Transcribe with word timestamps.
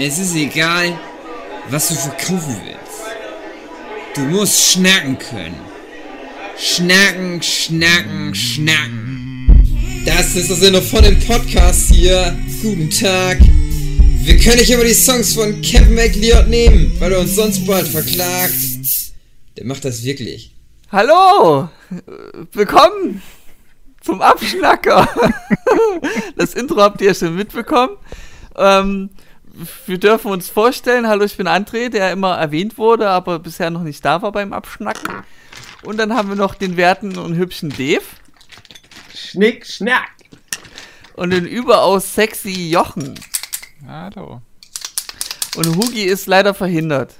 Es 0.00 0.16
ist 0.16 0.36
egal, 0.36 0.96
was 1.70 1.88
du 1.88 1.94
verkaufen 1.96 2.56
willst. 2.64 4.14
Du 4.14 4.20
musst 4.20 4.70
schnacken 4.70 5.18
können. 5.18 5.60
Schnacken, 6.56 7.42
schnacken, 7.42 8.32
schnacken. 8.32 10.04
Das 10.06 10.36
ist 10.36 10.50
der 10.50 10.56
Sinne 10.56 10.82
von 10.82 11.02
dem 11.02 11.18
Podcast 11.18 11.92
hier. 11.92 12.38
Guten 12.62 12.88
Tag. 12.90 13.38
Wir 14.22 14.36
können 14.38 14.58
nicht 14.58 14.70
immer 14.70 14.84
die 14.84 14.94
Songs 14.94 15.34
von 15.34 15.60
Kevin 15.62 15.96
McLeod 15.96 16.46
nehmen, 16.46 16.94
weil 17.00 17.12
er 17.12 17.18
uns 17.18 17.34
sonst 17.34 17.66
bald 17.66 17.88
verklagt. 17.88 18.54
Der 19.56 19.66
macht 19.66 19.84
das 19.84 20.04
wirklich. 20.04 20.54
Hallo! 20.92 21.70
Willkommen 22.52 23.20
zum 24.00 24.22
Abschnacker. 24.22 25.08
Das 26.36 26.54
Intro 26.54 26.80
habt 26.80 27.00
ihr 27.00 27.12
schon 27.14 27.34
mitbekommen. 27.34 27.96
Ähm, 28.56 29.10
wir 29.86 29.98
dürfen 29.98 30.30
uns 30.30 30.48
vorstellen, 30.48 31.08
hallo, 31.08 31.24
ich 31.24 31.36
bin 31.36 31.48
André, 31.48 31.88
der 31.88 32.12
immer 32.12 32.36
erwähnt 32.36 32.78
wurde, 32.78 33.08
aber 33.08 33.38
bisher 33.38 33.70
noch 33.70 33.82
nicht 33.82 34.04
da 34.04 34.22
war 34.22 34.32
beim 34.32 34.52
Abschnacken. 34.52 35.24
Und 35.82 35.98
dann 35.98 36.14
haben 36.14 36.28
wir 36.28 36.36
noch 36.36 36.54
den 36.54 36.76
werten 36.76 37.16
und 37.18 37.36
hübschen 37.36 37.70
Dave. 37.70 38.02
Schnick, 39.14 39.66
schnack. 39.66 40.10
Und 41.14 41.30
den 41.30 41.46
überaus 41.46 42.14
sexy 42.14 42.70
Jochen. 42.70 43.18
Hallo. 43.86 44.40
Und 45.56 45.76
Hugi 45.76 46.04
ist 46.04 46.26
leider 46.26 46.54
verhindert. 46.54 47.14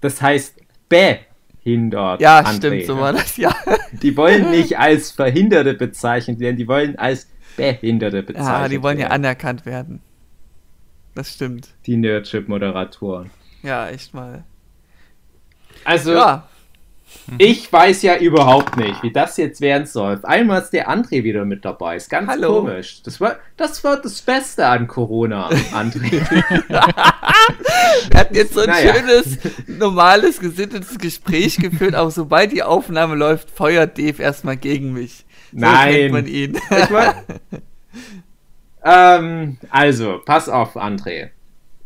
Das 0.00 0.20
heißt 0.20 0.54
behindert. 0.88 2.20
Ja, 2.20 2.40
André, 2.40 2.56
stimmt, 2.56 2.86
so 2.86 2.94
ne? 2.96 3.00
war 3.00 3.12
das, 3.12 3.36
ja. 3.36 3.54
Die 4.02 4.16
wollen 4.16 4.50
nicht 4.50 4.78
als 4.78 5.10
Verhinderte 5.12 5.74
bezeichnet 5.74 6.40
werden, 6.40 6.56
die 6.56 6.68
wollen 6.68 6.98
als 6.98 7.28
Behinderte 7.56 8.22
bezeichnet 8.22 8.62
Ja, 8.62 8.68
die 8.68 8.82
wollen 8.82 8.98
ja 8.98 9.04
werden. 9.04 9.12
anerkannt 9.12 9.66
werden. 9.66 10.02
Das 11.14 11.32
stimmt. 11.34 11.68
Die 11.86 11.96
Nerdship-Moderatoren. 11.96 13.30
Ja, 13.62 13.88
echt 13.88 14.14
mal. 14.14 14.44
Also, 15.84 16.12
Ja, 16.14 16.46
ich 17.38 17.72
weiß 17.72 18.02
ja 18.02 18.16
überhaupt 18.18 18.76
nicht, 18.76 19.02
wie 19.02 19.12
das 19.12 19.36
jetzt 19.36 19.60
werden 19.60 19.86
soll. 19.86 20.20
Einmal 20.22 20.62
ist 20.62 20.70
der 20.70 20.88
André 20.88 21.24
wieder 21.24 21.44
mit 21.44 21.64
dabei. 21.64 21.96
Ist 21.96 22.08
ganz 22.08 22.28
Hallo. 22.28 22.60
komisch. 22.60 23.02
Das 23.02 23.20
war, 23.20 23.36
das 23.56 23.82
war 23.82 24.00
das 24.00 24.22
Beste 24.22 24.64
an 24.66 24.86
Corona, 24.86 25.48
André. 25.72 26.20
wir 26.68 26.80
hatten 28.18 28.34
jetzt 28.34 28.54
so 28.54 28.60
ein 28.60 28.68
Naja. 28.68 28.94
schönes, 28.94 29.38
normales, 29.66 30.38
gesittetes 30.38 30.98
Gespräch 30.98 31.56
geführt, 31.56 31.94
aber 31.96 32.12
sobald 32.12 32.52
die 32.52 32.62
Aufnahme 32.62 33.16
läuft, 33.16 33.50
feuert 33.50 33.98
Dave 33.98 34.22
erstmal 34.22 34.56
gegen 34.56 34.92
mich. 34.92 35.24
So 35.52 35.58
Nein. 35.58 35.92
kennt 35.92 36.12
man 36.12 36.26
ihn. 36.28 36.54
Ich 36.70 36.90
war, 36.92 37.24
ähm, 38.84 39.58
also, 39.70 40.20
pass 40.24 40.48
auf, 40.48 40.76
André. 40.76 41.30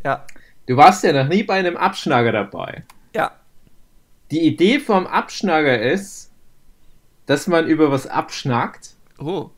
ja. 0.05 0.25
Du 0.67 0.79
warst 0.79 1.05
ja 1.05 1.13
noch 1.13 1.29
nie 1.29 1.43
bei 1.43 1.55
einem 1.55 1.77
Abschnager 1.77 2.33
dabei. 2.33 2.85
Ja. 3.15 3.33
Die 4.31 4.47
Idee 4.47 4.81
vom 4.81 5.07
Abschnager 5.07 5.79
ist, 5.79 6.31
dass 7.27 7.47
man 7.47 7.67
über 7.67 7.91
was 7.91 8.07
abschnackt, 8.07 8.95
Oh. 9.19 9.51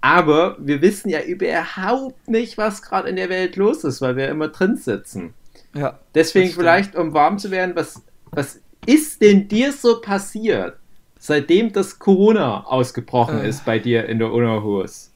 aber 0.00 0.56
wir 0.58 0.82
wissen 0.82 1.08
ja 1.08 1.22
überhaupt 1.22 2.28
nicht, 2.28 2.58
was 2.58 2.82
gerade 2.82 3.08
in 3.08 3.16
der 3.16 3.28
Welt 3.30 3.56
los 3.56 3.84
ist, 3.84 4.00
weil 4.02 4.16
wir 4.16 4.28
immer 4.28 4.48
drin 4.48 4.76
sitzen. 4.76 5.32
Ja. 5.74 5.98
Deswegen 6.14 6.50
vielleicht, 6.50 6.94
um 6.96 7.14
warm 7.14 7.38
zu 7.38 7.50
werden, 7.50 7.74
was, 7.74 8.02
was 8.30 8.60
ist 8.84 9.22
denn 9.22 9.48
dir 9.48 9.72
so 9.72 10.00
passiert, 10.00 10.76
seitdem 11.18 11.72
das 11.72 11.98
Corona 11.98 12.64
ausgebrochen 12.66 13.40
Äh. 13.40 13.48
ist 13.48 13.64
bei 13.64 13.78
dir 13.78 14.06
in 14.06 14.18
der 14.18 14.32
Unerhus? 14.32 15.11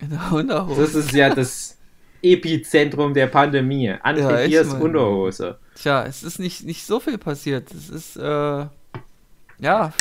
In 0.00 0.10
der 0.10 0.32
Unterhose. 0.32 0.80
Das 0.80 0.94
ist 0.94 1.12
ja 1.12 1.34
das 1.34 1.76
Epizentrum 2.22 3.14
der 3.14 3.26
Pandemie. 3.26 3.90
André 3.90 4.46
Ja. 4.46 4.62
Unterhose. 4.62 5.58
Tja, 5.74 6.04
es 6.04 6.22
ist 6.22 6.38
nicht, 6.38 6.64
nicht 6.64 6.86
so 6.86 7.00
viel 7.00 7.18
passiert. 7.18 7.72
Es 7.72 7.88
ist, 7.88 8.16
äh, 8.16 8.66
ja. 9.58 9.92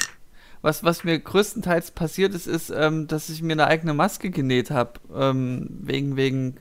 Was, 0.62 0.84
was 0.84 1.06
mir 1.06 1.18
größtenteils 1.18 1.92
passiert 1.92 2.34
ist, 2.34 2.46
ist, 2.46 2.70
ähm, 2.70 3.08
dass 3.08 3.30
ich 3.30 3.42
mir 3.42 3.54
eine 3.54 3.68
eigene 3.68 3.94
Maske 3.94 4.30
genäht 4.30 4.72
habe. 4.72 5.00
Ähm, 5.16 5.68
wegen, 5.82 6.18
wegen 6.18 6.58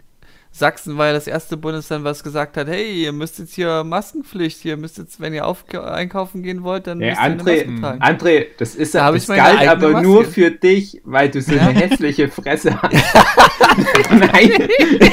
Sachsen 0.51 0.97
war 0.99 1.07
ja 1.09 1.13
das 1.13 1.27
erste 1.27 1.57
Bundesland, 1.57 2.05
was 2.05 2.25
gesagt 2.25 2.57
hat, 2.57 2.67
hey, 2.69 3.05
ihr 3.05 3.13
müsst 3.13 3.39
jetzt 3.39 3.55
hier 3.55 3.85
Maskenpflicht, 3.85 4.65
ihr 4.65 4.77
müsst 4.77 4.99
jetzt, 4.99 5.21
wenn 5.21 5.33
ihr 5.35 5.47
auf, 5.47 5.65
einkaufen 5.73 6.43
gehen 6.43 6.65
wollt, 6.65 6.87
dann 6.87 6.99
Nee, 6.99 7.11
müsst 7.11 7.19
ihr 7.21 7.23
eine 7.23 7.43
André, 7.43 7.67
Maske 7.67 7.81
tragen. 7.81 8.03
André, 8.03 8.47
das 8.59 8.75
ist 8.75 8.95
Da 8.95 8.99
ja, 9.07 9.13
das 9.13 9.27
galt 9.27 9.69
aber 9.69 9.89
Maske. 9.91 10.07
nur 10.09 10.25
für 10.25 10.51
dich, 10.51 11.01
weil 11.05 11.29
du 11.31 11.41
so 11.43 11.53
Ja. 11.55 11.69
eine 11.69 11.79
hässliche 11.81 12.29
Fresse 12.29 12.81
hast. 12.83 12.93
Nein, 14.11 14.69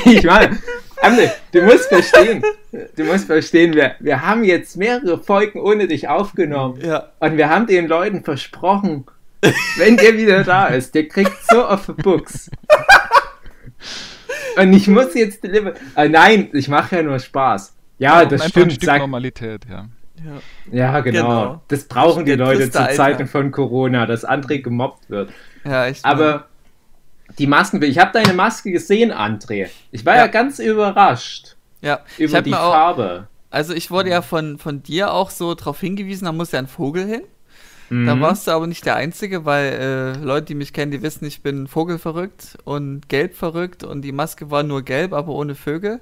ich 0.06 0.24
meine, 0.24 0.58
André, 1.02 1.30
du 1.52 1.62
musst 1.64 1.90
verstehen, 1.90 2.42
du 2.96 3.04
musst 3.04 3.26
verstehen, 3.26 3.74
wir, 3.76 3.96
wir 4.00 4.22
haben 4.26 4.44
jetzt 4.46 4.78
mehrere 4.78 5.22
Folgen 5.22 5.60
ohne 5.60 5.88
dich 5.88 6.08
aufgenommen 6.08 6.80
Ja. 6.82 7.12
und 7.20 7.38
wir 7.38 7.50
haben 7.50 7.68
den 7.68 7.88
Leuten 7.88 8.24
versprochen, 8.24 9.06
wenn 9.78 9.98
der 9.98 10.18
wieder 10.18 10.44
da 10.44 10.68
ist, 10.68 10.96
der 10.96 11.08
kriegt 11.08 11.36
so 11.50 11.66
auf 11.66 11.86
books. 11.98 12.50
Und 14.62 14.74
ich 14.74 14.88
muss 14.88 15.14
jetzt 15.14 15.44
deliver. 15.44 15.74
Ah, 15.96 16.08
nein, 16.08 16.50
ich 16.54 16.68
mache 16.68 16.98
ja 16.98 17.04
nur 17.04 17.20
Spaß. 17.20 17.76
Ja, 17.98 18.20
Brauchen 18.20 18.30
das 18.30 18.42
einfach 18.42 18.46
ein 18.46 18.50
stimmt. 18.50 18.72
Stück 18.74 18.86
Sag, 18.86 19.00
Normalität, 19.00 19.62
ja. 19.70 19.88
ja. 20.24 20.32
ja, 20.72 21.00
genau. 21.00 21.22
Genau. 21.22 21.62
Das 21.68 21.86
brauchen 21.86 22.26
die 22.26 22.34
Leute 22.34 22.70
zu. 22.70 22.88
Zeiten 22.96 23.28
von 23.28 23.52
Corona, 23.52 24.06
dass 24.06 24.28
André 24.28 24.62
gemobbt 24.62 25.10
wird. 25.10 25.30
Ja, 25.64 25.88
echt. 25.88 26.04
mal. 26.04 26.12
Aber 26.12 26.46
die 27.40 27.48
Masken, 27.48 27.82
ich 27.84 27.98
habe 28.00 28.12
deine 28.14 28.34
Maske 28.34 28.72
gesehen, 28.72 29.12
André. 29.12 29.70
Ich 29.92 30.06
war 30.06 30.16
ja, 30.16 30.22
Ja. 30.22 30.28
ganz 30.28 30.60
überrascht 30.60 31.56
ja. 31.82 32.00
ich 32.18 32.30
über 32.30 32.42
die 32.42 32.50
mir 32.52 32.62
auch, 32.62 32.74
Farbe. 32.74 33.28
Also 33.50 33.74
ich 33.74 33.92
wurde 33.92 34.10
ja 34.10 34.22
von, 34.22 34.58
von 34.58 34.84
dir 34.84 35.14
auch 35.14 35.30
so 35.30 35.54
drauf 35.56 35.80
hingewiesen, 35.80 36.26
da 36.26 36.32
muss 36.32 36.52
ja 36.52 36.60
ein 36.60 36.68
Vogel 36.68 37.06
hin. 37.06 37.22
Da 37.90 38.16
Mhm. 38.16 38.22
warst 38.22 38.48
du 38.48 38.52
aber 38.52 38.68
nicht 38.68 38.86
der 38.86 38.96
Einzige, 38.96 39.46
weil 39.46 39.74
äh, 39.74 40.18
Leute, 40.24 40.48
die 40.48 40.56
mich 40.56 40.74
kennen, 40.74 40.92
die 40.92 41.02
wissen, 41.04 41.26
ich 41.26 41.42
bin 41.44 41.68
vogelverrückt 41.68 42.58
und 42.64 43.08
gelb 43.10 43.36
verrückt 43.36 43.84
und 43.84 44.02
die 44.02 44.12
Maske 44.12 44.50
war 44.52 44.64
nur 44.64 44.82
gelb, 44.82 45.14
aber 45.14 45.34
ohne 45.34 45.56
Vögel. 45.56 46.00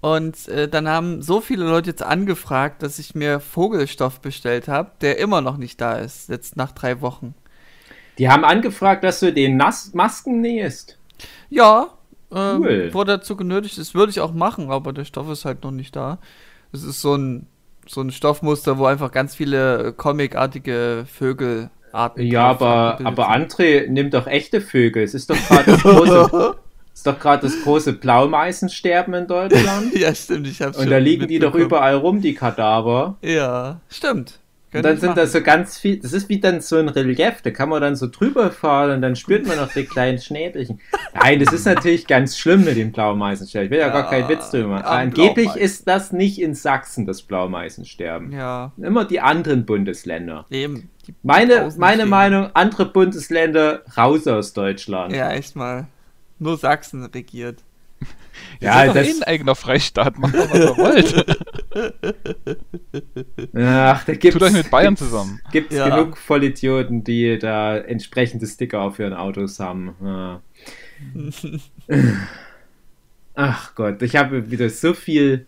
Und 0.00 0.48
äh, 0.48 0.68
dann 0.68 0.88
haben 0.88 1.22
so 1.22 1.40
viele 1.40 1.64
Leute 1.66 1.90
jetzt 1.90 2.02
angefragt, 2.02 2.82
dass 2.82 2.98
ich 2.98 3.14
mir 3.14 3.38
Vogelstoff 3.40 4.20
bestellt 4.20 4.66
habe, 4.68 4.92
der 5.02 5.18
immer 5.18 5.42
noch 5.42 5.58
nicht 5.58 5.80
da 5.80 5.94
ist, 5.98 6.28
jetzt 6.30 6.56
nach 6.56 6.72
drei 6.72 7.00
Wochen. 7.02 7.34
Die 8.18 8.28
haben 8.28 8.44
angefragt, 8.44 9.04
dass 9.04 9.20
du 9.20 9.32
den 9.32 9.56
Nas 9.56 9.92
Masken 9.94 10.40
nähst. 10.40 10.98
Ja, 11.48 11.88
ähm, 12.32 12.62
Cool. 12.62 12.90
wurde 12.92 13.12
dazu 13.18 13.36
genötigt, 13.36 13.78
das 13.78 13.94
würde 13.94 14.10
ich 14.10 14.20
auch 14.20 14.32
machen, 14.32 14.70
aber 14.70 14.92
der 14.92 15.04
Stoff 15.04 15.28
ist 15.30 15.44
halt 15.44 15.62
noch 15.64 15.70
nicht 15.70 15.96
da. 15.96 16.18
Es 16.72 16.82
ist 16.82 17.00
so 17.00 17.14
ein, 17.16 17.46
so 17.90 18.00
ein 18.00 18.10
Stoffmuster, 18.10 18.78
wo 18.78 18.86
einfach 18.86 19.10
ganz 19.10 19.34
viele 19.34 19.88
äh, 19.88 19.92
comicartige 19.92 21.06
Vögelarten 21.12 22.24
Ja, 22.24 22.44
aber, 22.44 23.00
aber. 23.02 23.30
André 23.30 23.88
nimmt 23.88 24.14
doch 24.14 24.26
echte 24.26 24.60
Vögel. 24.60 25.02
Es 25.02 25.14
ist 25.14 25.28
doch 25.28 25.36
gerade 25.36 25.72
das 25.72 25.82
große, 25.82 26.56
ist 26.94 27.06
doch 27.06 27.18
gerade 27.18 27.42
das 27.42 27.62
große 27.62 27.94
Blaumeisensterben 27.94 29.14
in 29.14 29.26
Deutschland. 29.26 29.92
Ja, 29.98 30.14
stimmt, 30.14 30.46
ich 30.46 30.62
hab's 30.62 30.78
Und 30.78 30.88
da 30.88 30.98
liegen 30.98 31.26
die 31.26 31.40
doch 31.40 31.54
überall 31.54 31.96
rum, 31.96 32.20
die 32.20 32.34
Kadaver. 32.34 33.16
Ja, 33.22 33.80
stimmt. 33.88 34.39
Und 34.72 34.82
Könnte 34.82 34.88
dann 34.88 34.98
sind 34.98 35.08
machen. 35.08 35.16
da 35.18 35.26
so 35.26 35.40
ganz 35.40 35.78
viel, 35.78 35.98
das 35.98 36.12
ist 36.12 36.28
wie 36.28 36.38
dann 36.38 36.60
so 36.60 36.76
ein 36.76 36.88
Relief, 36.88 37.42
da 37.42 37.50
kann 37.50 37.68
man 37.70 37.80
dann 37.82 37.96
so 37.96 38.06
drüber 38.06 38.52
fahren 38.52 38.92
und 38.92 39.02
dann 39.02 39.16
spürt 39.16 39.44
man 39.44 39.56
noch 39.56 39.72
die 39.72 39.84
kleinen 39.84 40.18
Schnäbelchen. 40.22 40.80
Nein, 41.12 41.40
das 41.40 41.52
ist 41.52 41.64
natürlich 41.64 42.06
ganz 42.06 42.38
schlimm 42.38 42.64
mit 42.64 42.76
dem 42.76 42.92
Blaumeisensterben. 42.92 43.66
Ich 43.66 43.70
will 43.72 43.80
ja, 43.80 43.88
gar 43.88 44.04
Ja, 44.04 44.10
keinen 44.10 44.28
Witz 44.28 44.50
drüber 44.52 44.68
machen. 44.68 44.84
Angeblich 44.84 45.56
ist 45.56 45.88
das 45.88 46.12
nicht 46.12 46.40
in 46.40 46.54
Sachsen, 46.54 47.04
das 47.04 47.22
Blaumeisensterben. 47.22 48.30
Ja, 48.30 48.70
Immer 48.80 49.04
die 49.06 49.18
anderen 49.20 49.66
Bundesländer. 49.66 50.46
eben. 50.50 50.88
Meine, 51.24 51.72
meine. 51.76 52.06
Meinung, 52.06 52.50
andere 52.54 52.86
Bundesländer 52.86 53.82
raus 53.96 54.28
aus 54.28 54.52
Deutschland. 54.52 55.12
Ja, 55.12 55.32
echt 55.32 55.56
mal. 55.56 55.88
Nur 56.38 56.56
Sachsen 56.56 57.04
regiert. 57.04 57.64
Ja, 58.60 58.84
Ihr 58.84 58.86
seid 58.86 58.88
doch 58.88 58.94
das- 58.94 59.06
eh 59.08 59.10
ein 59.12 59.22
eigener 59.24 59.54
Freistaat, 59.54 60.18
macht 60.18 60.34
doch, 60.34 60.50
was 60.50 60.58
ihr 60.58 60.76
wollt. 60.76 61.40
Ach, 63.56 64.04
da 64.04 64.12
gibt's, 64.14 64.32
Tut 64.38 64.42
euch 64.42 64.52
mit 64.52 64.70
Bayern 64.70 64.96
zusammen. 64.96 65.40
Gibt's 65.52 65.74
Ja. 65.74 65.88
genug 65.88 66.16
Vollidioten, 66.18 67.04
die 67.04 67.38
da 67.38 67.76
entsprechende 67.78 68.46
Sticker 68.46 68.80
auf 68.82 68.98
ihren 68.98 69.14
Autos 69.14 69.58
haben. 69.60 69.94
Ja. 70.02 70.40
Ach 73.34 73.74
Gott, 73.74 74.02
ich 74.02 74.16
habe 74.16 74.50
wieder 74.50 74.68
so 74.68 74.92
viel 74.92 75.46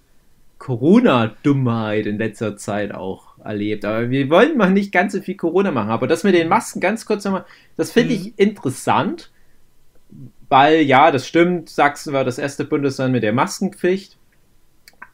Corona-Dummheit 0.59 2.07
in 2.07 2.19
letzter 2.19 2.57
Zeit 2.57 2.95
auch 2.95 3.37
erlebt. 3.45 3.85
Aber 3.85 4.09
wir 4.11 4.31
wollen 4.31 4.57
mal 4.57 4.71
nicht 4.71 4.93
ganz 4.93 5.13
so 5.13 5.21
viel 5.21 5.35
Corona 5.37 5.73
machen. 5.73 5.91
Aber 5.91 6.07
das 6.07 6.23
mit 6.25 6.35
den 6.35 6.49
Masken, 6.49 6.81
ganz 6.81 7.05
kurz 7.05 7.25
nochmal, 7.25 7.45
das 7.77 7.91
finde 7.91 8.15
ich 8.15 8.39
interessant, 8.39 9.32
weil 10.53 10.83
ja, 10.83 11.11
das 11.11 11.27
stimmt, 11.27 11.71
Sachsen 11.71 12.13
war 12.13 12.27
das 12.27 12.37
erste 12.37 12.67
Bundesland 12.67 13.11
mit 13.11 13.23
der 13.23 13.33
Maskenpflicht. 13.33 14.19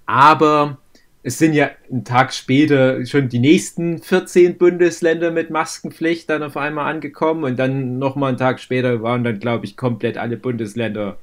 Aber 0.05 0.79
es 1.23 1.39
sind 1.39 1.53
ja 1.53 1.71
einen 1.89 2.05
Tag 2.05 2.35
später 2.35 3.07
schon 3.07 3.29
die 3.29 3.39
nächsten 3.39 4.03
14 4.03 4.59
Bundesländer 4.59 5.31
mit 5.31 5.51
Maskenpflicht 5.51 6.29
dann 6.29 6.43
auf 6.43 6.57
einmal 6.57 6.93
angekommen 6.93 7.45
und 7.45 7.57
dann 7.57 8.01
nochmal 8.01 8.31
einen 8.31 8.39
Tag 8.39 8.59
später 8.59 9.01
waren 9.05 9.23
dann, 9.23 9.39
glaube 9.39 9.65
ich, 9.65 9.77
komplett 9.77 10.19
alle 10.19 10.39
Bundesländer 10.39 11.19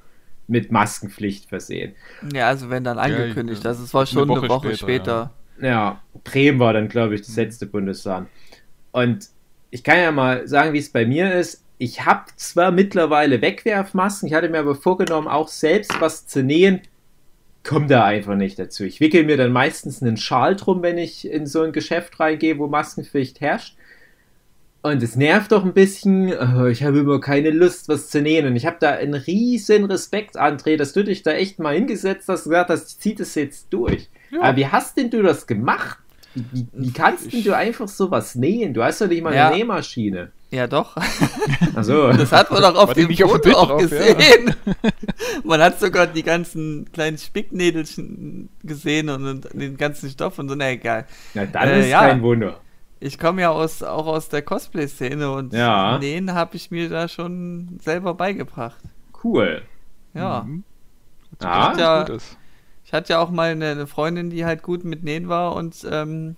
mit 0.48 0.72
Maskenpflicht 0.72 1.50
versehen. 1.50 1.94
Ja, 2.34 2.48
also 2.48 2.70
wenn 2.70 2.86
dann 2.86 2.98
angekündigt. 2.98 3.66
Ja, 3.66 3.72
also 3.72 3.84
es 3.84 3.94
war 3.94 4.06
schon 4.06 4.24
eine 4.24 4.32
eine 4.32 4.42
Woche 4.44 4.48
Woche, 4.48 4.78
später, 4.78 5.34
später. 5.58 5.68
Ja, 5.68 6.02
Bremen 6.24 6.60
war 6.60 6.72
dann, 6.72 6.88
glaube 6.88 7.16
ich, 7.16 7.22
das 7.24 7.36
letzte 7.36 7.66
Bundesland. 7.66 8.30
Und 8.94 9.28
ich 9.72 9.84
kann 9.84 9.98
ja 9.98 10.14
mal 10.14 10.48
sagen, 10.48 10.72
wie 10.72 10.80
es 10.80 10.90
bei 10.90 11.06
mir 11.06 11.34
ist. 11.34 11.65
Ich 11.78 12.06
habe 12.06 12.24
zwar 12.38 12.72
mittlerweile 12.72 13.42
Wegwerfmasken, 13.42 14.28
ich 14.28 14.34
hatte 14.34 14.50
mir 14.50 14.60
aber 14.60 14.76
vorgenommen, 14.76 15.28
auch 15.28 15.50
selbst 15.50 16.00
was 16.00 16.26
zu 16.26 16.42
nähen, 16.42 16.82
komme 17.64 17.88
da 17.88 18.06
einfach 18.06 18.36
nicht 18.36 18.58
dazu. 18.60 18.84
Ich 18.86 19.00
wickel 19.00 19.26
mir 19.26 19.38
dann 19.38 19.52
meistens 19.52 20.02
einen 20.02 20.18
Schal 20.18 20.56
drum, 20.56 20.82
wenn 20.84 20.98
ich 20.98 21.30
in 21.30 21.48
so 21.48 21.64
ein 21.64 21.72
Geschäft 21.74 22.20
reingehe, 22.20 22.58
wo 22.60 22.68
Maskenpflicht 22.68 23.42
herrscht. 23.42 23.76
Und 24.84 25.02
es 25.02 25.16
nervt 25.16 25.52
doch 25.52 25.66
ein 25.66 25.74
bisschen. 25.74 26.32
Oh, 26.32 26.68
ich 26.68 26.84
habe 26.84 27.00
immer 27.00 27.20
keine 27.20 27.50
Lust, 27.50 27.90
was 27.90 28.10
zu 28.10 28.22
nähen. 28.22 28.46
Und 28.46 28.56
ich 28.56 28.68
habe 28.68 28.78
da 28.80 28.92
einen 28.92 29.16
riesen 29.16 29.86
Respekt, 29.86 30.40
André, 30.40 30.78
dass 30.78 30.94
du 30.94 31.04
dich 31.04 31.24
da 31.24 31.32
echt 31.32 31.58
mal 31.58 31.74
hingesetzt 31.74 32.30
hast 32.30 32.46
und 32.46 32.52
gesagt 32.52 32.70
hast, 32.70 33.02
zieh 33.02 33.16
das 33.16 33.34
jetzt 33.34 33.74
durch. 33.74 34.10
Ja. 34.30 34.44
Aber 34.44 34.58
wie 34.58 34.68
hast 34.68 34.96
denn 34.98 35.10
du 35.10 35.24
das 35.24 35.48
gemacht? 35.48 35.98
Wie, 36.36 36.68
wie, 36.72 36.92
kannst 36.92 37.34
denn 37.34 37.44
du 37.44 37.56
einfach 37.56 37.88
sowas 37.88 38.36
nähen? 38.36 38.76
Du 38.76 38.84
hast 38.84 39.02
doch 39.02 39.08
nicht 39.08 39.24
mal 39.24 39.34
Ja. 39.34 39.48
eine 39.48 39.58
Nähmaschine. 39.58 40.32
Ja, 40.52 40.68
doch. 40.68 40.96
Also, 41.76 42.12
Das 42.14 42.32
hat 42.32 42.50
man 42.52 42.62
doch 42.62 42.76
auf 42.76 42.88
War 42.90 42.94
dem 42.96 43.10
auf 43.12 43.18
Foto 43.32 43.40
Bild 43.40 43.56
auch 43.56 43.68
drauf, 43.68 43.82
ja. 43.82 43.88
gesehen. 43.88 44.56
Man 45.44 45.60
hat 45.62 45.80
sogar 45.80 46.08
die 46.08 46.24
ganzen 46.24 46.90
kleinen 46.94 47.18
Spicknädelchen 47.18 48.50
gesehen 48.64 49.10
und, 49.10 49.26
und 49.28 49.54
den 49.54 49.76
ganzen 49.76 50.10
Stoff 50.10 50.40
und 50.40 50.48
so. 50.50 50.56
Na 50.56 50.70
egal. 50.72 51.06
na 51.34 51.46
dann 51.46 51.68
Äh, 51.68 51.82
ist 51.82 51.90
ja. 51.90 52.00
kein 52.02 52.22
Wunder. 52.22 52.60
Ich 53.02 53.20
komme 53.20 53.42
ja 53.42 53.50
aus, 53.50 53.84
auch 53.84 54.08
aus 54.08 54.30
der 54.30 54.42
Cosplay-Szene 54.44 55.30
und 55.32 55.54
Ja. 55.54 55.98
Nähen 56.00 56.34
habe 56.34 56.56
ich 56.56 56.72
mir 56.72 56.90
da 56.90 57.08
schon 57.10 57.78
selber 57.84 58.14
beigebracht. 58.14 58.80
Cool. 59.24 59.62
Ja. 60.14 60.44
Mhm. 60.44 60.64
Ah, 61.40 61.72
Was 61.72 61.78
ja. 61.80 62.08
Ich 62.86 62.94
hatte 62.94 63.14
ja 63.14 63.20
auch 63.20 63.32
mal 63.32 63.52
eine, 63.52 63.72
eine 63.72 63.88
Freundin, 63.88 64.30
die 64.30 64.46
halt 64.46 64.62
gut 64.64 64.86
mit 64.86 65.04
Nähen 65.04 65.28
war 65.28 65.56
und 65.56 65.76
ähm, 65.92 66.36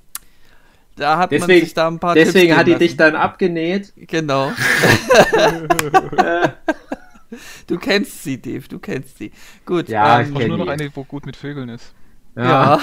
da 0.98 1.18
hat 1.18 1.32
man 1.32 1.40
Deswegen- 1.40 1.66
sich 1.66 1.74
da 1.74 1.88
ein 1.88 2.00
paar 2.00 2.16
Deswegen 2.16 2.48
Tipps 2.48 2.60
hat 2.60 2.68
die 2.68 2.76
dich 2.76 2.98
dann 2.98 3.16
abgenäht. 3.16 3.94
Genau. 3.96 4.52
du 7.68 7.78
kennst 7.78 8.24
sie, 8.24 8.42
Dave, 8.42 8.68
du 8.68 8.80
kennst 8.80 9.18
sie. 9.18 9.32
Gut. 9.66 9.90
Ja, 9.90 10.20
ähm, 10.22 10.32
ich 10.34 10.40
kenn 10.40 10.50
nur 10.50 10.58
noch 10.58 10.68
eine, 10.68 10.90
wo 10.96 11.04
gut 11.04 11.26
mit 11.26 11.36
Vögeln 11.36 11.70
ist. 11.70 11.94
Ja. 12.36 12.80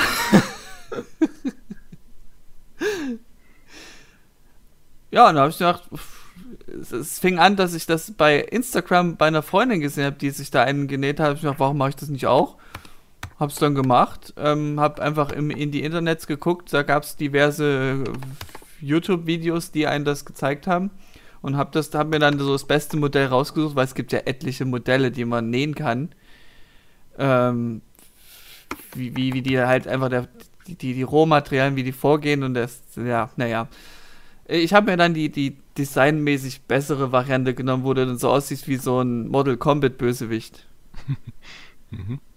ja, 5.10 5.28
und 5.28 5.34
da 5.34 5.40
habe 5.42 5.50
ich 5.50 5.58
gedacht, 5.58 5.82
es, 6.92 7.18
fing 7.18 7.38
an, 7.38 7.56
dass 7.56 7.74
ich 7.74 7.86
das 7.86 8.12
bei 8.12 8.38
Instagram 8.40 9.16
bei 9.16 9.26
einer 9.26 9.42
Freundin 9.42 9.80
gesehen 9.80 10.04
habe, 10.04 10.16
die 10.16 10.30
sich 10.30 10.50
da 10.50 10.62
einen 10.62 10.88
genäht 10.88 11.20
hat. 11.20 11.36
Ich 11.36 11.42
gedacht, 11.42 11.60
warum 11.60 11.78
mache 11.78 11.90
ich 11.90 11.96
das 11.96 12.08
nicht 12.08 12.26
auch? 12.26 12.56
Hab's 13.38 13.56
dann 13.56 13.74
gemacht, 13.74 14.32
ähm, 14.36 14.78
hab 14.78 15.00
einfach 15.00 15.30
im, 15.32 15.50
in 15.50 15.72
die 15.72 15.82
Internets 15.82 16.26
geguckt, 16.26 16.72
da 16.72 16.82
gab's 16.82 17.16
diverse 17.16 18.04
äh, 18.04 18.84
YouTube-Videos, 18.84 19.72
die 19.72 19.86
einen 19.86 20.04
das 20.04 20.24
gezeigt 20.24 20.66
haben 20.66 20.90
und 21.42 21.56
hab 21.56 21.72
das, 21.72 21.92
hab 21.94 22.08
mir 22.08 22.20
dann 22.20 22.38
so 22.38 22.52
das 22.52 22.64
beste 22.64 22.96
Modell 22.96 23.26
rausgesucht, 23.26 23.76
weil 23.76 23.84
es 23.84 23.94
gibt 23.94 24.12
ja 24.12 24.20
etliche 24.20 24.64
Modelle, 24.64 25.10
die 25.10 25.24
man 25.24 25.50
nähen 25.50 25.74
kann. 25.74 26.10
Ähm, 27.18 27.82
wie, 28.94 29.16
wie, 29.16 29.34
wie 29.34 29.42
die 29.42 29.58
halt 29.60 29.88
einfach 29.88 30.08
der, 30.08 30.28
die, 30.66 30.76
die, 30.76 30.94
die 30.94 31.02
Rohmaterialien, 31.02 31.76
wie 31.76 31.82
die 31.82 31.92
vorgehen 31.92 32.44
und 32.44 32.54
das, 32.54 32.82
ja, 32.96 33.30
naja. 33.36 33.68
Ich 34.46 34.74
habe 34.74 34.90
mir 34.90 34.96
dann 34.96 35.14
die, 35.14 35.30
die 35.30 35.58
designmäßig 35.76 36.62
bessere 36.62 37.12
Variante 37.12 37.54
genommen, 37.54 37.84
wo 37.84 37.94
du 37.94 38.06
dann 38.06 38.18
so 38.18 38.30
aussiehst 38.30 38.68
wie 38.68 38.76
so 38.76 39.00
ein 39.00 39.28
Model 39.28 39.56
Combat 39.56 39.98
Bösewicht. 39.98 40.66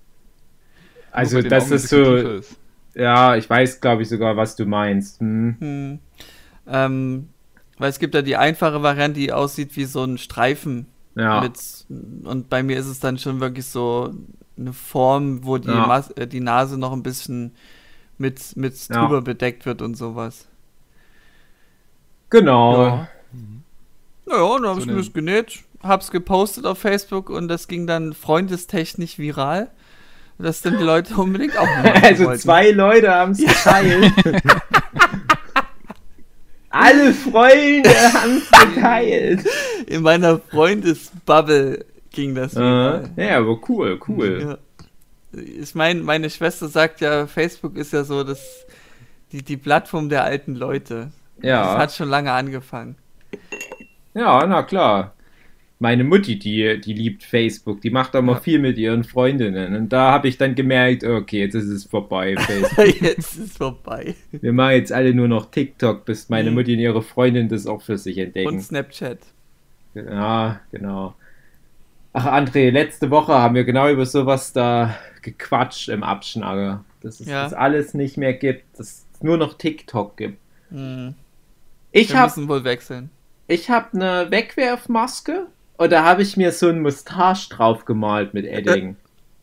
Also, 1.18 1.42
das 1.42 1.72
ist 1.72 1.90
so, 1.90 2.16
ist. 2.16 2.56
ja, 2.94 3.36
ich 3.36 3.50
weiß, 3.50 3.82
glaube 3.82 4.04
ich, 4.04 4.10
sogar, 4.10 4.38
was 4.38 4.56
du 4.56 4.66
meinst. 4.66 5.20
Hm. 5.20 5.58
Hm. 5.60 6.00
Ähm, 6.68 7.30
weil 7.78 7.90
es 7.90 8.00
gibt 8.00 8.16
ja 8.16 8.22
die 8.22 8.38
einfache 8.38 8.84
Variante, 8.84 9.20
die 9.20 9.32
aussieht 9.34 9.76
wie 9.76 9.86
so 9.86 10.04
ein 10.04 10.18
Streifen. 10.18 10.88
Ja, 11.16 11.42
Mit, 11.42 11.60
und 12.26 12.50
bei 12.50 12.62
mir 12.62 12.78
ist 12.78 12.88
es 12.88 13.00
dann 13.00 13.18
schon 13.18 13.40
wirklich 13.40 13.66
so 13.66 14.14
eine 14.58 14.74
Form, 14.74 15.46
wo 15.46 15.58
die, 15.58 15.68
Ja. 15.68 15.88
Mas 15.88 16.12
äh, 16.12 16.28
die 16.28 16.40
Nase 16.42 16.78
noch 16.78 16.94
ein 16.94 17.04
bisschen 17.04 17.54
mit, 18.20 18.56
mit 18.56 18.76
Ja. 18.90 19.02
drüber 19.02 19.22
bedeckt 19.22 19.66
wird 19.66 19.82
und 19.82 19.96
sowas. 19.96 20.48
genau. 22.30 22.86
Ja. 22.86 23.08
Naja, 24.26 24.42
und 24.44 24.62
dann 24.64 24.72
habe 24.72 24.82
So 24.82 24.88
ich 24.88 24.92
mir 24.92 24.98
das 24.98 25.14
genäht, 25.14 25.60
hab's 25.82 26.12
gepostet 26.12 26.66
auf 26.66 26.80
Facebook 26.80 27.30
und 27.30 27.48
das 27.48 27.68
ging 27.68 27.88
dann 27.88 28.14
freundestechnisch 28.14 29.18
viral. 29.20 29.70
Dass 30.40 30.62
dann 30.62 30.78
die 30.78 30.84
Leute 30.84 31.16
unbedingt 31.16 31.58
auch 31.58 31.68
Also 32.04 32.26
wollten. 32.26 32.42
zwei 32.42 32.72
Leute 32.72 33.14
haben 33.14 33.32
es 33.32 33.40
geteilt. 33.40 34.14
Alle 36.70 37.14
Freunde 37.14 37.90
haben 38.14 38.38
es 38.38 38.52
geteilt. 38.76 39.46
In 39.88 40.02
meiner 40.04 40.40
Freundesbubble 40.40 41.86
ging 42.12 42.36
das 42.36 42.56
viral. 42.56 43.10
ja, 43.16 43.38
aber 43.38 43.58
cool, 43.70 44.00
cool. 44.08 44.58
Ja. 45.34 45.40
Ich 45.62 45.74
meine, 45.76 46.02
meine 46.02 46.30
Schwester 46.30 46.68
sagt 46.68 47.02
ja, 47.02 47.26
Facebook 47.28 47.76
ist 47.78 47.94
ja 47.94 48.04
so 48.04 48.24
das, 48.24 48.40
die, 49.32 49.44
die 49.44 49.58
Plattform 49.58 50.10
der 50.10 50.24
alten 50.24 50.56
Leute. 50.56 51.12
Das 51.38 51.46
Ja, 51.46 51.78
hat 51.78 51.94
schon 51.94 52.10
lange 52.10 52.32
angefangen. 52.32 52.96
ja, 54.14 54.46
na 54.46 54.64
klar. 54.64 55.14
Meine 55.80 56.04
Mutti, 56.04 56.40
die, 56.40 56.82
die 56.82 56.94
liebt 56.94 57.24
Facebook, 57.24 57.82
die 57.82 57.92
macht 57.92 58.16
auch 58.16 58.24
mal 58.24 58.34
Ja. 58.34 58.40
viel 58.40 58.58
mit 58.60 58.78
ihren 58.80 59.04
Freundinnen. 59.04 59.76
Und 59.76 59.90
da 59.94 60.12
habe 60.12 60.28
ich 60.28 60.38
dann 60.40 60.56
gemerkt, 60.56 61.04
okay, 61.04 61.42
jetzt 61.42 61.54
ist 61.54 61.68
es 61.68 61.84
vorbei, 61.86 62.36
Facebook. 62.40 63.02
Jetzt 63.02 63.38
ist 63.38 63.58
vorbei. 63.60 64.16
Wir 64.32 64.54
machen 64.54 64.72
jetzt 64.74 64.92
alle 64.92 65.14
nur 65.14 65.28
noch 65.28 65.52
TikTok, 65.52 66.04
bis 66.06 66.30
meine 66.30 66.50
Mhm. 66.50 66.56
Mutti 66.56 66.74
und 66.74 66.80
ihre 66.80 67.04
Freundin 67.04 67.48
das 67.48 67.68
auch 67.68 67.84
für 67.84 67.98
sich 68.00 68.18
Und 68.18 68.24
entdecken. 68.26 68.60
Snapchat. 68.60 69.20
Ja, 69.94 70.60
genau. 70.72 71.14
Ach, 72.14 72.26
André, 72.26 72.72
letzte 72.72 73.12
Woche 73.12 73.34
haben 73.36 73.54
wir 73.54 73.64
genau 73.64 73.88
über 73.90 74.06
sowas 74.08 74.54
da 74.54 74.98
gequatscht 75.22 75.90
im 75.90 76.02
Abschnager. 76.04 76.84
Dass 77.02 77.20
es 77.20 77.28
Ja. 77.28 77.44
das 77.44 77.54
alles 77.54 77.94
nicht 77.94 78.18
mehr 78.18 78.34
gibt, 78.34 78.64
dass 78.80 78.88
es 79.14 79.22
nur 79.22 79.38
noch 79.38 79.56
TikTok 79.60 80.18
gibt. 80.18 80.38
Hm. 80.72 81.14
Ich 81.92 82.10
Wir 82.10 82.18
habe 82.20 82.28
müssen 82.32 82.50
wohl 82.50 82.64
wechseln. 82.64 83.12
ich 83.48 83.70
hab 83.70 83.94
eine 83.94 84.28
Wegwerfmaske 84.32 85.46
und 85.78 85.92
da 85.92 86.04
habe 86.04 86.22
ich 86.22 86.38
mir 86.38 86.52
so 86.52 86.68
ein 86.70 86.82
Mustache 86.82 87.50
drauf 87.50 87.86
gemalt 87.86 88.34
mit 88.34 88.46
Edding. 88.46 88.96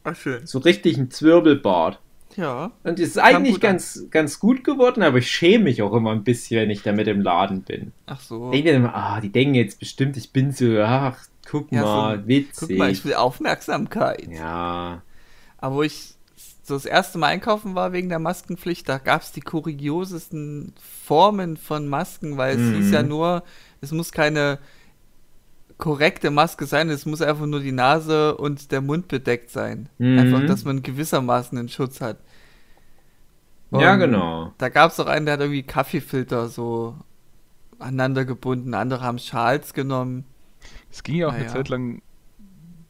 Ach, 0.04 0.14
schön. 0.16 0.46
so 0.46 0.58
richtig 0.58 0.98
ein 0.98 1.10
Zwirbelbart. 1.10 1.98
Ja. 2.36 2.72
Und 2.82 2.98
es 2.98 3.10
ist 3.10 3.18
eigentlich 3.18 3.54
an. 3.56 3.60
ganz, 3.60 4.06
ganz 4.10 4.40
gut 4.40 4.64
geworden, 4.64 5.02
aber 5.02 5.18
ich 5.18 5.30
schäme 5.30 5.64
mich 5.64 5.80
auch 5.82 5.92
immer 5.94 6.10
ein 6.10 6.24
bisschen, 6.24 6.60
wenn 6.62 6.70
ich 6.70 6.82
damit 6.82 7.06
im 7.06 7.20
Laden 7.20 7.62
bin. 7.62 7.92
Ach 8.06 8.20
so. 8.20 8.50
Denke 8.50 8.70
immer, 8.70 8.94
ah, 8.94 9.20
die 9.20 9.30
denken 9.30 9.54
jetzt 9.54 9.78
bestimmt, 9.78 10.16
ich 10.16 10.32
bin 10.32 10.50
so, 10.50 10.80
ach, 10.82 11.16
guck 11.48 11.70
Ja, 11.70 11.80
so 11.82 11.86
mal, 11.86 12.14
ein- 12.18 12.26
witzig. 12.26 12.68
Guck 12.70 12.76
mal, 12.78 12.90
ich 12.90 13.04
will 13.04 13.14
Aufmerksamkeit. 13.14 14.26
ja, 14.30 15.02
Aber 15.58 15.74
wo 15.76 15.82
ich 15.82 16.14
so 16.64 16.74
das 16.74 16.86
erste 16.86 17.18
Mal 17.18 17.28
einkaufen 17.28 17.74
war 17.74 17.92
wegen 17.92 18.08
der 18.08 18.18
Maskenpflicht, 18.18 18.88
da 18.88 18.98
gab 18.98 19.22
es 19.22 19.30
die 19.32 19.40
kuriosesten 19.42 20.74
Formen 21.04 21.56
von 21.56 21.86
Masken, 21.88 22.36
weil 22.36 22.56
es 22.56 22.60
Mhm. 22.62 22.74
hieß 22.76 22.90
ja 22.90 23.02
nur, 23.02 23.44
es 23.80 23.92
muss 23.92 24.12
keine 24.12 24.58
korrekte 25.78 26.30
Maske 26.30 26.66
sein, 26.66 26.88
es 26.90 27.06
muss 27.06 27.22
einfach 27.22 27.46
nur 27.46 27.60
die 27.60 27.72
Nase 27.72 28.36
und 28.36 28.70
der 28.72 28.80
Mund 28.80 29.08
bedeckt 29.08 29.50
sein. 29.50 29.88
Mhm. 29.98 30.18
Einfach, 30.18 30.42
dass 30.46 30.64
man 30.64 30.82
gewissermaßen 30.82 31.58
einen 31.58 31.68
Schutz 31.68 32.00
hat. 32.00 32.18
ja, 33.70 33.94
Und 33.94 33.98
genau. 33.98 34.52
Da 34.58 34.68
gab 34.68 34.90
es 34.92 35.00
auch 35.00 35.06
einen, 35.06 35.26
der 35.26 35.34
hat 35.34 35.40
irgendwie 35.40 35.62
Kaffeefilter 35.62 36.48
so 36.48 36.96
aneinander 37.78 38.24
gebunden, 38.24 38.74
andere 38.74 39.02
haben 39.02 39.18
Schals 39.18 39.74
genommen. 39.74 40.24
Es 40.90 41.02
ging 41.02 41.16
ja 41.16 41.28
auch 41.28 41.32
Ah, 41.32 41.34
eine 41.34 41.44
ja. 41.44 41.48
Zeit 41.48 41.68
lang 41.68 42.02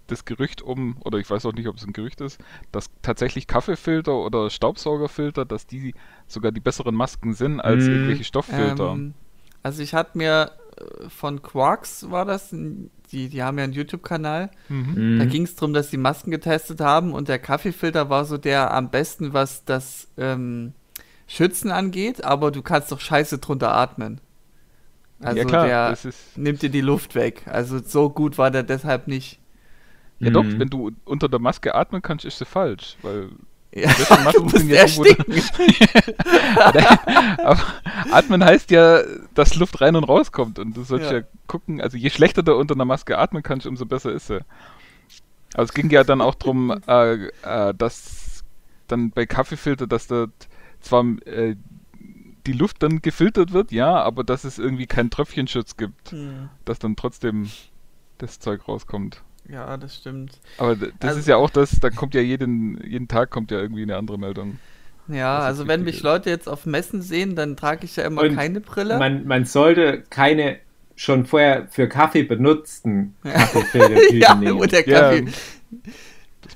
das 0.06 0.24
Gerücht 0.26 0.60
um, 0.62 0.96
oder 1.04 1.18
ich 1.18 1.30
weiß 1.30 1.46
auch 1.46 1.52
nicht, 1.54 1.66
ob 1.68 1.76
es 1.76 1.84
ein 1.86 1.92
Gerücht 1.94 2.20
ist, 2.20 2.38
dass 2.72 2.90
tatsächlich 3.02 3.46
Kaffeefilter 3.46 4.14
oder 4.14 4.50
Staubsaugerfilter, 4.50 5.46
dass 5.46 5.66
die 5.66 5.94
sogar 6.26 6.52
die 6.52 6.60
besseren 6.60 6.94
Masken 6.94 7.32
sind 7.34 7.60
als 7.60 7.88
Mhm. 7.88 7.92
irgendwelche 7.92 8.24
Stofffilter. 8.24 8.92
Ähm, 8.92 9.14
also 9.62 9.82
ich 9.82 9.94
hatte 9.94 10.18
mir 10.18 10.52
von 11.08 11.42
Quarks 11.42 12.10
war 12.10 12.24
das, 12.24 12.50
die, 12.50 13.28
die 13.28 13.42
haben 13.42 13.58
ja 13.58 13.64
einen 13.64 13.72
YouTube-Kanal, 13.72 14.50
mhm. 14.68 15.18
da 15.18 15.24
Mhm. 15.24 15.28
ging 15.28 15.42
es 15.44 15.54
darum, 15.54 15.72
dass 15.72 15.90
sie 15.90 15.96
Masken 15.96 16.30
getestet 16.30 16.80
haben 16.80 17.12
und 17.12 17.28
der 17.28 17.38
Kaffeefilter 17.38 18.10
war 18.10 18.24
so 18.24 18.38
der 18.38 18.72
am 18.74 18.90
besten, 18.90 19.32
was 19.32 19.64
das 19.64 20.08
ähm, 20.18 20.72
Schützen 21.26 21.70
angeht, 21.70 22.24
aber 22.24 22.50
du 22.50 22.62
kannst 22.62 22.90
doch 22.92 23.00
scheiße 23.00 23.38
drunter 23.38 23.72
atmen. 23.74 24.20
Also 25.20 25.38
ja 25.38 25.44
klar, 25.44 25.66
der 25.66 25.98
nimmt 26.36 26.60
dir 26.62 26.70
die 26.70 26.80
Luft 26.82 27.14
weg. 27.14 27.42
Also 27.46 27.78
so 27.78 28.10
gut 28.10 28.36
war 28.36 28.50
der 28.50 28.62
deshalb 28.62 29.06
nicht. 29.06 29.38
ja 30.18 30.30
doch, 30.30 30.44
Mhm. 30.44 30.58
wenn 30.58 30.68
du 30.68 30.90
unter 31.04 31.28
der 31.28 31.40
Maske 31.40 31.74
atmen 31.74 32.02
kannst, 32.02 32.24
ist 32.24 32.38
sie 32.38 32.44
falsch, 32.44 32.96
weil 33.02 33.30
Ja, 33.74 33.92
du 34.32 34.42
musst 34.44 34.64
ja 34.68 34.76
ersticken. 34.76 35.34
Aber 37.38 37.60
atmen 38.12 38.44
heißt 38.44 38.70
ja, 38.70 39.00
dass 39.34 39.56
Luft 39.56 39.80
rein 39.80 39.96
und 39.96 40.04
rauskommt. 40.04 40.58
Und 40.58 40.76
du 40.76 40.84
sollst 40.84 41.10
Ja. 41.10 41.18
ja. 41.18 41.24
gucken, 41.46 41.80
also 41.80 41.96
je 41.96 42.10
schlechter 42.10 42.42
du 42.42 42.54
unter 42.54 42.74
einer 42.74 42.84
Maske 42.84 43.18
atmen 43.18 43.42
kannst, 43.42 43.66
umso 43.66 43.86
besser 43.86 44.12
ist 44.12 44.28
sie. 44.28 44.40
Also 45.54 45.70
es 45.70 45.74
ging 45.74 45.90
ja 45.90 46.04
dann 46.04 46.20
auch 46.20 46.34
darum, 46.36 46.70
äh, 46.86 47.26
äh, 47.42 47.74
dass 47.76 48.44
dann 48.86 49.10
bei 49.10 49.26
Kaffeefilter, 49.26 49.86
dass 49.86 50.06
da 50.06 50.26
zwar 50.80 51.04
äh, 51.26 51.56
die 52.46 52.52
Luft 52.52 52.82
dann 52.82 53.00
gefiltert 53.02 53.52
wird, 53.52 53.72
ja, 53.72 54.00
aber 54.02 54.22
dass 54.22 54.44
es 54.44 54.58
irgendwie 54.58 54.86
keinen 54.86 55.10
Tröpfchenschutz 55.10 55.76
gibt, 55.76 56.12
Hm. 56.12 56.50
dass 56.64 56.78
dann 56.78 56.94
trotzdem 56.94 57.50
das 58.18 58.38
Zeug 58.38 58.68
rauskommt. 58.68 59.22
Ja, 59.48 59.76
das 59.76 59.96
stimmt. 59.96 60.32
Aber 60.58 60.74
das 60.76 60.90
Also- 61.02 61.20
ist 61.20 61.28
ja 61.28 61.36
auch 61.36 61.50
das, 61.50 61.78
da 61.80 61.90
kommt 61.90 62.14
ja 62.14 62.20
jeden, 62.20 62.82
jeden 62.86 63.08
Tag 63.08 63.30
kommt 63.30 63.50
ja 63.50 63.58
irgendwie 63.58 63.82
eine 63.82 63.96
andere 63.96 64.18
Meldung. 64.18 64.58
Ja, 65.06 65.38
also 65.40 65.68
wenn 65.68 65.84
mich 65.84 65.96
ist. 65.96 66.02
Leute 66.02 66.30
jetzt 66.30 66.48
auf 66.48 66.64
Messen 66.64 67.02
sehen, 67.02 67.36
dann 67.36 67.56
trage 67.58 67.84
ich 67.84 67.96
ja 67.96 68.04
immer 68.04 68.22
Und 68.22 68.34
keine 68.36 68.60
Brille. 68.60 68.98
Man, 68.98 69.26
man 69.26 69.44
sollte 69.44 70.02
keine 70.08 70.56
schon 70.96 71.26
vorher 71.26 71.66
für 71.68 71.88
Kaffee 71.88 72.22
benutzten 72.22 73.14
Kaffeefiltertüten 73.22 74.16
ja, 74.20 74.34
nehmen. 74.34 74.58
und 74.60 74.72
der 74.72 74.88
Ja, 74.88 75.00
Kaffee. 75.10 75.26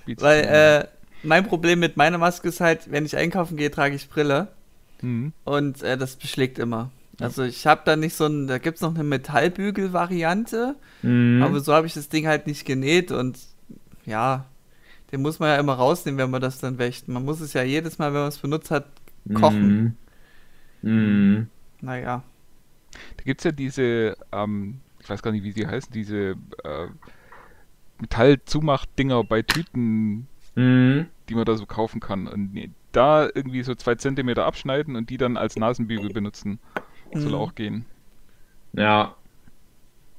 Bietet 0.06 0.22
Weil 0.24 0.44
äh, 0.44 0.88
mein 1.22 1.44
Problem 1.46 1.80
mit 1.80 1.96
meiner 1.98 2.16
Maske 2.18 2.48
ist 2.48 2.60
halt, 2.60 2.90
wenn 2.90 3.04
ich 3.04 3.16
einkaufen 3.16 3.56
gehe, 3.56 3.70
trage 3.70 3.94
ich 3.94 4.08
Brille 4.08 4.48
Mhm. 5.02 5.32
und 5.44 5.82
äh, 5.82 5.96
das 5.98 6.16
beschlägt 6.16 6.58
immer. 6.58 6.90
Also 7.20 7.42
ich 7.42 7.66
habe 7.66 7.82
da 7.84 7.96
nicht 7.96 8.14
so 8.14 8.26
ein, 8.26 8.46
da 8.46 8.58
gibt 8.58 8.76
es 8.76 8.82
noch 8.82 8.94
eine 8.94 9.02
Metallbügel-Variante, 9.04 10.76
Mhm. 11.02 11.42
aber 11.42 11.60
so 11.60 11.72
habe 11.74 11.86
ich 11.86 11.94
das 11.94 12.08
Ding 12.08 12.26
halt 12.26 12.46
nicht 12.46 12.64
genäht 12.64 13.10
und 13.12 13.38
ja, 14.06 14.46
den 15.10 15.22
muss 15.22 15.38
man 15.38 15.48
ja 15.48 15.56
immer 15.56 15.74
rausnehmen, 15.74 16.18
wenn 16.18 16.30
man 16.30 16.40
das 16.40 16.60
dann 16.60 16.78
wäscht. 16.78 17.08
Man 17.08 17.24
muss 17.24 17.40
es 17.40 17.52
ja 17.54 17.62
jedes 17.62 17.98
Mal, 17.98 18.12
wenn 18.12 18.20
man 18.20 18.28
es 18.28 18.38
benutzt 18.38 18.70
hat, 18.70 18.86
kochen. 19.34 19.96
Mhm. 20.82 20.90
Mhm. 20.90 21.46
Naja. 21.80 22.22
Da 23.16 23.24
gibt 23.24 23.40
es 23.40 23.44
ja 23.44 23.52
diese, 23.52 24.16
ähm, 24.32 24.80
ich 25.00 25.08
weiß 25.10 25.22
gar 25.22 25.30
nicht, 25.32 25.44
wie 25.44 25.52
sie 25.52 25.66
heißen, 25.66 25.92
diese 25.92 26.36
äh, 26.64 26.86
Metallzumacht-Dinger 28.00 29.24
bei 29.24 29.42
Tüten, 29.42 30.26
Mhm. 30.54 31.06
die 31.28 31.34
man 31.34 31.44
da 31.44 31.56
so 31.56 31.66
kaufen 31.66 32.00
kann. 32.00 32.26
Und 32.26 32.70
da 32.92 33.24
irgendwie 33.32 33.62
so 33.62 33.74
zwei 33.74 33.94
Zentimeter 33.94 34.44
abschneiden 34.46 34.96
und 34.96 35.10
die 35.10 35.18
dann 35.18 35.36
als 35.36 35.56
Nasenbügel 35.56 36.10
benutzen. 36.10 36.58
Soll 37.14 37.30
Mhm. 37.30 37.34
auch 37.34 37.54
gehen. 37.54 37.84
Ja. 38.74 39.14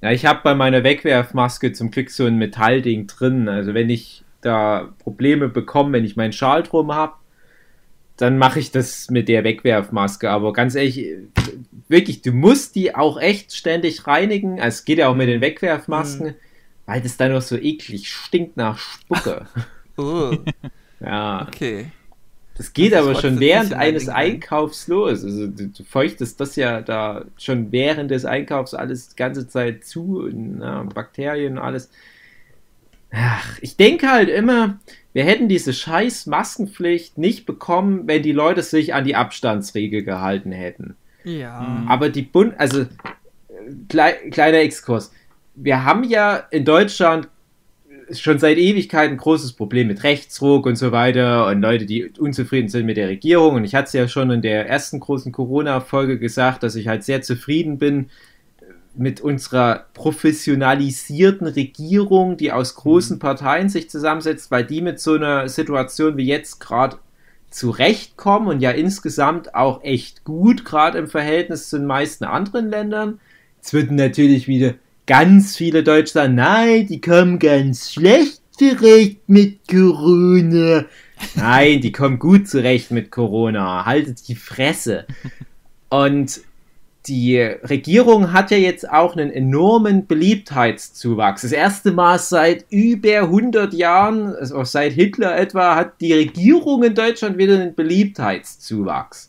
Ja, 0.02 0.12
ich 0.12 0.26
habe 0.26 0.40
bei 0.44 0.56
meiner 0.56 0.84
Wegwerfmaske 0.84 1.74
zum 1.74 1.92
Glück 1.92 2.10
so 2.10 2.26
ein 2.26 2.38
Metallding 2.38 3.08
drin. 3.08 3.50
Also 3.50 3.74
wenn 3.74 3.90
ich 3.90 4.24
da 4.42 4.94
Probleme 5.00 5.50
bekomme, 5.50 5.92
wenn 5.94 6.06
ich 6.06 6.16
meinen 6.16 6.32
Schal 6.32 6.64
drum 6.64 6.94
habe, 6.94 7.14
dann 8.16 8.38
mache 8.38 8.60
ich 8.60 8.72
das 8.72 9.10
mit 9.10 9.28
der 9.28 9.44
Wegwerfmaske. 9.44 10.30
Aber 10.30 10.54
ganz 10.54 10.76
ehrlich, 10.76 11.06
wirklich, 11.90 12.22
du 12.22 12.32
musst 12.32 12.76
die 12.76 12.96
auch 12.96 13.20
echt 13.20 13.54
ständig 13.54 14.08
reinigen. 14.08 14.60
Also 14.62 14.80
es 14.80 14.86
geht 14.86 15.00
ja 15.00 15.10
auch 15.10 15.16
mit 15.16 15.28
den 15.30 15.42
Wegwerfmasken, 15.42 16.36
weil 16.86 17.02
das 17.02 17.18
dann 17.18 17.34
noch 17.34 17.42
so 17.42 17.58
eklig 17.58 18.10
stinkt 18.12 18.58
nach 18.58 18.78
Spucke. 18.78 19.46
Oh, 20.02 20.32
ja. 21.02 21.46
okay. 21.46 21.92
Das 22.60 22.74
geht 22.74 22.92
Das 22.92 23.06
aber 23.06 23.16
schon 23.16 23.40
während 23.40 23.72
eines 23.72 24.04
Ding, 24.04 24.14
ne? 24.14 24.20
Einkaufs 24.20 24.90
los. 24.90 25.24
Also 25.24 25.48
du, 25.48 25.68
du 25.68 25.84
feuchtest 25.86 26.42
das 26.42 26.58
ja 26.58 26.82
da 26.82 27.24
schon 27.38 27.72
während 27.72 28.12
des 28.12 28.26
Einkaufs 28.26 28.74
alles 28.74 29.08
die 29.08 29.16
ganze 29.16 29.48
Zeit 29.48 29.86
zu, 29.86 30.24
und, 30.24 30.58
na, 30.58 30.84
Bakterien 30.84 31.54
und 31.54 31.64
alles. 31.64 31.90
Ach, 33.12 33.58
ich 33.62 33.78
denke 33.78 34.12
halt 34.12 34.28
immer, 34.28 34.78
wir 35.14 35.24
hätten 35.24 35.48
diese 35.48 35.72
scheiß 35.72 36.26
Maskenpflicht 36.26 37.18
nicht 37.18 37.46
bekommen, 37.46 38.02
wenn 38.08 38.24
die 38.24 38.34
Leute 38.34 38.62
sich 38.62 38.94
an 38.94 39.06
die 39.06 39.16
Abstandsregel 39.16 40.04
gehalten 40.04 40.52
hätten. 40.52 40.98
Ja. 41.24 41.86
Aber 41.88 42.10
die 42.10 42.24
Bund, 42.24 42.60
also 42.60 42.82
äh, 42.82 42.88
klei 43.88 44.12
kleiner 44.32 44.58
Exkurs. 44.58 45.14
Wir 45.56 45.86
haben 45.86 46.04
ja 46.04 46.36
in 46.52 46.66
Deutschland 46.66 47.30
schon 48.12 48.40
seit 48.40 48.58
Ewigkeit 48.58 49.10
ein 49.10 49.18
großes 49.18 49.54
Problem 49.54 49.88
mit 49.88 50.04
Rechtsruck 50.04 50.66
und 50.66 50.76
so 50.76 50.92
weiter 50.92 51.48
und 51.48 51.62
Leute, 51.62 51.86
die 51.86 52.10
unzufrieden 52.18 52.70
sind 52.70 52.86
mit 52.86 52.98
der 52.98 53.10
Regierung. 53.10 53.56
Und 53.56 53.64
ich 53.64 53.76
hatte 53.76 53.88
es 53.88 53.94
ja 53.94 54.08
schon 54.08 54.32
in 54.32 54.42
der 54.42 54.68
ersten 54.68 55.00
großen 55.00 55.32
Corona-Folge 55.32 56.20
gesagt, 56.20 56.64
dass 56.64 56.76
ich 56.76 56.88
halt 56.88 57.04
sehr 57.04 57.22
zufrieden 57.22 57.78
bin 57.78 58.10
mit 58.96 59.22
unserer 59.22 59.86
professionalisierten 59.94 61.48
Regierung, 61.48 62.38
die 62.38 62.52
aus 62.52 62.76
großen 62.76 63.20
Parteien 63.20 63.70
sich 63.70 63.90
zusammensetzt, 63.90 64.52
weil 64.52 64.66
die 64.66 64.82
mit 64.82 65.00
so 65.00 65.14
einer 65.14 65.48
Situation 65.48 66.18
wie 66.18 66.26
jetzt 66.26 66.60
gerade 66.60 66.98
zurechtkommen 67.50 68.48
und 68.48 68.60
ja 68.60 68.72
insgesamt 68.72 69.56
auch 69.56 69.84
echt 69.84 70.24
gut, 70.24 70.66
gerade 70.66 70.98
im 70.98 71.08
Verhältnis 71.08 71.70
zu 71.70 71.78
den 71.78 71.88
meisten 71.88 72.26
anderen 72.26 72.70
Ländern. 72.70 73.20
Es 73.62 73.74
würden 73.74 73.96
natürlich 73.96 74.48
wieder 74.48 74.76
ganz 75.10 75.58
viele 75.58 75.82
Deutsche 75.82 76.14
sagen, 76.14 76.36
nein, 76.36 76.86
die 76.86 77.02
kommen 77.02 77.40
ganz 77.40 77.92
schlecht 77.92 78.42
zurecht 78.52 79.18
mit 79.26 79.68
Corona. 79.68 80.86
Nein, 81.34 81.82
die 81.82 81.92
kommen 81.92 82.20
gut 82.20 82.48
zurecht 82.48 82.92
mit 82.92 83.10
Corona. 83.10 83.86
Haltet 83.88 84.28
die 84.28 84.36
Fresse. 84.36 85.08
Und 85.90 86.42
die 87.08 87.40
Regierung 87.40 88.34
hat 88.34 88.52
ja 88.52 88.58
jetzt 88.58 88.88
auch 88.88 89.16
einen 89.16 89.32
enormen 89.32 90.06
Beliebtheitszuwachs. 90.06 91.42
Das 91.42 91.54
erste 91.54 91.92
Mal 91.92 92.20
seit 92.20 92.68
über 92.70 93.22
100 93.22 93.74
Jahren, 93.74 94.36
also 94.36 94.64
seit 94.64 94.94
Hitler 94.94 95.36
etwa, 95.36 95.76
hat 95.76 96.00
die 96.02 96.14
Regierung 96.14 96.84
in 96.84 96.94
Deutschland 96.94 97.40
wieder 97.40 97.56
einen 97.56 97.74
Beliebtheitszuwachs. 97.74 99.29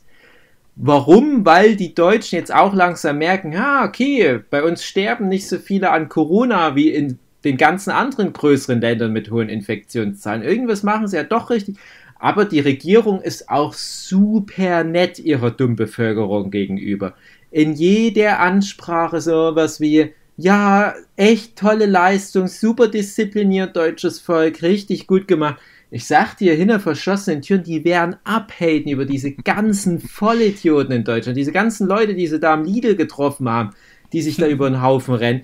Warum? 0.82 1.44
Weil 1.44 1.76
die 1.76 1.94
Deutschen 1.94 2.36
jetzt 2.36 2.54
auch 2.54 2.72
langsam 2.72 3.18
merken, 3.18 3.52
ja, 3.52 3.84
okay, 3.84 4.40
bei 4.48 4.62
uns 4.62 4.82
sterben 4.82 5.28
nicht 5.28 5.46
so 5.46 5.58
viele 5.58 5.90
an 5.90 6.08
Corona 6.08 6.74
wie 6.74 6.88
in 6.88 7.18
den 7.44 7.58
ganzen 7.58 7.90
anderen 7.90 8.32
größeren 8.32 8.80
Ländern 8.80 9.12
mit 9.12 9.30
hohen 9.30 9.50
Infektionszahlen. 9.50 10.42
Irgendwas 10.42 10.82
machen 10.82 11.06
sie 11.06 11.16
ja 11.16 11.22
doch 11.22 11.50
richtig. 11.50 11.76
Aber 12.18 12.46
die 12.46 12.60
Regierung 12.60 13.20
ist 13.20 13.50
auch 13.50 13.74
super 13.74 14.82
nett 14.84 15.18
ihrer 15.18 15.50
dummen 15.50 15.76
Bevölkerung 15.76 16.50
gegenüber. 16.50 17.14
In 17.50 17.74
jeder 17.74 18.40
Ansprache 18.40 19.20
sowas 19.20 19.80
wie, 19.80 20.12
ja, 20.38 20.94
echt 21.16 21.56
tolle 21.56 21.86
Leistung, 21.86 22.46
super 22.46 22.88
diszipliniert 22.88 23.76
deutsches 23.76 24.18
Volk, 24.18 24.62
richtig 24.62 25.06
gut 25.06 25.28
gemacht. 25.28 25.60
Ich 25.92 26.06
sag 26.06 26.36
dir, 26.36 26.54
hinter 26.54 26.78
verschlossenen 26.78 27.42
Türen, 27.42 27.64
die 27.64 27.84
werden 27.84 28.16
abhaten 28.22 28.90
über 28.90 29.04
diese 29.04 29.32
ganzen 29.32 29.98
Vollidioten 29.98 30.92
in 30.92 31.04
Deutschland, 31.04 31.36
diese 31.36 31.52
ganzen 31.52 31.88
Leute, 31.88 32.14
die 32.14 32.28
sie 32.28 32.38
da 32.38 32.54
am 32.54 32.64
Lidl 32.64 32.94
getroffen 32.94 33.48
haben, 33.48 33.70
die 34.12 34.22
sich 34.22 34.36
da 34.36 34.46
über 34.48 34.70
den 34.70 34.82
Haufen 34.82 35.14
rennen. 35.14 35.42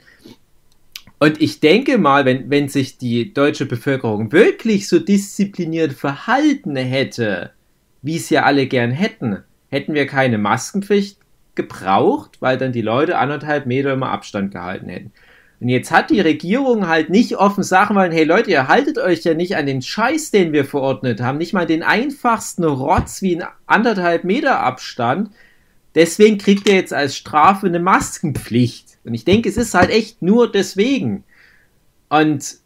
Und 1.18 1.40
ich 1.40 1.60
denke 1.60 1.98
mal, 1.98 2.24
wenn, 2.26 2.50
wenn 2.50 2.68
sich 2.68 2.98
die 2.98 3.32
deutsche 3.32 3.66
Bevölkerung 3.66 4.30
wirklich 4.32 4.86
so 4.86 4.98
diszipliniert 4.98 5.94
verhalten 5.94 6.76
hätte, 6.76 7.52
wie 8.02 8.16
es 8.16 8.30
ja 8.30 8.44
alle 8.44 8.66
gern 8.66 8.90
hätten, 8.90 9.38
hätten 9.68 9.94
wir 9.94 10.06
keine 10.06 10.38
Maskenpflicht 10.38 11.18
gebraucht, 11.54 12.40
weil 12.40 12.58
dann 12.58 12.72
die 12.72 12.82
Leute 12.82 13.18
anderthalb 13.18 13.66
Meter 13.66 13.94
immer 13.94 14.10
Abstand 14.10 14.52
gehalten 14.52 14.88
hätten. 14.88 15.12
Und 15.58 15.68
jetzt 15.70 15.90
hat 15.90 16.10
die 16.10 16.20
Regierung 16.20 16.86
halt 16.86 17.08
nicht 17.08 17.36
offen 17.36 17.62
sagen 17.62 17.94
wollen, 17.94 18.12
hey 18.12 18.24
Leute, 18.24 18.50
ihr 18.50 18.68
haltet 18.68 18.98
euch 18.98 19.24
ja 19.24 19.32
nicht 19.32 19.56
an 19.56 19.66
den 19.66 19.80
Scheiß, 19.80 20.30
den 20.30 20.52
wir 20.52 20.66
verordnet 20.66 21.20
haben, 21.20 21.38
nicht 21.38 21.54
mal 21.54 21.66
den 21.66 21.82
einfachsten 21.82 22.64
Rotz 22.64 23.22
wie 23.22 23.36
ein 23.36 23.48
anderthalb 23.66 24.24
Meter 24.24 24.60
Abstand. 24.60 25.30
Deswegen 25.94 26.36
kriegt 26.36 26.68
ihr 26.68 26.74
jetzt 26.74 26.92
als 26.92 27.16
Strafe 27.16 27.66
eine 27.66 27.80
Maskenpflicht. 27.80 28.98
Und 29.04 29.14
ich 29.14 29.24
denke, 29.24 29.48
es 29.48 29.56
ist 29.56 29.72
halt 29.72 29.88
echt 29.88 30.20
nur 30.20 30.52
deswegen. 30.52 31.24
Und 32.10 32.56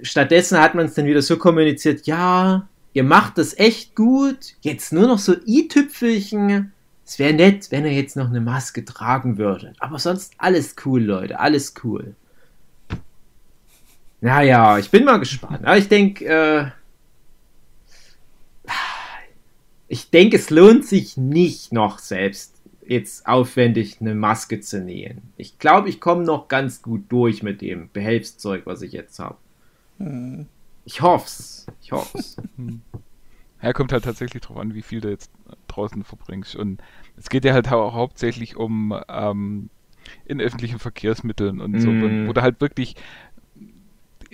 stattdessen 0.00 0.60
hat 0.60 0.76
man 0.76 0.86
es 0.86 0.94
dann 0.94 1.06
wieder 1.06 1.22
so 1.22 1.38
kommuniziert, 1.38 2.06
ja, 2.06 2.68
ihr 2.92 3.02
macht 3.02 3.38
das 3.38 3.58
echt 3.58 3.96
gut, 3.96 4.54
jetzt 4.60 4.92
nur 4.92 5.08
noch 5.08 5.18
so 5.18 5.34
i-Tüpfelchen. 5.46 6.72
Es 7.04 7.18
wäre 7.18 7.34
nett, 7.34 7.70
wenn 7.70 7.84
ihr 7.84 7.92
jetzt 7.92 8.16
noch 8.16 8.28
eine 8.28 8.40
Maske 8.40 8.84
tragen 8.84 9.36
würdet. 9.36 9.74
Aber 9.80 9.98
sonst 9.98 10.34
alles 10.38 10.76
cool, 10.84 11.02
Leute, 11.02 11.40
alles 11.40 11.74
cool. 11.82 12.14
Naja, 14.20 14.78
ich 14.78 14.90
bin 14.90 15.04
mal 15.04 15.18
gespannt. 15.18 15.64
Aber 15.64 15.76
ich 15.76 15.88
denke, 15.88 16.24
äh, 16.24 16.70
ich 19.88 20.10
denke, 20.10 20.36
es 20.36 20.50
lohnt 20.50 20.84
sich 20.84 21.16
nicht 21.16 21.72
noch 21.72 21.98
selbst 21.98 22.54
jetzt 22.86 23.26
aufwendig 23.26 24.00
eine 24.00 24.14
Maske 24.14 24.60
zu 24.60 24.80
nähen. 24.80 25.22
Ich 25.36 25.58
glaube, 25.58 25.88
ich 25.88 26.00
komme 26.00 26.24
noch 26.24 26.48
ganz 26.48 26.82
gut 26.82 27.04
durch 27.08 27.42
mit 27.42 27.60
dem 27.60 27.90
Behelfszeug, 27.92 28.62
was 28.66 28.82
ich 28.82 28.92
jetzt 28.92 29.18
habe. 29.18 29.36
Ich 30.84 31.00
hoff's. 31.02 31.66
Ich 31.82 31.92
hoff's. 31.92 32.36
Ja, 33.62 33.72
kommt 33.72 33.90
halt 33.90 34.04
tatsächlich 34.04 34.42
drauf 34.42 34.58
an, 34.58 34.74
wie 34.74 34.82
viel 34.82 35.00
du 35.00 35.08
jetzt 35.08 35.30
draußen 35.66 36.04
verbringst. 36.04 36.54
Und 36.54 36.80
es 37.16 37.30
geht 37.30 37.44
ja 37.46 37.54
halt 37.54 37.70
hau 37.70 37.94
hauptsächlich 37.94 38.54
um 38.54 38.94
ähm, 39.08 39.70
in 40.26 40.42
öffentlichen 40.42 40.78
Verkehrsmitteln 40.78 41.62
und 41.62 41.80
so, 41.80 41.88
Mm. 41.90 42.28
wo 42.28 42.34
du 42.34 42.42
halt 42.42 42.60
wirklich 42.60 42.96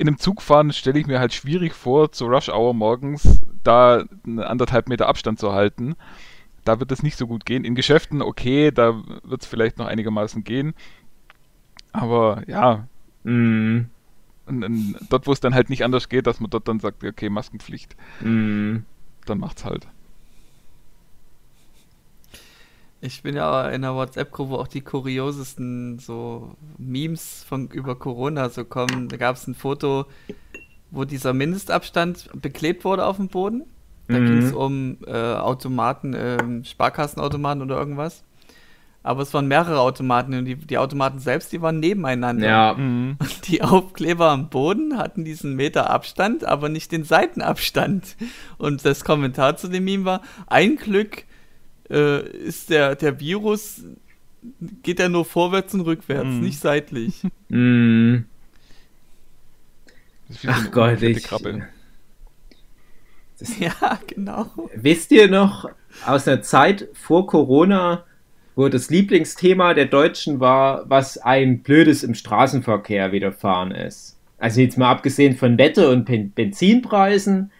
in 0.02 0.08
einem 0.08 0.18
Zug 0.18 0.42
fahren, 0.42 0.72
stelle 0.72 0.98
ich 0.98 1.06
mir 1.06 1.20
halt 1.20 1.32
schwierig 1.32 1.74
vor, 1.74 2.12
zur 2.12 2.28
Rush 2.28 2.48
Hour 2.48 2.74
morgens 2.74 3.40
da 3.64 4.04
anderthalb 4.24 4.88
Meter 4.88 5.08
Abstand 5.08 5.38
zu 5.38 5.52
halten. 5.52 5.94
Da 6.64 6.78
wird 6.80 6.92
es 6.92 7.02
nicht 7.02 7.16
so 7.16 7.26
gut 7.26 7.46
gehen. 7.46 7.64
In 7.64 7.74
Geschäften, 7.74 8.20
okay, 8.22 8.70
da 8.70 9.02
wird 9.24 9.42
es 9.42 9.46
vielleicht 9.48 9.78
noch 9.78 9.86
einigermaßen 9.86 10.44
gehen. 10.44 10.74
Aber 11.92 12.42
ja, 12.46 12.86
Mm. 13.24 13.82
Und, 14.46 14.64
und 14.64 14.96
dort, 15.08 15.28
wo 15.28 15.32
es 15.32 15.38
dann 15.38 15.54
halt 15.54 15.70
nicht 15.70 15.84
anders 15.84 16.08
geht, 16.08 16.26
dass 16.26 16.40
man 16.40 16.50
dort 16.50 16.66
dann 16.66 16.80
sagt, 16.80 17.04
okay, 17.04 17.28
Maskenpflicht, 17.30 17.94
Mhm. 18.20 18.84
dann 19.26 19.38
macht's 19.38 19.64
halt. 19.64 19.86
Ich 23.04 23.22
bin 23.22 23.34
ja 23.34 23.66
in 23.68 23.84
einer 23.84 23.96
WhatsApp-Gruppe, 23.96 24.50
wo 24.52 24.56
auch 24.58 24.68
die 24.68 24.80
kuriosesten 24.80 25.98
so 25.98 26.54
Memes 26.78 27.44
von 27.48 27.66
über 27.68 27.96
Corona 27.96 28.48
so 28.48 28.64
kommen. 28.64 29.08
Da 29.08 29.16
gab 29.16 29.34
es 29.34 29.46
ein 29.48 29.56
Foto, 29.56 30.06
wo 30.92 31.04
dieser 31.04 31.32
Mindestabstand 31.32 32.30
beklebt 32.40 32.84
wurde 32.84 33.04
auf 33.04 33.16
dem 33.16 33.26
Boden. 33.26 33.64
Da 34.06 34.20
Mhm. 34.20 34.26
ging 34.26 34.38
es 34.38 34.52
um 34.52 34.98
äh, 35.04 35.12
Automaten, 35.34 36.14
ähm, 36.16 36.64
Sparkassenautomaten 36.64 37.62
oder 37.62 37.76
irgendwas. 37.76 38.22
Aber 39.02 39.22
es 39.22 39.34
waren 39.34 39.48
mehrere 39.48 39.80
Automaten 39.80 40.32
und 40.34 40.44
die, 40.44 40.54
die 40.54 40.78
Automaten 40.78 41.18
selbst, 41.18 41.50
die 41.52 41.60
waren 41.60 41.80
nebeneinander. 41.80 42.46
Ja. 42.46 42.74
Mhm. 42.78 43.16
Die 43.46 43.62
Aufkleber 43.62 44.30
am 44.30 44.48
Boden 44.48 44.96
hatten 44.96 45.24
diesen 45.24 45.56
Meter 45.56 45.90
Abstand, 45.90 46.44
aber 46.44 46.68
nicht 46.68 46.92
den 46.92 47.02
Seitenabstand. 47.02 48.16
Und 48.58 48.84
das 48.84 49.02
Kommentar 49.04 49.56
zu 49.56 49.66
dem 49.66 49.82
Meme 49.86 50.04
war, 50.04 50.20
ein 50.46 50.76
Glück 50.76 51.24
äh, 51.92 52.26
ist 52.28 52.70
der, 52.70 52.96
der 52.96 53.20
Virus, 53.20 53.82
geht 54.82 54.98
er 54.98 55.08
nur 55.08 55.24
vorwärts 55.24 55.72
und 55.74 55.82
rückwärts, 55.82 56.26
Mhm. 56.28 56.40
nicht 56.40 56.58
seitlich. 56.58 57.22
Mhm. 57.48 58.24
So 60.28 60.48
Ach 60.50 60.70
Gott, 60.70 61.02
ich. 61.02 61.22
Krabbe. 61.24 61.62
ja, 63.60 63.98
genau. 64.06 64.50
Wisst 64.74 65.10
ihr 65.12 65.28
noch 65.28 65.68
aus 66.06 66.26
einer 66.26 66.42
Zeit 66.42 66.88
vor 66.94 67.26
Corona, 67.26 68.04
wo 68.54 68.68
das 68.68 68.90
Lieblingsthema 68.90 69.74
der 69.74 69.86
Deutschen 69.86 70.40
war, 70.40 70.88
was 70.88 71.18
ein 71.18 71.62
Blödes 71.62 72.02
im 72.02 72.14
Straßenverkehr 72.14 73.12
widerfahren 73.12 73.70
ist? 73.72 74.18
Also 74.38 74.60
jetzt 74.60 74.76
mal 74.78 74.90
abgesehen 74.90 75.36
von 75.36 75.56
Wette 75.58 75.88
und 75.88 76.04
Ben- 76.04 76.32
Benzinpreisen, 76.32 77.51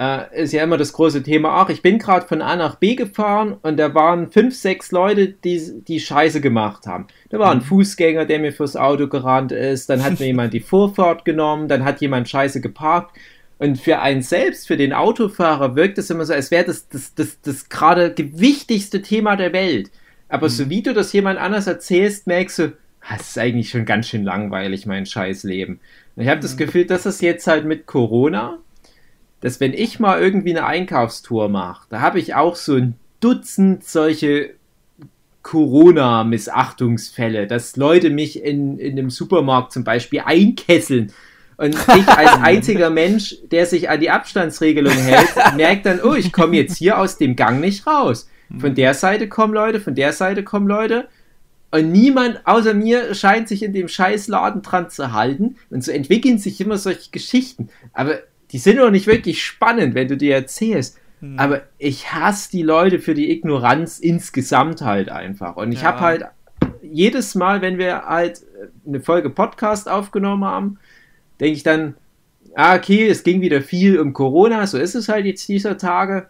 äh, 0.00 0.42
ist 0.42 0.54
ja 0.54 0.64
immer 0.64 0.78
das 0.78 0.94
große 0.94 1.22
Thema, 1.22 1.50
ach, 1.50 1.68
ich 1.68 1.82
bin 1.82 1.98
gerade 1.98 2.26
von 2.26 2.40
A 2.40 2.56
nach 2.56 2.76
B 2.76 2.94
gefahren 2.94 3.58
und 3.60 3.76
da 3.76 3.94
waren 3.94 4.30
fünf, 4.30 4.56
sechs 4.56 4.92
Leute, 4.92 5.28
die, 5.28 5.82
die 5.86 6.00
Scheiße 6.00 6.40
gemacht 6.40 6.86
haben. 6.86 7.06
Da 7.28 7.38
war 7.38 7.50
ein 7.52 7.60
Fußgänger, 7.60 8.24
der 8.24 8.38
mir 8.38 8.52
fürs 8.52 8.76
Auto 8.76 9.08
gerannt 9.08 9.52
ist, 9.52 9.90
dann 9.90 10.02
hat 10.02 10.18
mir 10.18 10.26
jemand 10.28 10.54
die 10.54 10.60
Vorfahrt 10.60 11.26
genommen, 11.26 11.68
dann 11.68 11.84
hat 11.84 12.00
jemand 12.00 12.30
Scheiße 12.30 12.62
geparkt. 12.62 13.14
Und 13.58 13.78
für 13.78 13.98
einen 13.98 14.22
selbst, 14.22 14.68
für 14.68 14.78
den 14.78 14.94
Autofahrer, 14.94 15.76
wirkt 15.76 15.98
es 15.98 16.08
immer 16.08 16.24
so, 16.24 16.32
als 16.32 16.50
wäre 16.50 16.64
das 16.64 16.88
das, 16.88 17.14
das, 17.14 17.38
das 17.42 17.68
gerade 17.68 18.14
gewichtigste 18.14 19.02
Thema 19.02 19.36
der 19.36 19.52
Welt. 19.52 19.90
Aber 20.30 20.48
so 20.48 20.70
wie 20.70 20.82
du 20.82 20.94
das 20.94 21.12
jemand 21.12 21.38
anders 21.38 21.66
erzählst, 21.66 22.26
merkst 22.26 22.58
du, 22.58 22.72
ah, 23.02 23.16
es 23.16 23.28
ist 23.28 23.38
eigentlich 23.38 23.68
schon 23.68 23.84
ganz 23.84 24.08
schön 24.08 24.24
langweilig, 24.24 24.86
mein 24.86 25.04
Scheißleben. 25.04 25.78
Und 26.16 26.22
ich 26.22 26.28
habe 26.30 26.40
das 26.40 26.56
Gefühl, 26.56 26.86
das 26.86 27.04
ist 27.04 27.20
jetzt 27.20 27.46
halt 27.46 27.66
mit 27.66 27.84
Corona, 27.84 28.60
dass 29.40 29.60
wenn 29.60 29.72
ich 29.72 30.00
mal 30.00 30.20
irgendwie 30.20 30.50
eine 30.50 30.66
Einkaufstour 30.66 31.48
mache, 31.48 31.86
da 31.88 32.00
habe 32.00 32.18
ich 32.18 32.34
auch 32.34 32.56
so 32.56 32.74
ein 32.74 32.96
Dutzend 33.20 33.84
solche 33.84 34.54
Corona-Missachtungsfälle, 35.42 37.46
dass 37.46 37.76
Leute 37.76 38.10
mich 38.10 38.42
in, 38.42 38.78
in 38.78 38.98
einem 38.98 39.10
Supermarkt 39.10 39.72
zum 39.72 39.84
Beispiel 39.84 40.22
einkesseln. 40.24 41.12
Und 41.56 41.74
ich 41.74 42.08
als 42.08 42.32
einziger 42.42 42.90
Mensch, 42.90 43.36
der 43.50 43.66
sich 43.66 43.90
an 43.90 44.00
die 44.00 44.10
Abstandsregelung 44.10 44.92
hält, 44.92 45.28
merkt 45.56 45.86
dann, 45.86 46.00
oh, 46.02 46.14
ich 46.14 46.32
komme 46.32 46.56
jetzt 46.56 46.78
hier 46.78 46.98
aus 46.98 47.18
dem 47.18 47.36
Gang 47.36 47.60
nicht 47.60 47.86
raus. 47.86 48.28
Von 48.58 48.74
der 48.74 48.94
Seite 48.94 49.28
kommen 49.28 49.54
Leute, 49.54 49.80
von 49.80 49.94
der 49.94 50.12
Seite 50.12 50.42
kommen 50.42 50.66
Leute. 50.66 51.08
Und 51.70 51.92
niemand 51.92 52.40
außer 52.46 52.74
mir 52.74 53.14
scheint 53.14 53.48
sich 53.48 53.62
in 53.62 53.72
dem 53.72 53.86
Scheißladen 53.86 54.62
dran 54.62 54.90
zu 54.90 55.12
halten. 55.12 55.56
Und 55.70 55.84
so 55.84 55.92
entwickeln 55.92 56.38
sich 56.38 56.60
immer 56.60 56.78
solche 56.78 57.10
Geschichten. 57.10 57.68
Aber 57.92 58.18
die 58.52 58.58
sind 58.58 58.80
auch 58.80 58.90
nicht 58.90 59.06
wirklich 59.06 59.42
spannend, 59.44 59.94
wenn 59.94 60.08
du 60.08 60.16
dir 60.16 60.34
erzählst. 60.34 60.98
Aber 61.36 61.62
ich 61.76 62.14
hasse 62.14 62.50
die 62.50 62.62
Leute 62.62 62.98
für 62.98 63.12
die 63.12 63.30
Ignoranz 63.30 63.98
insgesamt 63.98 64.80
halt 64.80 65.10
einfach. 65.10 65.56
Und 65.56 65.72
ich 65.72 65.82
Ja. 65.82 65.88
habe 65.88 66.00
halt 66.00 66.24
jedes 66.82 67.34
Mal, 67.34 67.60
wenn 67.60 67.76
wir 67.76 68.06
halt 68.06 68.40
eine 68.86 69.00
Folge 69.00 69.28
Podcast 69.28 69.86
aufgenommen 69.86 70.44
haben, 70.44 70.78
denke 71.38 71.56
ich 71.56 71.62
dann, 71.62 71.94
ah, 72.54 72.74
okay, 72.74 73.06
es 73.06 73.22
ging 73.22 73.42
wieder 73.42 73.60
viel 73.60 74.00
um 74.00 74.14
Corona, 74.14 74.66
so 74.66 74.78
ist 74.78 74.94
es 74.94 75.10
halt 75.10 75.26
jetzt 75.26 75.46
dieser 75.46 75.76
Tage. 75.76 76.28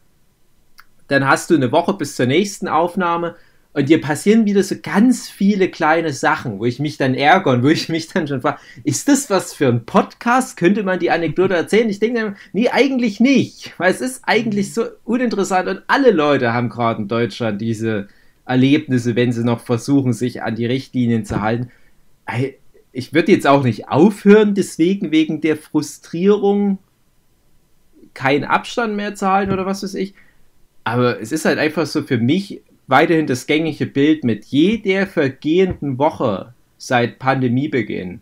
Dann 1.07 1.27
hast 1.27 1.51
du 1.51 1.55
eine 1.55 1.71
Woche 1.71 1.95
bis 1.95 2.17
zur 2.17 2.27
nächsten 2.27 2.67
Aufnahme 2.67 3.37
und 3.73 3.89
dir 3.89 4.01
passieren 4.01 4.47
wieder 4.47 4.63
so 4.65 4.75
ganz 4.83 5.29
viele 5.29 5.69
kleine 5.69 6.13
Sachen, 6.13 6.59
wo 6.59 6.65
ich 6.65 6.81
mich 6.81 6.97
dann 6.97 7.15
ärgere 7.15 7.53
und 7.53 7.63
wo 7.63 7.69
ich 7.69 7.89
mich 7.89 8.09
dann 8.09 8.27
schon 8.27 8.41
frage, 8.41 8.59
ist 8.83 9.09
das 9.09 9.31
was 9.31 9.53
für 9.55 9.69
ein 9.69 9.87
Podcast? 9.87 10.57
Könnte 10.57 10.83
man 10.83 10.99
die 10.99 11.11
Anekdote 11.11 11.55
erzählen? 11.55 11.89
Ich 11.89 12.01
denke 12.01 12.21
dann, 12.21 12.37
nee, 12.53 12.69
eigentlich 12.69 13.21
nicht, 13.21 13.73
weil 13.79 13.93
es 13.93 14.01
ist 14.01 14.23
eigentlich 14.25 14.75
so 14.75 14.87
uninteressant 15.05 15.69
und 15.69 15.83
alle 15.87 16.11
Leute 16.11 16.53
haben 16.53 16.69
gerade 16.69 17.03
in 17.03 17.09
Deutschland 17.09 17.61
diese 17.61 18.09
Erlebnisse, 18.45 19.15
wenn 19.15 19.31
sie 19.31 19.45
noch 19.45 19.61
versuchen, 19.61 20.13
sich 20.13 20.43
an 20.43 20.57
die 20.57 20.67
Richtlinien 20.67 21.25
zu 21.25 21.41
halten. 21.41 21.71
Ich 22.91 23.15
würde 23.15 23.31
jetzt 23.31 23.47
auch 23.47 23.63
nicht 23.63 23.89
aufhören, 23.89 24.55
deswegen 24.55 25.13
wegen 25.13 25.41
der 25.41 25.57
Frustrierung 25.57 26.79
keinen 28.15 28.43
Abstand 28.43 28.97
mehr 28.97 29.15
zu 29.15 29.29
halten 29.29 29.53
oder 29.53 29.67
was 29.67 29.85
weiß 29.85 29.95
ich. 29.95 30.15
Aber 30.83 31.21
es 31.21 31.31
ist 31.31 31.45
halt 31.45 31.59
einfach 31.61 31.87
so 31.87 32.03
für 32.03 32.19
mich 32.19 32.63
weiterhin 32.91 33.27
das 33.27 33.47
gängige 33.47 33.87
Bild 33.87 34.25
mit 34.25 34.45
jeder 34.47 35.07
vergehenden 35.07 35.99
Woche 35.99 36.55
seit 36.77 37.19
Pandemiebeginn 37.19 38.21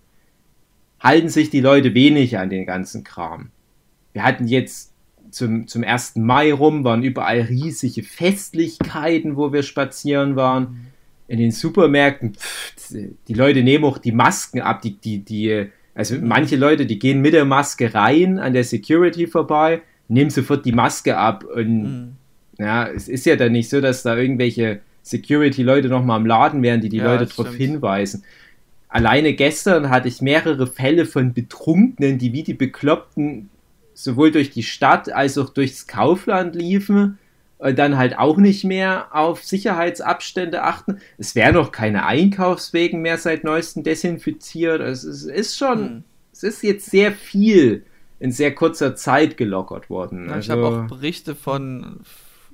halten 1.00 1.28
sich 1.28 1.50
die 1.50 1.60
Leute 1.60 1.94
wenig 1.94 2.38
an 2.38 2.50
den 2.50 2.66
ganzen 2.66 3.04
Kram. 3.04 3.50
Wir 4.12 4.24
hatten 4.24 4.46
jetzt 4.46 4.92
zum, 5.30 5.66
zum 5.68 5.84
1. 5.84 6.16
Mai 6.16 6.52
rum, 6.52 6.84
waren 6.84 7.02
überall 7.02 7.40
riesige 7.42 8.02
Festlichkeiten, 8.02 9.36
wo 9.36 9.52
wir 9.52 9.62
spazieren 9.62 10.36
waren. 10.36 10.88
In 11.28 11.38
den 11.38 11.50
Supermärkten, 11.52 12.34
pff, 12.34 12.74
die 13.28 13.34
Leute 13.34 13.62
nehmen 13.62 13.84
auch 13.84 13.98
die 13.98 14.12
Masken 14.12 14.60
ab, 14.60 14.82
die, 14.82 14.96
die, 14.96 15.18
die, 15.18 15.66
also 15.94 16.16
manche 16.20 16.56
Leute, 16.56 16.86
die 16.86 16.98
gehen 16.98 17.20
mit 17.20 17.34
der 17.34 17.44
Maske 17.44 17.94
rein 17.94 18.38
an 18.38 18.54
der 18.54 18.64
Security 18.64 19.26
vorbei, 19.26 19.82
nehmen 20.08 20.30
sofort 20.30 20.64
die 20.64 20.72
Maske 20.72 21.16
ab 21.16 21.44
und 21.44 21.82
Mhm. 21.82 22.16
Ja, 22.58 22.86
es 22.88 23.08
ist 23.08 23.24
ja 23.26 23.36
dann 23.36 23.52
nicht 23.52 23.70
so, 23.70 23.80
dass 23.80 24.02
da 24.02 24.16
irgendwelche 24.16 24.80
Security-Leute 25.02 25.88
noch 25.88 26.04
mal 26.04 26.16
im 26.18 26.26
Laden 26.26 26.62
wären, 26.62 26.80
die 26.80 26.88
die 26.88 26.98
Ja, 26.98 27.14
Leute 27.14 27.26
darauf 27.26 27.54
hinweisen. 27.54 28.24
Alleine 28.88 29.34
gestern 29.34 29.90
hatte 29.90 30.08
ich 30.08 30.22
mehrere 30.22 30.66
Fälle 30.66 31.04
von 31.06 31.32
Betrunkenen, 31.34 32.18
die 32.18 32.32
wie 32.32 32.42
die 32.42 32.54
Bekloppten 32.54 33.48
sowohl 33.94 34.30
durch 34.30 34.50
die 34.50 34.62
Stadt 34.62 35.12
als 35.12 35.36
auch 35.38 35.50
durchs 35.50 35.86
Kaufland 35.86 36.54
liefen 36.54 37.18
und 37.58 37.78
dann 37.78 37.98
halt 37.98 38.18
auch 38.18 38.36
nicht 38.38 38.64
mehr 38.64 39.08
auf 39.10 39.42
Sicherheitsabstände 39.44 40.62
achten. 40.62 40.98
Es 41.18 41.34
werden 41.34 41.56
noch 41.56 41.72
keine 41.72 42.06
Einkaufswegen 42.06 43.02
mehr 43.02 43.18
seit 43.18 43.44
neuestem 43.44 43.82
desinfiziert. 43.82 44.80
Also 44.80 45.08
es 45.10 45.24
ist 45.24 45.58
schon, 45.58 45.82
Mhm. 45.82 46.04
es 46.32 46.42
ist 46.42 46.62
jetzt 46.62 46.90
sehr 46.90 47.12
viel 47.12 47.82
in 48.20 48.30
sehr 48.32 48.54
kurzer 48.54 48.94
Zeit 48.96 49.36
gelockert 49.36 49.90
worden. 49.90 50.26
Ja, 50.28 50.38
ich 50.38 50.50
Also- 50.50 50.52
habe 50.52 50.66
auch 50.84 50.86
Berichte 50.88 51.34
von 51.34 52.00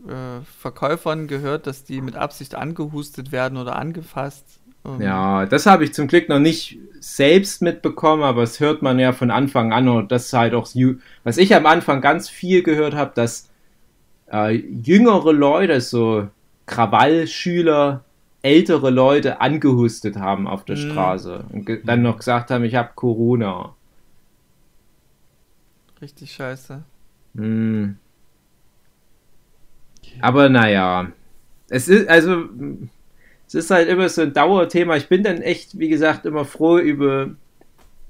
äh, 0.09 0.41
Verkäufern 0.45 1.27
gehört, 1.29 1.67
dass 1.67 1.85
die 1.85 2.01
mit 2.01 2.17
Absicht 2.17 2.55
angehustet 2.55 3.33
werden 3.33 3.59
oder 3.59 3.77
angefasst. 3.77 4.61
Ähm, 4.85 5.01
Ja, 5.01 5.47
das 5.47 5.67
habe 5.67 5.85
ich 5.85 5.93
zum 5.93 6.07
Glück 6.07 6.29
noch 6.29 6.39
nicht 6.39 6.79
selbst 7.01 7.63
mitbekommen, 7.63 8.23
aber 8.23 8.43
es 8.43 8.61
hört 8.61 8.81
man 8.83 8.99
ja 9.01 9.13
von 9.13 9.31
Anfang 9.31 9.73
an 9.73 9.89
und 9.89 10.13
das 10.13 10.33
halt 10.33 10.55
auch, 10.55 10.69
was 11.25 11.37
ich 11.39 11.55
am 11.55 11.67
Anfang 11.67 12.01
ganz 12.01 12.29
viel 12.29 12.63
gehört 12.63 12.95
habe, 12.95 13.13
dass 13.15 13.51
äh, 14.33 14.53
jüngere 14.53 15.33
Leute, 15.33 15.81
so 15.81 16.29
Krawallschüler, 16.67 18.05
ältere 18.43 18.91
Leute 18.91 19.41
angehustet 19.41 20.17
haben 20.19 20.47
auf 20.49 20.65
der 20.65 20.77
Mhm. 20.77 20.77
Straße 20.77 21.45
und 21.53 21.71
dann 21.87 22.03
noch 22.03 22.19
gesagt 22.19 22.51
haben, 22.51 22.65
ich 22.65 22.77
habe 22.77 22.91
Corona. 22.97 23.75
Richtig 26.01 26.33
scheiße. 26.33 26.85
Hm. 27.37 27.97
Aber 30.21 30.49
naja, 30.49 31.13
es 31.69 31.89
ist, 31.89 32.09
also, 32.09 32.45
es 33.47 33.55
ist 33.55 33.71
halt 33.71 33.89
immer 33.89 34.09
so 34.09 34.23
ein 34.23 34.33
Dauerthema. 34.33 34.97
Ich 34.97 35.09
bin 35.09 35.23
dann 35.23 35.43
echt, 35.43 35.79
wie 35.79 35.89
gesagt, 35.89 36.27
immer 36.27 36.45
froh 36.45 36.79
über 36.79 37.31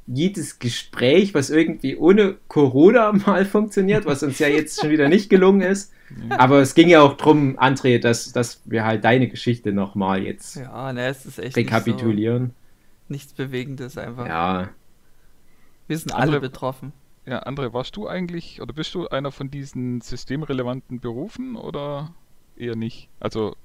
jedes 0.06 0.58
Gespräch, 0.58 1.32
was 1.34 1.48
irgendwie 1.50 1.96
ohne 1.96 2.36
Corona 2.48 3.12
mal 3.26 3.44
funktioniert, 3.46 4.04
was 4.06 4.22
uns 4.22 4.38
ja 4.38 4.48
jetzt 4.48 4.80
schon 4.80 4.90
wieder 4.90 5.08
nicht 5.08 5.30
gelungen 5.30 5.62
ist. 5.62 5.92
Aber 6.28 6.60
es 6.60 6.74
ging 6.74 6.88
ja 6.88 7.00
auch 7.00 7.16
drum, 7.16 7.58
André, 7.58 7.98
dass, 7.98 8.30
dass 8.32 8.60
wir 8.66 8.84
halt 8.84 9.04
deine 9.04 9.28
Geschichte 9.28 9.72
nochmal 9.72 10.22
jetzt 10.22 10.56
Ja, 10.56 10.92
ne, 10.92 11.06
es 11.08 11.24
ist 11.24 11.38
echt 11.38 11.56
rekapitulieren. 11.56 12.42
Nicht 12.42 12.50
so, 12.52 13.12
nichts 13.12 13.32
Bewegendes 13.32 13.96
einfach. 13.98 14.26
Ja. 14.26 14.68
Wir 15.88 15.98
sind 15.98 16.12
alle 16.12 16.22
Andere- 16.24 16.40
betroffen. 16.40 16.92
Ja, 17.26 17.42
André, 17.44 17.72
warst 17.72 17.96
du 17.96 18.06
eigentlich 18.06 18.60
oder 18.60 18.74
bist 18.74 18.94
du 18.94 19.08
einer 19.08 19.32
von 19.32 19.50
diesen 19.50 20.00
systemrelevanten 20.00 21.00
Berufen 21.00 21.56
oder 21.56 22.12
eher 22.56 22.76
nicht? 22.76 23.08
Also, 23.18 23.56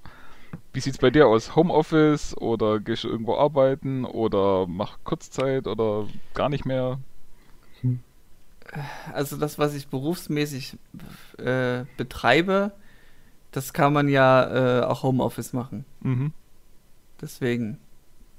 wie 0.72 0.80
sieht's 0.80 0.98
bei 0.98 1.10
dir 1.10 1.28
aus? 1.28 1.56
Homeoffice 1.56 2.38
oder 2.38 2.80
gehst 2.80 3.04
du 3.04 3.10
irgendwo 3.10 3.36
arbeiten 3.36 4.06
oder 4.06 4.66
mach 4.68 4.98
Kurzzeit 5.04 5.68
oder 5.68 6.08
gar 6.34 6.50
nicht 6.50 6.66
mehr? 6.66 7.00
also 9.14 9.38
das, 9.38 9.58
was 9.58 9.74
ich 9.74 9.88
berufsmäßig 9.88 10.78
äh, 11.38 11.86
betreibe, 11.98 12.72
das 13.52 13.74
kann 13.74 13.94
man 13.94 14.08
ja 14.08 14.82
äh, 14.82 14.86
auch 14.86 15.04
Homeoffice 15.04 15.54
machen. 15.54 15.86
Mhm. 16.02 16.34
Deswegen. 17.22 17.80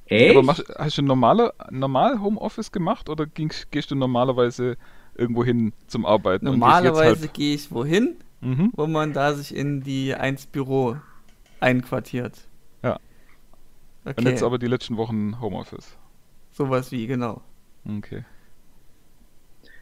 Echt? 0.07 0.31
Aber 0.31 0.43
mach, 0.43 0.61
hast 0.79 0.99
du 0.99 1.03
normale, 1.03 1.53
normal 1.71 2.21
Homeoffice 2.21 2.73
gemacht 2.73 3.09
oder 3.09 3.27
gingst, 3.27 3.71
gehst 3.71 3.91
du 3.91 3.95
normalerweise 3.95 4.77
irgendwo 5.21 5.45
hin 5.45 5.73
zum 5.87 6.05
Arbeiten? 6.07 6.47
Normalerweise 6.47 7.21
halt- 7.23 7.35
gehe 7.35 7.55
ich 7.55 7.71
wohin, 7.71 8.17
Mhm. 8.41 8.73
wo 8.75 8.87
man 8.87 9.13
da 9.13 9.35
sich 9.35 9.55
in 9.55 9.83
die 9.83 10.15
1 10.15 10.47
Büro 10.47 10.97
einquartiert. 11.61 12.49
Ja. 12.83 12.99
Okay, 14.05 14.15
Und 14.17 14.27
jetzt 14.29 14.43
aber 14.43 14.59
die 14.59 14.67
letzten 14.67 14.97
Wochen 14.97 15.41
Homeoffice. 15.41 15.97
sowas 16.53 16.91
wie, 16.91 17.07
genau. 17.07 17.43
Okay. 17.87 18.25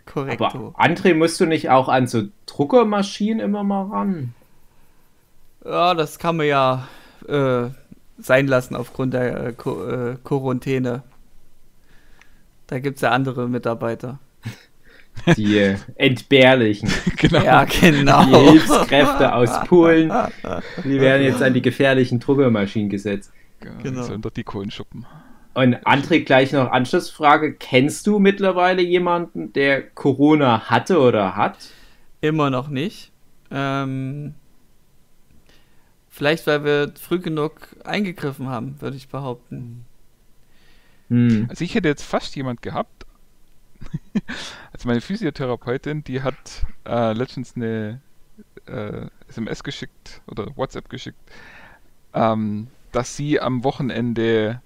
Korrekto. 0.07 0.45
Aber 0.75 0.81
André, 0.81 1.15
musst 1.15 1.39
du 1.41 1.47
nicht 1.47 1.71
auch 1.71 1.89
an 1.89 2.07
so 2.07 2.23
Druckermaschinen 2.47 3.41
immer 3.41 3.63
mal 3.63 3.87
ran? 3.87 4.35
Ja, 5.65 5.95
das 5.95 6.19
kann 6.19 6.37
man 6.37 6.47
ja 6.47 6.89
äh, 7.29 7.69
sein 8.19 8.47
lassen 8.47 8.75
aufgrund 8.75 9.13
der 9.15 9.49
äh, 9.49 9.51
äh, 9.51 10.17
Quarantäne. 10.25 11.03
Da 12.69 12.79
gibt 12.81 12.97
es 12.97 13.03
ja 13.03 13.11
andere 13.11 13.49
Mitarbeiter. 13.49 14.19
Die 15.37 15.59
äh, 15.59 15.77
entbehrlichen, 15.97 16.91
genau. 17.17 17.43
Ja, 17.43 17.65
die 17.65 17.81
genau. 17.81 18.51
Hilfskräfte 18.51 19.35
aus 19.35 19.65
Polen, 19.67 20.13
die 20.85 21.01
werden 21.01 21.23
jetzt 21.23 21.43
an 21.43 21.55
die 21.55 21.63
gefährlichen 21.63 22.21
Druckermaschinen 22.21 22.89
gesetzt. 22.89 23.33
Genau. 23.83 24.03
Sollen 24.03 24.23
doch 24.23 24.31
die 24.31 24.45
Kohlen 24.45 24.71
schuppen. 24.71 25.07
Und 25.55 25.75
André, 25.87 26.25
gleich 26.25 26.53
noch 26.53 26.71
Anschlussfrage. 26.71 27.55
Kennst 27.55 28.07
du 28.07 28.21
mittlerweile 28.21 28.81
jemanden, 28.81 29.53
der 29.53 29.83
Corona 29.83 30.71
hatte 30.71 31.01
oder 31.01 31.35
hat? 31.35 31.59
Immer 32.21 32.51
noch 32.51 32.69
nicht. 32.69 33.11
Ähm, 33.51 34.35
vielleicht, 36.09 36.47
weil 36.47 36.65
wir 36.65 36.93
früh 37.01 37.19
genug 37.19 37.75
eingegriffen 37.85 38.49
haben, 38.49 38.81
würde 38.81 38.97
ich 38.97 39.09
behaupten. 39.09 39.85
Hm. 41.09 41.47
Also 41.49 41.65
ich 41.65 41.75
hätte 41.75 41.89
jetzt 41.89 42.05
fast 42.05 42.37
jemand 42.37 42.63
gehabt. 42.63 43.07
also 44.73 44.89
meine 44.89 45.01
Physiotherapeutin, 45.01 46.05
die 46.05 46.23
hat 46.23 46.67
äh, 46.87 47.13
letztens 47.13 47.57
eine 47.57 48.01
äh, 48.67 49.07
SMS 49.29 49.63
geschickt 49.65 50.23
oder 50.27 50.57
WhatsApp 50.57 50.89
geschickt, 50.89 51.19
ähm, 52.15 52.69
dass 52.93 53.17
sie 53.17 53.41
am 53.41 53.65
Wochenende 53.65 54.63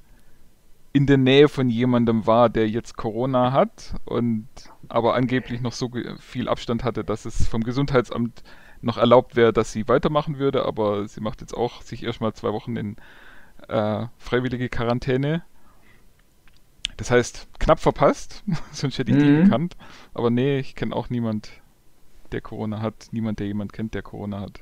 in 0.93 1.07
der 1.07 1.17
Nähe 1.17 1.49
von 1.49 1.71
jemandem 1.71 2.27
war, 2.27 2.51
der 2.51 2.69
jetzt 2.69 2.97
Corona 2.97 3.53
hat 3.53 3.95
und 4.05 4.47
aber 4.89 5.15
angeblich 5.15 5.61
noch 5.63 5.73
so 5.73 5.91
viel 6.19 6.49
Abstand 6.49 6.85
hatte, 6.85 7.03
dass 7.03 7.25
es 7.25 7.49
vom 7.49 7.63
Gesundheitsamt 7.63 8.43
noch 8.83 8.99
erlaubt 8.99 9.37
wäre, 9.37 9.53
dass 9.53 9.73
sie 9.73 9.89
weitermachen 9.89 10.39
würde, 10.39 10.67
aber 10.67 11.09
sie 11.09 11.21
macht 11.21 11.41
jetzt 11.41 11.55
auch 11.55 11.83
sich 11.83 12.03
erstmal 12.03 12.35
zwei 12.35 12.53
Wochen 12.53 12.77
in 12.77 12.97
äh, 13.69 14.07
freiwillige 14.19 14.69
Quarantäne. 14.69 15.43
Das 16.97 17.11
heißt, 17.11 17.49
knapp 17.59 17.81
verpasst, 17.81 18.45
sonst 18.73 18.99
hätte 18.99 19.11
ich 19.13 19.19
die 19.19 19.31
Mhm. 19.31 19.33
gekannt. 19.33 19.77
Aber 20.15 20.31
nee, 20.31 20.59
ich 20.59 20.75
kenne 20.75 20.95
auch 20.97 21.11
niemand, 21.11 21.51
der 22.33 22.41
Corona 22.43 22.81
hat. 22.83 23.09
Niemand, 23.13 23.41
der 23.41 23.47
jemand 23.49 23.73
kennt, 23.73 23.95
der 23.95 24.03
Corona 24.03 24.41
hat. 24.41 24.61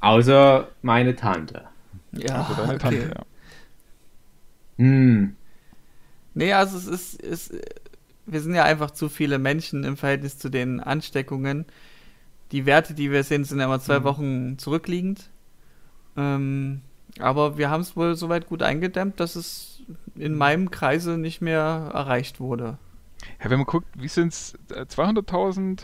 Außer 0.00 0.68
meine 0.82 1.14
Tante. 1.16 1.68
Ja, 2.12 2.34
Also 2.34 2.54
deine 2.54 2.76
okay. 2.76 2.78
Tante, 2.78 3.08
ja. 3.16 3.24
Hm. 4.78 5.34
Nee, 6.34 6.52
also 6.52 6.76
es 6.78 6.86
ist, 6.86 7.22
es, 7.22 7.52
wir 8.26 8.40
sind 8.40 8.54
ja 8.54 8.64
einfach 8.64 8.92
zu 8.92 9.08
viele 9.08 9.38
Menschen 9.38 9.84
im 9.84 9.96
Verhältnis 9.96 10.38
zu 10.38 10.50
den 10.50 10.80
Ansteckungen. 10.80 11.66
Die 12.52 12.66
Werte, 12.66 12.94
die 12.94 13.12
wir 13.12 13.24
sehen, 13.24 13.44
sind 13.44 13.60
ja 13.60 13.66
immer 13.66 13.80
zwei 13.80 14.04
Wochen 14.04 14.58
zurückliegend. 14.58 15.30
Ähm, 16.16 16.82
aber 17.20 17.58
wir 17.58 17.70
haben 17.70 17.82
es 17.82 17.96
wohl 17.96 18.16
soweit 18.16 18.46
gut 18.48 18.62
eingedämmt, 18.62 19.20
dass 19.20 19.36
es 19.36 19.77
in 20.14 20.34
meinem 20.34 20.70
Kreise 20.70 21.18
nicht 21.18 21.40
mehr 21.40 21.90
erreicht 21.94 22.40
wurde. 22.40 22.78
Ja, 23.42 23.50
wenn 23.50 23.58
man 23.58 23.66
guckt, 23.66 23.86
wie 23.96 24.08
sind 24.08 24.32
es? 24.32 24.54
200.000? 24.70 25.80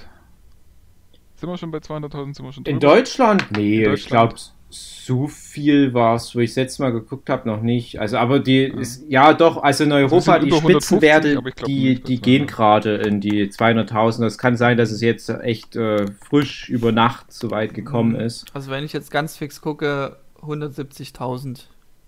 Sind 1.36 1.48
wir 1.48 1.58
schon 1.58 1.70
bei 1.70 1.78
200.000? 1.78 2.34
Sind 2.36 2.44
wir 2.46 2.52
schon 2.52 2.64
In 2.64 2.78
drüber? 2.78 2.94
Deutschland? 2.96 3.46
Nee, 3.56 3.84
In 3.84 3.92
ich 3.94 4.06
glaube, 4.06 4.34
Deutschland. 4.34 4.54
so 4.70 5.26
viel 5.26 5.94
war 5.94 6.14
es, 6.14 6.34
wo 6.34 6.38
ich 6.40 6.54
letztes 6.54 6.78
Mal 6.78 6.90
geguckt 6.92 7.28
habe, 7.28 7.48
noch 7.48 7.60
nicht. 7.60 7.98
Also, 8.00 8.18
aber 8.18 8.38
die 8.38 8.62
ist, 8.64 9.04
ja 9.08 9.32
doch, 9.34 9.62
also 9.62 9.84
in 9.84 9.92
Europa, 9.92 10.34
sind 10.34 10.42
die 10.44 10.48
über 10.48 10.56
150, 10.58 10.86
Spitzenwerte, 10.98 11.42
die, 11.66 12.00
die 12.02 12.20
gehen 12.20 12.48
200. 12.48 12.56
gerade 12.56 12.94
in 13.08 13.20
die 13.20 13.46
200.000. 13.50 14.20
Das 14.20 14.38
kann 14.38 14.56
sein, 14.56 14.76
dass 14.76 14.90
es 14.92 15.00
jetzt 15.00 15.28
echt 15.28 15.74
äh, 15.76 16.06
frisch 16.28 16.68
über 16.68 16.92
Nacht 16.92 17.32
so 17.32 17.50
weit 17.50 17.74
gekommen 17.74 18.12
Mhm. 18.12 18.20
ist. 18.20 18.46
Also 18.54 18.70
wenn 18.70 18.84
ich 18.84 18.92
jetzt 18.92 19.10
ganz 19.10 19.36
fix 19.36 19.60
gucke, 19.60 20.16
170.000. 20.40 21.64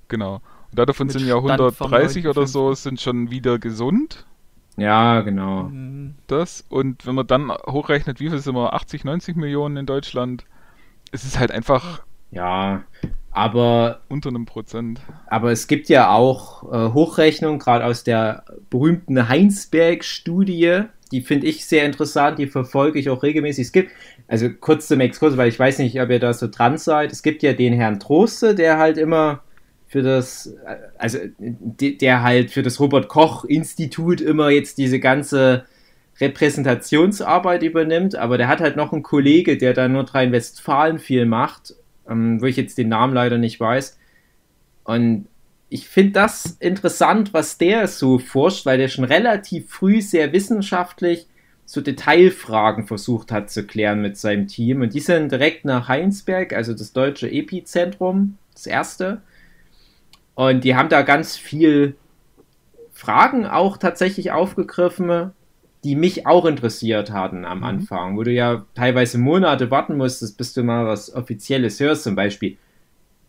Genau. 0.08 0.40
Und 0.70 0.88
davon 0.88 1.08
sind 1.08 1.26
ja 1.26 1.38
Stand 1.40 1.74
vom 1.74 1.92
130 1.92 2.26
oder 2.26 2.42
9.5. 2.42 2.46
so, 2.46 2.74
sind 2.74 3.00
schon 3.00 3.30
wieder 3.30 3.58
gesund. 3.58 4.26
Ja, 4.76 5.22
genau. 5.22 5.64
Mhm. 5.64 6.14
Das. 6.26 6.64
Und 6.68 7.06
wenn 7.06 7.14
man 7.14 7.26
dann 7.26 7.50
hochrechnet, 7.50 8.20
wie 8.20 8.28
viel 8.28 8.38
sind 8.38 8.54
wir? 8.54 8.74
80, 8.74 9.04
90 9.04 9.36
Millionen 9.36 9.76
in 9.78 9.86
Deutschland. 9.86 10.44
Es 11.12 11.24
ist 11.24 11.38
halt 11.38 11.50
einfach 11.50 12.02
Ja, 12.30 12.84
aber 13.30 14.00
unter 14.08 14.30
einem 14.30 14.46
Prozent. 14.46 15.00
Aber 15.26 15.52
es 15.52 15.66
gibt 15.66 15.88
ja 15.88 16.10
auch 16.10 16.72
äh, 16.72 16.92
Hochrechnungen, 16.92 17.58
gerade 17.58 17.84
aus 17.84 18.02
der 18.02 18.44
berühmten 18.70 19.28
Heinsberg-Studie. 19.28 20.82
Die 21.12 21.20
finde 21.20 21.46
ich 21.46 21.66
sehr 21.66 21.84
interessant, 21.84 22.38
die 22.38 22.46
verfolge 22.48 22.98
ich 22.98 23.08
auch 23.08 23.22
regelmäßig. 23.22 23.66
Es 23.66 23.72
gibt, 23.72 23.92
also 24.26 24.48
kurz 24.50 24.88
zum 24.88 25.00
Exkurs, 25.00 25.36
weil 25.36 25.48
ich 25.48 25.58
weiß 25.58 25.78
nicht, 25.78 26.00
ob 26.00 26.10
ihr 26.10 26.18
da 26.18 26.32
so 26.34 26.48
dran 26.48 26.78
seid. 26.78 27.12
Es 27.12 27.22
gibt 27.22 27.42
ja 27.42 27.52
den 27.52 27.72
Herrn 27.74 28.00
Troste, 28.00 28.54
der 28.54 28.78
halt 28.78 28.98
immer 28.98 29.42
für 29.96 30.02
das, 30.02 30.54
also 30.98 31.18
de- 31.38 31.96
der 31.96 32.22
halt 32.22 32.50
für 32.50 32.62
das 32.62 32.80
Robert-Koch-Institut 32.80 34.20
immer 34.20 34.50
jetzt 34.50 34.76
diese 34.76 35.00
ganze 35.00 35.64
Repräsentationsarbeit 36.20 37.62
übernimmt, 37.62 38.14
aber 38.14 38.36
der 38.36 38.48
hat 38.48 38.60
halt 38.60 38.76
noch 38.76 38.92
einen 38.92 39.02
Kollege, 39.02 39.56
der 39.56 39.72
da 39.72 39.88
Nordrhein-Westfalen 39.88 40.98
viel 40.98 41.24
macht, 41.24 41.74
ähm, 42.10 42.42
wo 42.42 42.44
ich 42.44 42.58
jetzt 42.58 42.76
den 42.76 42.90
Namen 42.90 43.14
leider 43.14 43.38
nicht 43.38 43.58
weiß. 43.58 43.98
Und 44.84 45.28
ich 45.70 45.88
finde 45.88 46.12
das 46.12 46.58
interessant, 46.60 47.32
was 47.32 47.56
der 47.56 47.88
so 47.88 48.18
forscht, 48.18 48.66
weil 48.66 48.76
der 48.76 48.88
schon 48.88 49.04
relativ 49.04 49.70
früh 49.70 50.02
sehr 50.02 50.34
wissenschaftlich 50.34 51.26
so 51.64 51.80
Detailfragen 51.80 52.86
versucht 52.86 53.32
hat 53.32 53.50
zu 53.50 53.64
klären 53.66 54.02
mit 54.02 54.18
seinem 54.18 54.46
Team. 54.46 54.82
Und 54.82 54.92
die 54.92 55.00
sind 55.00 55.32
direkt 55.32 55.64
nach 55.64 55.88
Heinsberg, 55.88 56.52
also 56.52 56.74
das 56.74 56.92
deutsche 56.92 57.30
Epizentrum, 57.30 58.36
das 58.52 58.66
erste. 58.66 59.22
Und 60.36 60.62
die 60.62 60.76
haben 60.76 60.90
da 60.90 61.02
ganz 61.02 61.36
viel 61.36 61.96
Fragen 62.92 63.46
auch 63.46 63.78
tatsächlich 63.78 64.30
aufgegriffen, 64.30 65.32
die 65.82 65.96
mich 65.96 66.26
auch 66.26 66.44
interessiert 66.44 67.10
hatten 67.10 67.44
am 67.44 67.58
Mhm. 67.58 67.64
Anfang, 67.64 68.16
wo 68.16 68.22
du 68.22 68.30
ja 68.30 68.64
teilweise 68.74 69.18
Monate 69.18 69.70
warten 69.70 69.96
musstest, 69.96 70.38
bis 70.38 70.52
du 70.52 70.62
mal 70.62 70.86
was 70.86 71.12
Offizielles 71.14 71.80
hörst. 71.80 72.04
Zum 72.04 72.14
Beispiel, 72.14 72.56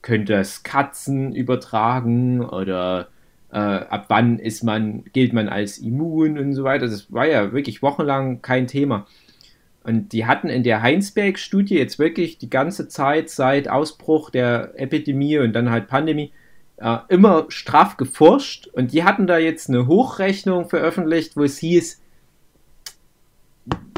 könnte 0.01 0.35
es 0.35 0.63
Katzen 0.63 1.33
übertragen 1.33 2.43
oder 2.45 3.07
äh, 3.51 3.57
ab 3.57 4.05
wann 4.09 4.39
ist 4.39 4.63
man, 4.63 5.05
gilt 5.13 5.33
man 5.33 5.49
als 5.49 5.77
immun 5.77 6.37
und 6.37 6.53
so 6.53 6.63
weiter. 6.63 6.87
Das 6.87 7.11
war 7.11 7.27
ja 7.27 7.53
wirklich 7.53 7.81
wochenlang 7.81 8.41
kein 8.41 8.67
Thema. 8.67 9.05
Und 9.83 10.11
die 10.11 10.25
hatten 10.25 10.49
in 10.49 10.63
der 10.63 10.81
Heinsberg-Studie 10.81 11.77
jetzt 11.77 11.99
wirklich 11.99 12.37
die 12.37 12.49
ganze 12.49 12.89
Zeit 12.89 13.29
seit 13.29 13.69
Ausbruch 13.69 14.29
der 14.29 14.73
Epidemie 14.75 15.37
und 15.39 15.53
dann 15.53 15.69
halt 15.71 15.87
Pandemie 15.87 16.31
äh, 16.77 16.97
immer 17.09 17.45
straff 17.49 17.97
geforscht. 17.97 18.67
Und 18.67 18.93
die 18.93 19.03
hatten 19.03 19.27
da 19.27 19.37
jetzt 19.37 19.69
eine 19.69 19.87
Hochrechnung 19.87 20.69
veröffentlicht, 20.69 21.35
wo 21.35 21.43
es 21.43 21.57
hieß, 21.57 22.01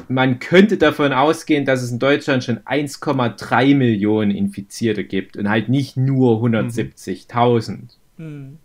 man 0.07 0.39
könnte 0.39 0.77
davon 0.77 1.13
ausgehen, 1.13 1.65
dass 1.65 1.83
es 1.83 1.91
in 1.91 1.99
Deutschland 1.99 2.43
schon 2.43 2.59
1,3 2.59 3.75
Millionen 3.75 4.31
Infizierte 4.31 5.03
gibt 5.03 5.37
und 5.37 5.49
halt 5.49 5.69
nicht 5.69 5.97
nur 5.97 6.41
170.000. 6.43 7.95
Hm. 8.17 8.57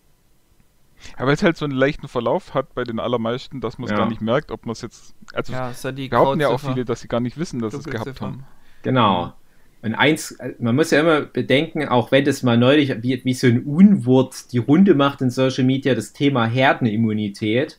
Aber 1.17 1.27
weil 1.27 1.35
es 1.35 1.43
halt 1.43 1.59
so 1.59 1.67
einen 1.67 1.75
leichten 1.75 2.09
Verlauf 2.09 2.55
hat 2.55 2.75
bei 2.75 2.85
den 2.85 2.99
allermeisten, 2.99 3.61
dass 3.61 3.77
man 3.77 3.87
es 3.87 3.91
Ja. 3.91 3.99
gar 3.99 4.09
nicht 4.09 4.23
merkt, 4.23 4.51
ob 4.51 4.65
man 4.65 4.73
es 4.73 4.81
jetzt. 4.81 5.15
Also 5.35 5.53
Ja, 5.53 5.71
ja 5.71 5.93
die 5.93 6.09
behaupten 6.09 6.41
ja 6.41 6.49
auch 6.49 6.61
viele, 6.61 6.87
dass 6.87 7.03
sie 7.03 7.09
gar 7.09 7.21
nicht 7.21 7.37
wissen, 7.37 7.61
dass 7.61 7.75
sie 7.75 7.81
es 7.81 7.85
gehabt 7.85 8.23
haben. 8.23 8.47
Genau. 8.83 9.35
Und 9.85 9.95
eins, 9.95 10.39
man 10.59 10.77
muss 10.77 10.93
ja 10.93 11.01
immer 11.01 11.21
bedenken, 11.21 11.87
auch 11.87 12.11
wenn 12.11 12.25
das 12.25 12.43
mal 12.43 12.57
neulich 12.57 13.03
wie, 13.03 13.23
wie 13.23 13.35
so 13.35 13.49
ein 13.49 13.65
Unwort 13.65 14.51
die 14.53 14.59
Runde 14.59 14.95
macht 14.95 15.21
in 15.21 15.29
Social 15.29 15.65
Media, 15.65 15.95
das 15.95 16.15
Thema 16.15 16.47
Herdenimmunität, 16.47 17.79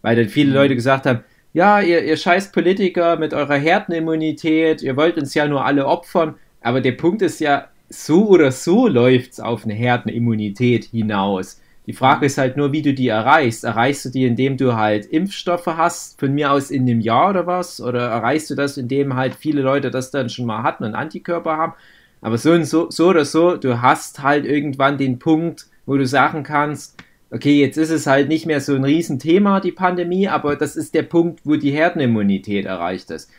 weil 0.00 0.14
dann 0.14 0.28
viele 0.28 0.52
Leute 0.54 0.76
gesagt 0.76 1.06
haben, 1.06 1.24
ja, 1.52 1.80
ihr, 1.80 2.04
ihr 2.04 2.16
scheiß 2.16 2.52
Politiker 2.52 3.16
mit 3.16 3.34
eurer 3.34 3.56
Herdenimmunität, 3.56 4.80
ihr 4.80 4.96
wollt 4.96 5.18
uns 5.18 5.34
ja 5.34 5.48
nur 5.48 5.64
alle 5.64 5.86
opfern, 5.86 6.36
aber 6.60 6.80
der 6.80 6.92
Punkt 6.92 7.20
ist 7.20 7.40
ja, 7.40 7.66
so 7.88 8.28
oder 8.28 8.52
so 8.52 8.86
läuft 8.86 9.32
es 9.32 9.40
auf 9.40 9.64
eine 9.64 9.74
Herdenimmunität 9.74 10.84
hinaus. 10.84 11.60
Die 11.86 11.92
Frage 11.92 12.26
ist 12.26 12.38
halt 12.38 12.56
nur, 12.56 12.72
wie 12.72 12.80
du 12.80 12.94
die 12.94 13.08
erreichst. 13.08 13.64
Erreichst 13.64 14.06
du 14.06 14.08
die, 14.08 14.24
indem 14.24 14.56
du 14.56 14.74
halt 14.74 15.04
Impfstoffe 15.04 15.66
hast, 15.66 16.18
von 16.18 16.32
mir 16.32 16.50
aus 16.50 16.70
in 16.70 16.82
einem 16.82 17.00
Jahr 17.00 17.30
oder 17.30 17.46
was? 17.46 17.80
Oder 17.80 18.08
erreichst 18.08 18.48
du 18.48 18.54
das, 18.54 18.78
indem 18.78 19.16
halt 19.16 19.34
viele 19.34 19.60
Leute 19.60 19.90
das 19.90 20.10
dann 20.10 20.30
schon 20.30 20.46
mal 20.46 20.62
hatten 20.62 20.84
und 20.84 20.94
Antikörper 20.94 21.56
haben? 21.56 21.74
Aber 22.22 22.38
so, 22.38 22.52
und 22.52 22.64
so, 22.64 22.90
so 22.90 23.08
oder 23.08 23.26
so, 23.26 23.56
du 23.56 23.82
hast 23.82 24.22
halt 24.22 24.46
irgendwann 24.46 24.96
den 24.96 25.18
Punkt, 25.18 25.66
wo 25.84 25.98
du 25.98 26.06
sagen 26.06 26.42
kannst, 26.42 26.96
okay, 27.30 27.60
jetzt 27.60 27.76
ist 27.76 27.90
es 27.90 28.06
halt 28.06 28.28
nicht 28.28 28.46
mehr 28.46 28.62
so 28.62 28.74
ein 28.74 28.84
Riesenthema, 28.84 29.60
die 29.60 29.72
Pandemie, 29.72 30.28
aber 30.28 30.56
das 30.56 30.76
ist 30.76 30.94
der 30.94 31.02
Punkt, 31.02 31.40
wo 31.44 31.56
die 31.56 31.72
Herdenimmunität 31.72 32.64
erreicht 32.64 33.10
ist. 33.10 33.30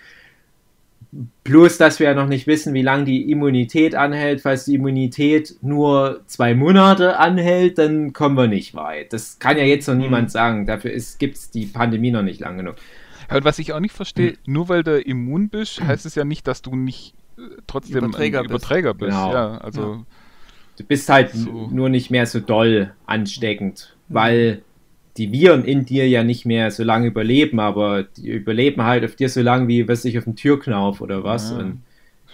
Plus, 1.44 1.78
dass 1.78 2.00
wir 2.00 2.08
ja 2.08 2.14
noch 2.14 2.28
nicht 2.28 2.46
wissen, 2.48 2.74
wie 2.74 2.82
lange 2.82 3.06
die 3.06 3.32
Immunität 3.32 3.96
anhält. 3.96 4.42
Falls 4.42 4.66
die 4.66 4.76
Immunität 4.76 5.56
nur 5.62 6.22
zwei 6.28 6.54
Monate 6.54 7.18
anhält, 7.20 7.78
dann 7.78 8.12
kommen 8.12 8.36
wir 8.36 8.48
nicht 8.48 8.76
weit. 8.76 9.14
Das 9.14 9.40
kann 9.40 9.58
ja 9.58 9.64
jetzt 9.64 9.88
noch 9.88 9.96
mhm. 9.96 10.02
niemand 10.02 10.32
sagen. 10.32 10.66
Dafür 10.66 10.92
gibt 11.18 11.38
es 11.38 11.52
die 11.52 11.68
Pandemie 11.68 12.12
noch 12.12 12.24
nicht 12.24 12.40
lang 12.42 12.58
genug. 12.58 12.76
Ja, 13.30 13.38
und 13.38 13.46
was 13.46 13.60
ich 13.60 13.72
auch 13.74 13.80
nicht 13.80 13.94
verstehe, 13.94 14.32
mhm. 14.32 14.54
nur 14.54 14.70
weil 14.70 14.84
du 14.84 15.00
immun 15.00 15.50
bist, 15.50 15.82
heißt 15.82 16.06
es 16.06 16.16
ja 16.16 16.26
nicht, 16.26 16.48
dass 16.48 16.62
du 16.62 16.76
nicht 16.76 17.14
äh, 17.38 17.42
trotzdem 17.68 17.98
Überträger 17.98 18.40
ein 18.40 18.46
Überträger 18.46 18.94
bist. 18.94 19.12
bist. 19.12 19.18
Genau. 19.18 19.34
Ja, 19.34 19.58
also 19.60 19.82
ja. 19.82 20.06
Du 20.78 20.84
bist 20.84 21.08
halt 21.08 21.32
so. 21.32 21.70
nur 21.72 21.88
nicht 21.90 22.12
mehr 22.12 22.26
so 22.26 22.42
doll 22.42 22.94
ansteckend, 23.06 23.96
mhm. 24.10 24.14
weil 24.14 24.62
die 25.18 25.32
Viren 25.32 25.64
in 25.64 25.86
dir 25.86 26.08
ja 26.08 26.24
nicht 26.24 26.46
mehr 26.46 26.72
so 26.72 26.84
lange 26.84 27.08
überleben, 27.08 27.60
aber 27.60 28.04
die 28.04 28.30
überleben 28.30 28.84
halt 28.84 29.06
auf 29.06 29.16
dir 29.16 29.30
so 29.30 29.42
lange 29.42 29.68
wie, 29.68 29.88
was 29.88 30.06
ich 30.06 30.18
auf 30.18 30.26
dem 30.26 30.36
Türknauf 30.36 31.02
oder 31.02 31.24
was. 31.24 31.52
Ja, 31.52 31.58
und 31.58 31.82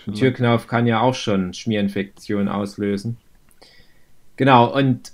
ein 0.08 0.14
Türknauf 0.14 0.68
kann 0.68 0.88
ja 0.88 1.02
auch 1.02 1.14
schon 1.14 1.54
Schmierinfektion 1.54 2.48
auslösen. 2.48 3.18
Genau, 4.36 4.76
und 4.76 5.12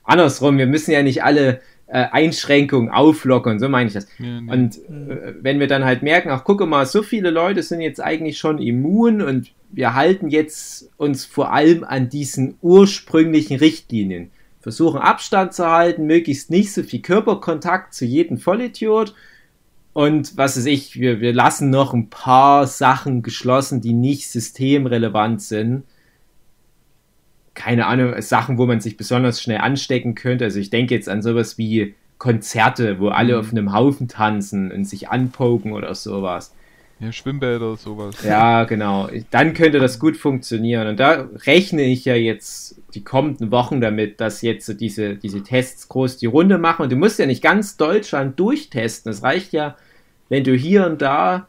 andersrum, 0.03 0.57
wir 0.57 0.67
müssen 0.67 0.91
ja 0.91 1.03
nicht 1.03 1.23
alle 1.23 1.61
äh, 1.87 2.03
Einschränkungen 2.11 2.89
auflockern, 2.89 3.59
so 3.59 3.69
meine 3.69 3.87
ich 3.87 3.93
das. 3.93 4.09
Ja, 4.19 4.41
nee. 4.41 4.51
Und 4.51 4.75
äh, 4.75 5.35
wenn 5.39 5.61
wir 5.61 5.67
dann 5.67 5.85
halt 5.85 6.03
merken, 6.03 6.31
ach 6.31 6.43
gucke 6.43 6.65
mal, 6.65 6.85
so 6.85 7.01
viele 7.01 7.29
Leute 7.29 7.63
sind 7.63 7.79
jetzt 7.79 8.03
eigentlich 8.03 8.37
schon 8.37 8.57
immun 8.57 9.21
und 9.21 9.53
wir 9.75 9.93
halten 9.93 10.29
jetzt 10.29 10.89
uns 10.97 11.25
vor 11.25 11.53
allem 11.53 11.83
an 11.83 12.09
diesen 12.09 12.55
ursprünglichen 12.61 13.57
Richtlinien. 13.57 14.31
Versuchen 14.61 14.99
Abstand 14.99 15.53
zu 15.53 15.69
halten, 15.69 16.07
möglichst 16.07 16.49
nicht 16.49 16.73
so 16.73 16.81
viel 16.81 17.01
Körperkontakt 17.01 17.93
zu 17.93 18.05
jedem 18.05 18.37
Vollidiot. 18.37 19.13
Und 19.93 20.37
was 20.37 20.57
weiß 20.57 20.65
ich, 20.65 20.99
wir, 20.99 21.21
wir 21.21 21.33
lassen 21.33 21.69
noch 21.69 21.93
ein 21.93 22.09
paar 22.09 22.65
Sachen 22.65 23.21
geschlossen, 23.21 23.81
die 23.81 23.93
nicht 23.93 24.29
systemrelevant 24.29 25.41
sind 25.41 25.83
keine 27.55 27.87
Ahnung, 27.87 28.21
Sachen, 28.21 28.57
wo 28.57 28.67
man 28.67 28.81
sich 28.81 28.97
besonders 28.97 29.41
schnell 29.41 29.59
anstecken 29.59 30.13
könnte. 30.13 30.43
Also 30.43 30.59
ich 30.59 30.69
denke 30.69 30.93
jetzt 30.93 31.09
an 31.09 31.23
sowas 31.23 31.57
wie 31.57 31.95
Konzerte, 32.19 32.99
wo 32.99 33.07
alle 33.07 33.33
mhm. 33.33 33.39
auf 33.39 33.51
einem 33.51 33.73
Haufen 33.73 34.07
tanzen 34.07 34.71
und 34.71 34.85
sich 34.85 35.09
anpoken 35.09 35.71
oder 35.71 35.95
sowas. 35.95 36.53
Ja, 37.05 37.11
Schwimmbäder 37.11 37.67
oder 37.67 37.77
sowas. 37.77 38.23
Ja, 38.23 38.63
genau. 38.63 39.09
Dann 39.31 39.53
könnte 39.53 39.79
das 39.79 39.99
gut 39.99 40.17
funktionieren. 40.17 40.87
Und 40.87 40.99
da 40.99 41.27
rechne 41.45 41.83
ich 41.83 42.05
ja 42.05 42.15
jetzt 42.15 42.81
die 42.93 43.03
kommenden 43.03 43.51
Wochen 43.51 43.79
damit, 43.81 44.19
dass 44.19 44.41
jetzt 44.41 44.65
so 44.65 44.73
diese, 44.73 45.15
diese 45.15 45.43
Tests 45.43 45.87
groß 45.87 46.17
die 46.17 46.25
Runde 46.25 46.57
machen. 46.57 46.83
Und 46.83 46.91
du 46.91 46.95
musst 46.95 47.19
ja 47.19 47.25
nicht 47.25 47.43
ganz 47.43 47.77
Deutschland 47.77 48.39
durchtesten. 48.39 49.09
Es 49.09 49.23
reicht 49.23 49.53
ja, 49.53 49.75
wenn 50.29 50.43
du 50.43 50.55
hier 50.55 50.85
und 50.85 51.01
da 51.01 51.47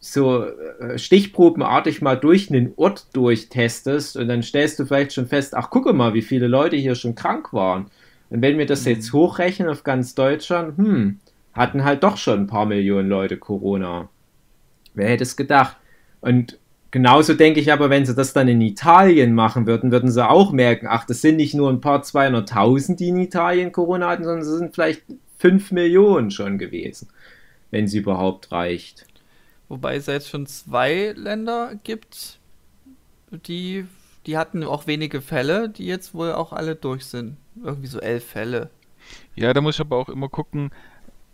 so 0.00 0.44
äh, 0.44 0.98
stichprobenartig 0.98 2.02
mal 2.02 2.16
durch 2.16 2.50
einen 2.50 2.72
Ort 2.76 3.06
durchtestest 3.14 4.16
und 4.16 4.28
dann 4.28 4.42
stellst 4.42 4.78
du 4.78 4.86
vielleicht 4.86 5.12
schon 5.12 5.26
fest, 5.26 5.54
ach 5.54 5.70
gucke 5.70 5.92
mal, 5.92 6.14
wie 6.14 6.22
viele 6.22 6.48
Leute 6.48 6.76
hier 6.76 6.94
schon 6.94 7.14
krank 7.14 7.52
waren. 7.52 7.86
Und 8.30 8.42
wenn 8.42 8.58
wir 8.58 8.66
das 8.66 8.84
mhm. 8.84 8.92
jetzt 8.92 9.12
hochrechnen 9.12 9.68
auf 9.68 9.84
ganz 9.84 10.14
Deutschland, 10.14 10.78
hm, 10.78 11.18
hatten 11.52 11.84
halt 11.84 12.02
doch 12.02 12.16
schon 12.16 12.40
ein 12.40 12.46
paar 12.46 12.66
Millionen 12.66 13.08
Leute 13.08 13.36
Corona. 13.36 14.08
Wer 14.94 15.08
hätte 15.08 15.22
es 15.24 15.36
gedacht? 15.36 15.76
Und 16.20 16.58
genauso 16.90 17.34
denke 17.34 17.60
ich 17.60 17.72
aber, 17.72 17.90
wenn 17.90 18.06
sie 18.06 18.14
das 18.14 18.32
dann 18.32 18.48
in 18.48 18.60
Italien 18.60 19.34
machen 19.34 19.66
würden, 19.66 19.90
würden 19.92 20.10
sie 20.10 20.28
auch 20.28 20.52
merken, 20.52 20.86
ach, 20.88 21.04
das 21.04 21.20
sind 21.20 21.36
nicht 21.36 21.54
nur 21.54 21.70
ein 21.70 21.80
paar 21.80 22.02
200.000, 22.02 22.96
die 22.96 23.08
in 23.08 23.20
Italien 23.20 23.72
Corona 23.72 24.08
hatten, 24.08 24.24
sondern 24.24 24.42
es 24.42 24.48
sind 24.48 24.74
vielleicht 24.74 25.02
5 25.38 25.72
Millionen 25.72 26.30
schon 26.30 26.58
gewesen, 26.58 27.08
wenn 27.70 27.86
sie 27.86 27.98
überhaupt 27.98 28.52
reicht. 28.52 29.06
Wobei 29.68 29.96
es 29.96 30.06
jetzt 30.06 30.28
schon 30.28 30.46
zwei 30.46 31.14
Länder 31.16 31.74
gibt, 31.84 32.40
die, 33.30 33.86
die 34.26 34.36
hatten 34.36 34.64
auch 34.64 34.86
wenige 34.86 35.20
Fälle, 35.20 35.68
die 35.68 35.86
jetzt 35.86 36.12
wohl 36.12 36.32
auch 36.32 36.52
alle 36.52 36.74
durch 36.74 37.06
sind. 37.06 37.36
Irgendwie 37.62 37.86
so 37.86 38.00
elf 38.00 38.24
Fälle. 38.24 38.70
Ja, 39.36 39.52
da 39.52 39.60
muss 39.60 39.76
ich 39.76 39.80
aber 39.80 39.96
auch 39.96 40.08
immer 40.08 40.28
gucken, 40.28 40.70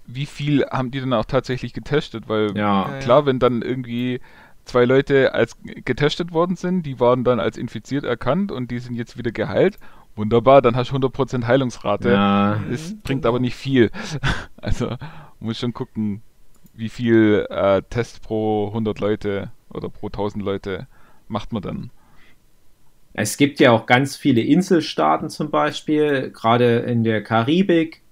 wie 0.06 0.26
viel 0.26 0.64
haben 0.66 0.90
die 0.90 1.00
dann 1.00 1.12
auch 1.12 1.24
tatsächlich 1.24 1.72
getestet, 1.72 2.28
weil 2.28 2.56
ja. 2.56 2.98
klar, 3.00 3.26
wenn 3.26 3.38
dann 3.38 3.62
irgendwie 3.62 4.20
zwei 4.64 4.84
Leute 4.84 5.34
als 5.34 5.56
getestet 5.62 6.32
worden 6.32 6.56
sind, 6.56 6.84
die 6.84 7.00
waren 7.00 7.24
dann 7.24 7.40
als 7.40 7.56
infiziert 7.56 8.04
erkannt 8.04 8.52
und 8.52 8.70
die 8.70 8.78
sind 8.78 8.94
jetzt 8.94 9.16
wieder 9.16 9.32
geheilt. 9.32 9.78
Wunderbar, 10.16 10.62
dann 10.62 10.76
hast 10.76 10.90
du 10.90 10.96
100% 10.96 11.46
Heilungsrate. 11.46 12.10
Ja. 12.10 12.60
Das 12.70 12.94
bringt 13.02 13.26
aber 13.26 13.38
nicht 13.38 13.56
viel. 13.56 13.90
Also 14.60 14.96
muss 15.38 15.58
schon 15.58 15.74
gucken, 15.74 16.22
wie 16.74 16.88
viel 16.88 17.46
äh, 17.50 17.82
Tests 17.88 18.18
pro 18.18 18.68
100 18.68 18.98
Leute 18.98 19.52
oder 19.70 19.88
pro 19.88 20.08
1000 20.08 20.42
Leute 20.42 20.88
macht 21.28 21.52
man 21.52 21.62
dann? 21.62 21.90
Es 23.12 23.36
gibt 23.36 23.60
ja 23.60 23.70
auch 23.70 23.86
ganz 23.86 24.16
viele 24.16 24.40
Inselstaaten 24.40 25.30
zum 25.30 25.50
Beispiel, 25.50 26.30
gerade 26.30 26.78
in 26.80 27.04
der 27.04 27.22
Karibik. 27.22 28.02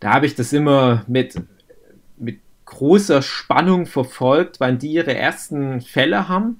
Da 0.00 0.14
habe 0.14 0.26
ich 0.26 0.34
das 0.34 0.52
immer 0.52 1.04
mit, 1.06 1.34
mit 2.16 2.40
großer 2.64 3.22
Spannung 3.22 3.86
verfolgt, 3.86 4.60
wann 4.60 4.78
die 4.78 4.92
ihre 4.92 5.14
ersten 5.14 5.80
Fälle 5.80 6.28
haben. 6.28 6.58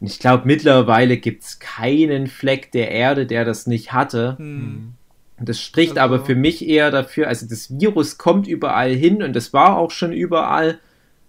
Und 0.00 0.06
ich 0.06 0.18
glaube, 0.18 0.44
mittlerweile 0.46 1.16
gibt 1.16 1.42
es 1.42 1.58
keinen 1.58 2.26
Fleck 2.26 2.72
der 2.72 2.90
Erde, 2.90 3.26
der 3.26 3.44
das 3.44 3.66
nicht 3.66 3.92
hatte. 3.92 4.36
Hm. 4.38 4.94
Das 5.42 5.60
spricht 5.60 5.98
also, 5.98 6.14
aber 6.14 6.24
für 6.24 6.34
mich 6.34 6.66
eher 6.66 6.90
dafür, 6.90 7.28
also 7.28 7.46
das 7.48 7.78
Virus 7.80 8.18
kommt 8.18 8.46
überall 8.46 8.92
hin 8.92 9.22
und 9.22 9.34
es 9.36 9.52
war 9.52 9.78
auch 9.78 9.90
schon 9.90 10.12
überall. 10.12 10.78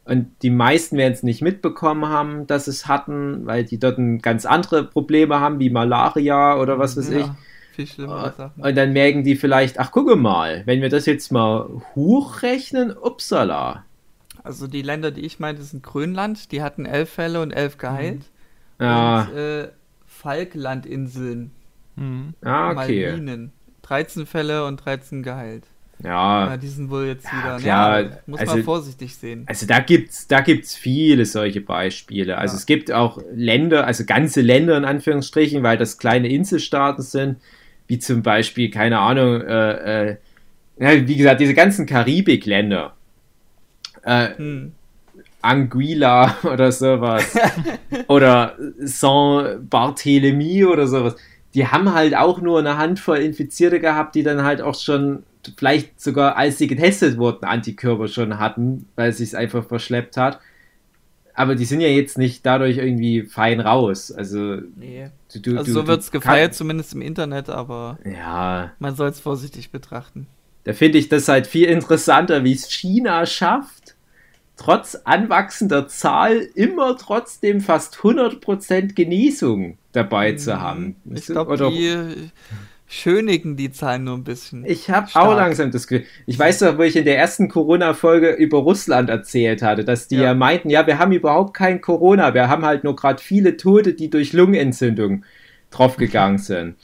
Und 0.04 0.28
die 0.42 0.50
meisten 0.50 0.98
werden 0.98 1.14
es 1.14 1.24
nicht 1.24 1.42
mitbekommen 1.42 2.08
haben, 2.08 2.48
dass 2.48 2.68
es 2.68 2.88
hatten, 2.88 3.46
weil 3.46 3.64
die 3.64 3.80
dort 3.80 3.98
ganz 4.22 4.46
andere 4.46 4.84
Probleme 4.84 5.40
haben, 5.40 5.60
wie 5.60 5.70
Malaria 5.70 6.58
oder 6.58 6.80
was 6.80 6.98
weiß 6.98 7.12
ja, 7.12 7.20
ich. 7.20 7.26
Viel 7.72 7.88
schlimmere 7.88 8.34
Sachen. 8.38 8.62
Und 8.62 8.76
dann 8.76 8.92
merken 8.94 9.24
die 9.24 9.36
vielleicht, 9.36 9.80
ach 9.80 9.92
gucke 9.92 10.16
mal, 10.16 10.64
wenn 10.66 10.82
wir 10.82 10.90
das 10.90 11.06
jetzt 11.06 11.32
mal 11.32 11.70
hochrechnen, 11.96 12.92
upsala. 12.96 13.86
Also 14.44 14.68
die 14.68 14.82
Länder, 14.82 15.12
die 15.12 15.22
ich 15.22 15.40
meinte, 15.40 15.62
sind 15.64 15.84
Grönland, 15.84 16.52
die 16.52 16.62
hatten 16.62 16.86
elf 16.86 17.10
Fälle 17.12 17.42
und 17.42 17.52
elf 17.52 17.78
geheilt. 17.78 18.24
Ja, 18.80 19.22
Und 19.22 19.36
äh, 19.38 19.68
Falklandinseln, 20.52 21.52
Mhm. 21.96 22.34
ah, 22.44 22.72
okay. 22.72 23.06
Malvinen, 23.12 23.52
13 23.84 24.26
Fälle 24.26 24.66
und 24.66 24.78
13 24.78 25.24
geheilt. 25.24 25.66
Ja, 26.04 26.48
Ja, 26.50 26.58
die 26.58 26.68
sind 26.68 26.90
wohl 26.90 27.06
jetzt 27.06 27.26
Ja, 27.26 27.32
wieder. 27.38 27.58
klar, 27.60 28.02
Ja, 28.02 28.10
muss 28.26 28.40
also- 28.40 28.54
man 28.56 28.64
vorsichtig 28.64 29.16
sehen. 29.16 29.44
Also 29.48 29.68
da 29.68 29.80
gibt's, 29.80 30.28
da 30.28 30.42
gibt's 30.42 30.76
viele 30.76 31.26
solche 31.26 31.62
Beispiele. 31.62 32.38
Also 32.40 32.54
Ja. 32.56 32.58
es 32.60 32.66
gibt 32.66 32.92
auch 32.92 33.22
Länder, 33.34 33.86
also 33.86 34.06
ganze 34.06 34.42
Länder 34.42 34.78
in 34.78 34.86
Anführungsstrichen, 34.86 35.62
weil 35.62 35.78
das 35.78 36.00
kleine 36.00 36.30
Inselstaaten 36.30 37.04
sind, 37.04 37.38
wie 37.92 38.00
zum 38.00 38.24
Beispiel, 38.24 38.72
keine 38.72 39.00
Ahnung, 39.00 39.42
äh, 39.42 40.12
äh, 40.12 40.18
wie 40.78 41.18
gesagt, 41.18 41.42
diese 41.42 41.54
ganzen 41.54 41.86
Karibikländer. 41.86 42.94
Äh, 44.04 44.30
Hm. 44.38 44.72
Anguilla 45.42 46.38
oder 46.44 46.72
sowas. 46.72 47.38
oder 48.08 48.56
Saint-Barthélemy 48.80 50.66
oder 50.66 50.88
sowas. 50.88 51.18
Die 51.54 51.68
haben 51.68 51.94
halt 51.94 52.16
auch 52.16 52.40
nur 52.40 52.60
eine 52.60 52.78
Handvoll 52.78 53.18
Infizierte 53.18 53.82
gehabt, 53.82 54.16
die 54.16 54.24
dann 54.24 54.44
halt 54.44 54.62
auch 54.62 54.76
schon, 54.80 55.24
vielleicht 55.58 56.00
sogar 56.00 56.38
als 56.38 56.60
sie 56.60 56.68
getestet 56.68 57.18
wurden, 57.18 57.44
Antikörper 57.44 58.08
schon 58.08 58.40
hatten, 58.40 58.88
weil 58.96 59.10
es 59.10 59.18
sich 59.18 59.36
einfach 59.36 59.66
verschleppt 59.66 60.16
hat. 60.16 60.40
Aber 61.34 61.56
die 61.56 61.66
sind 61.66 61.82
ja 61.82 61.90
jetzt 61.90 62.18
nicht 62.18 62.46
dadurch 62.46 62.78
irgendwie 62.78 63.24
fein 63.24 63.60
raus. 63.60 64.14
Also, 64.14 64.60
Nee. 64.78 65.10
Du, 65.34 65.40
du, 65.40 65.58
Also 65.58 65.74
so 65.74 65.88
wird's 65.88 66.08
du 66.08 66.20
gefeiert, 66.20 66.54
zumindest 66.54 66.94
im 66.94 67.02
Internet, 67.02 67.50
aber 67.50 67.98
Ja, 68.06 68.72
man 68.80 68.96
soll 68.96 69.10
es 69.10 69.20
vorsichtig 69.20 69.72
betrachten. 69.72 70.28
Da 70.64 70.74
finde 70.74 70.98
ich 71.00 71.10
das 71.10 71.28
halt 71.28 71.48
viel 71.48 71.68
interessanter, 71.68 72.44
wie 72.44 72.54
es 72.54 72.70
China 72.72 73.26
schafft, 73.26 73.96
trotz 74.58 74.96
anwachsender 75.06 75.88
Zahl 75.88 76.48
immer 76.54 76.98
trotzdem 76.98 77.62
fast 77.62 77.96
100% 77.98 78.94
Genesung 78.94 79.78
dabei 79.92 80.34
zu 80.34 80.62
haben. 80.62 80.96
Mhm. 81.04 81.16
Ich 81.16 81.30
Oder- 81.30 81.46
glaube, 81.46 81.72
die 81.72 82.30
schönigen 82.92 83.56
die 83.56 83.72
Zahlen 83.72 84.04
nur 84.04 84.18
ein 84.18 84.26
bisschen. 84.26 84.66
ich 84.66 84.90
habe 84.90 85.08
auch 85.14 85.34
langsam 85.34 85.72
das 85.72 85.88
Gefühl. 85.88 86.06
Ich 86.26 86.38
weiß 86.38 86.60
doch, 86.60 86.78
wo 86.78 86.84
ich 86.84 86.98
in 86.98 87.06
der 87.06 87.18
ersten 87.18 87.48
Corona-Folge 87.48 88.32
über 88.32 88.58
Russland 88.58 89.10
erzählt 89.10 89.62
hatte, 89.62 89.86
dass 89.86 90.10
die 90.10 90.18
ja. 90.18 90.24
Ja. 90.24 90.34
meinten, 90.34 90.70
ja, 90.70 90.86
wir 90.86 91.00
haben 91.00 91.14
überhaupt 91.14 91.54
kein 91.54 91.80
Corona, 91.80 92.34
wir 92.34 92.50
haben 92.50 92.66
halt 92.66 92.84
nur 92.84 92.98
gerade 92.98 93.24
viele 93.24 93.56
Tote, 93.56 93.94
die 93.94 94.10
durch 94.10 94.34
Lungenentzündung 94.34 95.24
draufgegangen 95.72 96.38
sind. 96.38 96.76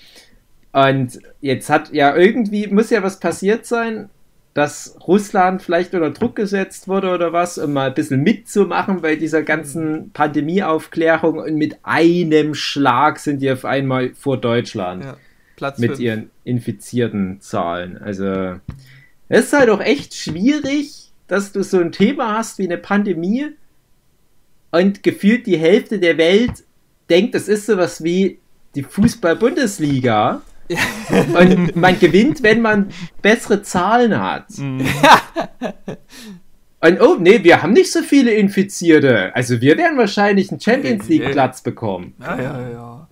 Und 0.72 1.20
jetzt 1.42 1.70
hat 1.70 1.92
ja 1.92 2.16
irgendwie, 2.16 2.68
muss 2.68 2.90
ja 2.90 3.04
was 3.04 3.20
passiert 3.20 3.66
sein, 3.66 4.10
dass 4.54 4.98
Russland 5.06 5.62
vielleicht 5.62 5.94
unter 5.94 6.12
Druck 6.12 6.38
gesetzt 6.38 6.88
wurde 6.88 7.14
oder 7.14 7.34
was, 7.34 7.58
um 7.58 7.74
mal 7.74 7.90
ein 7.90 7.94
bisschen 7.94 8.24
mitzumachen 8.24 9.02
bei 9.02 9.18
dieser 9.18 9.44
ganzen 9.44 10.12
Pandemieaufklärung 10.14 11.40
und 11.40 11.56
mit 11.56 11.78
einem 11.84 12.54
Schlag 12.54 13.20
sind 13.20 13.42
die 13.42 13.52
auf 13.52 13.66
einmal 13.66 14.14
vor 14.16 14.38
Deutschland 14.38 15.04
ja, 15.04 15.18
Platz 15.58 15.80
mit 15.80 15.90
fünf. 15.90 16.00
ihren 16.00 16.30
infizierten 16.46 17.42
Zahlen. 17.42 17.98
Also, 17.98 18.60
es 19.28 19.46
ist 19.46 19.54
halt 19.54 19.70
auch 19.70 19.82
echt 19.82 20.16
schwierig, 20.16 21.12
dass 21.28 21.52
du 21.52 21.62
so 21.64 21.80
ein 21.80 21.92
Thema 21.92 22.38
hast 22.38 22.60
wie 22.60 22.64
eine 22.64 22.78
Pandemie 22.78 23.48
und 24.72 25.04
gefühlt 25.04 25.46
die 25.46 25.58
Hälfte 25.58 26.00
der 26.00 26.18
Welt 26.18 26.64
denkt, 27.10 27.36
das 27.36 27.50
ist 27.50 27.66
sowas 27.66 28.04
wie 28.04 28.40
die 28.76 28.84
Fußball-Bundesliga. 28.84 30.42
und 31.40 31.76
man 31.76 32.00
gewinnt, 32.00 32.44
wenn 32.44 32.62
man 32.62 32.90
bessere 33.22 33.62
Zahlen 33.64 34.22
hat. 34.22 34.50
Mhm. 34.58 34.86
Und 36.80 37.02
oh, 37.02 37.16
nee, 37.20 37.44
wir 37.44 37.64
haben 37.64 37.74
nicht 37.74 37.92
so 37.92 38.02
viele 38.04 38.32
Infizierte. 38.32 39.36
Also 39.36 39.62
wir 39.62 39.78
werden 39.78 39.98
wahrscheinlich 39.98 40.52
einen 40.52 40.60
Champions 40.60 41.08
League 41.08 41.32
Platz 41.32 41.62
bekommen. 41.62 42.14
Ja, 42.20 42.40
ja, 42.40 42.70
ja. 42.70 43.07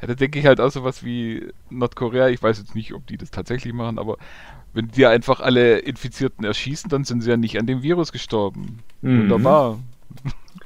Ja, 0.00 0.08
da 0.08 0.14
denke 0.14 0.38
ich 0.38 0.46
halt 0.46 0.60
auch 0.60 0.70
sowas 0.70 1.04
wie 1.04 1.48
Nordkorea. 1.70 2.28
Ich 2.28 2.42
weiß 2.42 2.58
jetzt 2.58 2.74
nicht, 2.74 2.92
ob 2.92 3.06
die 3.06 3.16
das 3.16 3.30
tatsächlich 3.30 3.72
machen, 3.72 3.98
aber 3.98 4.16
wenn 4.74 4.88
die 4.88 5.06
einfach 5.06 5.40
alle 5.40 5.78
Infizierten 5.78 6.44
erschießen, 6.44 6.90
dann 6.90 7.04
sind 7.04 7.22
sie 7.22 7.30
ja 7.30 7.36
nicht 7.38 7.58
an 7.58 7.66
dem 7.66 7.82
Virus 7.82 8.12
gestorben. 8.12 8.80
Mhm. 9.00 9.22
Wunderbar. 9.22 9.78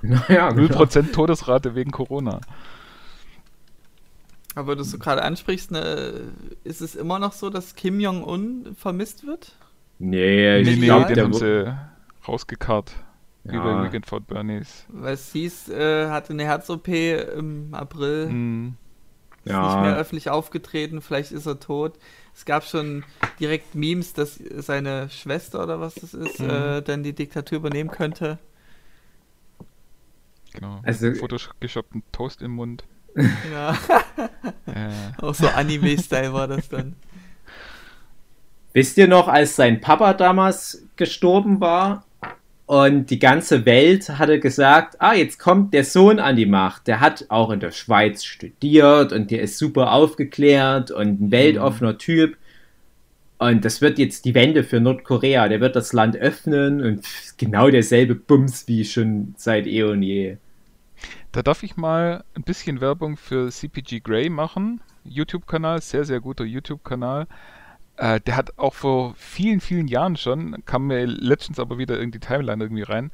Naja, 0.03 0.49
0% 0.49 1.13
Todesrate 1.13 1.75
wegen 1.75 1.91
Corona. 1.91 2.41
Aber 4.57 4.75
du 4.75 4.83
so 4.83 4.99
gerade 4.99 5.23
ansprichst, 5.23 5.71
ne, 5.71 6.23
ist 6.65 6.81
es 6.81 6.97
immer 6.97 7.19
noch 7.19 7.33
so, 7.33 7.51
dass 7.51 7.77
Kim 7.77 8.01
Jong-un 8.01 8.75
vermisst 8.77 9.25
wird? 9.27 9.53
Nee, 9.99 10.59
ich 10.61 10.67
Nee, 10.67 10.77
nee, 10.77 10.85
glaube, 10.87 11.15
den 11.15 11.25
haben 11.25 11.33
sie 11.35 11.73
rausgekarrt. 12.27 12.93
Wie 13.45 13.55
Ja. 13.55 13.63
bei 13.63 13.85
Weekend 13.85 14.07
for 14.07 14.21
Bernies. 14.21 14.85
Weil 14.89 15.15
es 15.15 15.33
hieß, 15.33 15.69
äh, 15.71 16.09
hatte 16.09 16.33
eine 16.33 16.45
Herz-OP 16.45 16.89
im 17.37 17.73
April, 17.73 18.27
Mhm. 18.29 18.75
Ist 19.45 19.53
nicht 19.53 19.81
mehr 19.83 19.97
öffentlich 19.97 20.29
aufgetreten, 20.31 21.01
vielleicht 21.01 21.33
ist 21.33 21.47
er 21.47 21.59
tot. 21.61 21.95
Es 22.35 22.45
gab 22.45 22.65
schon 22.65 23.05
direkt 23.41 23.75
Memes, 23.75 24.13
dass 24.13 24.39
seine 24.59 25.09
Schwester 25.11 25.63
oder 25.63 25.81
was 25.81 25.95
das 25.95 26.15
ist, 26.15 26.41
Mhm. 26.41 26.51
äh, 26.51 26.81
dann 26.83 27.03
die 27.03 27.13
Diktatur 27.15 27.59
übernehmen 27.59 27.91
könnte. 27.91 28.39
Genau. 30.53 30.81
Also- 30.83 31.15
Photoshoppten 31.15 32.03
Toast 32.13 32.43
im 32.43 32.53
Mund. 32.53 32.85
Ja, 33.53 33.77
Äh, 34.67 34.91
auch 35.21 35.35
so 35.35 35.49
Anime-Style 35.49 36.33
war 36.33 36.47
das 36.47 36.69
dann. 36.69 36.95
Wisst 38.73 38.97
ihr 38.99 39.09
noch, 39.09 39.27
als 39.27 39.57
sein 39.57 39.81
Papa 39.81 40.15
damals 40.15 40.85
gestorben 40.95 41.61
war 41.61 42.05
und 42.71 43.11
die 43.11 43.19
ganze 43.19 43.67
Welt 43.67 44.09
hatte 44.11 44.39
gesagt, 44.39 44.95
ah, 45.01 45.13
jetzt 45.13 45.41
kommt 45.41 45.75
der 45.75 45.83
Sohn 45.83 46.21
an 46.21 46.37
die 46.37 46.47
Macht. 46.47 46.87
Der 46.87 47.01
hat 47.01 47.25
auch 47.29 47.51
in 47.51 47.59
der 47.59 47.73
Schweiz 47.73 48.23
studiert 48.23 49.13
und 49.13 49.33
der 49.33 49.43
ist 49.43 49.59
super 49.59 49.91
aufgeklärt 49.91 50.93
und 50.93 51.21
ein 51.21 51.31
weltoffener 51.33 51.99
Typ. 51.99 52.37
Und 53.39 53.65
das 53.65 53.81
wird 53.81 53.99
jetzt 53.99 54.25
die 54.25 54.37
Wende 54.37 54.63
für 54.63 54.79
Nordkorea. 54.79 55.49
Der 55.49 55.61
wird 55.61 55.75
das 55.75 55.93
Land 55.93 56.17
öffnen 56.17 56.81
und 56.81 57.05
genau 57.39 57.71
derselbe 57.71 58.15
Bums 58.15 58.69
wie 58.69 58.85
schon 58.85 59.35
seit 59.37 59.67
eh 59.67 59.83
und 59.83 60.05
je. 60.05 60.37
Da 61.33 61.43
darf 61.43 61.65
ich 61.65 61.77
mal 61.77 62.23
ein 62.37 62.45
bisschen 62.45 62.81
Werbung 62.81 63.17
für 63.17 63.51
CPG 63.51 63.99
Grey 63.99 64.31
machen. 64.31 64.81
YouTube-Kanal, 65.03 65.83
sehr, 65.83 66.05
sehr 66.05 66.21
guter 66.21 66.45
YouTube-Kanal. 66.45 67.27
Äh, 68.01 68.19
der 68.19 68.35
hat 68.37 68.59
auch 68.59 68.73
vor 68.73 69.15
vielen, 69.19 69.61
vielen 69.61 69.87
Jahren 69.87 70.17
schon, 70.17 70.65
kam 70.65 70.87
mir 70.87 71.05
letztens 71.05 71.61
aber 71.61 71.77
wieder 71.77 72.01
in 72.01 72.11
die 72.11 72.19
Timeline 72.19 72.65
irgendwie 72.65 72.83
rein, 72.83 73.13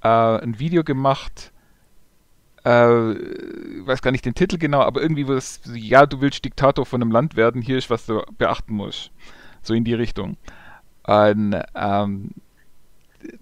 äh, 0.00 0.06
ein 0.08 0.60
Video 0.60 0.84
gemacht, 0.84 1.50
äh, 2.62 2.70
weiß 2.70 4.00
gar 4.00 4.12
nicht 4.12 4.24
den 4.24 4.36
Titel 4.36 4.58
genau, 4.58 4.80
aber 4.82 5.02
irgendwie 5.02 5.26
was, 5.26 5.60
ja, 5.74 6.06
du 6.06 6.20
willst 6.20 6.44
Diktator 6.44 6.86
von 6.86 7.02
einem 7.02 7.10
Land 7.10 7.34
werden, 7.34 7.62
hier 7.62 7.76
ist, 7.76 7.90
was 7.90 8.06
du 8.06 8.22
beachten 8.38 8.74
musst. 8.74 9.10
So 9.60 9.74
in 9.74 9.82
die 9.82 9.94
Richtung. 9.94 10.36
Und, 11.02 11.60
ähm, 11.74 12.30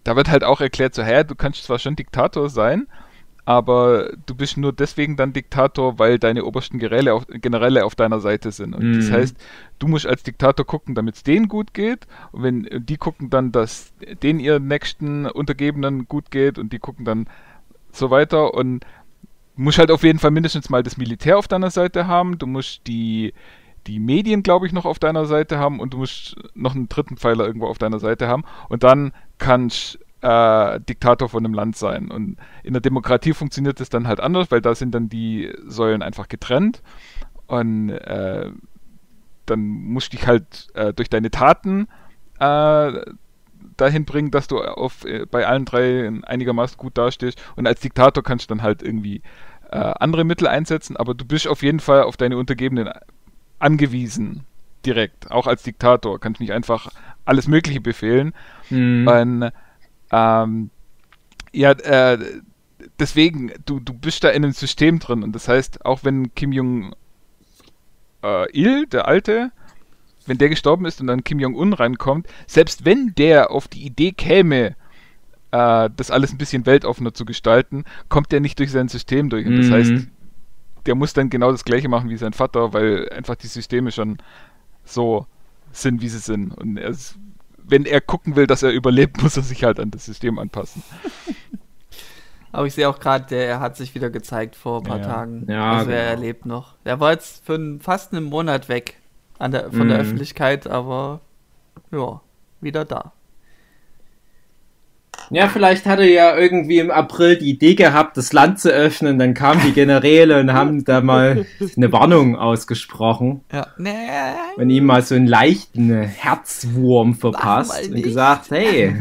da 0.03 0.17
wird 0.17 0.31
halt 0.31 0.45
auch 0.45 0.63
erklärt, 0.63 0.95
so, 0.95 1.03
hä, 1.03 1.25
du 1.25 1.35
kannst 1.35 1.65
zwar 1.65 1.79
schon 1.79 1.95
Diktator 1.95 2.49
sein, 2.49 2.87
aber 3.51 4.13
du 4.27 4.37
bist 4.37 4.57
nur 4.59 4.73
deswegen 4.73 5.17
dann 5.17 5.33
Diktator, 5.33 5.99
weil 5.99 6.21
deine 6.21 6.45
obersten 6.45 6.79
Generäle 6.79 7.13
auf, 7.13 7.27
Generäle 7.29 7.85
auf 7.85 7.97
deiner 7.97 8.21
Seite 8.21 8.53
sind. 8.53 8.77
Und 8.77 8.93
das 8.97 9.11
Mhm. 9.11 9.15
heißt, 9.15 9.37
du 9.81 9.89
musst 9.89 10.07
als 10.07 10.23
Diktator 10.23 10.65
gucken, 10.65 10.95
damit 10.95 11.17
es 11.17 11.25
denen 11.25 11.49
gut 11.49 11.75
geht. 11.75 12.07
Und 12.31 12.45
wenn 12.45 12.69
die 12.71 12.97
gucken 12.97 13.29
dann, 13.29 13.51
dass 13.51 13.93
denen 14.23 14.39
ihren 14.39 14.69
nächsten 14.69 15.27
Untergebenen 15.27 16.07
gut 16.07 16.31
geht 16.31 16.59
und 16.61 16.73
die 16.73 16.79
gucken 16.79 17.05
dann 17.05 17.27
so 17.91 18.11
weiter. 18.11 18.55
Und 18.55 18.85
du 19.57 19.63
musst 19.63 19.79
halt 19.79 19.91
auf 19.91 20.05
jeden 20.05 20.21
Fall 20.21 20.31
mindestens 20.31 20.71
mal 20.71 20.85
das 20.85 20.97
Militär 20.97 21.37
auf 21.37 21.49
deiner 21.49 21.71
Seite 21.71 22.07
haben. 22.07 22.39
Du 22.39 22.47
musst 22.47 22.87
die, 22.87 23.35
die 23.89 23.99
Medien, 23.99 24.45
glaube 24.45 24.69
ich, 24.69 24.73
noch 24.73 24.85
auf 24.85 25.01
deiner 25.01 25.25
Seite 25.25 25.59
haben 25.59 25.81
und 25.81 25.93
du 25.95 25.99
musst 25.99 26.37
noch 26.55 26.77
einen 26.77 26.89
dritten 26.89 27.17
Pfeiler 27.17 27.47
irgendwo 27.47 27.67
auf 27.67 27.79
deiner 27.79 27.99
Seite 27.99 28.29
haben. 28.29 28.45
Und 28.69 28.85
dann 28.85 29.13
kannst 29.39 29.99
äh, 30.23 30.81
Diktator 30.81 31.29
von 31.29 31.45
einem 31.45 31.55
Land 31.55 31.77
sein. 31.77 32.11
Und 32.11 32.37
in 32.63 32.73
der 32.73 32.83
Demokratie 32.83 33.33
funktioniert 33.33 33.81
das 33.81 33.89
dann 33.89 34.07
halt 34.07 34.21
anders, 34.21 34.51
weil 34.51 34.61
da 34.61 34.75
sind 34.75 34.95
dann 34.95 35.09
die 35.09 35.53
Säulen 35.67 36.03
einfach 36.03 36.29
getrennt. 36.29 36.83
Und 37.47 37.91
äh, 37.91 38.51
dann 39.47 39.61
musst 39.61 40.13
du 40.13 40.17
dich 40.17 40.27
halt 40.27 40.69
äh, 40.75 40.93
durch 40.93 41.11
deine 41.11 41.31
Taten 41.31 41.89
äh, 42.39 42.93
dahin 43.77 44.05
bringen, 44.05 44.31
dass 44.31 44.47
du 44.47 44.59
auf, 44.59 45.05
äh, 45.05 45.27
bei 45.27 45.47
allen 45.47 45.65
drei 45.65 46.11
einigermaßen 46.23 46.77
gut 46.77 46.97
dastehst. 46.97 47.43
Und 47.57 47.67
als 47.67 47.81
Diktator 47.81 48.23
kannst 48.23 48.45
du 48.45 48.55
dann 48.55 48.63
halt 48.63 48.83
irgendwie 48.83 49.23
äh, 49.71 49.79
andere 49.79 50.25
Mittel 50.25 50.47
einsetzen, 50.47 50.97
aber 50.97 51.15
du 51.15 51.25
bist 51.25 51.49
auf 51.49 51.63
jeden 51.63 51.81
Fall 51.81 52.03
auf 52.03 52.17
deine 52.17 52.37
Untergebenen 52.37 52.91
angewiesen. 53.59 54.45
Direkt. 54.87 55.31
Auch 55.31 55.47
als 55.47 55.63
Diktator 55.63 56.19
kannst 56.19 56.41
du 56.41 56.45
nicht 56.45 56.53
einfach 56.53 56.91
alles 57.25 57.49
Mögliche 57.49 57.81
befehlen. 57.81 58.33
Mhm. 58.71 59.07
Und, 59.07 59.53
ähm, 60.13 60.71
ja, 61.53 61.73
äh, 61.73 62.19
deswegen, 62.99 63.53
du, 63.67 63.81
du 63.81 63.93
bist 63.93 64.25
da 64.25 64.31
in 64.31 64.45
einem 64.45 64.53
System 64.53 64.99
drin 64.99 65.23
und 65.23 65.33
das 65.33 65.49
heißt, 65.49 65.85
auch 65.85 66.05
wenn 66.05 66.35
Kim 66.35 66.53
Jong 66.53 66.95
äh, 68.23 68.51
Il, 68.53 68.87
der 68.87 69.07
Alte, 69.09 69.53
wenn 70.27 70.39
der 70.39 70.49
gestorben 70.49 70.87
ist 70.87 71.01
und 71.01 71.07
dann 71.09 71.25
Kim 71.25 71.41
Jong-un 71.41 71.73
reinkommt, 71.73 72.29
selbst 72.47 72.85
wenn 72.85 73.15
der 73.17 73.51
auf 73.51 73.69
die 73.69 73.85
Idee 73.85 74.13
käme, 74.13 74.77
äh, 75.53 75.91
das 75.97 76.11
alles 76.11 76.33
ein 76.33 76.39
bisschen 76.39 76.67
weltoffener 76.67 77.15
zu 77.15 77.25
gestalten, 77.25 77.85
kommt 78.09 78.33
der 78.33 78.41
nicht 78.41 78.59
durch 78.59 78.71
sein 78.71 78.89
System 78.89 79.31
durch. 79.31 79.47
Und 79.47 79.57
das 79.57 79.71
Mhm. 79.71 79.75
heißt, 79.75 80.09
der 80.87 80.95
muss 80.95 81.13
dann 81.13 81.31
genau 81.31 81.53
das 81.53 81.65
gleiche 81.65 81.89
machen 81.89 82.11
wie 82.11 82.17
sein 82.17 82.33
Vater, 82.33 82.73
weil 82.73 83.09
einfach 83.11 83.37
die 83.37 83.49
Systeme 83.49 83.93
schon 83.93 84.19
so 84.85 85.27
sind, 85.73 86.03
wie 86.03 86.09
sie 86.09 86.19
sind. 86.19 86.53
Und 86.55 86.77
er 86.79 86.91
ist, 86.91 87.17
wenn 87.71 87.87
er 87.87 88.01
gucken 88.01 88.37
will, 88.37 88.47
dass 88.47 88.63
er 88.63 88.71
überlebt, 88.71 89.23
muss 89.23 89.37
er 89.37 89.43
sich 89.43 89.65
halt 89.65 89.79
an 89.81 89.91
das 89.91 90.05
System 90.07 90.39
anpassen. 90.39 90.83
Aber 92.53 92.67
ich 92.67 92.75
sehe 92.75 92.89
auch 92.89 92.99
gerade, 92.99 93.27
der 93.27 93.61
hat 93.61 93.77
sich 93.77 93.95
wieder 93.95 94.11
gezeigt 94.11 94.57
vor 94.57 94.79
ein 94.81 94.85
paar 94.85 94.99
Ja. 94.99 95.05
Tagen. 95.05 95.47
Ja, 95.49 95.73
also 95.79 95.91
er 95.93 96.11
genau. 96.11 96.21
lebt 96.23 96.47
noch. 96.47 96.75
Er 96.85 96.99
war 96.99 97.13
jetzt 97.13 97.45
für 97.47 97.55
einen- 97.55 97.81
fast 97.81 98.13
einen 98.13 98.25
Monat 98.25 98.69
weg 98.69 98.97
an 99.39 99.53
der, 99.53 99.71
von 99.71 99.87
der 99.89 99.99
Mhm. 99.99 100.03
Öffentlichkeit, 100.03 100.67
aber 100.67 101.21
ja, 101.93 102.21
wieder 102.61 102.85
da. 102.85 103.13
Ja, 105.31 105.49
vielleicht 105.49 105.87
hat 105.87 105.99
er 106.01 106.09
ja 106.09 106.37
irgendwie 106.37 106.79
im 106.79 106.91
April 106.91 107.37
die 107.37 107.51
Idee 107.51 107.75
gehabt, 107.75 108.17
das 108.17 108.33
Land 108.33 108.59
zu 108.59 108.71
öffnen. 108.71 109.19
Dann 109.19 109.35
kamen 109.35 109.61
die 109.65 109.73
Generäle 109.73 110.41
und 110.41 110.53
haben 110.53 110.85
da 110.85 111.01
mal 111.03 111.47
eine 111.77 111.93
Warnung 111.93 112.37
ausgesprochen 112.37 113.43
Ja. 113.53 113.67
Nee. 113.79 113.91
und 114.57 114.71
ihm 114.71 114.87
mal 114.87 115.03
so 115.03 115.15
einen 115.15 115.27
leichten 115.27 116.03
Herzwurm 116.03 117.15
verpasst 117.15 117.89
und 117.91 118.03
gesagt, 118.03 118.51
hey, 118.51 118.95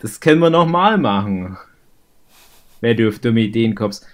das 0.00 0.20
können 0.20 0.40
wir 0.40 0.50
noch 0.50 0.66
mal 0.66 0.96
machen. 0.98 1.58
Wer 2.80 2.94
du 2.94 3.08
auf 3.08 3.18
dumme 3.18 3.40
Ideen 3.40 3.74
kommst. 3.74 4.06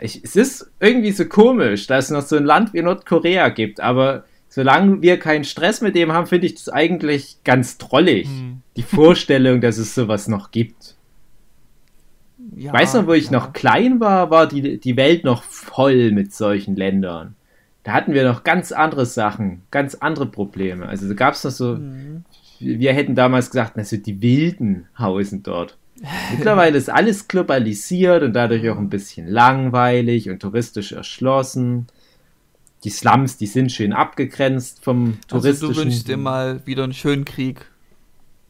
Ich, 0.00 0.22
es 0.24 0.36
ist 0.36 0.70
irgendwie 0.80 1.12
so 1.12 1.24
komisch, 1.24 1.86
dass 1.86 2.06
es 2.06 2.10
noch 2.10 2.22
so 2.22 2.36
ein 2.36 2.44
Land 2.44 2.72
wie 2.72 2.82
Nordkorea 2.82 3.48
gibt, 3.48 3.80
aber 3.80 4.24
solange 4.50 5.00
wir 5.00 5.18
keinen 5.18 5.44
Stress 5.44 5.80
mit 5.80 5.94
dem 5.94 6.12
haben, 6.12 6.26
finde 6.26 6.46
ich 6.48 6.54
das 6.56 6.68
eigentlich 6.68 7.38
ganz 7.44 7.78
drollig. 7.78 8.28
Die 8.76 8.82
Vorstellung, 8.82 9.62
dass 9.62 9.78
es 9.78 9.94
sowas 9.94 10.28
noch 10.28 10.50
gibt. 10.50 10.96
Ja, 12.56 12.72
Weißt 12.72 12.94
du, 12.94 13.06
wo 13.06 13.12
ich 13.12 13.26
ja. 13.26 13.32
noch 13.32 13.52
klein 13.52 14.00
war, 14.00 14.30
war 14.30 14.46
die, 14.46 14.78
die 14.78 14.96
Welt 14.96 15.24
noch 15.24 15.42
voll 15.44 16.10
mit 16.12 16.34
solchen 16.34 16.74
Ländern. 16.76 17.34
Da 17.84 17.92
hatten 17.92 18.12
wir 18.12 18.24
noch 18.24 18.44
ganz 18.44 18.72
andere 18.72 19.06
Sachen, 19.06 19.62
ganz 19.70 19.94
andere 19.94 20.26
Probleme. 20.26 20.86
Also 20.86 21.08
da 21.08 21.14
gab 21.14 21.34
es 21.34 21.44
noch 21.44 21.50
so, 21.50 21.76
Mhm. 21.76 22.24
wir 22.58 22.92
hätten 22.92 23.14
damals 23.14 23.50
gesagt, 23.50 23.76
also 23.78 23.96
die 23.96 24.20
Wilden 24.20 24.86
hausen 24.98 25.42
dort. 25.42 25.76
Mittlerweile 26.36 26.76
ist 26.78 26.90
alles 26.90 27.28
globalisiert 27.28 28.22
und 28.22 28.32
dadurch 28.32 28.68
auch 28.70 28.78
ein 28.78 28.88
bisschen 28.90 29.26
langweilig 29.28 30.28
und 30.30 30.40
touristisch 30.40 30.92
erschlossen. 30.92 31.86
Die 32.84 32.90
Slums, 32.90 33.36
die 33.36 33.46
sind 33.46 33.72
schön 33.72 33.92
abgegrenzt 33.92 34.82
vom 34.82 35.18
Also 35.30 35.40
touristischen. 35.40 35.74
du 35.74 35.80
wünschst 35.80 36.08
dir 36.08 36.16
mal 36.16 36.66
wieder 36.66 36.84
einen 36.84 36.94
schönen 36.94 37.24
Krieg. 37.24 37.66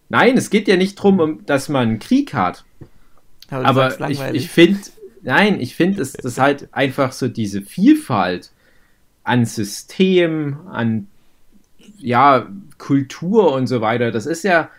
Nein, 0.09 0.37
es 0.37 0.51
geht 0.51 0.69
ja 0.69 0.77
nicht 0.77 0.99
darum, 0.99 1.21
um, 1.21 1.47
dass 1.47 1.69
man 1.69 1.89
einen 1.89 1.99
Krieg 1.99 2.35
hat. 2.35 2.65
Aber, 3.49 3.67
Aber 3.99 4.11
ich, 4.11 4.21
ich 4.33 4.49
finde, 4.49 4.81
nein, 5.23 5.61
ich 5.61 5.75
finde, 5.75 6.03
es 6.03 6.13
das 6.13 6.39
halt 6.39 6.69
einfach 6.73 7.13
so 7.13 7.29
diese 7.29 7.63
Vielfalt 7.63 8.51
an 9.25 9.45
System, 9.45 10.59
an 10.69 11.09
ja, 11.99 12.49
Kultur 12.79 13.53
und 13.53 13.67
so 13.67 13.81
weiter, 13.81 14.11
das 14.11 14.27
ist 14.27 14.45
ja, 14.45 14.71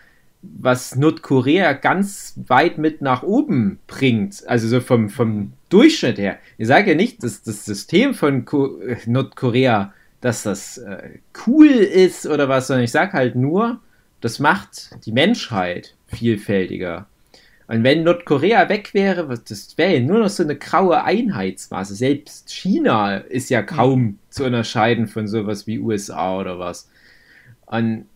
was 0.42 0.96
Nordkorea 0.96 1.72
ganz 1.72 2.34
weit 2.48 2.76
mit 2.78 3.00
nach 3.00 3.22
oben 3.22 3.78
bringt. 3.86 4.42
Also 4.48 4.68
so 4.68 4.80
vom, 4.80 5.08
vom 5.08 5.52
Durchschnitt 5.68 6.18
her. 6.18 6.38
Ich 6.58 6.66
sage 6.66 6.90
ja 6.90 6.96
nicht, 6.96 7.22
dass 7.22 7.42
das 7.42 7.64
System 7.64 8.12
von 8.14 8.44
Ko 8.44 8.78
Nordkorea, 9.06 9.92
dass 10.20 10.42
das 10.42 10.78
äh, 10.78 11.18
cool 11.46 11.68
ist 11.68 12.26
oder 12.26 12.48
was, 12.48 12.66
sondern 12.66 12.84
ich 12.84 12.90
sage 12.92 13.12
halt 13.12 13.36
nur, 13.36 13.80
das 14.20 14.38
macht 14.38 14.90
die 15.06 15.12
Menschheit 15.12 15.94
vielfältiger. 16.08 17.06
Und 17.68 17.84
wenn 17.84 18.02
Nordkorea 18.02 18.68
weg 18.68 18.92
wäre, 18.94 19.28
was- 19.28 19.44
das 19.44 19.78
wäre 19.78 19.94
ja 19.94 20.00
nur 20.00 20.18
noch 20.18 20.28
so 20.28 20.42
eine 20.42 20.56
graue 20.56 21.04
Einheitsmasse. 21.04 21.94
Selbst 21.94 22.52
China 22.52 23.16
ist 23.16 23.48
ja 23.48 23.62
kaum 23.62 24.18
zu 24.28 24.44
unterscheiden 24.44 25.06
von 25.06 25.26
sowas 25.26 25.66
wie 25.66 25.78
USA 25.78 26.36
oder 26.36 26.58
was. 26.58 26.88
Und 27.66 28.06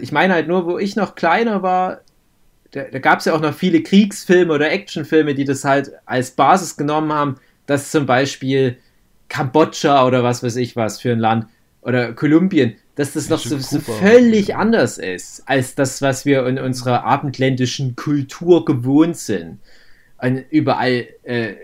ich 0.00 0.12
meine 0.12 0.34
halt 0.34 0.48
nur, 0.48 0.66
wo 0.66 0.78
ich 0.78 0.96
noch 0.96 1.14
kleiner 1.14 1.62
war, 1.62 2.00
da, 2.72 2.84
da 2.84 2.98
gab 2.98 3.18
es 3.18 3.26
ja 3.26 3.34
auch 3.34 3.40
noch 3.40 3.54
viele 3.54 3.82
Kriegsfilme 3.82 4.52
oder 4.52 4.70
Actionfilme, 4.70 5.34
die 5.34 5.44
das 5.44 5.64
halt 5.64 5.92
als 6.06 6.32
Basis 6.32 6.76
genommen 6.76 7.12
haben, 7.12 7.36
dass 7.66 7.90
zum 7.90 8.06
Beispiel 8.06 8.78
Kambodscha 9.28 10.06
oder 10.06 10.22
was 10.22 10.42
weiß 10.42 10.56
ich 10.56 10.76
was 10.76 11.00
für 11.00 11.12
ein 11.12 11.18
Land 11.18 11.46
oder 11.82 12.12
Kolumbien, 12.12 12.76
dass 12.94 13.14
das 13.14 13.28
noch 13.28 13.38
so, 13.38 13.58
so 13.58 13.80
völlig 13.80 14.54
anders 14.54 14.98
ist 14.98 15.42
als 15.46 15.74
das, 15.74 16.02
was 16.02 16.24
wir 16.24 16.46
in 16.46 16.58
unserer 16.58 17.04
abendländischen 17.04 17.96
Kultur 17.96 18.64
gewohnt 18.64 19.16
sind. 19.16 19.58
Und 20.18 20.44
überall 20.50 21.08
äh, 21.24 21.54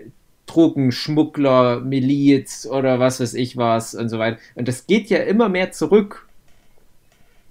Drogenschmuggler, 0.47 1.79
Miliz 1.81 2.65
oder 2.65 2.99
was 2.99 3.19
weiß 3.19 3.35
ich 3.35 3.55
was 3.55 3.95
und 3.95 4.09
so 4.09 4.19
weiter. 4.19 4.39
Und 4.55 4.67
das 4.67 4.87
geht 4.87 5.09
ja 5.09 5.19
immer 5.19 5.47
mehr 5.47 5.71
zurück. 5.71 6.27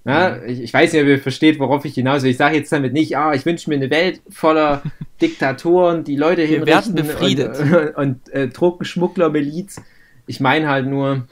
Ja, 0.05 0.41
ich, 0.43 0.61
ich 0.61 0.73
weiß 0.73 0.93
nicht, 0.93 1.01
ob 1.01 1.07
ihr 1.07 1.19
versteht, 1.19 1.59
worauf 1.59 1.85
ich 1.85 1.93
hinaus 1.93 2.23
will. 2.23 2.31
Ich 2.31 2.37
sage 2.37 2.55
jetzt 2.55 2.71
damit 2.71 2.93
nicht, 2.93 3.17
ah, 3.17 3.33
ich 3.33 3.45
wünsche 3.45 3.69
mir 3.69 3.75
eine 3.75 3.89
Welt 3.89 4.21
voller 4.29 4.81
Diktatoren, 5.21 6.03
die 6.03 6.15
Leute 6.15 6.47
Wir 6.47 6.65
werden 6.65 6.95
hinrichten 6.95 6.95
befriedet. 6.95 7.59
und, 7.95 7.95
und 7.95 8.29
äh, 8.33 8.47
Drogenschmuggler, 8.47 9.29
Miliz. 9.29 9.81
Ich 10.25 10.39
meine 10.39 10.67
halt 10.67 10.87
nur, 10.87 11.27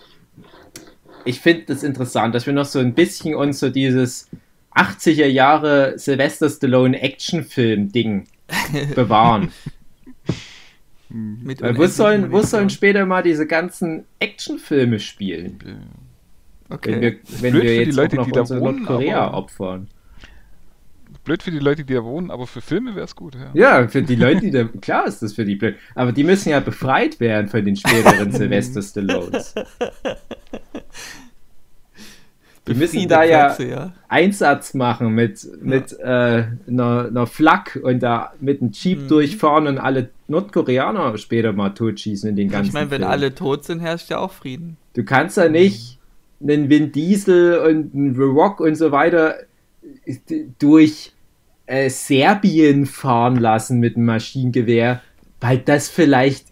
ich 1.24 1.40
finde 1.40 1.64
das 1.68 1.84
interessant, 1.84 2.36
dass 2.36 2.46
wir 2.46 2.54
noch 2.54 2.66
so 2.66 2.80
ein 2.80 2.94
bisschen 2.94 3.36
uns 3.36 3.60
so 3.60 3.70
dieses 3.70 4.30
80er 4.76 5.26
Jahre 5.26 5.98
Sylvester 5.98 6.50
Stallone 6.50 7.02
Actionfilm-Ding 7.02 8.28
bewahren. 8.96 9.52
Mit 11.10 11.62
Weil 11.62 11.78
wo 11.78 11.88
sollen, 11.88 12.32
wo 12.32 12.42
sollen 12.42 12.70
später 12.70 13.06
mal 13.06 13.24
diese 13.24 13.48
ganzen 13.48 14.04
Actionfilme 14.20 15.00
spielen? 15.00 15.58
Wenn 16.70 16.78
Okay. 16.78 17.02
wir, 17.02 17.16
wenn 17.42 17.52
Blöd 17.52 17.64
wir 17.64 17.70
für 17.70 17.76
die 17.78 17.84
jetzt 17.86 17.96
Leute, 17.96 18.18
die 18.26 18.32
da 18.32 18.50
wohnen, 18.50 18.60
Nordkorea 18.84 19.22
aber- 19.28 19.38
opfern. 19.38 19.88
Blöd 21.24 21.44
für 21.44 21.52
die 21.52 21.60
Leute, 21.60 21.84
die 21.84 21.94
da 21.94 22.04
wohnen, 22.06 22.32
aber 22.32 22.48
für 22.48 22.62
Filme 22.62 22.96
wäre 22.96 23.04
es 23.06 23.14
gut. 23.16 23.36
Ja. 23.36 23.82
Ja, 23.82 23.88
für 23.90 24.02
die 24.02 24.16
Leute, 24.16 24.40
die 24.42 24.52
da, 24.52 24.64
klar 24.82 25.06
ist 25.08 25.22
das 25.22 25.34
für 25.34 25.44
die 25.44 25.56
blöd. 25.56 25.76
Aber 25.94 26.14
die 26.14 26.24
müssen 26.24 26.50
ja 26.50 26.62
befreit 26.62 27.20
werden 27.20 27.50
von 27.50 27.66
den 27.66 27.76
späteren 27.76 28.32
Sylvester 28.34 28.82
Stallones. 28.82 29.54
Die 32.68 32.74
müssen 32.74 33.08
da 33.08 33.24
ja 33.24 33.48
Plätze, 33.50 33.70
ja. 33.70 33.94
Einsatz 34.10 34.74
machen 34.74 35.14
mit, 35.16 35.46
mit 35.62 35.94
äh, 36.00 36.04
einer, 36.68 37.06
einer 37.08 37.26
Flak 37.28 37.80
und 37.82 38.04
da 38.04 38.34
mit 38.42 38.62
einem 38.62 38.72
Jeep 38.72 39.04
Mhm. 39.04 39.08
durchfahren 39.08 39.68
und 39.68 39.78
alle 39.78 40.10
Nordkoreaner 40.28 41.18
später 41.18 41.54
mal 41.54 41.70
totschießen 41.70 42.30
in 42.30 42.36
den 42.36 42.50
ganzen 42.50 42.68
Ich 42.68 42.74
meine, 42.74 42.92
wenn 42.92 43.04
alle 43.06 43.34
tot 43.34 43.64
sind, 43.64 43.80
herrscht 43.80 44.10
ja 44.10 44.18
auch 44.20 44.34
Frieden. 44.34 44.76
Du 44.96 45.04
kannst 45.06 45.38
ja 45.38 45.48
nicht 45.48 45.97
einen 46.42 46.70
Vin 46.70 46.92
Diesel 46.92 47.60
und 47.60 47.94
einen 47.94 48.16
The 48.16 48.22
Rock 48.22 48.60
und 48.60 48.76
so 48.76 48.92
weiter 48.92 49.36
durch 50.60 51.14
äh, 51.66 51.90
Serbien 51.90 52.86
fahren 52.86 53.38
lassen 53.38 53.80
mit 53.80 53.96
einem 53.96 54.06
Maschinengewehr, 54.06 55.02
weil 55.40 55.60
das 55.60 55.90
vielleicht 55.90 56.48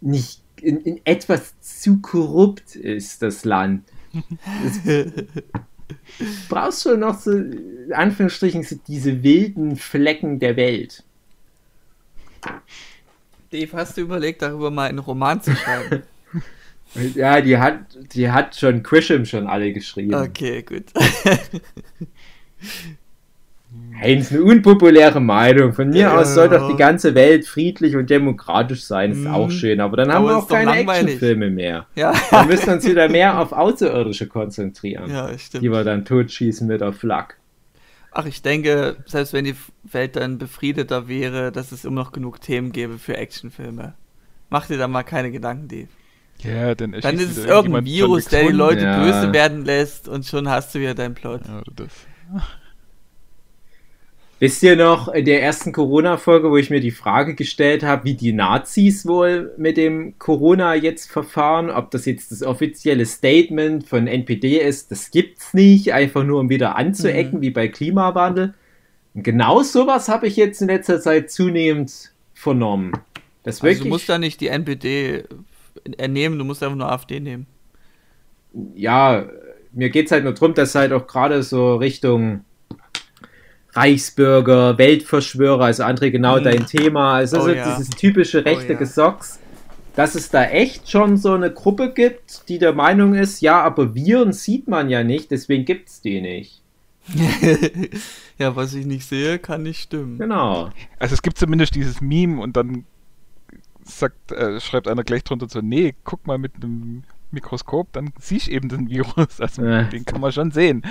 nicht 0.00 0.40
in, 0.60 0.80
in 0.80 1.00
etwas 1.04 1.60
zu 1.60 2.00
korrupt 2.00 2.76
ist, 2.76 3.22
das 3.22 3.44
Land. 3.44 3.84
Das, 4.62 4.80
brauchst 6.48 6.82
schon 6.82 7.00
noch 7.00 7.18
so, 7.18 7.32
in 7.32 7.92
Anführungsstrichen, 7.92 8.62
so 8.62 8.76
diese 8.86 9.22
wilden 9.22 9.76
Flecken 9.76 10.38
der 10.38 10.56
Welt. 10.56 11.04
Dave, 13.50 13.76
hast 13.76 13.96
du 13.96 14.02
überlegt, 14.02 14.42
darüber 14.42 14.70
mal 14.70 14.88
einen 14.88 14.98
Roman 14.98 15.40
zu 15.40 15.54
schreiben? 15.54 16.02
Ja, 17.14 17.40
die 17.40 17.58
hat, 17.58 17.80
die 18.14 18.30
hat 18.30 18.56
schon 18.56 18.82
Grisham 18.82 19.24
schon 19.24 19.46
alle 19.46 19.72
geschrieben. 19.72 20.14
okay, 20.14 20.62
gut. 20.62 20.84
Heinz, 24.00 24.30
eine 24.30 24.42
unpopuläre 24.42 25.20
Meinung. 25.20 25.72
Von 25.72 25.88
mir 25.90 26.00
Ja. 26.02 26.18
aus 26.18 26.34
soll 26.34 26.48
doch 26.48 26.70
die 26.70 26.76
ganze 26.76 27.14
Welt 27.14 27.46
friedlich 27.46 27.96
und 27.96 28.08
demokratisch 28.10 28.84
sein. 28.84 29.12
Ist 29.12 29.20
Mhm. 29.20 29.26
auch 29.28 29.50
schön. 29.50 29.80
Aber 29.80 29.96
dann 29.96 30.12
haben 30.12 30.24
Aber 30.26 30.34
wir 30.34 30.36
auch 30.38 30.48
keine. 30.48 30.76
Actionfilme 30.78 31.50
mehr. 31.50 31.86
Ja, 31.94 32.12
Dann 32.30 32.46
müssen 32.46 32.66
wir 32.66 32.74
uns 32.74 32.86
wieder 32.86 33.08
mehr 33.08 33.38
auf 33.38 33.52
Außerirdische 33.52 34.26
konzentrieren. 34.28 35.10
ja, 35.10 35.36
stimmt. 35.38 35.64
Die 35.64 35.70
wir 35.70 35.84
dann 35.84 36.04
totschießen 36.04 36.66
mit 36.66 36.80
der 36.80 36.92
Flak. 36.92 37.38
Ach, 38.12 38.24
ich 38.26 38.40
denke, 38.40 38.96
selbst 39.06 39.32
wenn 39.34 39.44
die 39.44 39.56
Welt 39.84 40.16
dann 40.16 40.38
befriedeter 40.38 41.06
wäre, 41.08 41.52
dass 41.52 41.72
es 41.72 41.84
immer 41.84 41.96
noch 42.02 42.12
genug 42.12 42.40
Themen 42.40 42.72
gäbe 42.72 42.98
für 42.98 43.16
Actionfilme. 43.16 43.94
Mach 44.48 44.66
dir 44.66 44.78
da 44.78 44.88
mal 44.88 45.02
keine 45.02 45.30
Gedanken, 45.30 45.68
Dave. 45.68 45.88
Ja, 46.42 46.74
dann, 46.74 46.92
Dann 46.92 47.18
ist 47.18 47.36
es 47.38 47.44
irgendein 47.44 47.84
Virus, 47.84 48.26
der 48.26 48.44
die. 48.46 48.52
Leute 48.52 48.82
Ja. 48.84 49.02
böse 49.02 49.32
werden 49.32 49.64
lässt 49.64 50.08
und 50.08 50.26
schon 50.26 50.48
hast 50.48 50.74
du 50.74 50.80
wieder 50.80 50.94
deinen 50.94 51.14
Plot. 51.14 51.42
Ja. 51.48 51.62
Wisst 54.38 54.62
ihr 54.62 54.76
noch 54.76 55.08
in 55.08 55.24
der 55.24 55.42
ersten 55.42 55.72
Corona-Folge, 55.72 56.50
wo 56.50 56.58
ich 56.58 56.68
mir 56.68 56.80
die 56.80 56.90
Frage 56.90 57.34
gestellt 57.34 57.82
habe, 57.82 58.04
wie 58.04 58.12
die 58.14 58.34
Nazis 58.34 59.06
wohl 59.06 59.54
mit 59.56 59.78
dem 59.78 60.18
Corona 60.18 60.74
jetzt 60.74 61.10
verfahren? 61.10 61.70
Ob 61.70 61.90
das 61.90 62.04
jetzt 62.04 62.30
das 62.32 62.42
offizielle 62.42 63.06
Statement 63.06 63.88
von 63.88 64.06
NPD 64.06 64.58
ist, 64.60 64.90
das 64.90 65.10
gibt's 65.10 65.54
nicht, 65.54 65.94
einfach 65.94 66.22
nur 66.22 66.38
um 66.40 66.50
wieder 66.50 66.76
anzuecken, 66.76 67.38
Mhm. 67.38 67.42
wie 67.42 67.50
bei 67.50 67.68
Klimawandel. 67.68 68.52
Und 69.14 69.22
genau 69.22 69.62
sowas 69.62 70.10
habe 70.10 70.26
ich 70.26 70.36
jetzt 70.36 70.60
in 70.60 70.68
letzter 70.68 71.00
Zeit 71.00 71.30
zunehmend 71.30 72.12
vernommen. 72.34 72.92
Das 73.42 73.62
also 73.62 73.84
du 73.84 73.88
musst 73.88 74.06
da 74.10 74.18
nicht 74.18 74.42
die 74.42 74.48
NPD 74.48 75.24
nehmen, 76.08 76.38
du 76.38 76.44
musst 76.44 76.62
einfach 76.62 76.76
nur 76.76 76.90
AfD 76.90 77.20
nehmen. 77.20 77.46
Ja, 78.74 79.26
mir 79.72 79.90
geht 79.90 80.06
es 80.06 80.12
halt 80.12 80.24
nur 80.24 80.32
darum, 80.32 80.54
dass 80.54 80.74
halt 80.74 80.92
auch 80.92 81.06
gerade 81.06 81.42
so 81.42 81.76
Richtung 81.76 82.44
Reichsbürger, 83.72 84.78
Weltverschwörer, 84.78 85.66
also 85.66 85.84
André, 85.84 86.10
genau 86.10 86.36
hm. 86.36 86.44
dein 86.44 86.66
Thema, 86.66 87.16
also 87.16 87.38
oh, 87.38 87.42
so 87.42 87.50
ja. 87.50 87.76
dieses 87.76 87.90
typische 87.90 88.44
rechte 88.44 88.68
oh, 88.68 88.72
ja. 88.72 88.78
Gesocks, 88.78 89.38
dass 89.94 90.14
es 90.14 90.30
da 90.30 90.44
echt 90.44 90.90
schon 90.90 91.18
so 91.18 91.34
eine 91.34 91.52
Gruppe 91.52 91.92
gibt, 91.92 92.48
die 92.48 92.58
der 92.58 92.72
Meinung 92.72 93.14
ist, 93.14 93.42
ja, 93.42 93.60
aber 93.62 93.94
Viren 93.94 94.32
sieht 94.32 94.66
man 94.66 94.88
ja 94.88 95.04
nicht, 95.04 95.30
deswegen 95.30 95.66
gibt 95.66 95.90
es 95.90 96.00
die 96.00 96.22
nicht. 96.22 96.62
ja, 98.38 98.56
was 98.56 98.74
ich 98.74 98.86
nicht 98.86 99.06
sehe, 99.06 99.38
kann 99.38 99.62
nicht 99.62 99.80
stimmen. 99.82 100.18
Genau. 100.18 100.70
Also 100.98 101.14
es 101.14 101.22
gibt 101.22 101.38
zumindest 101.38 101.74
dieses 101.74 102.00
Meme 102.00 102.40
und 102.40 102.56
dann 102.56 102.84
sagt, 103.88 104.32
äh, 104.32 104.60
schreibt 104.60 104.88
einer 104.88 105.04
gleich 105.04 105.24
drunter 105.24 105.48
so, 105.48 105.60
nee, 105.60 105.94
guck 106.04 106.26
mal 106.26 106.38
mit 106.38 106.56
einem 106.56 107.04
Mikroskop, 107.30 107.92
dann 107.92 108.12
siehst 108.18 108.46
du 108.46 108.52
eben 108.52 108.68
den 108.68 108.88
Virus. 108.88 109.16
Also 109.40 109.62
äh. 109.62 109.88
den 109.88 110.04
kann 110.04 110.20
man 110.20 110.32
schon 110.32 110.50
sehen. 110.50 110.82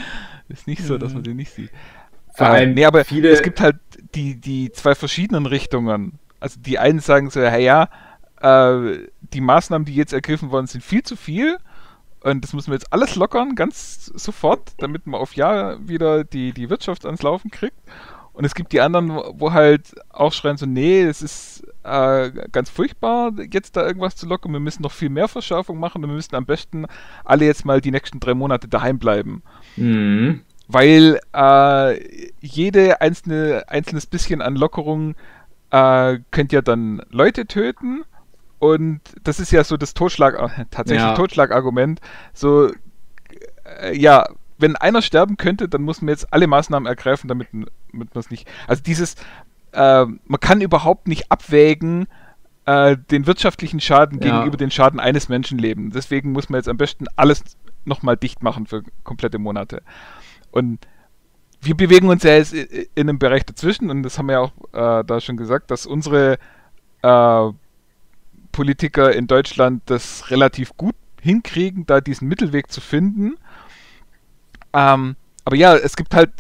Ist 0.48 0.68
nicht 0.68 0.84
so, 0.84 0.98
dass 0.98 1.14
man 1.14 1.24
den 1.24 1.38
nicht 1.38 1.52
sieht. 1.52 1.72
Vor 2.36 2.48
allem, 2.48 2.74
nee, 2.74 2.86
aber 2.86 3.06
viele... 3.06 3.30
es 3.30 3.42
gibt 3.42 3.62
halt 3.62 3.78
die, 4.14 4.36
die 4.36 4.72
zwei 4.72 4.94
verschiedenen 4.94 5.46
Richtungen. 5.46 6.20
Also 6.40 6.60
die 6.60 6.78
einen 6.80 7.00
sagen 7.00 7.30
so, 7.30 7.42
hey, 7.42 7.64
ja, 7.64 7.90
äh, 8.42 9.08
die 9.22 9.42
Maßnahmen, 9.42 9.86
die 9.86 9.96
jetzt 9.96 10.14
ergriffen 10.14 10.52
worden 10.52 10.68
sind, 10.68 10.84
viel 10.84 11.04
zu 11.04 11.16
viel. 11.16 11.58
Und 12.22 12.44
das 12.44 12.54
müssen 12.54 12.72
wir 12.72 12.76
jetzt 12.76 12.92
alles 12.92 13.16
lockern, 13.16 13.56
ganz 13.56 14.06
sofort, 14.08 14.74
damit 14.80 15.06
man 15.06 15.22
auf 15.22 15.36
Jahr 15.36 15.88
wieder 15.88 16.24
die, 16.24 16.54
die 16.54 16.70
Wirtschaft 16.70 17.06
ans 17.06 17.22
Laufen 17.22 17.52
kriegt. 17.52 17.78
Und 18.36 18.44
es 18.44 18.54
gibt 18.54 18.74
die 18.74 18.82
anderen, 18.82 19.10
wo 19.10 19.54
halt 19.54 19.96
auch 20.10 20.34
schreien 20.34 20.58
so, 20.58 20.66
nee, 20.66 21.02
es 21.04 21.22
ist 21.22 21.64
äh, 21.84 22.32
ganz 22.52 22.70
furchtbar, 22.70 23.32
jetzt 23.50 23.78
da 23.78 23.88
irgendwas 23.88 24.18
zu 24.18 24.28
lockern. 24.28 24.52
Wir 24.52 24.60
müssen 24.60 24.84
noch 24.84 24.92
viel 24.92 25.10
mehr 25.10 25.30
Verschärfung 25.30 25.80
machen 25.80 26.04
und 26.04 26.10
wir 26.10 26.16
müssen 26.16 26.36
am 26.36 26.46
besten 26.46 26.86
alle 27.24 27.46
jetzt 27.46 27.64
mal 27.64 27.80
die 27.80 27.92
nächsten 27.92 28.20
drei 28.20 28.34
Monate 28.34 28.68
daheim 28.68 29.00
bleiben. 29.00 29.42
Mhm. 29.78 30.42
Weil 30.68 31.22
äh, 31.34 32.30
jede 32.42 33.00
einzelne 33.00 33.64
einzelnes 33.70 34.06
bisschen 34.06 34.42
an 34.42 34.58
Lockerung 34.58 35.16
äh, 35.70 36.20
könnte 36.32 36.58
ja 36.58 36.62
dann 36.62 37.04
Leute 37.12 37.46
töten. 37.46 38.04
Und 38.60 39.00
das 39.24 39.40
ist 39.40 39.52
ja 39.52 39.64
so 39.64 39.78
das 39.78 39.94
Totschlag, 39.94 40.34
äh, 40.34 40.66
tatsächlich 40.72 41.06
ja. 41.06 41.16
Totschlagargument. 41.16 42.02
So, 42.34 42.70
äh, 43.82 43.96
ja, 43.96 44.26
wenn 44.58 44.76
einer 44.76 45.02
sterben 45.02 45.38
könnte, 45.38 45.68
dann 45.68 45.84
muss 45.84 46.02
man 46.02 46.10
jetzt 46.10 46.34
alle 46.34 46.48
Maßnahmen 46.48 46.88
ergreifen, 46.88 47.28
damit, 47.28 47.48
damit 47.96 48.14
man 48.14 48.20
es 48.20 48.30
nicht. 48.30 48.48
Also 48.68 48.84
dieses, 48.84 49.16
äh, 49.72 50.06
man 50.06 50.40
kann 50.40 50.62
überhaupt 50.62 51.08
nicht 51.08 51.32
abwägen, 51.32 52.08
äh, 52.66 52.98
den 53.12 53.28
wirtschaftlichen 53.28 53.80
Schaden 53.80 54.20
ja. 54.20 54.32
gegenüber 54.32 54.58
den 54.58 54.72
Schaden 54.72 55.00
eines 55.00 55.30
Menschenlebens. 55.30 55.94
Deswegen 55.94 56.32
muss 56.32 56.50
man 56.50 56.60
jetzt 56.60 56.70
am 56.70 56.78
besten 56.78 57.06
alles 57.16 57.44
nochmal 57.86 58.18
dicht 58.18 58.44
machen 58.44 58.66
für 58.66 58.84
komplette 59.04 59.40
Monate. 59.40 59.82
Und 60.52 60.80
wir 61.62 61.76
bewegen 61.76 62.10
uns 62.10 62.24
ja 62.24 62.36
jetzt 62.36 62.54
in 62.54 62.88
einem 63.10 63.20
Bereich 63.20 63.46
dazwischen 63.46 63.90
und 63.90 64.04
das 64.04 64.18
haben 64.18 64.28
wir 64.28 64.34
ja 64.34 64.40
auch 64.40 64.52
äh, 64.74 65.04
da 65.04 65.20
schon 65.20 65.38
gesagt, 65.38 65.72
dass 65.72 65.86
unsere 65.86 66.38
äh, 67.02 67.52
Politiker 68.52 69.14
in 69.14 69.28
Deutschland 69.28 69.84
das 69.88 70.30
relativ 70.32 70.78
gut 70.78 70.96
hinkriegen, 71.22 71.86
da 71.86 72.02
diesen 72.02 72.28
Mittelweg 72.28 72.72
zu 72.72 72.82
finden. 72.82 73.36
Ähm, 74.74 75.16
aber 75.44 75.56
ja, 75.56 75.76
es 75.76 75.96
gibt 75.96 76.14
halt 76.14 76.32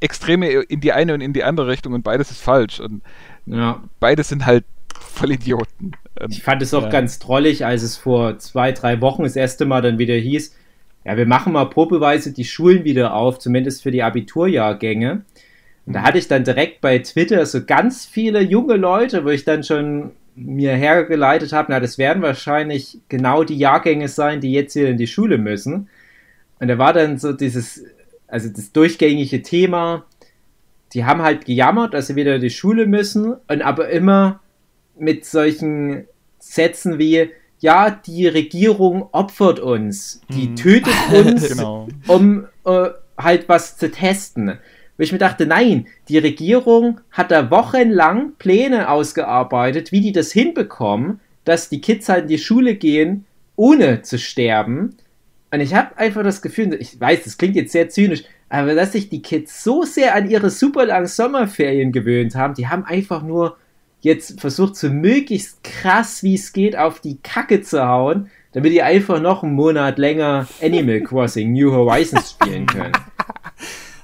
Extreme 0.00 0.48
in 0.50 0.80
die 0.80 0.92
eine 0.92 1.14
und 1.14 1.20
in 1.20 1.32
die 1.32 1.44
andere 1.44 1.68
Richtung 1.68 1.92
und 1.92 2.02
beides 2.02 2.30
ist 2.30 2.42
falsch. 2.42 2.80
Und 2.80 3.02
ja. 3.46 3.82
beides 4.00 4.28
sind 4.28 4.46
halt 4.46 4.64
voll 4.98 5.32
Idioten. 5.32 5.92
Und, 6.20 6.32
ich 6.32 6.42
fand 6.42 6.62
es 6.62 6.74
auch 6.74 6.84
ja. 6.84 6.88
ganz 6.88 7.18
drollig, 7.18 7.64
als 7.64 7.82
es 7.82 7.96
vor 7.96 8.38
zwei, 8.38 8.72
drei 8.72 9.00
Wochen 9.00 9.22
das 9.22 9.36
erste 9.36 9.66
Mal 9.66 9.82
dann 9.82 9.98
wieder 9.98 10.14
hieß, 10.14 10.54
ja, 11.04 11.16
wir 11.16 11.26
machen 11.26 11.52
mal 11.52 11.64
probeweise 11.64 12.32
die 12.32 12.44
Schulen 12.44 12.84
wieder 12.84 13.14
auf, 13.14 13.38
zumindest 13.38 13.82
für 13.82 13.90
die 13.90 14.02
Abiturjahrgänge. 14.02 15.22
Und 15.86 15.94
da 15.94 16.02
hatte 16.02 16.18
ich 16.18 16.28
dann 16.28 16.44
direkt 16.44 16.82
bei 16.82 16.98
Twitter 16.98 17.44
so 17.46 17.64
ganz 17.64 18.04
viele 18.04 18.40
junge 18.40 18.76
Leute, 18.76 19.24
wo 19.24 19.30
ich 19.30 19.44
dann 19.44 19.64
schon 19.64 20.12
mir 20.36 20.72
hergeleitet 20.72 21.52
habe, 21.52 21.68
na, 21.70 21.80
das 21.80 21.98
werden 21.98 22.22
wahrscheinlich 22.22 22.98
genau 23.08 23.44
die 23.44 23.56
Jahrgänge 23.56 24.08
sein, 24.08 24.40
die 24.40 24.52
jetzt 24.52 24.74
hier 24.74 24.88
in 24.88 24.96
die 24.96 25.06
Schule 25.06 25.38
müssen. 25.38 25.88
Und 26.60 26.68
da 26.68 26.78
war 26.78 26.92
dann 26.92 27.18
so 27.18 27.32
dieses, 27.32 27.84
also 28.30 28.48
das 28.48 28.72
durchgängige 28.72 29.42
Thema, 29.42 30.04
die 30.92 31.04
haben 31.04 31.22
halt 31.22 31.44
gejammert, 31.44 31.94
dass 31.94 32.08
sie 32.08 32.16
wieder 32.16 32.36
in 32.36 32.40
die 32.40 32.50
Schule 32.50 32.86
müssen 32.86 33.34
und 33.48 33.62
aber 33.62 33.90
immer 33.90 34.40
mit 34.98 35.24
solchen 35.24 36.06
Sätzen 36.38 36.98
wie, 36.98 37.30
ja, 37.60 37.90
die 37.90 38.26
Regierung 38.26 39.08
opfert 39.12 39.60
uns, 39.60 40.22
die 40.30 40.46
hm. 40.46 40.56
tötet 40.56 40.94
uns, 41.12 41.48
genau. 41.48 41.88
um 42.06 42.46
äh, 42.64 42.88
halt 43.16 43.48
was 43.48 43.76
zu 43.76 43.90
testen. 43.90 44.58
Wo 44.96 45.02
ich 45.02 45.12
mir 45.12 45.18
dachte, 45.18 45.46
nein, 45.46 45.86
die 46.08 46.18
Regierung 46.18 47.00
hat 47.10 47.30
da 47.30 47.50
wochenlang 47.50 48.32
Pläne 48.38 48.90
ausgearbeitet, 48.90 49.92
wie 49.92 50.00
die 50.00 50.12
das 50.12 50.32
hinbekommen, 50.32 51.20
dass 51.44 51.68
die 51.68 51.80
Kids 51.80 52.08
halt 52.08 52.22
in 52.22 52.28
die 52.28 52.38
Schule 52.38 52.74
gehen, 52.74 53.24
ohne 53.56 54.02
zu 54.02 54.18
sterben. 54.18 54.96
Und 55.52 55.60
ich 55.60 55.74
habe 55.74 55.96
einfach 55.98 56.22
das 56.22 56.42
Gefühl, 56.42 56.74
ich 56.74 57.00
weiß, 57.00 57.24
das 57.24 57.36
klingt 57.36 57.56
jetzt 57.56 57.72
sehr 57.72 57.88
zynisch, 57.88 58.22
aber 58.48 58.74
dass 58.74 58.92
sich 58.92 59.08
die 59.08 59.22
Kids 59.22 59.64
so 59.64 59.82
sehr 59.82 60.14
an 60.14 60.30
ihre 60.30 60.50
super 60.50 60.86
langen 60.86 61.06
Sommerferien 61.06 61.92
gewöhnt 61.92 62.34
haben, 62.34 62.54
die 62.54 62.68
haben 62.68 62.84
einfach 62.84 63.22
nur 63.22 63.56
jetzt 64.00 64.40
versucht, 64.40 64.76
so 64.76 64.88
möglichst 64.88 65.62
krass 65.62 66.22
wie 66.22 66.34
es 66.34 66.52
geht 66.52 66.76
auf 66.76 67.00
die 67.00 67.18
Kacke 67.22 67.62
zu 67.62 67.86
hauen, 67.86 68.30
damit 68.52 68.72
die 68.72 68.82
einfach 68.82 69.20
noch 69.20 69.42
einen 69.42 69.54
Monat 69.54 69.98
länger 69.98 70.48
Animal 70.62 71.00
Crossing 71.02 71.52
New 71.52 71.72
Horizons 71.72 72.32
spielen 72.32 72.66
können. 72.66 72.92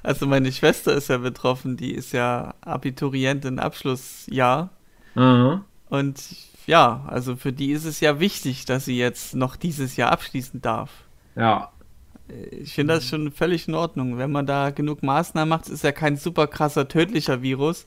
Also 0.03 0.25
meine 0.25 0.53
Schwester 0.53 0.95
ist 0.95 1.09
ja 1.09 1.19
betroffen, 1.19 1.77
die 1.77 1.93
ist 1.93 2.13
ja 2.13 2.55
Abiturientin 2.61 3.59
Abschlussjahr. 3.59 4.71
Mhm. 5.17 5.63
Und 5.89 6.23
ja, 6.69 7.05
also 7.09 7.35
für 7.35 7.53
die 7.53 7.73
ist 7.73 7.87
es 7.87 7.99
ja 7.99 8.21
wichtig, 8.21 8.67
dass 8.67 8.85
sie 8.85 8.97
jetzt 8.97 9.35
noch 9.35 9.57
dieses 9.57 9.97
Jahr 9.97 10.13
abschließen 10.13 10.63
darf. 10.63 10.91
Ja. 11.37 11.71
Ich 12.51 12.75
finde 12.75 12.95
das 12.95 13.07
schon 13.07 13.31
völlig 13.31 13.69
in 13.69 13.75
Ordnung. 13.75 14.19
Wenn 14.19 14.33
man 14.33 14.47
da 14.47 14.71
genug 14.71 15.03
Maßnahmen 15.03 15.49
macht, 15.49 15.69
ist 15.69 15.85
ja 15.85 15.93
kein 15.93 16.17
super 16.17 16.49
krasser 16.49 16.89
tödlicher 16.89 17.43
Virus. 17.43 17.87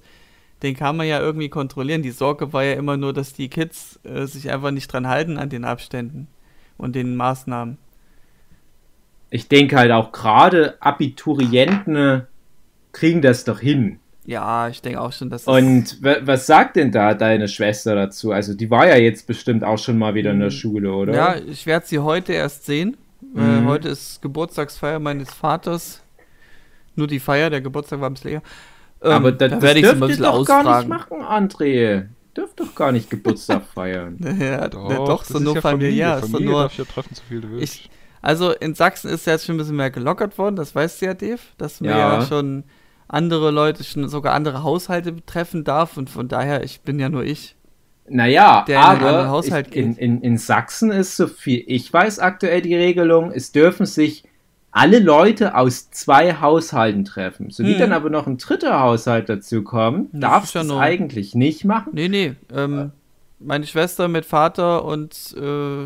Den 0.63 0.75
kann 0.75 0.95
man 0.95 1.07
ja 1.07 1.19
irgendwie 1.19 1.49
kontrollieren. 1.49 2.03
Die 2.03 2.11
Sorge 2.11 2.53
war 2.53 2.63
ja 2.63 2.73
immer 2.73 2.95
nur, 2.95 3.13
dass 3.13 3.33
die 3.33 3.49
Kids 3.49 3.99
äh, 4.03 4.25
sich 4.25 4.49
einfach 4.49 4.71
nicht 4.71 4.91
dran 4.91 5.07
halten 5.07 5.37
an 5.37 5.49
den 5.49 5.65
Abständen 5.65 6.27
und 6.77 6.95
den 6.95 7.15
Maßnahmen 7.17 7.77
ich 9.29 9.47
denke 9.47 9.77
halt 9.77 9.91
auch 9.91 10.11
gerade 10.11 10.75
Abiturienten 10.79 12.27
kriegen 12.91 13.21
das 13.21 13.43
doch 13.43 13.59
hin. 13.59 13.99
Ja, 14.25 14.67
ich 14.69 14.81
denke 14.81 15.01
auch 15.01 15.11
schon, 15.11 15.29
dass 15.29 15.47
Und 15.47 15.97
was 16.01 16.45
sagt 16.45 16.75
denn 16.75 16.91
da 16.91 17.13
deine 17.13 17.47
Schwester 17.47 17.95
dazu? 17.95 18.31
Also 18.31 18.53
die 18.53 18.69
war 18.69 18.87
ja 18.87 18.97
jetzt 18.97 19.25
bestimmt 19.25 19.63
auch 19.63 19.79
schon 19.79 19.97
mal 19.97 20.13
wieder 20.13 20.31
in 20.31 20.39
der 20.39 20.49
mhm. 20.49 20.53
Schule, 20.53 20.93
oder? 20.93 21.13
Ja, 21.13 21.35
ich 21.35 21.65
werde 21.65 21.87
sie 21.87 21.99
heute 21.99 22.33
erst 22.33 22.65
sehen. 22.65 22.97
Mhm. 23.21 23.39
Äh, 23.39 23.65
heute 23.65 23.89
ist 23.89 24.21
Geburtstagsfeier 24.21 24.99
meines 24.99 25.33
Vaters. 25.33 26.01
Nur 26.95 27.07
die 27.07 27.19
Feier, 27.19 27.49
der 27.49 27.61
Geburtstag 27.61 28.01
war 28.01 28.09
ein 28.09 28.13
bisschen 28.13 28.31
eher. 28.31 28.41
Ähm, 29.01 29.11
Aber 29.11 29.31
da, 29.31 29.47
das 29.47 29.61
werde 29.61 29.79
ich 29.79 29.87
ein 29.87 29.99
bisschen 29.99 30.23
doch 30.23 30.33
ausfragen. 30.33 30.65
gar 30.65 30.79
nicht 30.79 30.89
machen, 30.89 31.21
André. 31.21 32.07
Dürft 32.35 32.59
doch 32.59 32.75
gar 32.75 32.91
nicht 32.91 33.09
Geburtstag 33.09 33.63
feiern. 33.73 34.17
ja, 34.39 34.67
doch, 34.67 35.05
doch 35.05 35.23
so 35.23 35.39
nur 35.39 35.61
familiär. 35.61 36.17
Familie, 36.17 36.29
Familie 36.31 36.51
nur, 36.51 36.61
darf 36.63 36.77
ja 36.77 36.85
treffen, 36.85 37.15
so 37.15 37.21
viel 37.27 37.41
du 37.41 37.51
willst. 37.51 37.63
Ich, 37.63 37.89
also 38.21 38.51
in 38.51 38.75
Sachsen 38.75 39.09
ist 39.09 39.25
jetzt 39.25 39.45
schon 39.45 39.55
ein 39.55 39.59
bisschen 39.59 39.77
mehr 39.77 39.91
gelockert 39.91 40.37
worden, 40.37 40.55
das 40.57 40.75
weißt 40.75 41.01
du 41.01 41.05
ja, 41.05 41.13
Dave, 41.13 41.39
dass 41.57 41.79
man 41.79 41.91
ja, 41.91 42.19
ja 42.19 42.25
schon 42.25 42.65
andere 43.07 43.51
Leute, 43.51 43.83
schon 43.83 44.07
sogar 44.09 44.33
andere 44.33 44.63
Haushalte 44.63 45.11
betreffen 45.13 45.63
darf 45.63 45.97
und 45.97 46.09
von 46.09 46.27
daher, 46.27 46.63
ich 46.63 46.81
bin 46.81 46.99
ja 46.99 47.09
nur 47.09 47.23
ich. 47.23 47.55
Naja, 48.09 48.65
aber 48.75 49.43
in, 49.45 49.53
ich, 49.53 49.75
in, 49.75 49.95
in, 49.95 50.21
in, 50.21 50.37
Sachsen 50.37 50.91
ist, 50.91 51.15
so 51.17 51.27
viel 51.27 51.63
ich 51.67 51.91
weiß, 51.91 52.19
aktuell 52.19 52.61
die 52.61 52.75
Regelung, 52.75 53.31
es 53.31 53.51
dürfen 53.51 53.85
sich 53.85 54.23
alle 54.71 54.99
Leute 54.99 55.55
aus 55.55 55.89
zwei 55.91 56.35
Haushalten 56.35 57.05
treffen. 57.05 57.49
So 57.49 57.63
wie 57.63 57.73
hm. 57.73 57.79
dann 57.79 57.93
aber 57.93 58.09
noch 58.09 58.27
ein 58.27 58.37
dritter 58.37 58.79
Haushalt 58.79 59.29
dazu 59.29 59.63
kommt, 59.63 60.09
darfst 60.13 60.55
du 60.55 60.59
es 60.59 60.71
eigentlich 60.71 61.33
nicht 61.33 61.65
machen. 61.65 61.91
Nee, 61.93 62.07
nee. 62.07 62.35
Ähm, 62.53 62.91
meine 63.39 63.65
Schwester 63.65 64.07
mit 64.07 64.25
Vater 64.25 64.85
und 64.85 65.35
äh, 65.37 65.85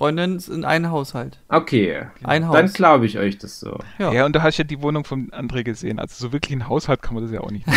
Freundin 0.00 0.42
in 0.50 0.64
einen 0.64 0.90
Haushalt. 0.90 1.36
Okay. 1.50 2.06
Ein 2.24 2.48
Haus. 2.48 2.56
Dann 2.56 2.72
glaube 2.72 3.04
ich 3.04 3.18
euch 3.18 3.36
das 3.36 3.60
so. 3.60 3.78
Ja. 3.98 4.10
Ja. 4.10 4.24
und 4.24 4.34
du 4.34 4.42
hast 4.42 4.56
ja 4.56 4.64
die 4.64 4.80
Wohnung 4.80 5.04
von 5.04 5.28
André 5.28 5.62
gesehen. 5.62 5.98
Also 5.98 6.26
so 6.26 6.32
wirklich 6.32 6.56
ein 6.56 6.68
Haushalt 6.68 7.02
kann 7.02 7.12
man 7.12 7.24
das 7.24 7.32
ja 7.32 7.40
auch 7.42 7.50
nicht. 7.50 7.66
Wenn 7.66 7.74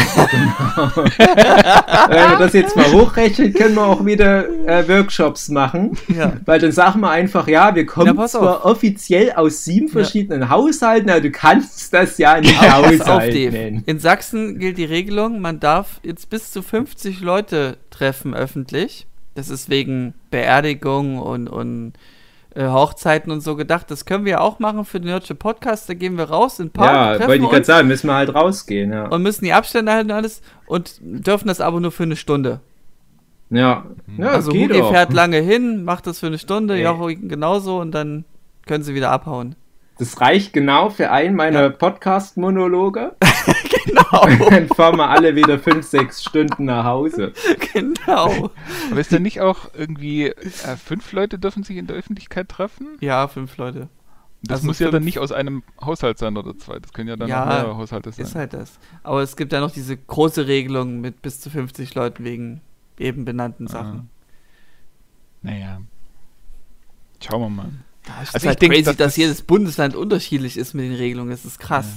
wir 2.30 2.38
das 2.40 2.54
jetzt 2.54 2.78
mal 2.78 2.90
hochrechnen, 2.94 3.54
können 3.54 3.76
wir 3.76 3.86
auch 3.86 4.06
wieder 4.06 4.48
äh, 4.66 4.88
Workshops 4.88 5.50
machen. 5.50 5.98
Ja. 6.08 6.38
Weil 6.46 6.62
dann 6.62 6.72
sagen 6.72 7.02
wir 7.02 7.10
einfach, 7.10 7.50
ja, 7.50 7.76
wir 7.76 7.86
kommen 7.86 8.16
Ja, 8.16 8.26
zwar 8.28 8.64
offiziell 8.64 9.34
aus 9.34 9.66
sieben 9.66 9.90
verschiedenen 9.90 10.48
Haushalten, 10.48 11.10
aber 11.10 11.20
du 11.20 11.30
kannst 11.30 11.94
das 11.94 12.18
ja 12.20 12.40
nicht 12.40 12.58
Pass 12.58 12.74
auf, 12.74 12.86
Haushalt 12.86 13.34
nennen. 13.52 13.84
In 13.86 14.00
Sachsen 14.00 14.60
gilt 14.60 14.78
die 14.78 14.86
Regelung, 14.86 15.42
man 15.42 15.60
darf 15.60 16.00
jetzt 16.04 16.30
bis 16.30 16.54
zu 16.54 16.62
50 16.62 17.20
Leute 17.20 17.76
treffen 17.90 18.34
öffentlich. 18.34 19.08
Das 19.36 19.50
ist 19.50 19.70
wegen 19.70 20.14
Beerdigung 20.30 21.18
und, 21.20 21.48
und 21.48 21.94
äh, 22.56 22.68
Hochzeiten 22.68 23.32
und 23.32 23.42
so 23.42 23.56
gedacht. 23.56 23.90
Das 23.90 24.06
können 24.06 24.26
wir 24.26 24.42
auch 24.42 24.60
machen 24.60 24.86
für 24.86 25.00
den 25.00 25.10
Nerdship 25.10 25.40
Podcast. 25.40 25.90
Da 25.90 25.94
gehen 25.94 26.18
wir 26.18 26.26
raus 26.26 26.60
in 26.60 26.70
Park, 26.70 26.92
Ja, 26.94 27.16
treffen 27.16 27.30
wollte 27.30 27.44
ich 27.44 27.50
gerade 27.50 27.66
sagen, 27.66 27.88
müssen 27.88 28.08
wir 28.08 28.16
halt 28.16 28.34
rausgehen, 28.34 28.92
ja. 28.92 29.08
und 29.08 29.24
müssen 29.24 29.46
die 29.46 29.54
Abstände 29.54 29.92
halten 29.92 30.12
und 30.12 30.16
alles 30.18 30.42
und 30.68 31.00
dürfen 31.02 31.48
das 31.48 31.62
aber 31.62 31.80
nur 31.80 31.92
für 31.92 32.04
eine 32.04 32.16
Stunde. 32.16 32.60
Ja, 33.50 33.86
ja 34.18 34.28
also 34.30 34.52
geht 34.52 34.70
Hugi 34.70 34.82
auch. 34.82 34.92
fährt 34.92 35.14
lange 35.14 35.38
hin, 35.38 35.84
macht 35.84 36.08
das 36.08 36.20
für 36.20 36.28
eine 36.28 36.38
Stunde, 36.40 36.76
Nee. 36.76 36.84
Jocho 36.84 37.08
genauso 37.08 37.80
und 37.80 37.92
dann 37.92 38.26
können 38.66 38.84
sie 38.84 38.96
wieder 38.96 39.12
abhauen. 39.12 39.56
Das 40.00 40.20
reicht 40.20 40.54
genau 40.54 40.90
für 40.90 41.12
einen 41.12 41.36
meiner 41.36 41.70
Podcast-Monologe. 41.70 43.16
Genau, 43.86 44.26
Dann 44.50 44.70
fahren 44.70 44.96
wir 44.96 45.10
alle 45.10 45.36
wieder 45.36 45.60
fünf, 45.60 45.86
sechs 45.86 46.24
Stunden 46.24 46.64
nach 46.66 46.86
Hause. 46.86 47.34
genau. 47.74 48.50
Aber 48.90 49.00
ist 49.00 49.12
denn 49.12 49.24
nicht 49.24 49.42
auch 49.42 49.66
irgendwie, 49.74 50.28
äh, 50.28 50.78
fünf 50.78 51.12
Leute 51.12 51.38
dürfen 51.38 51.64
sich 51.64 51.76
in 51.76 51.88
der 51.88 51.98
Öffentlichkeit 51.98 52.48
treffen? 52.48 52.96
Ja, 53.02 53.28
fünf 53.28 53.58
Leute. 53.58 53.90
Das 54.42 54.60
Also 54.60 54.68
muss 54.68 54.80
ja 54.80 54.90
dann 54.90 55.04
nicht 55.04 55.20
aus 55.20 55.34
einem 55.34 55.64
Haushalt 55.84 56.18
sein 56.18 56.38
oder 56.38 56.58
zwei. 56.58 56.80
Das 56.80 56.94
können 56.94 57.10
ja 57.10 57.18
dann 57.18 57.28
Ja, 57.28 57.44
auch 57.44 57.48
mehrere 57.48 57.76
Haushalte 57.78 58.14
sein. 58.14 58.26
Ist 58.26 58.36
halt 58.36 58.54
das. 58.54 58.80
Aber 59.04 59.22
es 59.22 59.36
gibt 59.36 59.52
ja 59.52 59.60
noch 59.60 59.72
diese 59.72 59.98
große 59.98 60.48
Regelung 60.48 61.02
mit 61.02 61.22
bis 61.22 61.42
zu 61.42 61.50
50 61.50 61.94
Leuten 61.94 62.24
wegen 62.24 62.62
eben 62.98 63.26
benannten 63.26 63.68
Sachen. 63.68 64.10
Naja. 65.42 65.82
Schauen 67.22 67.42
wir 67.42 67.50
mal. 67.50 67.72
Das 68.06 68.30
ist 68.30 68.36
Also 68.36 68.48
halt 68.48 68.56
ich 68.56 68.60
denke, 68.60 68.76
crazy, 68.76 68.86
dass 68.86 68.96
dass, 68.98 69.08
das- 69.08 69.18
jedes 69.18 69.42
Bundesland 69.42 69.96
unterschiedlich 69.96 70.58
ist 70.58 70.74
mit 70.74 70.86
den 70.86 70.96
Regelungen. 70.96 71.30
Das 71.32 71.46
ist 71.46 71.60
krass. 71.60 71.88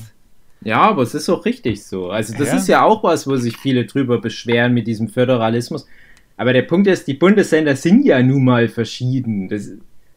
Ja, 0.62 0.80
aber 0.82 1.02
es 1.02 1.14
ist 1.14 1.28
auch 1.28 1.44
richtig 1.44 1.84
so. 1.84 2.10
Also 2.10 2.32
das 2.36 2.48
Ja. 2.48 2.56
ist 2.56 2.68
ja 2.68 2.82
auch 2.84 3.02
was, 3.04 3.26
wo 3.26 3.36
sich 3.36 3.56
viele 3.56 3.84
drüber 3.86 4.20
beschweren 4.20 4.72
mit 4.72 4.86
diesem 4.86 5.08
Föderalismus. 5.08 5.86
Aber 6.36 6.52
der 6.52 6.62
Punkt 6.62 6.86
ist, 6.86 7.06
die 7.06 7.14
Bundesländer 7.14 7.76
sind 7.76 8.04
ja 8.04 8.22
nun 8.22 8.44
mal 8.44 8.68
verschieden. 8.68 9.48
Das, 9.48 9.70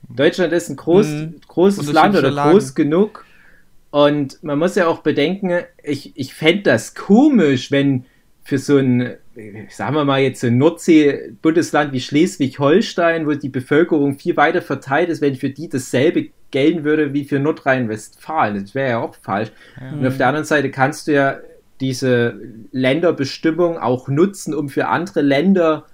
Deutschland 0.07 0.53
ist 0.53 0.69
ein 0.69 0.75
groß, 0.75 1.07
Mhm. 1.07 1.35
großes 1.47 1.91
Land 1.91 2.15
oder 2.15 2.31
Lagen. 2.31 2.51
groß 2.51 2.73
genug. 2.75 3.25
Und 3.91 4.41
man 4.43 4.59
muss 4.59 4.75
ja 4.75 4.87
auch 4.87 4.99
bedenken, 4.99 5.61
ich, 5.83 6.13
ich 6.15 6.33
fände 6.33 6.63
das 6.63 6.93
komisch, 6.95 7.71
wenn 7.71 8.05
für 8.43 8.57
so 8.57 8.77
ein, 8.77 9.15
sagen 9.69 9.95
wir 9.95 10.05
mal 10.05 10.21
jetzt 10.21 10.43
ein 10.43 10.57
Nordsee-Bundesland 10.57 11.93
wie 11.93 11.99
Schleswig-Holstein, 11.99 13.27
wo 13.27 13.33
die 13.33 13.49
Bevölkerung 13.49 14.17
viel 14.17 14.37
weiter 14.37 14.61
verteilt 14.61 15.09
ist, 15.09 15.21
wenn 15.21 15.35
für 15.35 15.49
die 15.49 15.69
dasselbe 15.69 16.29
gelten 16.51 16.83
würde 16.83 17.13
wie 17.13 17.25
für 17.25 17.39
Nordrhein-Westfalen. 17.39 18.61
Das 18.61 18.75
wäre 18.75 18.89
ja 18.89 18.99
auch 18.99 19.15
falsch. 19.15 19.51
Und 19.91 20.05
auf 20.05 20.17
der 20.17 20.27
anderen 20.27 20.45
Seite 20.45 20.71
kannst 20.71 21.07
du 21.07 21.13
ja 21.13 21.39
diese 21.79 22.39
Länderbestimmung 22.71 23.77
auch 23.77 24.07
nutzen, 24.07 24.53
um 24.53 24.69
für 24.69 24.87
andere 24.87 25.21
Länder 25.21 25.85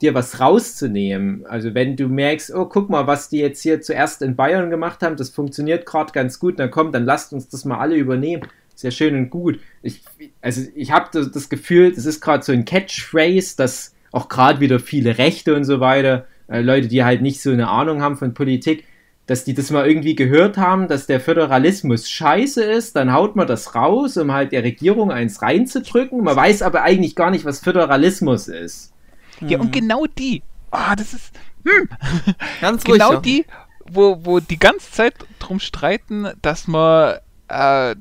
dir 0.00 0.14
was 0.14 0.40
rauszunehmen. 0.40 1.44
Also 1.46 1.74
wenn 1.74 1.96
du 1.96 2.08
merkst, 2.08 2.54
oh, 2.54 2.66
guck 2.66 2.88
mal, 2.88 3.06
was 3.06 3.28
die 3.28 3.38
jetzt 3.38 3.62
hier 3.62 3.80
zuerst 3.80 4.22
in 4.22 4.36
Bayern 4.36 4.70
gemacht 4.70 5.02
haben, 5.02 5.16
das 5.16 5.30
funktioniert 5.30 5.86
gerade 5.86 6.12
ganz 6.12 6.38
gut, 6.38 6.58
dann 6.58 6.70
komm, 6.70 6.92
dann 6.92 7.04
lasst 7.04 7.32
uns 7.32 7.48
das 7.48 7.64
mal 7.64 7.78
alle 7.78 7.96
übernehmen. 7.96 8.44
Sehr 8.78 8.92
schön 8.92 9.16
und 9.16 9.28
gut. 9.28 9.58
Ich, 9.82 10.02
also 10.40 10.62
ich 10.76 10.92
habe 10.92 11.08
das, 11.10 11.32
das 11.32 11.48
Gefühl, 11.48 11.92
das 11.92 12.06
ist 12.06 12.20
gerade 12.20 12.44
so 12.44 12.52
ein 12.52 12.64
Catchphrase, 12.64 13.56
dass 13.56 13.92
auch 14.12 14.28
gerade 14.28 14.60
wieder 14.60 14.78
viele 14.78 15.18
Rechte 15.18 15.56
und 15.56 15.64
so 15.64 15.80
weiter, 15.80 16.28
äh, 16.46 16.60
Leute, 16.60 16.86
die 16.86 17.02
halt 17.02 17.20
nicht 17.20 17.42
so 17.42 17.50
eine 17.50 17.66
Ahnung 17.66 18.02
haben 18.02 18.16
von 18.16 18.34
Politik, 18.34 18.84
dass 19.26 19.42
die 19.42 19.52
das 19.52 19.72
mal 19.72 19.84
irgendwie 19.84 20.14
gehört 20.14 20.58
haben, 20.58 20.86
dass 20.86 21.08
der 21.08 21.18
Föderalismus 21.18 22.08
scheiße 22.08 22.62
ist, 22.62 22.94
dann 22.94 23.12
haut 23.12 23.34
man 23.34 23.48
das 23.48 23.74
raus, 23.74 24.16
um 24.16 24.30
halt 24.30 24.52
der 24.52 24.62
Regierung 24.62 25.10
eins 25.10 25.42
reinzudrücken. 25.42 26.22
Man 26.22 26.36
weiß 26.36 26.62
aber 26.62 26.82
eigentlich 26.82 27.16
gar 27.16 27.32
nicht, 27.32 27.44
was 27.44 27.58
Föderalismus 27.58 28.46
ist. 28.46 28.92
Ja, 29.40 29.58
und 29.58 29.72
genau 29.72 30.06
die. 30.06 30.44
Ah, 30.70 30.94
das 30.94 31.14
ist. 31.14 31.34
Hm, 31.64 31.88
Ganz 32.60 32.86
ruhig. 32.86 32.92
genau 32.92 33.14
Jochen. 33.14 33.22
die, 33.24 33.44
wo, 33.90 34.20
wo 34.22 34.38
die 34.38 34.60
ganze 34.60 34.92
Zeit 34.92 35.14
drum 35.40 35.58
streiten, 35.58 36.28
dass 36.42 36.68
man, 36.68 37.16
äh, 37.48 37.96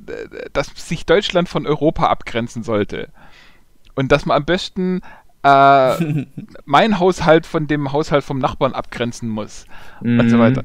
dass 0.53 0.67
sich 0.75 1.05
Deutschland 1.05 1.49
von 1.49 1.65
Europa 1.67 2.07
abgrenzen 2.07 2.63
sollte. 2.63 3.09
Und 3.95 4.11
dass 4.11 4.25
man 4.25 4.37
am 4.37 4.45
besten 4.45 5.01
äh, 5.43 6.25
mein 6.65 6.99
Haushalt 6.99 7.45
von 7.45 7.67
dem 7.67 7.91
Haushalt 7.91 8.23
vom 8.23 8.39
Nachbarn 8.39 8.73
abgrenzen 8.73 9.29
muss. 9.29 9.65
Und 10.01 10.29
so 10.29 10.37
Mhm. 10.37 10.41
weiter. 10.41 10.63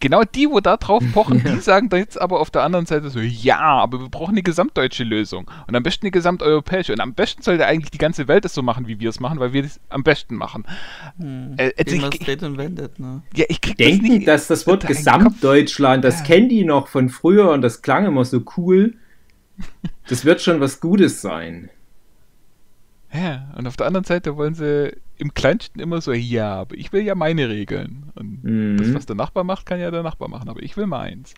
Genau 0.00 0.22
die, 0.24 0.48
wo 0.50 0.60
da 0.60 0.76
drauf 0.76 1.02
pochen, 1.12 1.42
die 1.44 1.60
sagen 1.60 1.88
da 1.88 1.96
jetzt 1.96 2.20
aber 2.20 2.40
auf 2.40 2.50
der 2.50 2.62
anderen 2.62 2.86
Seite 2.86 3.10
so, 3.10 3.20
ja, 3.20 3.58
aber 3.60 4.00
wir 4.00 4.08
brauchen 4.08 4.32
eine 4.32 4.42
gesamtdeutsche 4.42 5.04
Lösung. 5.04 5.50
Und 5.66 5.74
am 5.74 5.82
besten 5.82 6.06
eine 6.06 6.10
gesamteuropäische. 6.10 6.92
Und 6.92 7.00
am 7.00 7.14
besten 7.14 7.42
sollte 7.42 7.66
eigentlich 7.66 7.90
die 7.90 7.98
ganze 7.98 8.28
Welt 8.28 8.44
es 8.44 8.54
so 8.54 8.62
machen, 8.62 8.86
wie 8.88 9.00
wir 9.00 9.08
es 9.08 9.20
machen, 9.20 9.38
weil 9.40 9.52
wir 9.52 9.64
es 9.64 9.80
am 9.88 10.02
besten 10.02 10.36
machen. 10.36 10.64
Hm. 11.18 11.54
Äh, 11.56 11.72
also 11.78 11.96
ich- 11.96 12.42
und 12.42 12.58
wendet, 12.58 12.98
ne? 12.98 13.22
Ja, 13.34 13.44
ich 13.48 13.60
krieg 13.60 13.76
das 13.78 13.86
Denken, 13.86 14.08
nicht. 14.08 14.28
dass 14.28 14.46
das 14.48 14.66
Wort 14.66 14.86
Gesamtdeutschland, 14.86 16.04
das 16.04 16.20
Ja. 16.20 16.24
kennen 16.26 16.48
die 16.48 16.64
noch 16.64 16.88
von 16.88 17.08
früher 17.08 17.50
und 17.50 17.62
das 17.62 17.82
klang 17.82 18.06
immer 18.06 18.24
so 18.24 18.42
cool. 18.56 18.94
Das 20.08 20.24
wird 20.24 20.42
schon 20.42 20.60
was 20.60 20.80
Gutes 20.80 21.20
sein. 21.20 21.70
Ja, 23.14 23.52
und 23.56 23.66
auf 23.68 23.76
der 23.76 23.86
anderen 23.86 24.04
Seite 24.04 24.36
wollen 24.36 24.54
sie 24.54 24.96
im 25.18 25.32
Kleinsten 25.34 25.78
immer 25.78 26.00
so, 26.00 26.12
ja, 26.12 26.54
aber 26.56 26.74
ich 26.76 26.92
will 26.92 27.02
ja 27.02 27.14
meine 27.14 27.48
Regeln. 27.48 28.10
Und 28.16 28.42
Mhm. 28.42 28.76
das, 28.78 28.92
was 28.94 29.06
der 29.06 29.14
Nachbar 29.16 29.44
macht, 29.44 29.66
kann 29.66 29.78
ja 29.78 29.90
der 29.92 30.02
Nachbar 30.02 30.28
machen, 30.28 30.48
aber 30.48 30.62
ich 30.62 30.76
will 30.76 30.86
meins. 30.86 31.34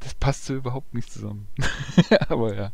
Das 0.00 0.14
passt 0.14 0.44
so 0.46 0.54
überhaupt 0.54 0.94
nicht 0.94 1.12
zusammen. 1.12 1.48
aber 2.28 2.54
ja. 2.54 2.72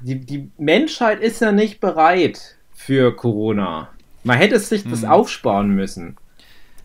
Die, 0.00 0.18
die 0.20 0.50
Menschheit 0.58 1.20
ist 1.20 1.40
ja 1.40 1.52
nicht 1.52 1.80
bereit 1.80 2.56
für 2.72 3.14
Corona. 3.14 3.90
Man 4.24 4.38
hätte 4.38 4.58
sich 4.58 4.84
das 4.84 5.02
Mhm. 5.02 5.08
aufsparen 5.08 5.70
müssen. 5.70 6.16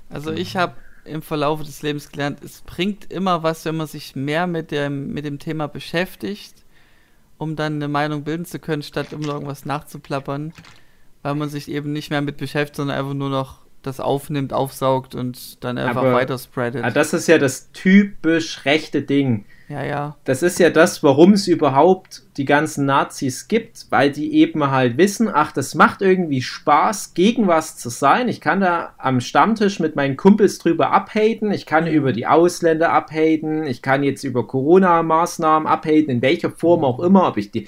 Also 0.10 0.32
ich 0.32 0.56
habe 0.58 0.76
im 1.06 1.22
Verlauf 1.22 1.64
des 1.64 1.82
Lebens 1.82 2.12
gelernt, 2.12 2.44
es 2.44 2.62
bringt 2.62 3.12
immer 3.12 3.42
was, 3.44 3.66
wenn 3.66 3.78
man 3.78 3.88
sich 3.88 4.16
mehr 4.16 4.48
mit 4.48 4.72
dem, 4.72 5.14
mit 5.14 5.26
dem 5.26 5.40
Thema 5.40 5.68
beschäftigt, 5.68 6.54
um 7.40 7.56
dann 7.56 7.76
eine 7.76 7.88
Meinung 7.88 8.24
bilden 8.24 8.46
zu 8.46 8.60
können, 8.60 8.84
statt 8.84 9.14
um 9.14 9.24
irgendwas 9.24 9.66
nachzuplappern, 9.66 10.54
weil 11.24 11.34
man 11.36 11.50
sich 11.50 11.70
eben 11.72 11.92
nicht 11.92 12.12
mehr 12.12 12.22
mit 12.22 12.38
beschäftigt, 12.38 12.76
sondern 12.76 12.98
einfach 13.00 13.16
nur 13.16 13.30
noch 13.30 13.62
das 13.82 14.00
aufnimmt, 14.00 14.54
aufsaugt 14.54 15.16
und 15.16 15.64
dann 15.64 15.78
einfach 15.80 16.02
Aber- 16.02 16.14
weiter 16.14 16.38
spreadet. 16.38 16.84
Ah, 16.84 16.92
das 16.92 17.14
ist 17.14 17.28
ja 17.28 17.38
das 17.40 17.72
typisch 17.72 18.66
rechte 18.66 19.02
Ding. 19.02 19.46
Ja, 19.70 19.84
ja. 19.84 20.18
Das 20.24 20.42
ist 20.42 20.58
ja 20.58 20.72
das, 20.72 21.04
warum 21.04 21.34
es 21.34 21.48
überhaupt 21.48 22.24
die 22.38 22.46
ganzen 22.46 22.86
Nazis 22.86 23.48
gibt, 23.48 23.86
weil 23.92 24.12
die 24.12 24.34
eben 24.34 24.72
halt 24.72 24.98
wissen, 24.98 25.30
ach, 25.32 25.52
das 25.52 25.76
macht 25.76 26.02
irgendwie 26.02 26.42
Spaß, 26.42 27.14
gegen 27.14 27.48
was 27.48 27.78
zu 27.78 27.90
sein. 27.90 28.28
Ich 28.28 28.42
kann 28.42 28.62
da 28.62 28.94
am 28.98 29.22
Stammtisch 29.22 29.80
mit 29.80 29.96
meinen 29.96 30.18
Kumpels 30.18 30.58
drüber 30.58 30.92
abhaten, 30.92 31.52
ich 31.52 31.68
kann 31.68 31.86
über 31.86 32.14
die 32.14 32.26
Ausländer 32.26 32.92
abhaten, 32.92 33.68
ich 33.68 33.84
kann 33.84 34.02
jetzt 34.02 34.24
über 34.24 34.48
Corona-Maßnahmen 34.48 35.68
abhaten, 35.68 36.10
in 36.10 36.22
welcher 36.24 36.50
Form 36.50 36.84
auch 36.84 37.00
immer, 37.00 37.28
ob 37.28 37.38
ich 37.38 37.52
die 37.52 37.68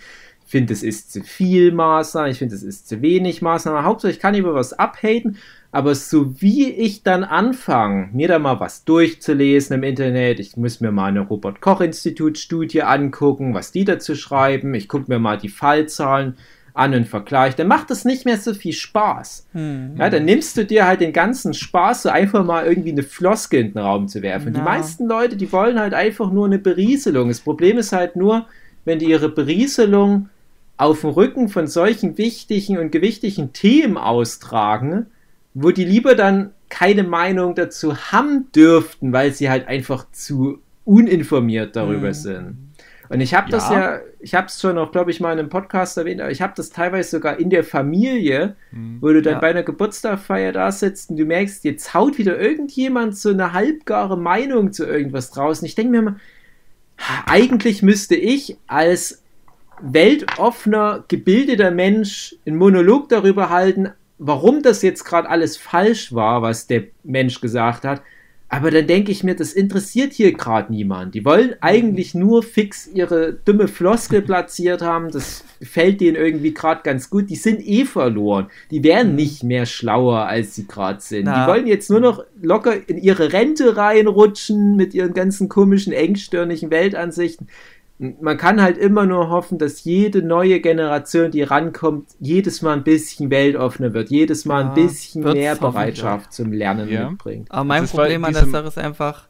finde, 0.51 0.73
es 0.73 0.83
ist 0.83 1.13
zu 1.13 1.21
viel 1.21 1.71
Maßnahmen, 1.71 2.31
ich 2.31 2.39
finde, 2.39 2.55
es 2.55 2.63
ist 2.63 2.89
zu 2.89 3.01
wenig 3.01 3.41
Maßnahmen. 3.41 3.85
Hauptsache, 3.85 4.11
ich 4.11 4.19
kann 4.19 4.35
über 4.35 4.53
was 4.53 4.73
abhaten, 4.73 5.37
aber 5.71 5.95
so 5.95 6.41
wie 6.41 6.69
ich 6.69 7.03
dann 7.03 7.23
anfange, 7.23 8.09
mir 8.11 8.27
da 8.27 8.39
mal 8.39 8.59
was 8.59 8.83
durchzulesen 8.83 9.77
im 9.77 9.83
Internet, 9.83 10.39
ich 10.39 10.57
muss 10.57 10.81
mir 10.81 10.91
mal 10.91 11.07
eine 11.07 11.21
Robert-Koch-Institut-Studie 11.21 12.83
angucken, 12.83 13.53
was 13.53 13.71
die 13.71 13.85
dazu 13.85 14.15
schreiben, 14.15 14.73
ich 14.73 14.89
gucke 14.89 15.05
mir 15.07 15.19
mal 15.19 15.37
die 15.37 15.49
Fallzahlen 15.49 16.35
an 16.73 16.93
und 16.93 17.07
vergleiche, 17.07 17.57
dann 17.57 17.67
macht 17.67 17.89
das 17.89 18.05
nicht 18.05 18.25
mehr 18.25 18.37
so 18.37 18.53
viel 18.53 18.73
Spaß. 18.73 19.47
Hm. 19.53 19.95
Ja, 19.97 20.09
dann 20.09 20.25
nimmst 20.25 20.57
du 20.57 20.65
dir 20.65 20.85
halt 20.85 21.01
den 21.01 21.13
ganzen 21.13 21.53
Spaß, 21.53 22.03
so 22.03 22.09
einfach 22.09 22.45
mal 22.45 22.65
irgendwie 22.65 22.91
eine 22.91 23.03
Floskel 23.03 23.61
in 23.61 23.73
den 23.73 23.79
Raum 23.79 24.07
zu 24.07 24.21
werfen. 24.21 24.49
Und 24.49 24.57
Die 24.57 24.61
meisten 24.61 25.07
Leute, 25.07 25.35
die 25.35 25.51
wollen 25.51 25.79
halt 25.79 25.93
einfach 25.93 26.31
nur 26.31 26.45
eine 26.45 26.59
Berieselung. 26.59 27.29
Das 27.29 27.41
Problem 27.41 27.77
ist 27.77 27.91
halt 27.91 28.15
nur, 28.15 28.45
wenn 28.85 28.99
die 28.99 29.09
ihre 29.09 29.29
Berieselung 29.29 30.29
auf 30.77 31.01
dem 31.01 31.11
Rücken 31.11 31.49
von 31.49 31.67
solchen 31.67 32.17
wichtigen 32.17 32.77
und 32.77 32.91
gewichtigen 32.91 33.53
Themen 33.53 33.97
austragen, 33.97 35.07
wo 35.53 35.71
die 35.71 35.85
lieber 35.85 36.15
dann 36.15 36.51
keine 36.69 37.03
Meinung 37.03 37.55
dazu 37.55 37.95
haben 38.11 38.47
dürften, 38.55 39.11
weil 39.11 39.31
sie 39.33 39.49
halt 39.49 39.67
einfach 39.67 40.05
zu 40.11 40.59
uninformiert 40.85 41.75
darüber 41.75 42.09
Mhm. 42.09 42.13
sind. 42.13 42.57
Und 43.09 43.19
ich 43.19 43.33
habe 43.33 43.51
das 43.51 43.69
Ja. 43.69 43.99
ich 44.21 44.35
habe 44.35 44.47
es 44.47 44.61
schon 44.61 44.77
auch, 44.77 44.91
glaube 44.93 45.11
ich, 45.11 45.19
mal 45.19 45.33
in 45.33 45.39
einem 45.39 45.49
Podcast 45.49 45.97
erwähnt, 45.97 46.21
aber 46.21 46.31
ich 46.31 46.41
habe 46.41 46.53
das 46.55 46.69
teilweise 46.69 47.09
sogar 47.09 47.37
in 47.39 47.49
der 47.49 47.65
Familie, 47.65 48.55
wo 49.01 49.09
du 49.09 49.21
dann 49.21 49.33
Ja. 49.33 49.39
bei 49.39 49.49
einer 49.49 49.63
Geburtstagsfeier 49.63 50.53
da 50.53 50.71
sitzt 50.71 51.09
und 51.09 51.17
du 51.17 51.25
merkst, 51.25 51.65
jetzt 51.65 51.93
haut 51.93 52.17
wieder 52.17 52.39
irgendjemand 52.39 53.17
so 53.17 53.29
eine 53.31 53.51
halbgare 53.51 54.17
Meinung 54.17 54.71
zu 54.71 54.85
irgendwas 54.85 55.31
draußen. 55.31 55.65
Ich 55.65 55.75
denke 55.75 55.91
mir 55.91 56.01
mal, 56.03 56.15
eigentlich 57.25 57.81
müsste 57.83 58.15
ich 58.15 58.55
als 58.67 59.21
weltoffener, 59.81 61.03
gebildeter 61.07 61.71
Mensch 61.71 62.35
einen 62.45 62.55
Monolog 62.55 63.09
darüber 63.09 63.49
halten, 63.49 63.89
warum 64.23 64.61
das 64.61 64.83
jetzt 64.83 65.03
gerade 65.03 65.27
alles 65.29 65.57
falsch 65.57 66.13
war, 66.13 66.43
was 66.43 66.67
der 66.67 66.83
Mensch 67.03 67.41
gesagt 67.41 67.83
hat. 67.83 68.01
Aber 68.53 68.69
dann 68.69 68.85
denke 68.85 69.13
ich 69.13 69.23
mir, 69.23 69.33
das 69.33 69.53
interessiert 69.53 70.11
hier 70.11 70.33
gerade 70.33 70.73
niemand. 70.73 71.15
Die 71.15 71.23
wollen 71.23 71.55
eigentlich 71.61 72.13
nur 72.13 72.43
fix 72.43 72.85
ihre 72.85 73.31
dumme 73.33 73.69
Floskel 73.69 74.21
platziert 74.21 74.81
haben. 74.81 75.09
Das 75.09 75.45
fällt 75.61 76.01
denen 76.01 76.17
irgendwie 76.17 76.53
gerade 76.53 76.81
ganz 76.83 77.09
gut. 77.09 77.29
Die 77.29 77.37
sind 77.37 77.65
eh 77.65 77.85
verloren. 77.85 78.47
Die 78.69 78.83
werden 78.83 79.15
nicht 79.15 79.43
mehr 79.43 79.65
schlauer, 79.65 80.25
als 80.25 80.53
sie 80.53 80.67
gerade 80.67 80.99
sind. 80.99 81.25
Na. 81.25 81.45
Die 81.45 81.51
wollen 81.51 81.65
jetzt 81.65 81.89
nur 81.89 82.01
noch 82.01 82.25
locker 82.41 82.73
in 82.89 82.97
ihre 82.97 83.31
Rente 83.31 83.77
reinrutschen 83.77 84.75
mit 84.75 84.93
ihren 84.93 85.13
ganzen 85.13 85.47
komischen, 85.47 85.93
engstirnigen 85.93 86.69
Weltansichten. 86.69 87.47
Man 88.01 88.35
kann 88.37 88.59
halt 88.59 88.79
immer 88.79 89.05
nur 89.05 89.29
hoffen, 89.29 89.59
dass 89.59 89.83
jede 89.83 90.23
neue 90.23 90.59
Generation, 90.59 91.29
die 91.29 91.43
rankommt, 91.43 92.09
jedes 92.19 92.63
Mal 92.63 92.73
ein 92.73 92.83
bisschen 92.83 93.29
weltoffener 93.29 93.93
wird, 93.93 94.09
jedes 94.09 94.45
Mal 94.45 94.61
ein 94.63 94.69
Ja, 94.69 94.73
bisschen 94.73 95.23
wird's 95.23 95.35
mehr 95.35 95.55
Bereitschaft 95.55 96.33
zum 96.33 96.51
Lernen 96.51 96.89
Ja. 96.89 97.09
mitbringt. 97.09 97.51
Aber 97.51 97.63
mein 97.63 97.87
Problem 97.87 98.25
an 98.25 98.33
der 98.33 98.47
Sache 98.47 98.67
ist 98.67 98.77
einfach, 98.79 99.27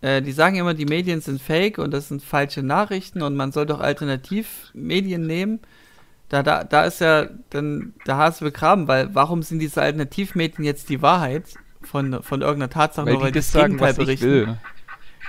äh, 0.00 0.22
die 0.22 0.32
sagen 0.32 0.56
immer, 0.56 0.74
die 0.74 0.86
Medien 0.86 1.20
sind 1.20 1.42
fake 1.42 1.78
und 1.78 1.92
das 1.92 2.08
sind 2.08 2.22
falsche 2.22 2.62
Nachrichten 2.62 3.20
und 3.22 3.36
man 3.36 3.52
soll 3.52 3.66
doch 3.66 3.80
Alternativmedien 3.80 5.26
nehmen. 5.26 5.60
Da, 6.30 6.42
da, 6.42 6.64
da 6.64 6.84
ist 6.84 7.00
ja 7.00 7.26
dann 7.50 7.94
der 8.06 8.16
Hase 8.16 8.44
begraben, 8.44 8.88
weil 8.88 9.14
warum 9.14 9.42
sind 9.42 9.60
diese 9.60 9.82
Alternativmedien 9.82 10.64
jetzt 10.64 10.88
die 10.90 11.02
Wahrheit 11.02 11.58
von, 11.82 12.22
von 12.22 12.42
irgendeiner 12.42 12.70
Tatsache, 12.70 13.06
Weil 13.06 13.14
nur 13.14 13.22
weil 13.22 13.32
die 13.32 13.38
das 13.38 13.52
sagen, 13.52 13.74
Gegenteil 13.74 13.90
was 13.92 13.98
ich 13.98 14.06
berichten? 14.06 14.58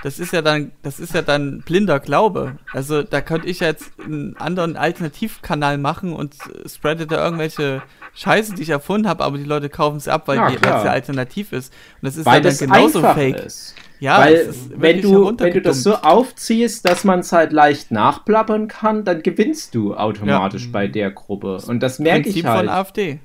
Das 0.04 0.18
ist 0.20 0.32
ja 0.32 0.42
dann, 0.42 0.72
das 0.82 1.00
ist 1.00 1.14
ja 1.14 1.22
dann 1.22 1.62
blinder 1.66 2.00
Glaube. 2.00 2.58
Also 2.74 3.04
da 3.04 3.20
könnte 3.22 3.48
ich 3.48 3.60
jetzt 3.60 3.92
einen 4.00 4.36
anderen 4.38 4.78
Alternativkanal 4.78 5.78
machen 5.78 6.14
und 6.14 6.36
spreade 6.72 7.06
da 7.06 7.24
irgendwelche 7.24 7.82
Scheiße, 8.16 8.56
die 8.56 8.64
ich 8.64 8.70
erfunden 8.70 9.08
habe, 9.10 9.24
aber 9.24 9.38
die 9.38 9.44
Leute 9.44 9.70
kaufen 9.70 10.00
sie 10.00 10.12
ab, 10.12 10.24
weil 10.28 10.38
Ja, 10.38 10.50
die 10.50 10.56
es 10.56 10.62
ja 10.62 10.84
alternativ 10.84 11.52
ist. 11.52 11.74
Und 12.02 12.08
das 12.08 12.16
ist 12.18 12.26
Weil 12.26 12.42
dann 12.42 12.52
das 12.52 12.60
genauso 12.60 13.00
einfach 13.00 13.16
fake. 13.16 13.36
ist. 13.46 13.76
Ja, 14.00 14.20
Weil 14.20 14.34
es 14.36 14.48
ist 14.56 14.72
wenn 14.82 15.02
du, 15.02 15.34
wenn 15.38 15.54
du 15.54 15.62
das 15.62 15.84
so 15.84 15.96
aufziehst, 15.96 16.88
dass 16.88 17.04
man 17.04 17.20
es 17.20 17.34
halt 17.34 17.52
leicht 17.52 17.92
nachplappern 17.92 18.70
kann, 18.70 19.04
dann 19.04 19.22
gewinnst 19.22 19.76
du 19.76 19.94
automatisch 19.96 20.66
Ja. 20.66 20.70
bei 20.72 20.88
der 20.88 21.12
Gruppe. 21.12 21.58
Und 21.68 21.82
das 21.82 22.00
merke 22.00 22.22
Prinzip 22.24 22.44
ich 22.44 22.46
halt. 22.50 22.60
von 22.60 22.70
AfD. 22.70 23.20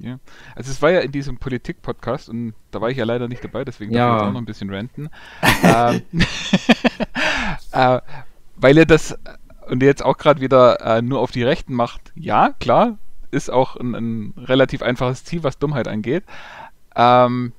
Ja. 0.00 0.18
Also 0.56 0.70
es 0.70 0.80
war 0.82 0.90
ja 0.90 1.00
in 1.00 1.12
diesem 1.12 1.36
Politik-Podcast 1.38 2.28
und 2.28 2.54
da 2.70 2.80
war 2.80 2.90
ich 2.90 2.96
ja 2.96 3.04
leider 3.04 3.28
nicht 3.28 3.44
dabei, 3.44 3.64
deswegen 3.64 3.92
Ja. 3.92 4.06
darf 4.06 4.14
ich 4.16 4.20
jetzt 4.22 4.28
auch 4.28 4.32
noch 4.32 4.40
ein 4.40 4.46
bisschen 4.46 4.70
ranten. 4.74 5.08
ähm, 5.62 6.02
äh, 7.72 8.00
weil 8.56 8.76
ihr 8.78 8.86
das 8.86 9.16
und 9.68 9.82
ihr 9.82 9.88
jetzt 9.88 10.04
auch 10.04 10.16
gerade 10.16 10.40
wieder 10.40 10.80
äh, 10.80 11.02
nur 11.02 11.20
auf 11.20 11.30
die 11.30 11.42
Rechten 11.44 11.74
macht. 11.74 12.12
Ja, 12.16 12.54
klar, 12.58 12.98
ist 13.30 13.50
auch 13.50 13.76
ein, 13.76 13.94
ein 13.94 14.34
relativ 14.36 14.82
einfaches 14.82 15.24
Ziel, 15.24 15.44
was 15.44 15.58
Dummheit 15.58 15.86
angeht. 15.86 16.24
Ähm, 16.96 17.52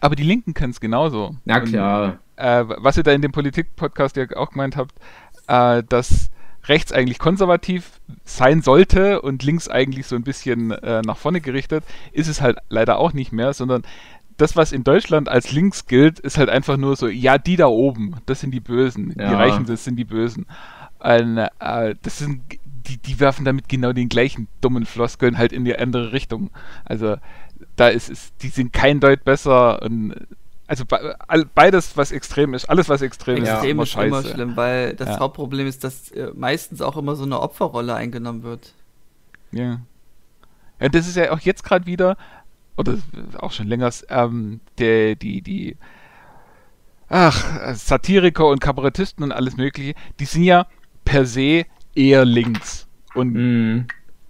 aber 0.00 0.14
die 0.14 0.22
Linken 0.22 0.54
können 0.54 0.70
es 0.70 0.80
genauso. 0.80 1.36
Na 1.44 1.58
Und, 1.58 1.64
klar. 1.68 2.18
äh, 2.36 2.64
was 2.66 2.96
ihr 2.96 3.02
da 3.02 3.12
in 3.12 3.22
dem 3.22 3.32
Politik-Podcast 3.32 4.16
ja 4.16 4.26
auch 4.36 4.50
gemeint 4.50 4.76
habt, 4.76 4.94
äh, 5.48 5.82
dass 5.88 6.30
rechts 6.64 6.92
eigentlich 6.92 7.18
konservativ 7.18 8.00
sein 8.24 8.62
sollte 8.62 9.20
und 9.22 9.42
links 9.42 9.68
eigentlich 9.68 10.06
so 10.06 10.16
ein 10.16 10.22
bisschen 10.22 10.70
äh, 10.70 11.02
nach 11.02 11.16
vorne 11.16 11.40
gerichtet, 11.40 11.84
ist 12.12 12.28
es 12.28 12.40
halt 12.40 12.58
leider 12.68 12.98
auch 12.98 13.12
nicht 13.12 13.32
mehr, 13.32 13.52
sondern 13.52 13.82
das, 14.36 14.56
was 14.56 14.72
in 14.72 14.84
Deutschland 14.84 15.28
als 15.28 15.52
links 15.52 15.86
gilt, 15.86 16.18
ist 16.18 16.38
halt 16.38 16.48
einfach 16.48 16.76
nur 16.76 16.96
so, 16.96 17.08
ja, 17.08 17.38
die 17.38 17.56
da 17.56 17.66
oben, 17.66 18.16
das 18.26 18.40
sind 18.40 18.52
die 18.52 18.60
Bösen, 18.60 19.10
die 19.10 19.20
Ja. 19.20 19.36
Reichen, 19.36 19.66
das 19.66 19.84
sind 19.84 19.96
die 19.96 20.04
Bösen. 20.04 20.46
Und, 21.00 21.38
äh, 21.38 21.94
das 22.02 22.18
sind, 22.18 22.42
die, 22.86 22.96
die 22.96 23.20
werfen 23.20 23.44
damit 23.44 23.68
genau 23.68 23.92
den 23.92 24.08
gleichen 24.08 24.48
dummen 24.60 24.86
Floskeln 24.86 25.38
halt 25.38 25.52
in 25.52 25.64
die 25.64 25.76
andere 25.76 26.12
Richtung. 26.12 26.50
Also 26.84 27.16
da 27.76 27.88
ist 27.88 28.10
es, 28.10 28.32
die 28.42 28.48
sind 28.48 28.72
kein 28.72 29.00
Deut 29.00 29.24
besser 29.24 29.82
und 29.82 30.14
also 30.72 30.84
beides, 31.54 31.96
was 31.98 32.12
extrem 32.12 32.54
ist, 32.54 32.64
alles, 32.70 32.88
was 32.88 33.02
extrem, 33.02 33.36
ist, 33.36 33.42
ist 33.42 33.48
Extrem 33.50 33.70
immer 33.70 33.82
ist 33.82 33.94
immer 33.94 34.22
scheiße. 34.22 34.34
schlimm, 34.34 34.56
weil 34.56 34.94
das 34.94 35.08
Ja. 35.08 35.18
Hauptproblem 35.20 35.66
ist, 35.66 35.84
dass 35.84 36.10
äh, 36.12 36.30
meistens 36.34 36.80
auch 36.80 36.96
immer 36.96 37.14
so 37.14 37.24
eine 37.24 37.40
Opferrolle 37.40 37.94
eingenommen 37.94 38.42
wird. 38.42 38.72
Ja. 39.50 39.80
ja. 40.80 40.88
Das 40.88 41.06
ist 41.06 41.16
ja 41.16 41.30
auch 41.30 41.40
jetzt 41.40 41.62
gerade 41.64 41.84
wieder, 41.86 42.16
oder 42.78 42.96
auch 43.38 43.52
schon 43.52 43.66
länger, 43.68 43.90
ähm, 44.08 44.60
der, 44.78 45.14
die, 45.14 45.42
die, 45.42 45.76
ach, 47.08 47.74
Satiriker 47.74 48.46
und 48.48 48.60
Kabarettisten 48.60 49.22
und 49.24 49.32
alles 49.32 49.56
Mögliche, 49.56 49.94
die 50.20 50.24
sind 50.24 50.44
ja 50.44 50.66
per 51.04 51.26
se 51.26 51.66
eher 51.94 52.24
links. 52.24 52.86
Und 53.14 53.34
Mhm. 53.34 53.86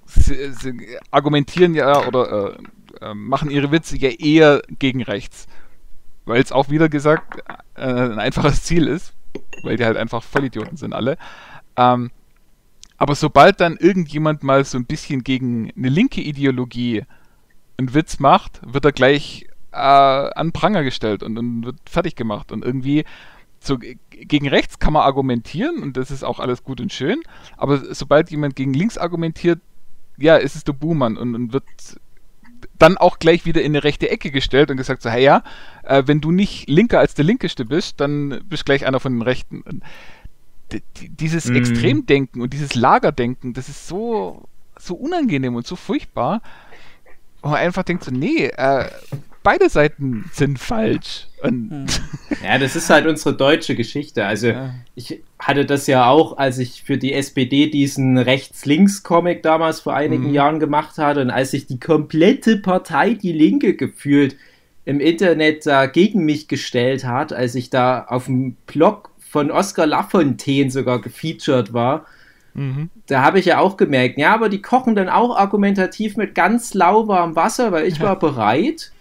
sie, 0.07 0.53
sie 0.53 0.99
argumentieren 1.12 1.74
ja 1.74 2.05
oder 2.07 2.57
äh, 3.01 3.05
äh, 3.11 3.14
machen 3.14 3.51
ihre 3.51 3.70
Witze 3.70 3.97
ja 3.97 4.09
eher 4.11 4.62
gegen 4.80 5.03
rechts. 5.05 5.47
Weil 6.25 6.41
es 6.41 6.53
auch 6.53 6.70
wieder 6.70 6.89
gesagt 6.89 7.41
äh, 7.75 7.83
ein 7.83 8.18
einfaches 8.18 8.62
Ziel 8.64 8.87
ist, 8.87 9.14
weil 9.62 9.77
die 9.77 9.85
halt 9.85 9.97
einfach 9.97 10.23
Vollidioten 10.23 10.77
sind 10.77 10.93
alle. 10.93 11.16
Ähm, 11.77 12.11
aber 12.97 13.14
sobald 13.14 13.61
dann 13.61 13.77
irgendjemand 13.77 14.45
mal 14.45 14.64
so 14.64 14.79
ein 14.79 14.87
bisschen 14.87 15.25
gegen 15.25 15.73
eine 15.77 15.89
linke 15.89 16.20
Ideologie 16.20 17.05
einen 17.77 17.95
Witz 17.95 18.20
macht, 18.20 18.61
wird 18.64 18.85
er 18.85 18.93
gleich 18.93 19.47
äh, 19.73 19.77
an 19.77 20.53
Pranger 20.53 20.85
gestellt 20.85 21.23
und, 21.23 21.37
und 21.39 21.64
wird 21.64 21.77
fertig 21.89 22.14
gemacht. 22.14 22.53
Und 22.53 22.64
irgendwie 22.64 23.05
so 23.59 23.79
gegen 24.11 24.49
rechts 24.49 24.79
kann 24.79 24.93
man 24.93 25.03
argumentieren 25.03 25.83
und 25.83 25.97
das 25.97 26.11
ist 26.11 26.25
auch 26.25 26.41
alles 26.41 26.64
gut 26.64 26.81
und 26.81 26.93
schön, 26.93 27.20
aber 27.57 27.95
sobald 27.95 28.31
jemand 28.31 28.57
gegen 28.57 28.75
links 28.75 28.99
argumentiert, 28.99 29.61
ja, 30.18 30.37
ist 30.37 30.57
es 30.57 30.64
der 30.64 30.73
Buhmann 30.73 31.16
und, 31.16 31.35
und 31.35 31.53
wird 31.53 31.64
dann 32.79 32.97
auch 32.97 33.19
gleich 33.19 33.45
wieder 33.45 33.63
in 33.63 33.73
eine 33.73 33.85
rechte 33.85 34.11
Ecke 34.11 34.31
gestellt 34.31 34.71
und 34.71 34.77
gesagt 34.77 35.03
so, 35.03 35.11
hey 35.11 35.23
ja, 35.25 35.43
äh, 35.85 36.03
wenn 36.07 36.21
du 36.21 36.31
nicht 36.31 36.69
linker 36.69 36.99
als 36.99 37.15
der 37.15 37.25
Linkeste 37.25 37.65
bist, 37.65 38.01
dann 38.01 38.43
bist 38.49 38.65
gleich 38.65 38.87
einer 38.87 39.01
von 39.01 39.13
den 39.13 39.23
Rechten. 39.23 39.63
Und 39.63 39.83
dieses 41.01 41.47
Mhm. 41.47 41.57
Extremdenken 41.57 42.41
und 42.41 42.53
dieses 42.53 42.75
Lagerdenken, 42.75 43.53
das 43.53 43.69
ist 43.69 43.87
so, 43.87 44.49
so 44.79 44.95
unangenehm 44.95 45.55
und 45.55 45.67
so 45.67 45.77
furchtbar, 45.77 46.41
wo 47.43 47.51
man 47.51 47.59
einfach 47.59 47.83
denkt 47.83 48.05
so, 48.05 48.11
nee, 48.11 48.47
äh, 48.47 48.89
beide 49.43 49.68
Seiten 49.68 50.24
sind 50.32 50.59
falsch. 50.59 51.26
Und 51.43 51.70
Hm. 51.70 51.86
Ja, 52.45 52.59
das 52.59 52.76
ist 52.76 52.88
halt 52.90 53.07
unsere 53.07 53.34
deutsche 53.36 53.74
Geschichte. 53.74 54.24
Also 54.24 54.49
Ja. 54.49 54.74
ich 54.95 55.20
hatte 55.38 55.64
das 55.64 55.86
ja 55.86 56.07
auch, 56.07 56.38
als 56.38 56.59
ich 56.59 56.82
für 56.84 56.99
die 56.99 57.12
SPD 57.12 57.68
diesen 57.68 58.16
Rechts-Links-Comic 58.18 59.43
damals 59.43 59.80
vor 59.80 59.95
einigen 59.95 60.28
Mhm. 60.28 60.34
Jahren 60.34 60.61
gemacht 60.61 60.99
hatte 60.99 61.20
und 61.20 61.30
als 61.30 61.51
sich 61.53 61.66
die 61.66 61.80
komplette 61.80 62.57
Partei 62.59 63.14
Die 63.14 63.32
Linke 63.32 63.74
gefühlt 63.74 64.36
im 64.84 65.01
Internet 65.01 65.66
da 65.66 65.86
gegen 65.86 66.24
mich 66.24 66.49
gestellt 66.49 67.05
hat, 67.05 67.32
als 67.32 67.55
ich 67.55 67.70
da 67.70 68.05
auf 68.09 68.26
dem 68.26 68.57
Blog 68.66 69.11
von 69.18 69.51
Oskar 69.51 69.86
Lafontaine 69.86 70.70
sogar 70.70 71.01
gefeatured 71.01 71.72
war, 71.72 72.07
Mhm. 72.55 72.90
da 73.07 73.22
habe 73.22 73.38
ich 73.38 73.47
ja 73.47 73.59
auch 73.61 73.76
gemerkt, 73.78 74.18
ja, 74.18 74.34
aber 74.34 74.49
die 74.51 74.61
kochen 74.61 74.95
dann 74.95 75.09
auch 75.09 75.36
argumentativ 75.38 76.16
mit 76.18 76.34
ganz 76.34 76.74
lauwarmem 76.74 77.34
Wasser, 77.34 77.72
weil 77.72 77.86
ich 77.86 77.99
war 78.01 78.18
bereit, 78.18 78.93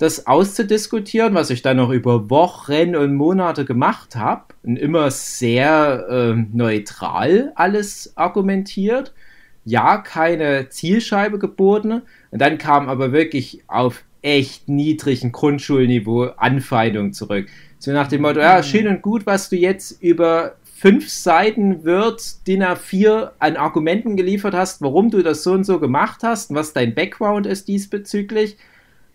das 0.00 0.26
auszudiskutieren, 0.26 1.34
was 1.34 1.50
ich 1.50 1.60
dann 1.60 1.76
noch 1.76 1.90
über 1.90 2.30
Wochen 2.30 2.96
und 2.96 3.14
Monate 3.14 3.66
gemacht 3.66 4.16
habe 4.16 4.44
und 4.62 4.78
immer 4.78 5.10
sehr 5.10 6.06
ähm, 6.10 6.48
neutral 6.54 7.52
alles 7.54 8.14
argumentiert. 8.16 9.12
Ja, 9.66 9.98
keine 9.98 10.70
Zielscheibe 10.70 11.38
geboten. 11.38 12.00
Und 12.30 12.40
dann 12.40 12.56
kam 12.56 12.88
aber 12.88 13.12
wirklich 13.12 13.62
auf 13.66 14.02
echt 14.22 14.70
niedrigen 14.70 15.32
Grundschulniveau 15.32 16.30
Anfeindung 16.38 17.12
zurück. 17.12 17.48
So 17.78 17.92
nach 17.92 18.08
dem 18.08 18.22
Motto, 18.22 18.40
ja, 18.40 18.62
schön 18.62 18.88
und 18.88 19.02
gut, 19.02 19.26
was 19.26 19.50
du 19.50 19.56
jetzt 19.56 20.02
über 20.02 20.56
fünf 20.76 21.10
Seiten 21.10 21.84
Word 21.84 22.46
DIN 22.46 22.62
A4 22.62 23.32
an 23.38 23.56
Argumenten 23.58 24.16
geliefert 24.16 24.54
hast, 24.54 24.80
warum 24.80 25.10
du 25.10 25.22
das 25.22 25.42
so 25.42 25.52
und 25.52 25.64
so 25.64 25.78
gemacht 25.78 26.20
hast 26.22 26.48
und 26.48 26.56
was 26.56 26.72
dein 26.72 26.94
Background 26.94 27.44
ist 27.44 27.68
diesbezüglich. 27.68 28.56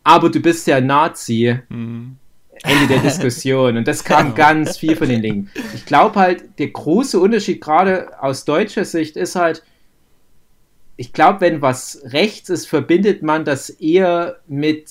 Aber 0.05 0.29
du 0.29 0.39
bist 0.39 0.65
ja 0.67 0.79
Nazi. 0.79 1.59
Mhm. 1.67 2.15
Ende 2.63 2.87
der 2.87 2.99
Diskussion. 2.99 3.75
Und 3.75 3.85
das 3.87 4.03
kam 4.05 4.33
ganz 4.35 4.77
viel 4.77 4.95
von 4.95 5.09
den 5.09 5.21
Linken. 5.21 5.51
Ich 5.73 5.85
glaube 5.85 6.17
halt, 6.19 6.57
der 6.57 6.69
große 6.69 7.19
Unterschied 7.19 7.59
gerade 7.59 8.21
aus 8.23 8.45
deutscher 8.45 8.85
Sicht 8.85 9.17
ist 9.17 9.35
halt, 9.35 9.61
ich 10.95 11.11
glaube, 11.11 11.41
wenn 11.41 11.61
was 11.61 12.01
rechts 12.05 12.49
ist, 12.49 12.67
verbindet 12.67 13.21
man 13.21 13.43
das 13.43 13.69
eher 13.69 14.37
mit, 14.47 14.89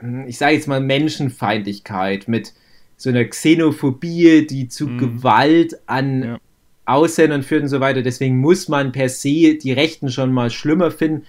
hm, 0.00 0.26
ich 0.26 0.36
sage 0.38 0.54
jetzt 0.56 0.66
mal, 0.66 0.80
Menschenfeindlichkeit, 0.80 2.26
mit 2.26 2.52
so 2.96 3.10
einer 3.10 3.24
Xenophobie, 3.24 4.46
die 4.46 4.68
zu 4.68 4.88
Mhm. 4.88 4.98
Gewalt 4.98 5.76
an 5.86 6.22
Ja. 6.24 6.38
Ausländern 6.86 7.44
führt 7.44 7.62
und 7.62 7.68
so 7.68 7.78
weiter. 7.80 8.02
Deswegen 8.02 8.38
muss 8.38 8.68
man 8.68 8.90
per 8.90 9.08
se 9.08 9.54
die 9.54 9.72
Rechten 9.72 10.10
schon 10.10 10.32
mal 10.32 10.50
schlimmer 10.50 10.90
finden. 10.90 11.24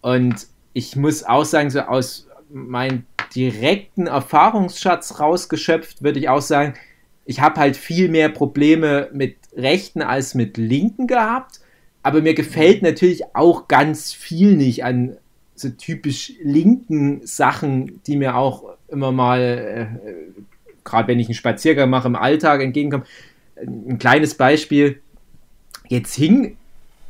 Und 0.00 0.46
ich 0.72 0.96
muss 0.96 1.22
auch 1.22 1.44
sagen, 1.44 1.70
so 1.70 1.80
aus 1.82 2.27
meinem 2.50 3.04
direkten 3.34 4.06
Erfahrungsschatz 4.06 5.20
rausgeschöpft, 5.20 6.02
würde 6.02 6.18
ich 6.18 6.28
auch 6.28 6.40
sagen, 6.40 6.74
ich 7.24 7.40
habe 7.40 7.60
halt 7.60 7.76
viel 7.76 8.08
mehr 8.08 8.30
Probleme 8.30 9.10
mit 9.12 9.36
Rechten 9.54 10.02
als 10.02 10.34
mit 10.34 10.56
Linken 10.56 11.06
gehabt. 11.06 11.60
Aber 12.02 12.22
mir 12.22 12.34
gefällt 12.34 12.82
natürlich 12.82 13.34
auch 13.34 13.68
ganz 13.68 14.12
viel 14.12 14.56
nicht 14.56 14.84
an 14.84 15.18
so 15.54 15.68
typisch 15.68 16.32
linken 16.42 17.26
Sachen, 17.26 18.00
die 18.06 18.16
mir 18.16 18.36
auch 18.36 18.64
immer 18.88 19.12
mal, 19.12 19.40
äh, 19.40 20.42
gerade 20.84 21.08
wenn 21.08 21.20
ich 21.20 21.26
einen 21.26 21.34
Spaziergang 21.34 21.90
mache, 21.90 22.08
im 22.08 22.16
Alltag 22.16 22.62
entgegenkommen. 22.62 23.04
Ein 23.56 23.98
kleines 23.98 24.34
Beispiel. 24.34 25.00
Jetzt 25.88 26.14
hing 26.14 26.56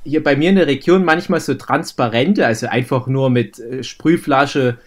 hier 0.05 0.23
bei 0.25 0.35
mir 0.35 0.51
in 0.51 0.57
der 0.57 0.67
Region 0.67 1.05
manchmal 1.05 1.41
so 1.41 1.55
transparente, 1.55 2.47
also 2.47 2.67
einfach 2.67 3.07
nur 3.07 3.31
mit 3.31 3.59
äh, 3.59 3.85
Sprühflasche 3.85 4.79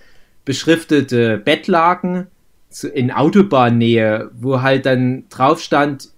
beschriftete 0.46 1.38
Bettlaken 1.38 2.28
in 2.94 3.12
Autobahnnähe, 3.12 4.32
wo 4.34 4.62
halt 4.62 4.86
dann 4.86 5.26
drauf 5.30 5.62
stand, 5.62 6.10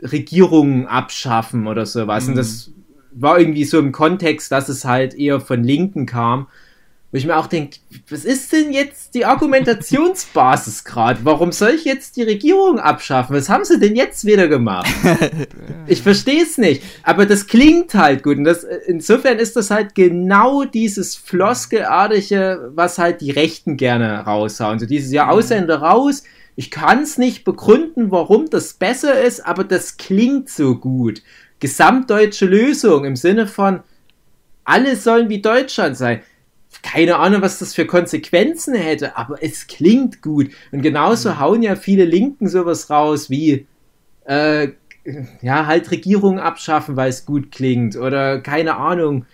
Regierungen 0.00 0.86
abschaffen 0.86 1.66
oder 1.66 1.86
sowas. 1.86 2.24
Mhm. 2.24 2.30
Und 2.30 2.36
das 2.36 2.70
war 3.12 3.38
irgendwie 3.38 3.64
so 3.64 3.78
im 3.78 3.92
Kontext, 3.92 4.50
dass 4.52 4.68
es 4.68 4.84
halt 4.84 5.14
eher 5.14 5.40
von 5.40 5.62
Linken 5.62 6.06
kam. 6.06 6.48
Wo 7.12 7.18
ich 7.18 7.26
mir 7.26 7.36
auch 7.36 7.46
denke, 7.46 7.76
was 8.08 8.24
ist 8.24 8.54
denn 8.54 8.72
jetzt 8.72 9.14
die 9.14 9.26
Argumentationsbasis 9.26 10.82
gerade? 10.82 11.20
Warum 11.24 11.52
soll 11.52 11.72
ich 11.72 11.84
jetzt 11.84 12.16
die 12.16 12.22
Regierung 12.22 12.78
abschaffen? 12.78 13.36
Was 13.36 13.50
haben 13.50 13.66
sie 13.66 13.78
denn 13.78 13.94
jetzt 13.94 14.24
wieder 14.24 14.48
gemacht? 14.48 14.90
ich 15.86 16.00
verstehe 16.00 16.42
es 16.42 16.56
nicht. 16.56 16.82
Aber 17.02 17.26
das 17.26 17.46
klingt 17.46 17.92
halt 17.92 18.22
gut. 18.22 18.38
Und 18.38 18.44
das, 18.44 18.64
insofern 18.64 19.38
ist 19.38 19.56
das 19.56 19.70
halt 19.70 19.94
genau 19.94 20.64
dieses 20.64 21.14
Floskelartige, 21.14 22.70
was 22.74 22.96
halt 22.96 23.20
die 23.20 23.30
Rechten 23.30 23.76
gerne 23.76 24.20
raushauen. 24.20 24.78
So 24.78 24.86
dieses 24.86 25.12
Jahr 25.12 25.30
Ausländer 25.30 25.82
raus. 25.82 26.22
Ich 26.56 26.70
kann 26.70 27.02
es 27.02 27.18
nicht 27.18 27.44
begründen, 27.44 28.10
warum 28.10 28.48
das 28.48 28.72
besser 28.72 29.20
ist, 29.20 29.44
aber 29.44 29.64
das 29.64 29.98
klingt 29.98 30.48
so 30.48 30.76
gut. 30.76 31.20
Gesamtdeutsche 31.60 32.46
Lösung 32.46 33.04
im 33.04 33.16
Sinne 33.16 33.46
von, 33.46 33.80
alle 34.64 34.96
sollen 34.96 35.28
wie 35.28 35.42
Deutschland 35.42 35.96
sein 35.96 36.22
keine 36.82 37.16
Ahnung, 37.16 37.42
was 37.42 37.58
das 37.58 37.74
für 37.74 37.86
Konsequenzen 37.86 38.74
hätte, 38.74 39.16
aber 39.16 39.42
es 39.42 39.66
klingt 39.66 40.22
gut. 40.22 40.50
Und 40.70 40.82
genauso 40.82 41.30
mhm. 41.30 41.40
hauen 41.40 41.62
ja 41.62 41.76
viele 41.76 42.04
Linken 42.04 42.48
sowas 42.48 42.88
raus 42.90 43.30
wie, 43.30 43.66
äh, 44.24 44.68
ja, 45.40 45.66
halt 45.66 45.90
Regierungen 45.90 46.38
abschaffen, 46.38 46.96
weil 46.96 47.10
es 47.10 47.26
gut 47.26 47.50
klingt. 47.50 47.96
Oder 47.96 48.40
keine 48.40 48.76
Ahnung, 48.76 49.26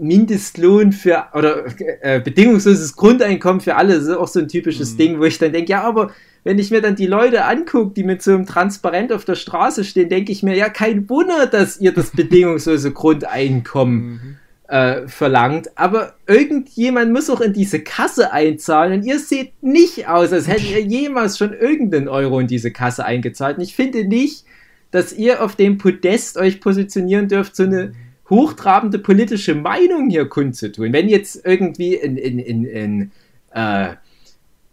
Mindestlohn 0.00 0.92
für, 0.92 1.26
oder 1.34 1.64
äh, 2.00 2.20
bedingungsloses 2.20 2.96
Grundeinkommen 2.96 3.60
für 3.60 3.76
alle. 3.76 3.94
Das 3.94 4.04
ist 4.04 4.16
auch 4.16 4.28
so 4.28 4.40
ein 4.40 4.48
typisches 4.48 4.94
mhm. 4.94 4.98
Ding, 4.98 5.20
wo 5.20 5.24
ich 5.24 5.38
dann 5.38 5.52
denke, 5.52 5.72
ja, 5.72 5.82
aber 5.82 6.12
wenn 6.44 6.58
ich 6.58 6.70
mir 6.70 6.80
dann 6.80 6.94
die 6.94 7.06
Leute 7.06 7.44
angucke, 7.44 7.94
die 7.94 8.04
mit 8.04 8.22
so 8.22 8.32
einem 8.32 8.46
Transparent 8.46 9.12
auf 9.12 9.24
der 9.24 9.34
Straße 9.34 9.84
stehen, 9.84 10.08
denke 10.08 10.30
ich 10.30 10.42
mir, 10.42 10.56
ja, 10.56 10.68
kein 10.68 11.08
Wunder, 11.08 11.46
dass 11.46 11.78
ihr 11.78 11.92
das 11.92 12.10
bedingungslose 12.12 12.92
Grundeinkommen 12.92 14.00
mhm 14.00 14.36
äh, 14.68 15.06
verlangt. 15.06 15.70
Aber 15.76 16.14
irgendjemand 16.26 17.12
muss 17.12 17.30
auch 17.30 17.40
in 17.40 17.52
diese 17.52 17.80
Kasse 17.80 18.32
einzahlen 18.32 18.94
und 18.94 19.06
ihr 19.06 19.18
seht 19.18 19.62
nicht 19.62 20.08
aus, 20.08 20.32
als 20.32 20.48
hättet 20.48 20.70
ihr 20.70 20.80
jemals 20.80 21.38
schon 21.38 21.52
irgendeinen 21.52 22.08
Euro 22.08 22.40
in 22.40 22.46
diese 22.46 22.70
Kasse 22.70 23.04
eingezahlt. 23.04 23.58
Und 23.58 23.64
ich 23.64 23.76
finde 23.76 24.04
nicht, 24.04 24.44
dass 24.90 25.12
ihr 25.12 25.42
auf 25.42 25.56
dem 25.56 25.78
Podest 25.78 26.36
euch 26.36 26.60
positionieren 26.60 27.28
dürft, 27.28 27.56
so 27.56 27.64
eine 27.64 27.92
hochtrabende 28.28 28.98
politische 28.98 29.54
Meinung 29.54 30.10
hier 30.10 30.28
kundzutun. 30.28 30.92
Wenn 30.92 31.08
jetzt 31.08 31.44
irgendwie 31.44 31.94
in, 31.94 32.16
in, 32.16 32.38
in, 32.38 32.64
in 32.64 33.10
äh, 33.52 33.94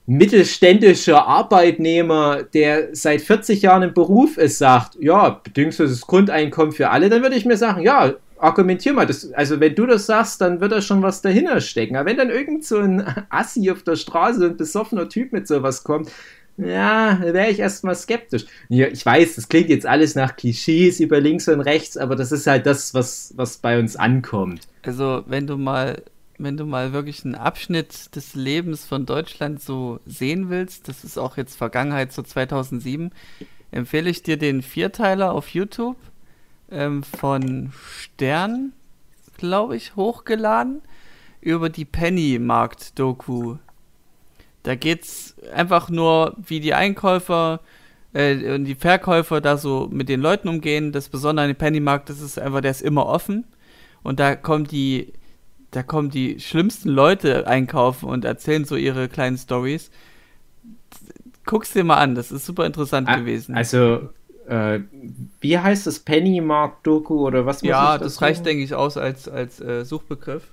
mittelständischer 0.06 1.26
Arbeitnehmer, 1.26 2.44
der 2.44 2.96
seit 2.96 3.22
40 3.22 3.62
Jahren 3.62 3.84
im 3.84 3.94
Beruf 3.94 4.38
ist, 4.38 4.58
sagt, 4.58 4.98
ja, 5.00 5.30
bedingungsloses 5.30 6.02
Grundeinkommen 6.02 6.74
für 6.74 6.90
alle, 6.90 7.10
dann 7.10 7.22
würde 7.22 7.36
ich 7.36 7.46
mir 7.46 7.58
sagen, 7.58 7.84
ja, 7.84 8.14
argumentier 8.38 8.94
mal, 8.94 9.06
das, 9.06 9.32
also 9.34 9.60
wenn 9.60 9.76
du 9.76 9.86
das 9.86 10.06
sagst, 10.06 10.42
dann 10.42 10.60
wird 10.60 10.72
da 10.72 10.82
schon 10.82 11.02
was 11.02 11.22
dahinter 11.22 11.62
stecken. 11.62 11.96
Aber 11.96 12.10
wenn 12.10 12.18
dann 12.18 12.30
irgend 12.30 12.66
so 12.66 12.80
ein 12.80 13.06
Assi 13.30 13.72
auf 13.72 13.84
der 13.84 13.96
Straße, 13.96 14.46
ein 14.46 14.58
besoffener 14.58 15.10
Typ 15.10 15.32
mit 15.34 15.48
sowas 15.48 15.84
kommt, 15.84 16.12
ja, 16.58 17.20
wäre 17.22 17.50
ich 17.50 17.60
erstmal 17.60 17.96
skeptisch. 17.96 18.46
Ja, 18.70 18.88
ich 18.88 19.04
weiß, 19.04 19.36
das 19.36 19.50
klingt 19.50 19.70
jetzt 19.70 19.88
alles 19.88 20.14
nach 20.14 20.36
Klischees 20.36 21.00
über 21.00 21.20
links 21.20 21.48
und 21.48 21.62
rechts, 21.62 21.98
aber 21.98 22.16
das 22.16 22.32
ist 22.32 22.46
halt 22.46 22.68
das, 22.68 22.94
was, 22.94 23.34
was 23.36 23.58
bei 23.58 23.80
uns 23.80 23.96
ankommt. 23.96 24.62
Also, 24.84 25.24
wenn 25.26 25.48
du 25.48 25.58
mal, 25.58 26.04
wenn 26.38 26.56
du 26.56 26.66
mal 26.66 26.94
wirklich 26.94 27.26
einen 27.26 27.36
Abschnitt 27.36 28.16
des 28.16 28.36
Lebens 28.36 28.86
von 28.86 29.08
Deutschland 29.08 29.64
so 29.64 30.00
sehen 30.06 30.50
willst, 30.50 30.88
das 30.88 31.04
ist 31.04 31.18
auch 31.18 31.38
jetzt 31.38 31.56
Vergangenheit 31.56 32.14
so 32.14 32.22
2007, 32.22 33.12
empfehle 33.72 34.10
ich 34.10 34.22
dir 34.22 34.38
den 34.38 34.62
Vierteiler 34.62 35.32
auf 35.32 35.50
YouTube 35.50 35.98
ähm, 36.74 37.04
von 37.04 37.72
Stern, 37.98 38.74
glaube 39.38 39.76
ich, 39.76 39.96
hochgeladen 39.96 40.82
über 41.42 41.70
die 41.70 41.86
Pennymarkt-Doku. 41.86 43.58
Da 44.64 44.76
geht's 44.76 45.36
einfach 45.54 45.90
nur, 45.90 46.36
wie 46.38 46.60
die 46.60 46.74
Einkäufer 46.74 47.60
äh, 48.14 48.56
und 48.56 48.66
die 48.66 48.76
Verkäufer 48.76 49.42
da 49.42 49.58
so 49.58 49.90
mit 49.92 50.10
den 50.10 50.22
Leuten 50.22 50.48
umgehen. 50.48 50.92
Das 50.92 51.10
Besondere 51.10 51.46
an 51.46 51.52
dem 51.52 51.58
Pennymarkt, 51.58 52.10
das 52.10 52.22
ist 52.22 52.40
einfach, 52.40 52.62
der 52.62 52.72
ist 52.72 52.82
immer 52.82 53.06
offen. 53.06 53.46
Und 54.04 54.20
da 54.20 54.36
kommen 54.36 54.66
die, 54.66 55.14
da 55.72 55.84
kommen 55.84 56.10
die 56.10 56.40
schlimmsten 56.40 56.90
Leute 56.90 57.48
einkaufen 57.48 58.08
und 58.08 58.26
erzählen 58.26 58.66
so 58.66 58.76
ihre 58.76 59.10
kleinen 59.10 59.38
Stories. 59.38 59.92
Guck's 61.46 61.74
dir 61.74 61.84
mal 61.84 61.98
an, 61.98 62.16
das 62.16 62.32
ist 62.32 62.46
super 62.46 62.66
interessant 62.66 63.10
ah, 63.10 63.18
gewesen. 63.18 63.56
Also 63.56 64.10
äh, 64.48 64.80
wie 65.40 65.58
heißt 65.58 65.88
das? 65.88 66.00
Pennymark-Doku 66.00 67.26
oder 67.26 67.46
was? 67.46 67.62
Ja, 67.62 67.98
das, 67.98 68.22
reicht, 68.22 68.46
denke 68.46 68.64
ich, 68.64 68.74
aus 68.74 68.98
als, 68.98 69.28
als 69.28 69.60
äh, 69.60 69.86
Suchbegriff. 69.86 70.44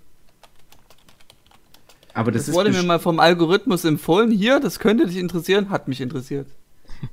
Aber 2.15 2.33
das, 2.33 2.47
das 2.47 2.55
wurde 2.55 2.71
mir 2.71 2.83
mal 2.83 2.99
vom 2.99 3.21
Algorithmus 3.21 3.85
empfohlen. 3.85 4.31
Hier, 4.31 4.61
das 4.61 4.79
könnte 4.79 5.07
dich 5.07 5.17
interessieren. 5.17 5.71
Hat 5.71 5.89
mich 5.89 6.01
interessiert. 6.01 6.47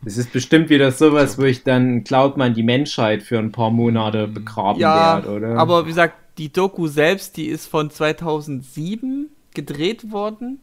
Das 0.04 0.18
ist 0.18 0.34
bestimmt 0.34 0.70
wieder 0.70 0.92
sowas, 0.92 1.38
wo 1.38 1.44
ich 1.44 1.64
dann 1.64 2.04
glaubt 2.04 2.38
man 2.38 2.54
die 2.54 2.64
Menschheit 2.64 3.24
für 3.24 3.40
ein 3.40 3.52
paar 3.52 3.72
Monate 3.72 4.28
begraben 4.28 4.80
ja, 4.80 5.16
werde, 5.16 5.30
oder? 5.30 5.58
Aber 5.58 5.86
wie 5.86 5.90
gesagt, 5.90 6.16
die 6.38 6.52
Doku 6.52 6.88
selbst, 6.88 7.38
die 7.38 7.46
ist 7.46 7.68
von 7.68 7.90
2007 7.90 9.30
gedreht 9.54 10.12
worden. 10.12 10.60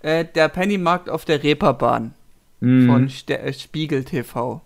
Äh, 0.00 0.24
der 0.24 0.48
Pennymarkt 0.48 1.10
auf 1.10 1.24
der 1.24 1.42
Reeperbahn 1.42 2.14
mhm. 2.60 2.86
von 2.86 3.08
St 3.08 3.30
äh, 3.30 3.52
Spiegel 3.52 4.04
TV. 4.04 4.62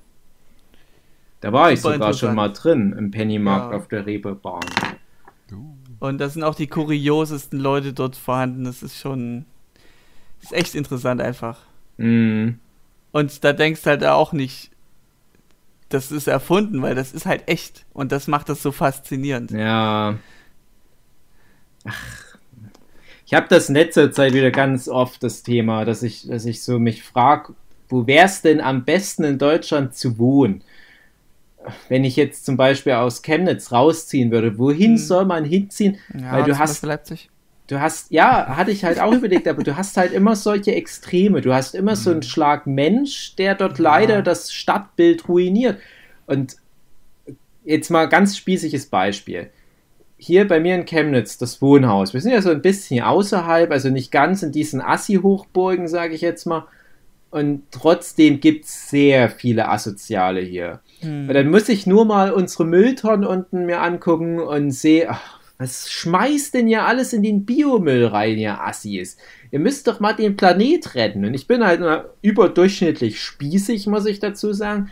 Da 1.43 1.53
war 1.53 1.73
ich 1.73 1.81
sogar 1.81 2.15
schon 2.15 2.37
mal 2.37 2.53
drin 2.53 2.95
im 2.97 3.11
Pennymarkt 3.11 3.73
ja. 3.73 3.77
auf 3.77 3.89
der 3.89 4.07
Reeperbahn. 4.07 4.61
Und 5.99 6.19
da 6.19 6.29
sind 6.29 6.45
auch 6.45 6.55
die 6.55 6.69
kuriosesten 6.69 7.59
Leute 7.59 7.93
dort 7.93 8.15
vorhanden. 8.15 8.65
Das 8.65 8.83
ist 8.83 8.97
schon. 8.97 9.45
ist 10.41 10.53
echt 10.53 10.77
interessant 10.77 11.21
einfach. 11.21 11.59
Mm. 11.97 12.51
Und 13.11 13.45
da 13.45 13.53
denkst 13.53 13.83
du 13.83 13.91
halt 13.91 14.05
auch 14.05 14.33
nicht, 14.33 14.71
das 15.89 16.13
ist 16.13 16.29
erfunden, 16.29 16.81
weil 16.81 16.95
das 16.95 17.13
ist 17.13 17.27
halt 17.27 17.49
echt. 17.49 17.87
Und 17.93 18.13
das 18.13 18.29
macht 18.29 18.49
das 18.49 18.63
so 18.63 18.71
faszinierend. 18.71 19.51
Ja. 19.51 20.19
Ach. 21.85 22.37
Ich 23.27 23.35
habe 23.35 23.49
das 23.49 23.69
in 23.69 23.75
letzter 23.75 24.13
Zeit 24.13 24.33
wieder 24.33 24.53
ganz 24.53 24.89
oft 24.89 25.25
das 25.25 25.43
Thema, 25.43 25.85
dass 25.85 26.05
ich, 26.05 26.29
dass 26.29 26.45
ich 26.45 26.63
so 26.63 26.79
mich 26.79 27.03
frage, 27.03 27.55
wo 27.89 28.07
wäre 28.07 28.27
es 28.27 28.43
denn 28.43 28.61
am 28.61 28.85
besten 28.85 29.25
in 29.25 29.39
Deutschland 29.39 29.97
zu 29.97 30.19
wohnen? 30.19 30.63
Wenn 31.89 32.05
ich 32.05 32.17
jetzt 32.17 32.45
zum 32.45 32.57
Beispiel 32.57 32.93
aus 32.93 33.23
Chemnitz 33.23 33.73
rausziehen 33.73 34.31
würde, 34.31 34.59
wohin 34.59 34.93
hm. 34.93 34.99
soll 34.99 35.25
man 35.25 35.45
hinziehen? 35.45 35.99
Ja, 36.19 36.33
Weil 36.33 36.45
du 36.45 36.59
hast 36.59 36.83
Leipzig. 36.85 37.29
Du 37.69 37.81
hast, 37.81 38.11
ja, 38.11 38.57
hatte 38.57 38.71
ich 38.71 38.85
halt 38.85 39.01
auch 39.01 39.13
überlegt, 39.13 39.49
aber 39.49 39.63
du 39.63 39.77
hast 39.77 39.97
halt 39.97 40.13
immer 40.13 40.37
solche 40.37 40.75
Extreme. 40.75 41.41
Du 41.41 41.55
hast 41.55 41.75
immer 41.75 41.93
hm. 41.93 41.97
so 41.97 42.11
einen 42.11 42.23
Schlag 42.23 42.67
Mensch, 42.67 43.37
der 43.37 43.55
dort 43.55 43.79
ja. 43.79 43.85
leider 43.85 44.23
das 44.23 44.53
Stadtbild 44.53 45.29
ruiniert. 45.29 45.79
Und 46.27 46.57
jetzt 47.65 47.91
mal 47.91 48.09
ganz 48.09 48.37
spießiges 48.37 48.87
Beispiel. 48.87 49.51
Hier 50.17 50.47
bei 50.47 50.61
mir 50.61 50.75
in 50.75 50.85
Chemnitz, 50.85 51.39
das 51.39 51.61
Wohnhaus. 51.63 52.13
Wir 52.13 52.21
sind 52.21 52.33
ja 52.33 52.43
so 52.43 52.51
ein 52.51 52.63
bisschen 52.63 53.03
außerhalb, 53.03 53.71
also 53.71 53.89
nicht 53.89 54.13
ganz 54.13 54.43
in 54.43 54.53
diesen 54.53 54.81
Assi-Hochburgen, 54.81 55.89
sage 55.89 56.15
ich 56.15 56.21
jetzt 56.21 56.47
mal. 56.47 56.67
Und 57.31 57.63
trotzdem 57.71 58.41
gibt 58.41 58.67
es 58.67 58.91
sehr 58.91 59.31
viele 59.31 59.69
Asoziale 59.69 60.41
hier. 60.41 60.81
Hm. 61.03 61.29
Und 61.29 61.35
dann 61.35 61.51
muss 61.51 61.69
ich 61.69 61.87
nur 61.87 62.05
mal 62.05 62.33
unsere 62.33 62.65
Mülltonnen 62.65 63.27
unten 63.27 63.67
mir 63.67 63.83
angucken 63.83 64.41
und 64.41 64.71
sehe, 64.71 65.15
was 65.59 65.91
schmeißt 65.91 66.55
denn 66.55 66.67
ja 66.67 66.87
alles 66.87 67.13
in 67.13 67.23
den 67.23 67.45
Biomüll 67.45 68.07
rein, 68.07 68.39
ihr 68.39 68.61
Assis? 68.61 69.17
Ihr 69.51 69.61
müsst 69.61 69.87
doch 69.87 70.01
mal 70.01 70.15
den 70.15 70.37
Planet 70.37 70.95
retten. 70.95 71.25
Und 71.25 71.35
ich 71.35 71.47
bin 71.47 71.65
halt 71.65 71.81
überdurchschnittlich 72.23 73.21
spießig, 73.21 73.87
muss 73.87 74.07
ich 74.07 74.19
dazu 74.19 74.53
sagen. 74.53 74.91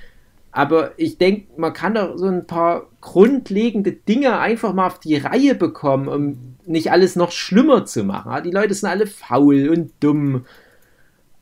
Aber 0.53 0.93
ich 0.97 1.19
denke, 1.19 1.47
man 1.57 1.73
kann 1.73 1.95
doch 1.95 2.17
so 2.17 2.27
ein 2.27 2.47
paar 2.47 2.89
grundlegende 3.01 3.93
Dinge 3.93 4.39
einfach 4.39 4.75
mal 4.75 4.87
auf 4.87 4.99
die 4.99 5.17
Reihe 5.17 5.55
bekommen, 5.55 6.09
um 6.09 6.57
nicht 6.67 6.91
alles 6.91 7.17
noch 7.17 7.33
schlimmer 7.33 7.85
zu 7.85 8.05
machen. 8.05 8.43
Die 8.45 8.51
Leute 8.51 8.75
sind 8.75 8.89
alle 8.89 9.07
faul 9.07 9.69
und 9.69 9.93
dumm 10.01 10.45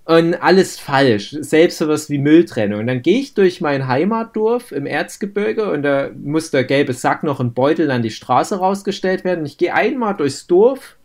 und 0.08 0.42
alles 0.42 0.80
falsch. 0.80 1.36
Selbst 1.38 1.76
sowas 1.76 2.08
wie 2.08 2.16
Mülltrennung. 2.16 2.80
Und 2.80 2.86
dann 2.86 3.02
gehe 3.02 3.20
ich 3.20 3.34
durch 3.34 3.60
mein 3.60 3.88
Heimatdorf 3.88 4.72
im 4.72 4.86
Erzgebirge 4.86 5.70
und 5.70 5.82
da 5.82 6.08
muss 6.18 6.50
der 6.50 6.64
gelbe 6.64 6.94
Sack 6.94 7.24
noch 7.24 7.40
im 7.40 7.52
Beutel 7.52 7.90
an 7.90 8.00
die 8.00 8.10
Straße 8.10 8.58
rausgestellt 8.58 9.24
werden. 9.24 9.40
Und 9.40 9.46
ich 9.46 9.58
gehe 9.58 9.74
einmal 9.74 10.16
durchs 10.16 10.46
Dorf 10.46 10.96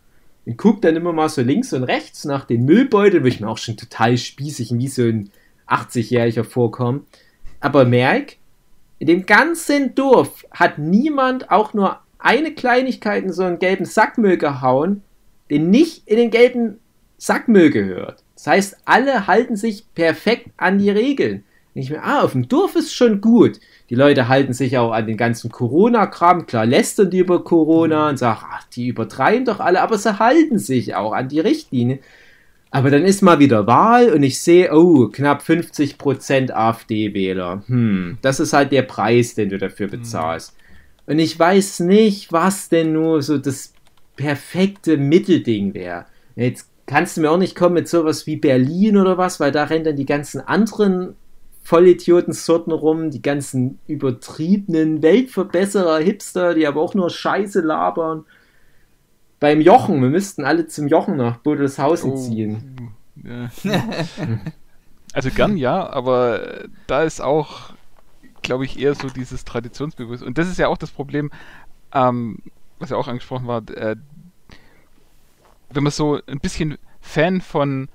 und 0.46 0.56
gucke 0.56 0.80
dann 0.80 0.96
immer 0.96 1.12
mal 1.12 1.28
so 1.28 1.42
links 1.42 1.74
und 1.74 1.84
rechts 1.84 2.24
nach 2.24 2.46
den 2.46 2.64
Müllbeuteln, 2.64 3.22
wo 3.22 3.28
ich 3.28 3.40
mir 3.40 3.48
auch 3.48 3.58
schon 3.58 3.76
total 3.76 4.16
spießig 4.16 4.70
wie 4.72 4.88
so 4.88 5.02
ein 5.02 5.30
80-Jähriger 5.68 6.44
vorkomme. 6.44 7.02
Aber 7.60 7.84
merk, 7.84 8.36
in 9.00 9.06
dem 9.06 9.26
ganzen 9.26 9.94
Dorf 9.94 10.46
hat 10.50 10.78
niemand 10.78 11.50
auch 11.50 11.74
nur 11.74 11.98
eine 12.18 12.54
Kleinigkeit 12.54 13.22
in 13.22 13.34
so 13.34 13.42
einen 13.42 13.58
gelben 13.58 13.84
Sackmüll 13.84 14.38
gehauen, 14.38 15.02
den 15.50 15.68
nicht 15.68 16.08
in 16.08 16.16
den 16.16 16.30
gelben 16.30 16.78
Sackmüll 17.24 17.70
gehört. 17.70 18.22
Das 18.34 18.46
heißt, 18.46 18.76
alle 18.84 19.26
halten 19.26 19.56
sich 19.56 19.86
perfekt 19.94 20.50
an 20.58 20.78
die 20.78 20.90
Regeln. 20.90 21.44
Nicht 21.72 21.90
mehr, 21.90 22.04
ah, 22.04 22.22
auf 22.22 22.32
dem 22.32 22.48
Dorf 22.48 22.76
ist 22.76 22.94
schon 22.94 23.22
gut. 23.22 23.58
Die 23.88 23.94
Leute 23.94 24.28
halten 24.28 24.52
sich 24.52 24.76
auch 24.76 24.92
an 24.92 25.06
den 25.06 25.16
ganzen 25.16 25.50
Corona-Kram. 25.50 26.46
Klar 26.46 26.66
lästern 26.66 27.10
die 27.10 27.18
über 27.18 27.42
Corona 27.42 28.10
und 28.10 28.18
sagen, 28.18 28.40
ach, 28.50 28.64
die 28.64 28.88
übertreiben 28.88 29.46
doch 29.46 29.58
alle, 29.58 29.80
aber 29.80 29.96
sie 29.96 30.18
halten 30.18 30.58
sich 30.58 30.94
auch 30.94 31.12
an 31.12 31.28
die 31.28 31.40
Richtlinien. 31.40 32.00
Aber 32.70 32.90
dann 32.90 33.04
ist 33.04 33.22
mal 33.22 33.38
wieder 33.38 33.66
Wahl 33.66 34.12
und 34.12 34.22
ich 34.22 34.40
sehe, 34.40 34.70
oh, 34.74 35.08
knapp 35.08 35.42
50% 35.42 36.52
AfD-Wähler. 36.52 37.62
Hm, 37.66 38.18
das 38.20 38.38
ist 38.38 38.52
halt 38.52 38.70
der 38.70 38.82
Preis, 38.82 39.34
den 39.34 39.48
du 39.48 39.56
dafür 39.56 39.88
bezahlst. 39.88 40.54
Und 41.06 41.18
ich 41.18 41.38
weiß 41.38 41.80
nicht, 41.80 42.32
was 42.32 42.68
denn 42.68 42.92
nur 42.92 43.22
so 43.22 43.38
das 43.38 43.72
perfekte 44.16 44.98
Mittelding 44.98 45.72
wäre. 45.72 46.04
Jetzt 46.36 46.73
kannst 46.86 47.16
du 47.16 47.20
mir 47.20 47.30
auch 47.30 47.38
nicht 47.38 47.56
kommen 47.56 47.74
mit 47.74 47.88
sowas 47.88 48.26
wie 48.26 48.36
Berlin 48.36 48.96
oder 48.96 49.18
was, 49.18 49.40
weil 49.40 49.52
da 49.52 49.64
rennen 49.64 49.84
dann 49.84 49.96
die 49.96 50.06
ganzen 50.06 50.40
anderen 50.40 51.16
Vollidioten-Sorten 51.62 52.72
rum, 52.72 53.10
die 53.10 53.22
ganzen 53.22 53.78
übertriebenen 53.86 55.02
Weltverbesserer, 55.02 55.98
Hipster, 55.98 56.54
die 56.54 56.66
aber 56.66 56.82
auch 56.82 56.94
nur 56.94 57.08
Scheiße 57.08 57.60
labern. 57.60 58.24
Beim 59.40 59.60
Jochen, 59.60 60.02
wir 60.02 60.10
müssten 60.10 60.44
alle 60.44 60.66
zum 60.66 60.88
Jochen 60.88 61.16
nach 61.16 61.38
Bodelshausen 61.38 62.12
oh. 62.12 62.16
ziehen. 62.16 62.90
Ja. 63.22 63.50
also 65.14 65.30
gern 65.30 65.56
ja, 65.56 65.88
aber 65.88 66.64
da 66.86 67.02
ist 67.02 67.22
auch 67.22 67.74
glaube 68.44 68.64
ich, 68.64 68.78
eher 68.78 68.94
so 68.94 69.08
dieses 69.08 69.44
Traditionsbewusstsein. 69.44 70.28
Und 70.28 70.38
das 70.38 70.48
ist 70.48 70.58
ja 70.58 70.68
auch 70.68 70.78
das 70.78 70.92
Problem, 70.92 71.32
ähm, 71.92 72.38
was 72.78 72.90
ja 72.90 72.96
auch 72.96 73.08
angesprochen 73.08 73.48
war, 73.48 73.68
äh, 73.70 73.96
wenn 75.74 75.82
man 75.82 75.92
so 75.92 76.20
ein 76.26 76.40
bisschen 76.40 76.78
Fan 77.00 77.40
von, 77.40 77.88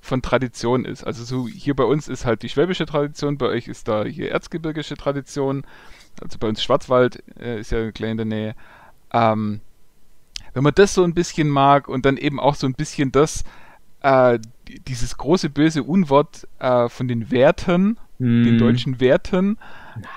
von 0.00 0.22
Tradition 0.22 0.84
ist. 0.84 1.04
Also 1.04 1.24
so 1.24 1.48
hier 1.48 1.74
bei 1.74 1.84
uns 1.84 2.08
ist 2.08 2.24
halt 2.24 2.42
die 2.42 2.48
schwäbische 2.48 2.86
Tradition, 2.86 3.38
bei 3.38 3.46
euch 3.46 3.68
ist 3.68 3.88
da 3.88 4.04
hier 4.04 4.30
erzgebirgische 4.30 4.96
Tradition, 4.96 5.64
also 6.22 6.38
bei 6.38 6.48
uns 6.48 6.62
Schwarzwald 6.62 7.22
äh, 7.38 7.60
ist 7.60 7.72
ja 7.72 7.90
gleich 7.90 8.12
in 8.12 8.16
der 8.16 8.26
Nähe. 8.26 8.54
Ähm, 9.12 9.60
wenn 10.52 10.62
man 10.62 10.74
das 10.74 10.94
so 10.94 11.02
ein 11.02 11.14
bisschen 11.14 11.48
mag 11.48 11.88
und 11.88 12.06
dann 12.06 12.16
eben 12.16 12.38
auch 12.38 12.54
so 12.54 12.66
ein 12.66 12.74
bisschen 12.74 13.12
das, 13.12 13.44
äh, 14.02 14.38
dieses 14.86 15.16
große 15.16 15.50
böse 15.50 15.82
Unwort 15.82 16.46
äh, 16.60 16.88
von 16.88 17.08
den 17.08 17.30
Werten, 17.30 17.98
hm. 18.18 18.44
den 18.44 18.58
deutschen 18.58 19.00
Werten, 19.00 19.58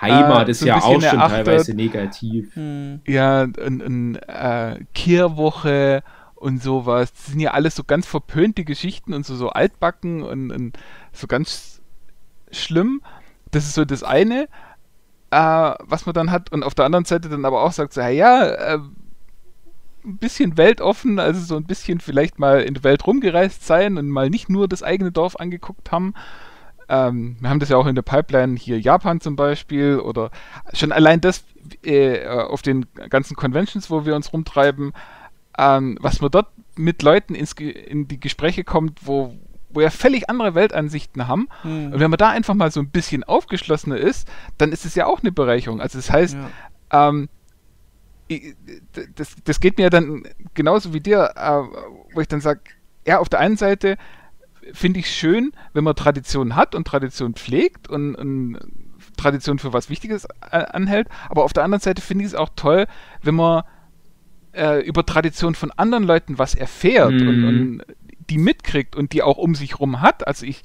Heimat 0.01 0.47
äh, 0.47 0.51
ist 0.51 0.59
so 0.59 0.67
ja 0.67 0.77
auch 0.77 0.93
schon 0.93 1.03
erachtet. 1.03 1.45
teilweise 1.45 1.73
negativ. 1.73 2.55
Hm. 2.55 3.01
Ja, 3.05 3.41
ein, 3.41 3.81
ein 3.81 4.15
äh, 4.15 4.79
Kehrwoche 4.93 6.03
und 6.39 6.61
sowas. 6.61 7.11
Das 7.13 7.27
sind 7.27 7.39
ja 7.39 7.51
alles 7.51 7.75
so 7.75 7.83
ganz 7.83 8.05
verpönte 8.05 8.63
Geschichten 8.63 9.13
und 9.13 9.25
so, 9.25 9.35
so 9.35 9.49
altbacken 9.49 10.23
und, 10.23 10.51
und 10.51 10.77
so 11.11 11.27
ganz 11.27 11.81
schlimm. 12.51 13.01
Das 13.51 13.65
ist 13.65 13.73
so 13.73 13.85
das 13.85 14.03
eine, 14.03 14.47
äh, 15.31 15.73
was 15.79 16.05
man 16.05 16.13
dann 16.13 16.31
hat. 16.31 16.51
Und 16.51 16.63
auf 16.63 16.75
der 16.75 16.85
anderen 16.85 17.05
Seite 17.05 17.29
dann 17.29 17.45
aber 17.45 17.63
auch 17.63 17.71
sagt, 17.71 17.93
so, 17.93 18.01
ja, 18.01 18.45
äh, 18.45 18.79
ein 20.05 20.17
bisschen 20.17 20.57
weltoffen, 20.57 21.19
also 21.19 21.41
so 21.41 21.57
ein 21.57 21.65
bisschen 21.65 21.99
vielleicht 21.99 22.39
mal 22.39 22.61
in 22.61 22.75
der 22.75 22.83
Welt 22.83 23.05
rumgereist 23.05 23.65
sein 23.65 23.97
und 23.97 24.09
mal 24.09 24.29
nicht 24.29 24.49
nur 24.49 24.67
das 24.67 24.83
eigene 24.83 25.11
Dorf 25.11 25.35
angeguckt 25.35 25.91
haben. 25.91 26.13
Ähm, 26.89 27.35
wir 27.41 27.49
haben 27.49 27.59
das 27.59 27.69
ja 27.69 27.77
auch 27.77 27.87
in 27.87 27.95
der 27.95 28.01
Pipeline 28.03 28.55
hier 28.55 28.79
Japan 28.79 29.19
zum 29.19 29.35
Beispiel 29.35 29.99
oder 29.99 30.31
schon 30.73 30.93
allein 30.93 31.19
das 31.19 31.43
äh, 31.83 32.25
auf 32.25 32.61
den 32.61 32.85
ganzen 33.09 33.35
Conventions, 33.35 33.89
wo 33.89 34.05
wir 34.05 34.15
uns 34.15 34.31
rumtreiben, 34.31 34.93
ähm, 35.57 35.97
was 36.01 36.21
man 36.21 36.31
dort 36.31 36.47
mit 36.75 37.01
Leuten 37.01 37.35
ins, 37.35 37.53
in 37.53 38.07
die 38.07 38.19
Gespräche 38.19 38.63
kommt, 38.63 39.07
wo, 39.07 39.35
wo 39.69 39.81
ja 39.81 39.89
völlig 39.89 40.29
andere 40.29 40.55
Weltansichten 40.55 41.27
haben. 41.27 41.49
Mhm. 41.63 41.93
Und 41.93 41.99
wenn 41.99 42.09
man 42.09 42.17
da 42.17 42.29
einfach 42.29 42.53
mal 42.53 42.71
so 42.71 42.79
ein 42.79 42.89
bisschen 42.89 43.23
aufgeschlossener 43.23 43.97
ist, 43.97 44.27
dann 44.57 44.71
ist 44.71 44.85
es 44.85 44.95
ja 44.95 45.05
auch 45.05 45.21
eine 45.21 45.31
Bereicherung. 45.31 45.81
Also 45.81 45.97
das 45.97 46.11
heißt, 46.11 46.37
ja. 46.91 47.09
ähm, 47.09 47.29
das, 49.15 49.35
das 49.43 49.59
geht 49.59 49.77
mir 49.77 49.89
dann 49.89 50.23
genauso 50.53 50.93
wie 50.93 50.99
dir, 50.99 51.31
äh, 51.35 51.63
wo 52.13 52.21
ich 52.21 52.27
dann 52.27 52.41
sage, 52.41 52.61
ja, 53.05 53.19
auf 53.19 53.29
der 53.29 53.39
einen 53.39 53.57
Seite 53.57 53.97
finde 54.73 54.99
ich 54.99 55.09
schön, 55.09 55.53
wenn 55.73 55.85
man 55.85 55.95
Tradition 55.95 56.55
hat 56.55 56.75
und 56.75 56.85
Tradition 56.85 57.35
pflegt 57.35 57.87
und, 57.87 58.15
und 58.15 58.59
Tradition 59.15 59.59
für 59.59 59.73
was 59.73 59.89
Wichtiges 59.89 60.25
äh, 60.51 60.57
anhält. 60.57 61.07
Aber 61.29 61.43
auf 61.43 61.53
der 61.53 61.63
anderen 61.63 61.81
Seite 61.81 62.01
finde 62.01 62.25
ich 62.25 62.31
es 62.31 62.35
auch 62.35 62.49
toll, 62.55 62.85
wenn 63.21 63.35
man 63.35 63.63
äh, 64.57 64.79
über 64.79 65.05
Tradition 65.05 65.55
von 65.55 65.71
anderen 65.71 66.03
Leuten 66.03 66.37
was 66.37 66.55
erfährt 66.55 67.13
mhm. 67.13 67.27
und, 67.27 67.43
und, 67.43 67.81
die 68.29 68.37
mitkriegt 68.37 68.95
und 68.97 69.13
die 69.13 69.23
auch 69.23 69.37
um 69.37 69.55
sich 69.55 69.79
rum 69.79 70.01
hat. 70.01 70.27
Also 70.27 70.45
ich 70.45 70.63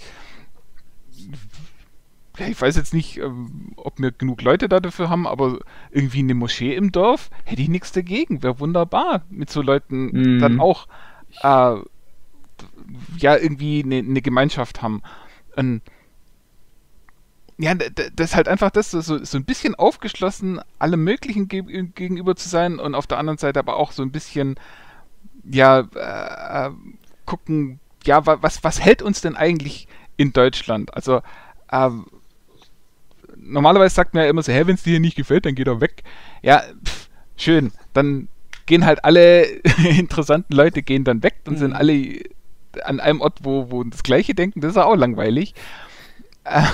ich 2.38 2.60
weiß 2.60 2.76
jetzt 2.76 2.94
nicht, 2.94 3.18
ähm, 3.18 3.72
ob 3.76 3.98
wir 3.98 4.10
genug 4.10 4.42
Leute 4.42 4.68
da 4.68 4.80
dafür 4.80 5.10
haben, 5.10 5.26
aber 5.26 5.60
irgendwie 5.90 6.20
eine 6.20 6.34
Moschee 6.34 6.74
im 6.74 6.90
Dorf 6.90 7.30
hätte 7.44 7.62
ich 7.62 7.68
nichts 7.68 7.92
dagegen. 7.92 8.42
Wäre 8.42 8.58
wunderbar, 8.58 9.22
mit 9.30 9.50
so 9.50 9.62
Leuten 9.62 10.06
mhm. 10.06 10.38
dann 10.40 10.60
auch 10.60 10.88
äh, 11.42 11.76
ja 13.18 13.36
irgendwie 13.36 13.82
eine, 13.84 13.98
eine 13.98 14.22
Gemeinschaft 14.22 14.82
haben. 14.82 15.02
Und, 15.56 15.82
ja, 17.62 17.74
das 17.76 18.30
ist 18.30 18.34
halt 18.34 18.48
einfach 18.48 18.70
das, 18.70 18.90
so, 18.90 19.00
so 19.00 19.38
ein 19.38 19.44
bisschen 19.44 19.76
aufgeschlossen, 19.76 20.60
alle 20.80 20.96
möglichen 20.96 21.46
ge 21.46 21.62
gegenüber 21.94 22.34
zu 22.34 22.48
sein 22.48 22.80
und 22.80 22.96
auf 22.96 23.06
der 23.06 23.18
anderen 23.18 23.38
Seite 23.38 23.60
aber 23.60 23.76
auch 23.76 23.92
so 23.92 24.02
ein 24.02 24.10
bisschen, 24.10 24.56
ja, 25.48 25.86
äh, 25.94 26.68
äh 26.68 26.70
gucken, 27.24 27.78
ja, 28.04 28.26
was, 28.26 28.64
was 28.64 28.80
hält 28.80 29.00
uns 29.00 29.20
denn 29.20 29.36
eigentlich 29.36 29.86
in 30.16 30.32
Deutschland? 30.32 30.92
Also, 30.92 31.22
äh, 31.70 31.90
normalerweise 33.36 33.94
sagt 33.94 34.14
man 34.14 34.24
ja 34.24 34.30
immer 34.30 34.42
so, 34.42 34.52
hey, 34.52 34.66
wenn 34.66 34.74
es 34.74 34.82
dir 34.82 34.90
hier 34.90 35.00
nicht 35.00 35.16
gefällt, 35.16 35.46
dann 35.46 35.54
geh 35.54 35.62
doch 35.62 35.80
weg. 35.80 36.02
Ja, 36.42 36.64
pff, 36.84 37.08
schön, 37.36 37.70
dann 37.92 38.26
gehen 38.66 38.84
halt 38.84 39.04
alle 39.04 39.44
interessanten 39.96 40.52
Leute 40.52 40.82
gehen 40.82 41.04
dann 41.04 41.22
weg, 41.22 41.36
dann 41.44 41.54
mhm. 41.54 41.58
sind 41.58 41.72
alle 41.74 42.24
an 42.82 42.98
einem 42.98 43.20
Ort, 43.20 43.38
wo, 43.44 43.70
wo 43.70 43.84
das 43.84 44.02
Gleiche 44.02 44.34
denken, 44.34 44.60
das 44.60 44.72
ist 44.72 44.78
auch 44.78 44.96
langweilig. 44.96 45.54
Äh, 46.42 46.64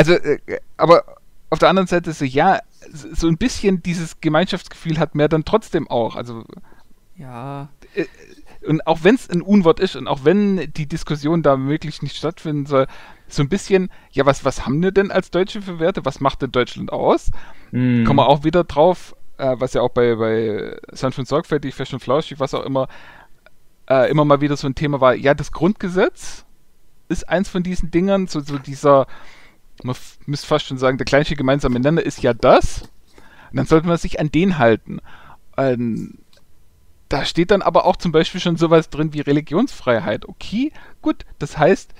also, 0.00 0.14
äh, 0.14 0.60
aber 0.78 1.04
auf 1.50 1.58
der 1.58 1.68
anderen 1.68 1.86
Seite 1.86 2.12
so, 2.12 2.24
ja, 2.24 2.60
so 2.90 3.28
ein 3.28 3.36
bisschen 3.36 3.82
dieses 3.82 4.20
Gemeinschaftsgefühl 4.22 4.98
hat 4.98 5.14
mehr 5.14 5.28
dann 5.28 5.44
trotzdem 5.44 5.88
auch. 5.88 6.16
Also, 6.16 6.44
ja. 7.16 7.68
Äh, 7.94 8.06
und 8.66 8.86
auch 8.86 9.00
wenn 9.02 9.14
es 9.14 9.28
ein 9.28 9.42
Unwort 9.42 9.78
ist 9.78 9.96
und 9.96 10.06
auch 10.06 10.24
wenn 10.24 10.72
die 10.72 10.86
Diskussion 10.86 11.42
da 11.42 11.56
möglich 11.56 12.02
nicht 12.02 12.16
stattfinden 12.16 12.66
soll, 12.66 12.86
so 13.28 13.42
ein 13.42 13.48
bisschen, 13.48 13.90
ja, 14.10 14.24
was, 14.24 14.44
was 14.44 14.64
haben 14.64 14.82
wir 14.82 14.90
denn 14.90 15.10
als 15.10 15.30
Deutsche 15.30 15.60
für 15.60 15.78
Werte? 15.78 16.04
Was 16.04 16.20
macht 16.20 16.42
denn 16.42 16.52
Deutschland 16.52 16.92
aus? 16.92 17.30
Mm. 17.70 18.04
Kommen 18.04 18.18
wir 18.18 18.28
auch 18.28 18.44
wieder 18.44 18.64
drauf, 18.64 19.14
äh, 19.38 19.56
was 19.58 19.74
ja 19.74 19.82
auch 19.82 19.90
bei, 19.90 20.14
bei 20.14 20.78
Sanft 20.92 21.18
und 21.18 21.28
Sorgfältig, 21.28 21.74
Fest 21.74 21.92
und 21.92 22.00
Flauschig, 22.00 22.40
was 22.40 22.54
auch 22.54 22.64
immer, 22.64 22.88
äh, 23.88 24.10
immer 24.10 24.24
mal 24.24 24.40
wieder 24.40 24.56
so 24.56 24.66
ein 24.66 24.74
Thema 24.74 25.00
war, 25.00 25.14
ja, 25.14 25.34
das 25.34 25.52
Grundgesetz 25.52 26.44
ist 27.08 27.28
eins 27.28 27.48
von 27.48 27.62
diesen 27.62 27.90
Dingern, 27.90 28.28
so, 28.28 28.40
so 28.40 28.58
dieser, 28.58 29.06
man 29.82 29.96
müsste 30.26 30.46
fast 30.46 30.66
schon 30.66 30.78
sagen, 30.78 30.98
der 30.98 31.04
kleinste 31.04 31.36
gemeinsame 31.36 31.80
Nenner 31.80 32.02
ist 32.02 32.22
ja 32.22 32.34
das. 32.34 32.82
Und 33.50 33.56
dann 33.56 33.66
sollte 33.66 33.86
man 33.86 33.96
sich 33.96 34.20
an 34.20 34.30
den 34.30 34.58
halten. 34.58 35.00
Ähm, 35.56 36.18
da 37.08 37.24
steht 37.24 37.50
dann 37.50 37.62
aber 37.62 37.86
auch 37.86 37.96
zum 37.96 38.12
Beispiel 38.12 38.40
schon 38.40 38.56
sowas 38.56 38.88
drin 38.88 39.12
wie 39.12 39.20
Religionsfreiheit. 39.20 40.28
Okay, 40.28 40.72
gut, 41.02 41.26
das 41.38 41.58
heißt, 41.58 41.92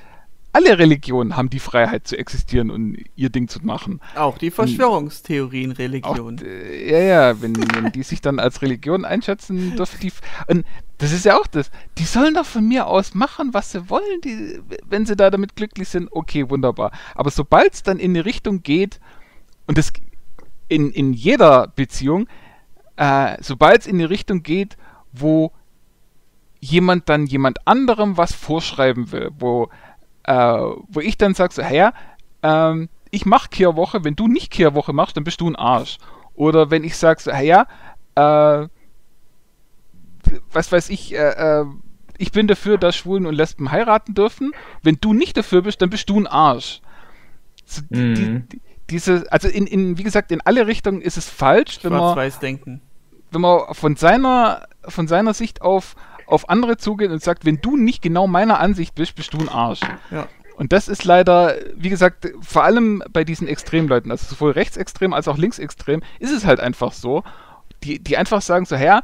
alle 0.52 0.78
Religionen 0.78 1.36
haben 1.36 1.48
die 1.48 1.60
Freiheit 1.60 2.08
zu 2.08 2.18
existieren 2.18 2.70
und 2.70 2.98
ihr 3.14 3.30
Ding 3.30 3.48
zu 3.48 3.64
machen. 3.64 4.00
Auch 4.16 4.36
die 4.36 4.50
Verschwörungstheorien-Religion. 4.50 6.38
Äh, 6.38 6.90
ja, 6.90 6.98
ja, 6.98 7.42
wenn, 7.42 7.56
wenn 7.56 7.92
die 7.92 8.02
sich 8.02 8.20
dann 8.20 8.38
als 8.38 8.60
Religion 8.62 9.04
einschätzen, 9.04 9.76
dürfen 9.76 10.00
die. 10.00 10.12
Und 10.48 10.66
das 10.98 11.12
ist 11.12 11.24
ja 11.24 11.38
auch 11.38 11.46
das. 11.46 11.70
Die 11.98 12.04
sollen 12.04 12.34
doch 12.34 12.46
von 12.46 12.66
mir 12.66 12.88
aus 12.88 13.14
machen, 13.14 13.54
was 13.54 13.70
sie 13.70 13.88
wollen. 13.88 14.20
Die, 14.24 14.60
wenn 14.88 15.06
sie 15.06 15.14
da 15.14 15.30
damit 15.30 15.54
glücklich 15.54 15.88
sind, 15.88 16.08
okay, 16.10 16.50
wunderbar. 16.50 16.90
Aber 17.14 17.30
sobald 17.30 17.74
es 17.74 17.82
dann 17.82 17.98
in 17.98 18.10
eine 18.10 18.24
Richtung 18.24 18.62
geht, 18.62 18.98
und 19.66 19.78
das 19.78 19.92
in, 20.66 20.90
in 20.90 21.12
jeder 21.12 21.68
Beziehung, 21.68 22.26
äh, 22.96 23.36
sobald 23.40 23.82
es 23.82 23.86
in 23.86 23.96
eine 23.96 24.10
Richtung 24.10 24.42
geht, 24.42 24.76
wo 25.12 25.52
jemand 26.60 27.08
dann 27.08 27.26
jemand 27.26 27.66
anderem 27.66 28.16
was 28.16 28.34
vorschreiben 28.34 29.12
will, 29.12 29.30
wo, 29.38 29.70
äh, 30.24 30.34
wo 30.34 31.00
ich 31.00 31.18
dann 31.18 31.34
sage, 31.34 31.54
so, 31.54 31.62
hey, 31.62 31.90
ähm, 32.42 32.88
ich 33.10 33.26
mache 33.26 33.48
Kehrwoche, 33.48 34.04
wenn 34.04 34.16
du 34.16 34.28
nicht 34.28 34.50
Kehrwoche 34.50 34.92
machst, 34.92 35.16
dann 35.16 35.24
bist 35.24 35.40
du 35.40 35.48
ein 35.48 35.56
Arsch. 35.56 35.98
Oder 36.34 36.70
wenn 36.70 36.84
ich 36.84 36.96
sage, 36.96 37.20
so, 37.20 37.32
hey, 37.32 37.64
äh, 38.14 38.68
was 40.52 40.72
weiß 40.72 40.90
ich, 40.90 41.14
äh, 41.14 41.60
äh, 41.60 41.66
ich 42.18 42.32
bin 42.32 42.46
dafür, 42.46 42.76
dass 42.78 42.96
Schwulen 42.96 43.26
und 43.26 43.34
Lesben 43.34 43.70
heiraten 43.70 44.14
dürfen. 44.14 44.52
Wenn 44.82 44.98
du 45.00 45.14
nicht 45.14 45.36
dafür 45.36 45.62
bist, 45.62 45.80
dann 45.80 45.90
bist 45.90 46.08
du 46.10 46.20
ein 46.20 46.26
Arsch. 46.26 46.82
So, 47.64 47.82
mhm. 47.88 48.14
die, 48.14 48.40
die, 48.40 48.60
diese, 48.90 49.24
also 49.30 49.48
in, 49.48 49.66
in, 49.66 49.96
wie 49.96 50.02
gesagt, 50.02 50.30
in 50.32 50.40
alle 50.42 50.66
Richtungen 50.66 51.00
ist 51.00 51.16
es 51.16 51.28
falsch, 51.30 51.78
wenn 51.82 51.92
man, 51.92 52.30
denken. 52.42 52.82
wenn 53.30 53.40
man 53.40 53.72
von 53.72 53.96
seiner, 53.96 54.66
von 54.86 55.08
seiner 55.08 55.32
Sicht 55.32 55.62
auf 55.62 55.94
auf 56.30 56.48
andere 56.48 56.76
zugeht 56.76 57.10
und 57.10 57.22
sagt, 57.22 57.44
wenn 57.44 57.60
du 57.60 57.76
nicht 57.76 58.02
genau 58.02 58.26
meiner 58.26 58.60
Ansicht 58.60 58.94
bist, 58.94 59.14
bist 59.14 59.32
du 59.34 59.38
ein 59.38 59.48
Arsch. 59.48 59.80
Ja. 60.10 60.26
Und 60.56 60.72
das 60.72 60.88
ist 60.88 61.04
leider, 61.04 61.54
wie 61.74 61.88
gesagt, 61.88 62.28
vor 62.42 62.64
allem 62.64 63.02
bei 63.10 63.24
diesen 63.24 63.48
Extremleuten, 63.48 64.10
also 64.10 64.26
sowohl 64.26 64.50
rechtsextrem 64.52 65.14
als 65.14 65.26
auch 65.26 65.38
linksextrem, 65.38 66.02
ist 66.18 66.32
es 66.32 66.44
halt 66.44 66.60
einfach 66.60 66.92
so, 66.92 67.22
die, 67.82 67.98
die 67.98 68.18
einfach 68.18 68.42
sagen 68.42 68.66
so, 68.66 68.76
Herr, 68.76 69.02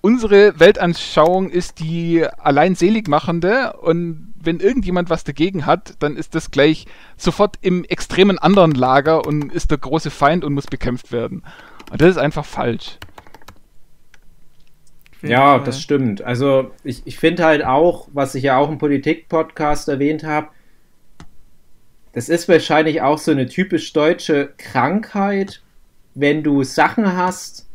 unsere 0.00 0.58
Weltanschauung 0.58 1.50
ist 1.50 1.80
die 1.80 2.26
allein 2.38 2.74
seligmachende 2.74 3.74
und 3.74 4.32
wenn 4.40 4.58
irgendjemand 4.58 5.10
was 5.10 5.22
dagegen 5.22 5.66
hat, 5.66 5.94
dann 5.98 6.16
ist 6.16 6.34
das 6.34 6.50
gleich 6.50 6.86
sofort 7.16 7.58
im 7.60 7.84
extremen 7.84 8.38
anderen 8.38 8.72
Lager 8.72 9.26
und 9.26 9.52
ist 9.52 9.70
der 9.70 9.78
große 9.78 10.10
Feind 10.10 10.44
und 10.44 10.54
muss 10.54 10.66
bekämpft 10.66 11.12
werden. 11.12 11.44
Und 11.90 12.00
das 12.00 12.08
ist 12.08 12.18
einfach 12.18 12.46
falsch 12.46 12.98
ja, 15.22 15.56
Fall. 15.56 15.64
das 15.64 15.80
stimmt. 15.80 16.22
Also 16.22 16.70
ich, 16.84 17.02
ich 17.04 17.18
finde 17.18 17.44
halt 17.44 17.64
auch, 17.64 18.08
was 18.12 18.34
ich 18.34 18.44
ja 18.44 18.56
auch 18.56 18.68
im 18.68 18.78
Politik-Podcast 18.78 19.88
erwähnt 19.88 20.24
habe, 20.24 20.48
das 22.12 22.28
ist 22.28 22.48
wahrscheinlich 22.48 23.00
auch 23.00 23.18
so 23.18 23.30
eine 23.30 23.46
typisch 23.46 23.92
deutsche 23.92 24.52
Krankheit, 24.58 25.62
wenn 26.14 26.42
du 26.42 26.62
Sachen 26.62 27.16
hast, 27.16 27.66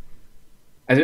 also 0.85 1.01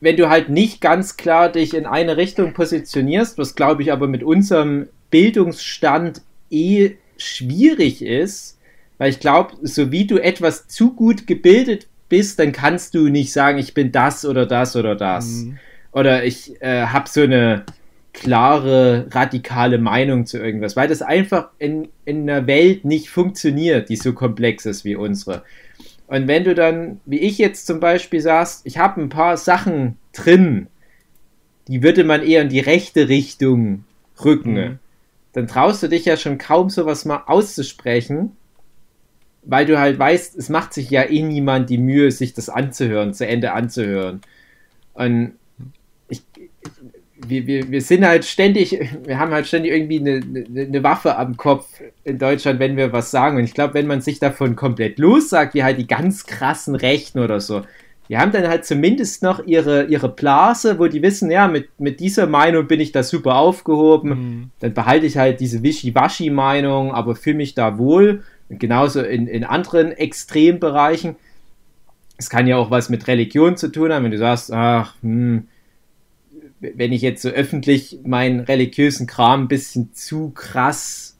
wenn 0.00 0.16
du 0.16 0.28
halt 0.28 0.48
nicht 0.50 0.80
ganz 0.80 1.16
klar 1.16 1.50
dich 1.50 1.74
in 1.74 1.84
eine 1.84 2.16
Richtung 2.16 2.54
positionierst, 2.54 3.38
was 3.38 3.54
glaube 3.54 3.82
ich 3.82 3.92
aber 3.92 4.06
mit 4.06 4.22
unserem 4.22 4.88
Bildungsstand 5.10 6.22
eh 6.50 6.92
schwierig 7.18 8.02
ist, 8.02 8.58
weil 8.98 9.10
ich 9.10 9.20
glaube, 9.20 9.56
so 9.62 9.90
wie 9.90 10.06
du 10.06 10.18
etwas 10.18 10.68
zu 10.68 10.94
gut 10.94 11.26
gebildet 11.26 11.88
bist, 12.08 12.38
dann 12.38 12.52
kannst 12.52 12.94
du 12.94 13.08
nicht 13.08 13.32
sagen, 13.32 13.58
ich 13.58 13.74
bin 13.74 13.92
das 13.92 14.24
oder 14.24 14.46
das 14.46 14.76
oder 14.76 14.94
das. 14.94 15.26
Mhm 15.26 15.58
oder 15.96 16.24
ich 16.24 16.60
äh, 16.60 16.88
habe 16.88 17.08
so 17.08 17.22
eine 17.22 17.64
klare, 18.12 19.06
radikale 19.10 19.78
Meinung 19.78 20.26
zu 20.26 20.38
irgendwas, 20.38 20.76
weil 20.76 20.88
das 20.88 21.00
einfach 21.00 21.48
in, 21.58 21.88
in 22.04 22.28
einer 22.28 22.46
Welt 22.46 22.84
nicht 22.84 23.08
funktioniert, 23.08 23.88
die 23.88 23.96
so 23.96 24.12
komplex 24.12 24.66
ist 24.66 24.84
wie 24.84 24.94
unsere. 24.94 25.42
Und 26.06 26.28
wenn 26.28 26.44
du 26.44 26.54
dann, 26.54 27.00
wie 27.06 27.20
ich 27.20 27.38
jetzt 27.38 27.66
zum 27.66 27.80
Beispiel 27.80 28.20
sagst, 28.20 28.66
ich 28.66 28.76
habe 28.76 29.00
ein 29.00 29.08
paar 29.08 29.38
Sachen 29.38 29.96
drin, 30.12 30.66
die 31.66 31.82
würde 31.82 32.04
man 32.04 32.22
eher 32.22 32.42
in 32.42 32.50
die 32.50 32.60
rechte 32.60 33.08
Richtung 33.08 33.84
rücken, 34.22 34.52
mhm. 34.52 34.78
dann 35.32 35.46
traust 35.46 35.82
du 35.82 35.88
dich 35.88 36.04
ja 36.04 36.18
schon 36.18 36.36
kaum 36.36 36.68
sowas 36.68 37.06
mal 37.06 37.22
auszusprechen, 37.24 38.36
weil 39.44 39.64
du 39.64 39.78
halt 39.78 39.98
weißt, 39.98 40.36
es 40.36 40.50
macht 40.50 40.74
sich 40.74 40.90
ja 40.90 41.04
eh 41.04 41.22
niemand 41.22 41.70
die 41.70 41.78
Mühe, 41.78 42.10
sich 42.10 42.34
das 42.34 42.50
anzuhören, 42.50 43.14
zu 43.14 43.26
Ende 43.26 43.52
anzuhören. 43.52 44.20
Und 44.92 45.32
wir, 47.26 47.46
wir, 47.46 47.70
wir 47.70 47.80
sind 47.80 48.06
halt 48.06 48.24
ständig, 48.24 48.78
wir 49.04 49.18
haben 49.18 49.32
halt 49.32 49.46
ständig 49.46 49.72
irgendwie 49.72 50.00
eine, 50.00 50.66
eine, 50.66 50.82
Waffe 50.82 51.16
am 51.16 51.36
Kopf 51.36 51.80
in 52.04 52.18
Deutschland, 52.18 52.60
wenn 52.60 52.76
wir 52.76 52.92
was 52.92 53.10
sagen. 53.10 53.38
Und 53.38 53.44
ich 53.44 53.54
glaube, 53.54 53.74
wenn 53.74 53.86
man 53.86 54.00
sich 54.00 54.18
davon 54.18 54.54
komplett 54.54 54.98
lossagt, 54.98 55.54
wie 55.54 55.64
halt 55.64 55.78
die 55.78 55.86
ganz 55.86 56.26
krassen 56.26 56.74
Rechten 56.74 57.18
oder 57.18 57.40
so, 57.40 57.62
die 58.08 58.18
haben 58.18 58.32
dann 58.32 58.46
halt 58.46 58.64
zumindest 58.64 59.22
noch 59.22 59.44
ihre, 59.46 59.84
ihre 59.86 60.08
Blase, 60.08 60.78
wo 60.78 60.86
die 60.86 61.02
wissen, 61.02 61.30
ja, 61.30 61.48
mit, 61.48 61.68
mit 61.80 61.98
dieser 61.98 62.26
Meinung 62.26 62.68
bin 62.68 62.80
ich 62.80 62.92
da 62.92 63.02
super 63.02 63.36
aufgehoben. 63.36 64.10
Mhm. 64.10 64.50
Dann 64.60 64.74
behalte 64.74 65.06
ich 65.06 65.16
halt 65.16 65.40
diese 65.40 65.62
Wischi-Waschi-Meinung, 65.62 66.92
aber 66.92 67.16
fühle 67.16 67.36
mich 67.36 67.54
da 67.54 67.78
wohl. 67.78 68.22
Und 68.48 68.60
genauso 68.60 69.00
in, 69.02 69.26
in 69.26 69.42
anderen 69.42 69.90
Extrembereichen. 69.90 71.16
Es 72.16 72.30
kann 72.30 72.46
ja 72.46 72.56
auch 72.56 72.70
was 72.70 72.88
mit 72.88 73.08
Religion 73.08 73.56
zu 73.56 73.72
tun 73.72 73.92
haben, 73.92 74.04
wenn 74.04 74.12
du 74.12 74.18
sagst, 74.18 74.52
ach, 74.52 74.94
hm, 75.02 75.48
wenn 76.74 76.92
ich 76.92 77.02
jetzt 77.02 77.22
so 77.22 77.28
öffentlich 77.28 78.00
meinen 78.04 78.40
religiösen 78.40 79.06
Kram 79.06 79.42
ein 79.42 79.48
bisschen 79.48 79.92
zu 79.92 80.30
krass 80.30 81.16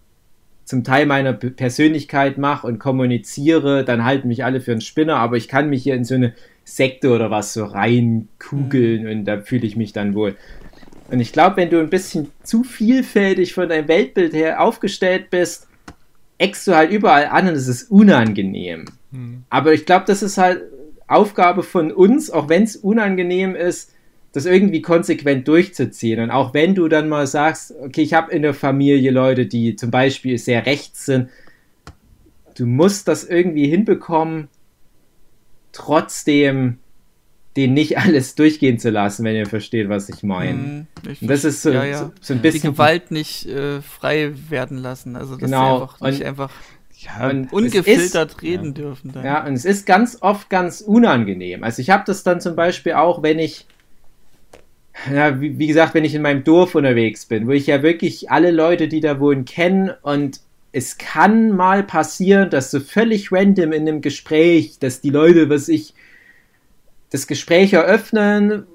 zum 0.64 0.82
Teil 0.82 1.07
meiner 1.07 1.32
Persönlichkeit 1.32 2.38
mache 2.38 2.66
und 2.66 2.80
kommuniziere, 2.80 3.84
dann 3.84 4.05
halten 4.05 4.26
mich 4.28 4.44
alle 4.44 4.61
für 4.61 4.72
einen 4.72 4.80
Spinner, 4.80 5.16
aber 5.16 5.36
ich 5.36 5.47
kann 5.47 5.70
mich 5.70 5.84
hier 5.84 5.94
in 5.94 6.05
so 6.05 6.16
eine 6.16 6.34
Sekte 6.64 7.11
oder 7.11 7.30
was 7.30 7.53
so 7.53 7.64
reinkugeln 7.64 9.05
mhm. 9.05 9.11
und 9.11 9.24
da 9.26 9.40
fühle 9.40 9.66
ich 9.66 9.76
mich 9.76 9.92
dann 9.92 10.14
wohl. 10.14 10.36
Und 11.09 11.20
ich 11.20 11.32
glaube, 11.32 11.59
wenn 11.59 11.70
du 11.70 11.78
ein 11.78 11.88
bisschen 11.88 12.32
zu 12.42 12.64
vielfältig 12.64 13.55
von 13.55 13.68
deinem 13.68 13.86
Weltbild 13.86 14.34
her 14.34 14.61
aufgestellt 14.61 15.30
bist, 15.30 15.68
eckst 16.38 16.66
du 16.66 16.74
halt 16.74 16.90
überall 16.90 17.26
an 17.26 17.49
und 17.49 17.55
es 17.55 17.68
ist 17.68 17.90
unangenehm. 17.90 18.86
Mhm. 19.12 19.44
Aber 19.49 19.72
ich 19.72 19.86
glaube, 19.86 20.05
das 20.09 20.24
ist 20.24 20.36
halt 20.36 20.62
Aufgabe 21.07 21.62
von 21.62 21.92
uns, 21.92 22.30
auch 22.30 22.49
wenn 22.49 22.64
es 22.64 22.74
unangenehm 22.74 23.55
ist, 23.55 23.92
das 24.37 24.45
irgendwie 24.45 24.82
konsequent 24.82 25.49
durchzuziehen. 25.49 26.20
Und 26.20 26.30
auch 26.30 26.53
wenn 26.53 26.74
du 26.74 26.89
dann 26.89 27.09
mal 27.09 27.26
sagst, 27.26 27.74
okay, 27.80 28.03
ich 28.03 28.12
habe 28.12 28.30
in 28.30 28.43
der 28.43 28.53
Familie 28.53 29.11
Leute, 29.11 29.47
die 29.47 29.76
zum 29.76 29.91
Beispiel 29.91 30.37
sehr 30.37 30.66
rechts 30.66 31.07
sind, 31.07 31.30
du 32.55 32.66
musst 32.66 33.09
das 33.09 33.24
irgendwie 33.24 33.66
hinbekommen, 33.66 34.49
trotzdem 35.72 36.76
den 37.57 37.72
nicht 37.72 37.97
alles 37.99 38.34
durchgehen 38.34 38.78
zu 38.78 38.91
lassen, 38.91 39.24
wenn 39.24 39.37
ihr 39.37 39.47
versteht, 39.47 39.89
was 39.89 40.11
ich 40.11 40.22
meine. 40.22 40.87
Hm, 41.03 41.18
das 41.22 41.45
ist 41.45 41.62
so, 41.62 41.70
ja, 41.70 41.84
ja. 41.84 41.99
so, 41.99 42.12
so, 42.20 42.34
ein 42.34 42.43
bisschen. 42.43 42.61
Die 42.61 42.76
Gewalt 42.76 43.11
nicht 43.11 43.47
äh, 43.47 43.80
frei 43.80 44.34
werden 44.51 44.76
lassen. 44.76 45.16
Also, 45.16 45.37
dass 45.37 45.51
genau. 45.51 45.82
einfach 45.82 46.01
nicht 46.03 46.20
und, 46.20 46.26
einfach 46.26 46.51
ja, 46.99 47.28
ungefiltert 47.51 48.32
ist, 48.32 48.43
reden 48.43 48.74
dürfen. 48.74 49.12
Dann. 49.12 49.24
Ja, 49.24 49.47
und 49.47 49.55
es 49.55 49.64
ist 49.64 49.87
ganz 49.87 50.18
oft 50.20 50.51
ganz 50.51 50.82
unangenehm. 50.82 51.64
Also, 51.64 51.80
ich 51.80 51.89
habe 51.89 52.05
das 52.07 52.22
dann 52.22 52.43
zum 52.43 52.55
Beispiel 52.55 52.93
auch, 52.93 53.22
wenn 53.22 53.39
ich 53.39 53.66
ja, 55.12 55.40
wie, 55.40 55.59
wie, 55.59 55.66
gesagt, 55.66 55.94
wenn 55.94 56.05
ich 56.05 56.14
in 56.14 56.22
meinem 56.22 56.44
Dorf 56.44 56.74
unterwegs 56.74 57.26
bin, 57.26 57.47
wo 57.47 57.53
ich 57.53 57.66
ja 57.66 57.82
wirklich 57.82 58.30
alle 58.30 58.51
Leute, 58.51 58.88
die 58.88 59.01
da 59.01 59.20
wohnen, 59.20 59.44
kenne 59.44 59.99
und 60.03 60.40
es 60.72 60.99
kann 60.99 61.53
mal 61.53 61.82
passieren, 61.82 62.51
dass 62.51 62.70
so 62.70 62.80
völlig 62.80 63.32
random 63.32 63.72
in 63.72 63.88
einem 63.88 64.01
Gespräch, 64.01 64.78
dass 64.78 65.01
die 65.01 65.11
Leute, 65.11 65.49
was 65.49 65.68
ich, 65.68 65.94
das 67.11 67.26
Gespräch 67.26 67.72
eröffnen, 67.72 68.66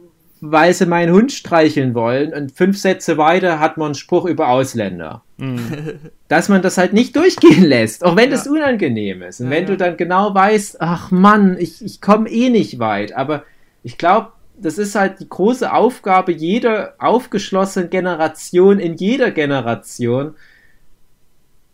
weil 0.41 0.73
sie 0.73 0.87
meinen 0.87 1.13
Hund 1.13 1.31
streicheln 1.31 1.93
wollen 1.93 2.33
und 2.33 2.51
fünf 2.51 2.77
Sätze 2.77 3.17
weiter 3.17 3.59
hat 3.59 3.77
man 3.77 3.87
einen 3.87 3.95
Spruch 3.95 4.25
über 4.25 4.49
Ausländer. 4.49 5.23
Mhm. 5.37 5.99
Dass 6.27 6.49
man 6.49 6.63
das 6.63 6.77
halt 6.77 6.93
nicht 6.93 7.15
durchgehen 7.15 7.63
lässt, 7.63 8.03
auch 8.03 8.15
wenn 8.15 8.31
ja. 8.31 8.37
das 8.37 8.47
unangenehm 8.47 9.21
ist. 9.21 9.39
Und 9.39 9.47
ja, 9.47 9.51
wenn 9.51 9.63
ja. 9.63 9.69
du 9.69 9.77
dann 9.77 9.97
genau 9.97 10.33
weißt, 10.33 10.81
ach 10.81 11.11
Mann, 11.11 11.57
ich, 11.59 11.85
ich 11.85 12.01
komme 12.01 12.29
eh 12.29 12.49
nicht 12.49 12.79
weit, 12.79 13.13
aber 13.13 13.43
ich 13.83 13.99
glaube, 13.99 14.31
das 14.61 14.77
ist 14.77 14.95
halt 14.95 15.19
die 15.19 15.29
große 15.29 15.71
Aufgabe 15.71 16.31
jeder 16.31 16.95
aufgeschlossenen 16.99 17.89
Generation 17.89 18.79
in 18.79 18.95
jeder 18.95 19.31
Generation, 19.31 20.35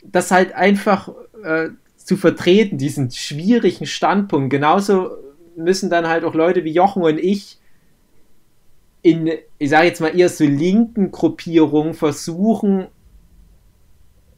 das 0.03 0.31
halt 0.31 0.53
einfach 0.53 1.09
äh, 1.43 1.69
zu 1.97 2.15
vertreten, 2.15 2.77
diesen 2.77 3.11
schwierigen 3.11 3.85
Standpunkt. 3.85 4.49
Genauso 4.49 5.11
müssen 5.55 5.89
dann 5.89 6.07
halt 6.07 6.23
auch 6.23 6.33
Leute 6.33 6.63
wie 6.63 6.71
Jochen 6.71 7.03
und 7.03 7.17
ich 7.19 7.59
in, 9.01 9.31
ich 9.57 9.69
sage 9.69 9.87
jetzt 9.87 10.01
mal 10.01 10.17
eher 10.17 10.29
so 10.29 10.43
linken 10.43 11.11
Gruppierungen 11.11 11.93
versuchen, 11.93 12.87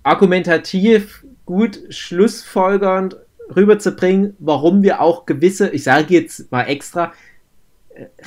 argumentativ 0.04 1.26
gut 1.46 1.80
schlussfolgernd 1.90 3.18
rüberzubringen, 3.56 4.36
warum 4.40 4.84
wir 4.84 5.02
auch 5.02 5.26
gewisse, 5.26 5.70
ich 5.70 5.84
sage 5.84 6.14
jetzt 6.14 6.52
mal 6.52 6.64
extra, 6.64 7.14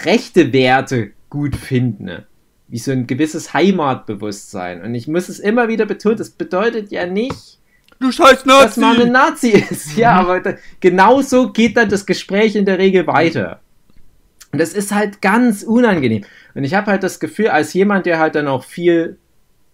rechte 0.05 0.53
Werte 0.53 1.13
gut 1.31 1.57
finden. 1.57 2.25
wie 2.69 2.79
so 2.79 2.91
ein 2.91 3.07
gewisses 3.07 3.53
Heimatbewusstsein. 3.53 4.81
Und 4.83 4.95
ich 4.95 5.07
muss 5.07 5.29
es 5.29 5.41
immer 5.41 5.69
wieder 5.69 5.85
betonen, 5.85 6.17
das 6.17 6.31
bedeutet 6.31 6.91
ja 6.91 7.07
nicht, 7.07 7.59
Du 8.03 8.11
scheiß 8.11 8.43
dass 8.43 8.77
man 8.79 9.01
ein 9.01 9.13
Nazi! 9.13 9.53
Nazi 9.53 9.65
ist. 9.71 9.97
Ja, 9.97 10.15
aber 10.15 10.41
da, 10.41 10.55
genau 10.81 11.23
so 11.23 11.53
geht 11.53 11.77
dann 11.77 11.89
das 11.89 12.05
Gespräch 12.05 12.57
in 12.57 12.65
der 12.65 12.79
Regel 12.79 13.07
weiter. 13.07 13.61
Und 14.51 14.59
das 14.61 14.75
ist 14.75 14.93
halt 14.93 15.23
ganz 15.23 15.63
unangenehm. 15.63 16.25
Und 16.55 16.65
ich 16.65 16.75
habe 16.75 16.91
halt 16.91 17.05
das 17.05 17.21
Gefühl, 17.21 17.49
als 17.49 17.73
jemand, 17.75 18.07
der 18.07 18.19
halt 18.19 18.35
dann 18.35 18.49
auch 18.49 18.65
viel, 18.65 19.19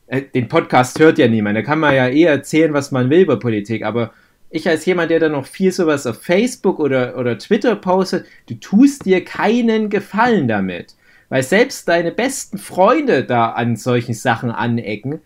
äh, 0.08 0.22
den 0.22 0.48
Podcast 0.48 0.98
hört 0.98 1.18
ja 1.18 1.26
niemand, 1.26 1.56
da 1.56 1.62
kann 1.62 1.78
man 1.80 1.94
ja 1.94 2.06
eh 2.08 2.24
erzählen, 2.24 2.74
was 2.74 2.92
man 2.92 3.08
will 3.08 3.20
über 3.20 3.38
Politik, 3.38 3.82
aber 3.82 4.12
ich 4.50 4.68
als 4.68 4.86
jemand, 4.86 5.10
der 5.10 5.20
dann 5.20 5.32
noch 5.32 5.46
viel 5.46 5.72
sowas 5.72 6.06
auf 6.06 6.22
Facebook 6.22 6.78
oder, 6.78 7.16
oder 7.18 7.38
Twitter 7.38 7.76
postet, 7.76 8.26
du 8.48 8.54
tust 8.54 9.04
dir 9.04 9.24
keinen 9.24 9.90
Gefallen 9.90 10.48
damit. 10.48 10.94
Weil 11.28 11.42
selbst 11.42 11.88
deine 11.88 12.10
besten 12.10 12.56
Freunde 12.56 13.24
da 13.24 13.50
an 13.50 13.76
solchen 13.76 14.14
Sachen 14.14 14.50
anecken. 14.50 15.20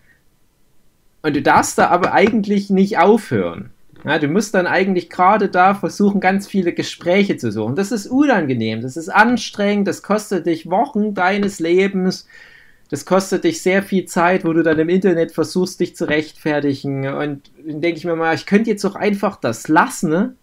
Und 1.22 1.36
du 1.36 1.42
darfst 1.42 1.78
da 1.78 1.88
aber 1.88 2.12
eigentlich 2.12 2.70
nicht 2.70 2.98
aufhören. 2.98 3.70
Ja, 4.04 4.18
du 4.18 4.26
musst 4.26 4.54
dann 4.54 4.66
eigentlich 4.66 5.10
gerade 5.10 5.48
da 5.48 5.74
versuchen, 5.74 6.20
ganz 6.20 6.48
viele 6.48 6.72
Gespräche 6.72 7.36
zu 7.36 7.52
suchen. 7.52 7.76
Das 7.76 7.92
ist 7.92 8.08
unangenehm, 8.08 8.80
das 8.80 8.96
ist 8.96 9.08
anstrengend, 9.08 9.86
das 9.86 10.02
kostet 10.02 10.46
dich 10.46 10.68
Wochen 10.68 11.14
deines 11.14 11.60
Lebens, 11.60 12.26
das 12.92 13.06
kostet 13.06 13.44
dich 13.44 13.62
sehr 13.62 13.82
viel 13.82 14.04
Zeit, 14.04 14.44
wo 14.44 14.52
du 14.52 14.62
dann 14.62 14.78
im 14.78 14.90
Internet 14.90 15.32
versuchst, 15.32 15.80
dich 15.80 15.96
zu 15.96 16.10
rechtfertigen. 16.10 17.08
Und 17.08 17.50
dann 17.66 17.80
denke 17.80 17.96
ich 17.96 18.04
mir 18.04 18.16
mal, 18.16 18.34
ich 18.34 18.44
könnte 18.44 18.68
jetzt 18.68 18.84
auch 18.84 18.96
einfach 18.96 19.36
das 19.36 19.66
lassen 19.68 20.10
ne? 20.10 20.34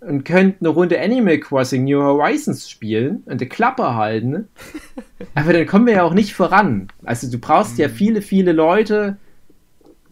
und 0.00 0.24
könnte 0.24 0.58
eine 0.60 0.68
Runde 0.68 1.00
Animal 1.00 1.38
Crossing 1.38 1.84
New 1.84 2.02
Horizons 2.02 2.68
spielen 2.68 3.22
und 3.24 3.40
die 3.40 3.48
Klappe 3.48 3.94
halten. 3.94 4.28
ne? 4.28 4.44
Aber 5.34 5.54
dann 5.54 5.64
kommen 5.64 5.86
wir 5.86 5.94
ja 5.94 6.02
auch 6.02 6.12
nicht 6.12 6.34
voran. 6.34 6.88
Also 7.02 7.30
du 7.30 7.38
brauchst 7.38 7.78
ja 7.78 7.88
viele, 7.88 8.20
viele 8.20 8.52
Leute, 8.52 9.16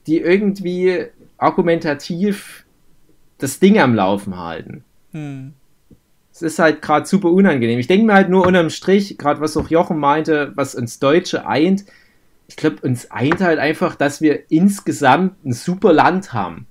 die 0.07 0.21
irgendwie 0.21 1.05
argumentativ 1.37 2.65
das 3.37 3.61
Ding 3.61 3.79
am 3.79 3.95
Laufen 3.95 4.39
halten. 4.39 4.85
Hm. 5.13 5.53
Es 6.43 6.53
ist 6.53 6.59
halt 6.59 6.83
gerade 6.83 7.07
super 7.07 7.31
unangenehm. 7.31 7.79
Ich 7.79 7.87
denke 7.87 8.07
mir 8.07 8.15
halt 8.15 8.29
nur 8.29 8.47
unterm 8.47 8.71
Strich, 8.71 9.19
gerade 9.19 9.41
was 9.41 9.57
auch 9.57 9.69
Jochen 9.69 9.99
meinte, 9.99 10.53
was 10.55 10.75
uns 10.75 10.99
Deutsche 10.99 11.47
eint, 11.47 11.85
ich 12.47 12.57
glaube, 12.57 12.77
uns 12.83 13.11
eint 13.11 13.41
halt 13.41 13.59
einfach, 13.59 13.95
dass 13.95 14.21
wir 14.21 14.51
insgesamt 14.51 15.45
ein 15.45 15.53
super 15.53 15.93
Land 15.93 16.33
haben. 16.33 16.67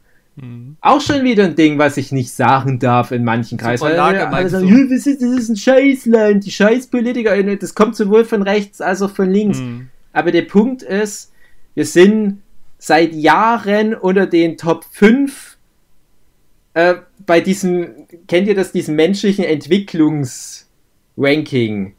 Auch 0.82 1.02
schon 1.02 1.24
wieder 1.24 1.46
ein 1.46 1.56
Ding, 1.56 1.80
was 1.80 1.98
ich 1.98 2.12
nicht 2.12 2.32
sagen 2.32 2.78
darf 2.78 3.12
in 3.12 3.24
manchen 3.24 3.58
Kreisen. 3.58 3.86
Weil 3.86 3.96
Lage, 3.96 4.28
alle 4.30 4.50
sagen, 4.50 4.68
du? 4.68 4.76
"Ja, 4.76 4.84
das, 4.84 5.08
ist, 5.08 5.22
das 5.22 5.32
ist 5.32 5.50
ein 5.50 5.56
Scheißland, 5.56 6.46
die 6.46 6.52
Scheißpolitiker. 6.52 7.56
Das 7.56 7.74
kommt 7.74 7.96
sowohl 7.96 8.24
von 8.24 8.44
rechts 8.44 8.80
als 8.80 9.02
auch 9.02 9.10
von 9.10 9.32
links. 9.32 9.58
Mhm. 9.60 9.90
Aber 10.14 10.32
der 10.32 10.44
Punkt 10.44 10.84
ist, 10.84 11.32
wir 11.74 11.86
sind 11.86 12.44
seit 12.78 13.14
Jahren 13.14 13.96
unter 13.96 14.28
den 14.28 14.58
Top 14.58 14.86
5 14.92 15.47
äh, 16.78 16.96
bei 17.26 17.42
diesem, 17.42 17.90
kennt 18.28 18.48
ihr 18.48 18.56
das, 18.56 18.72
diesem 18.72 18.96
menschlichen 18.96 19.44
Entwicklungsranking? 19.46 21.94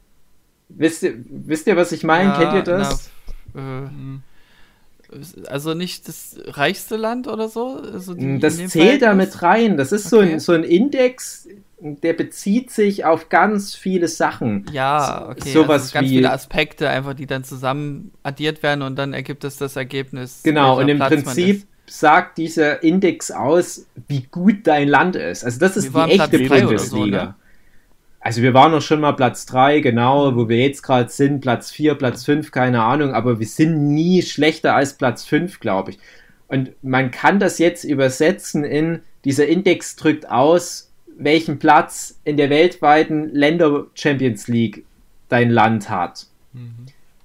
Wisst 0.69 1.03
ihr, 1.03 1.13
wisst 1.29 1.67
ihr, 1.67 1.75
was 1.75 1.91
ich 1.91 2.03
meine? 2.03 2.33
kennt 2.33 2.53
ihr 2.53 2.61
das? 2.63 3.09
Na, 3.53 3.85
äh, 3.85 3.89
also 5.47 5.73
nicht 5.73 6.07
das 6.07 6.37
reichste 6.45 6.95
Land 6.95 7.27
oder 7.27 7.49
so? 7.49 7.81
Also 7.91 8.13
die- 8.13 8.25
Mm, 8.25 8.39
das 8.39 8.57
zählt 8.57 9.01
da 9.01 9.07
Verhältnis? 9.07 9.33
mit 9.33 9.41
rein. 9.41 9.77
Das 9.77 9.91
ist 9.91 10.09
so, 10.09 10.19
Okay. 10.19 10.33
ein, 10.33 10.39
so 10.39 10.51
ein 10.53 10.63
Index, 10.63 11.47
der 11.79 12.13
bezieht 12.13 12.69
sich 12.69 13.05
auf 13.05 13.29
ganz 13.29 13.73
viele 13.73 14.07
Sachen. 14.07 14.67
Ja, 14.71 15.23
So- 15.25 15.31
okay. 15.31 15.49
sowas 15.51 15.81
also 15.81 15.93
ganz 15.95 16.09
wie- 16.09 16.15
viele 16.17 16.31
Aspekte 16.31 16.89
einfach, 16.89 17.15
die 17.15 17.25
dann 17.25 17.43
zusammen 17.43 18.11
addiert 18.21 18.61
werden 18.61 18.83
und 18.83 18.97
dann 18.97 19.13
ergibt 19.13 19.43
es 19.43 19.57
das 19.57 19.75
Ergebnis. 19.75 20.41
Genau, 20.43 20.79
und 20.79 20.87
im 20.89 20.97
Platz 20.97 21.23
Prinzip. 21.23 21.65
Sagt 21.91 22.37
dieser 22.37 22.83
Index 22.83 23.31
aus, 23.31 23.85
wie 24.07 24.23
gut 24.31 24.67
dein 24.67 24.87
Land 24.87 25.15
ist. 25.15 25.43
Also 25.43 25.59
das 25.59 25.77
ist 25.77 25.93
Wir 25.93 26.05
die 26.05 26.11
echte 26.19 26.39
Platz 26.39 26.61
so, 26.61 26.65
Bundesliga. 26.67 27.23
ne? 27.23 27.35
Also 28.21 28.41
wir 28.41 28.53
waren 28.53 28.71
noch 28.71 28.81
schon 28.81 28.99
mal 28.99 29.13
Platz 29.13 29.45
3, 29.45 29.79
genau, 29.79 30.35
wo 30.35 30.49
wir 30.49 30.57
jetzt 30.57 30.83
gerade 30.83 31.09
sind, 31.09 31.39
Platz 31.39 31.71
4, 31.71 31.95
Platz 31.95 32.25
5, 32.25 32.51
keine 32.51 32.83
Ahnung, 32.83 33.13
aber 33.13 33.39
wir 33.39 33.47
sind 33.47 33.93
nie 33.93 34.21
schlechter 34.21 34.75
als 34.75 34.93
Platz 34.93 35.23
5, 35.23 35.59
glaube 35.61 35.91
ich. 35.91 35.99
Und 36.47 36.71
man 36.83 37.11
kann 37.11 37.39
das 37.39 37.59
jetzt 37.59 37.85
übersetzen 37.85 38.63
in, 38.63 39.01
dieser 39.23 39.47
Index 39.47 39.95
drückt 39.95 40.29
aus, 40.29 40.91
welchen 41.17 41.59
Platz 41.59 42.19
in 42.23 42.37
der 42.37 42.49
weltweiten 42.49 43.29
Länder-Champions 43.33 44.47
League 44.47 44.85
dein 45.27 45.49
Land 45.49 45.89
hat. 45.89 46.27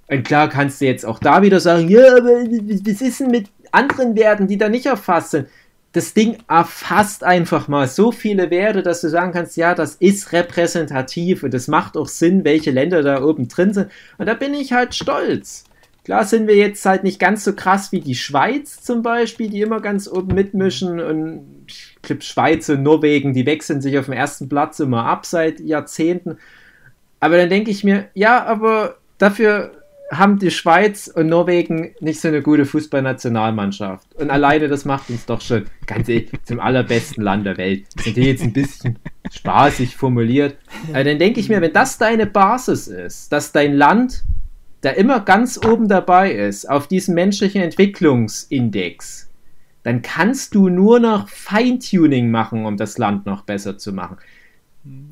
Und 0.08 0.24
klar 0.24 0.48
kannst 0.48 0.80
du 0.80 0.84
jetzt 0.84 1.06
auch 1.06 1.18
da 1.18 1.42
wieder 1.42 1.60
sagen, 1.60 1.88
ja, 1.88 2.16
aber 2.16 2.30
was 2.30 3.00
ist 3.00 3.20
denn 3.20 3.30
mit 3.30 3.48
anderen 3.74 4.16
Werten, 4.16 4.46
die 4.46 4.58
da 4.58 4.68
nicht 4.68 4.86
erfasst 4.86 5.32
sind? 5.32 5.48
Das 5.92 6.12
Ding 6.12 6.38
erfasst 6.48 7.22
einfach 7.22 7.68
mal 7.68 7.86
so 7.86 8.10
viele 8.10 8.50
Werte, 8.50 8.82
dass 8.82 9.00
du 9.00 9.08
sagen 9.08 9.32
kannst, 9.32 9.56
ja, 9.56 9.74
das 9.74 9.94
ist 9.94 10.32
repräsentativ 10.32 11.44
und 11.44 11.54
das 11.54 11.68
macht 11.68 11.96
auch 11.96 12.08
Sinn, 12.08 12.44
welche 12.44 12.72
Länder 12.72 13.02
da 13.02 13.22
oben 13.22 13.46
drin 13.46 13.72
sind. 13.72 13.90
Und 14.18 14.26
da 14.26 14.34
bin 14.34 14.54
ich 14.54 14.72
halt 14.72 14.94
stolz. 14.94 15.64
Klar 16.04 16.24
sind 16.24 16.48
wir 16.48 16.56
jetzt 16.56 16.84
halt 16.84 17.02
nicht 17.02 17.18
ganz 17.18 17.44
so 17.44 17.54
krass 17.54 17.90
wie 17.90 18.00
die 18.00 18.14
Schweiz 18.14 18.82
zum 18.82 19.02
Beispiel, 19.02 19.48
die 19.48 19.62
immer 19.62 19.80
ganz 19.80 20.06
oben 20.06 20.34
mitmischen 20.34 21.00
und 21.00 21.64
ich 21.66 21.96
glaube 22.02 22.20
Schweiz 22.20 22.68
und 22.68 22.82
Norwegen, 22.82 23.32
die 23.32 23.46
wechseln 23.46 23.80
sich 23.80 23.96
auf 23.96 24.04
dem 24.04 24.12
ersten 24.14 24.50
Platz 24.50 24.80
immer 24.80 25.06
ab 25.06 25.24
seit 25.24 25.60
Jahrzehnten. 25.60 26.36
Aber 27.20 27.38
dann 27.38 27.48
denke 27.48 27.70
ich 27.70 27.84
mir, 27.84 28.08
ja, 28.12 28.44
aber 28.44 28.96
dafür 29.16 29.83
haben 30.18 30.38
die 30.38 30.50
Schweiz 30.50 31.08
und 31.08 31.28
Norwegen 31.28 31.94
nicht 32.00 32.20
so 32.20 32.28
eine 32.28 32.42
gute 32.42 32.64
Fußballnationalmannschaft. 32.64 34.14
Und 34.14 34.30
alleine 34.30 34.68
das 34.68 34.84
macht 34.84 35.10
uns 35.10 35.26
doch 35.26 35.40
schon 35.40 35.66
ganz 35.86 36.08
ehrlich, 36.08 36.30
zum 36.44 36.60
allerbesten 36.60 37.22
Land 37.22 37.46
der 37.46 37.56
Welt. 37.56 37.86
Das 37.96 38.06
ist 38.06 38.16
jetzt 38.16 38.42
ein 38.42 38.52
bisschen 38.52 38.98
spaßig 39.32 39.96
formuliert. 39.96 40.56
Aber 40.90 41.04
dann 41.04 41.18
denke 41.18 41.40
ich 41.40 41.48
mir, 41.48 41.60
wenn 41.60 41.72
das 41.72 41.98
deine 41.98 42.26
Basis 42.26 42.88
ist, 42.88 43.32
dass 43.32 43.52
dein 43.52 43.74
Land 43.74 44.24
da 44.80 44.90
immer 44.90 45.20
ganz 45.20 45.58
oben 45.64 45.88
dabei 45.88 46.32
ist, 46.32 46.68
auf 46.68 46.86
diesem 46.88 47.14
menschlichen 47.14 47.62
Entwicklungsindex, 47.62 49.30
dann 49.82 50.02
kannst 50.02 50.54
du 50.54 50.68
nur 50.68 51.00
noch 51.00 51.28
Feintuning 51.28 52.30
machen, 52.30 52.66
um 52.66 52.76
das 52.76 52.98
Land 52.98 53.26
noch 53.26 53.42
besser 53.42 53.78
zu 53.78 53.92
machen. 53.92 54.16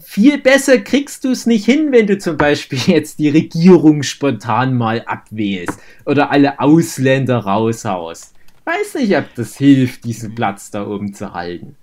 Viel 0.01 0.39
besser 0.39 0.79
kriegst 0.79 1.25
du 1.25 1.31
es 1.31 1.47
nicht 1.47 1.65
hin, 1.65 1.93
wenn 1.93 2.07
du 2.07 2.19
zum 2.19 2.37
Beispiel 2.37 2.79
jetzt 2.87 3.19
die 3.19 3.31
Regierung 3.31 4.03
spontan 4.03 4.77
mal 4.77 5.03
abwählst 5.07 5.81
oder 6.05 6.31
alle 6.31 6.61
Ausländer 6.61 7.39
raushaust. 7.39 8.35
Weiß 8.65 8.95
nicht, 8.95 9.17
ob 9.17 9.35
das 9.35 9.57
hilft, 9.57 10.05
diesen 10.05 10.35
Platz 10.35 10.71
da 10.71 10.87
oben 10.87 11.15
zu 11.15 11.33
halten. 11.33 11.77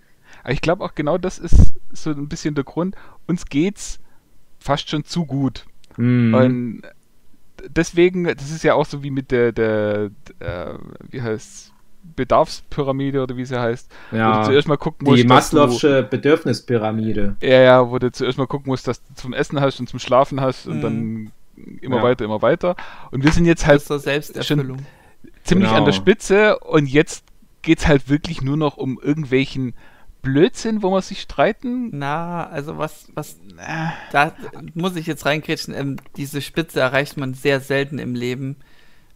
Ich 0.47 0.61
glaube 0.61 0.83
auch 0.83 0.95
genau 0.95 1.17
das 1.17 1.39
ist 1.39 1.73
so 1.91 2.11
ein 2.11 2.29
bisschen 2.29 2.55
der 2.55 2.63
Grund. 2.63 2.95
Uns 3.27 3.45
geht's 3.45 3.99
fast 4.59 4.89
schon 4.89 5.03
zu 5.03 5.25
gut. 5.25 5.65
Hm. 5.95 6.33
Und 6.33 6.81
deswegen, 7.67 8.23
das 8.23 8.51
ist 8.51 8.63
ja 8.63 8.75
auch 8.75 8.85
so 8.85 9.03
wie 9.03 9.11
mit 9.11 9.31
der, 9.31 9.51
der, 9.51 10.11
äh, 10.39 10.73
wie 11.09 11.21
heißt 11.21 11.73
Bedarfspyramide 12.15 13.21
oder 13.23 13.37
wie 13.37 13.45
sie 13.45 13.59
heißt. 13.59 13.89
Wo 14.11 14.15
du 14.17 14.21
ja, 14.21 14.43
zuerst 14.43 14.67
mal 14.67 14.77
gucken 14.77 15.05
musst, 15.07 15.23
die 15.23 15.27
dass 15.27 15.49
du, 15.51 15.57
Maslow'sche 15.57 16.03
Bedürfnispyramide. 16.03 17.35
ja, 17.41 17.61
ja, 17.61 17.89
wo 17.89 17.99
du 17.99 18.11
zuerst 18.11 18.37
mal 18.37 18.47
gucken 18.47 18.69
musst, 18.69 18.87
dass 18.87 19.01
du 19.03 19.13
zum 19.15 19.33
Essen 19.33 19.59
hast 19.59 19.79
und 19.79 19.87
zum 19.89 19.99
Schlafen 19.99 20.41
hast 20.41 20.67
und 20.67 20.77
Mhm. 20.77 20.81
dann 20.81 21.31
immer 21.81 21.97
Ja. 21.97 22.03
weiter, 22.03 22.25
immer 22.25 22.41
weiter. 22.41 22.75
Und 23.11 23.23
wir 23.23 23.31
sind 23.31 23.45
jetzt 23.45 23.65
halt 23.65 23.77
Das 23.77 23.83
ist 23.83 23.89
doch 23.91 23.99
Selbsterfüllung. 23.99 24.77
ziemlich 25.43 25.67
Genau. 25.69 25.79
an 25.79 25.85
der 25.85 25.91
Spitze 25.93 26.59
und 26.59 26.87
jetzt 26.87 27.23
geht's 27.61 27.87
halt 27.87 28.09
wirklich 28.09 28.41
nur 28.41 28.55
noch 28.57 28.77
um 28.77 28.99
irgendwelchen 29.01 29.73
Blödsinn, 30.21 30.83
wo 30.83 30.89
man 30.91 31.01
sich 31.01 31.21
streiten. 31.21 31.89
Na, 31.93 32.45
also 32.47 32.77
was, 32.77 33.07
was, 33.15 33.37
da 34.11 34.33
muss 34.73 34.95
ich 34.97 35.07
jetzt 35.07 35.25
reingrätschen, 35.25 35.73
ähm, 35.73 35.95
diese 36.17 36.41
Spitze 36.41 36.81
erreicht 36.81 37.15
man 37.17 37.33
sehr 37.33 37.59
selten 37.61 37.99
im 37.99 38.15
Leben. 38.15 38.57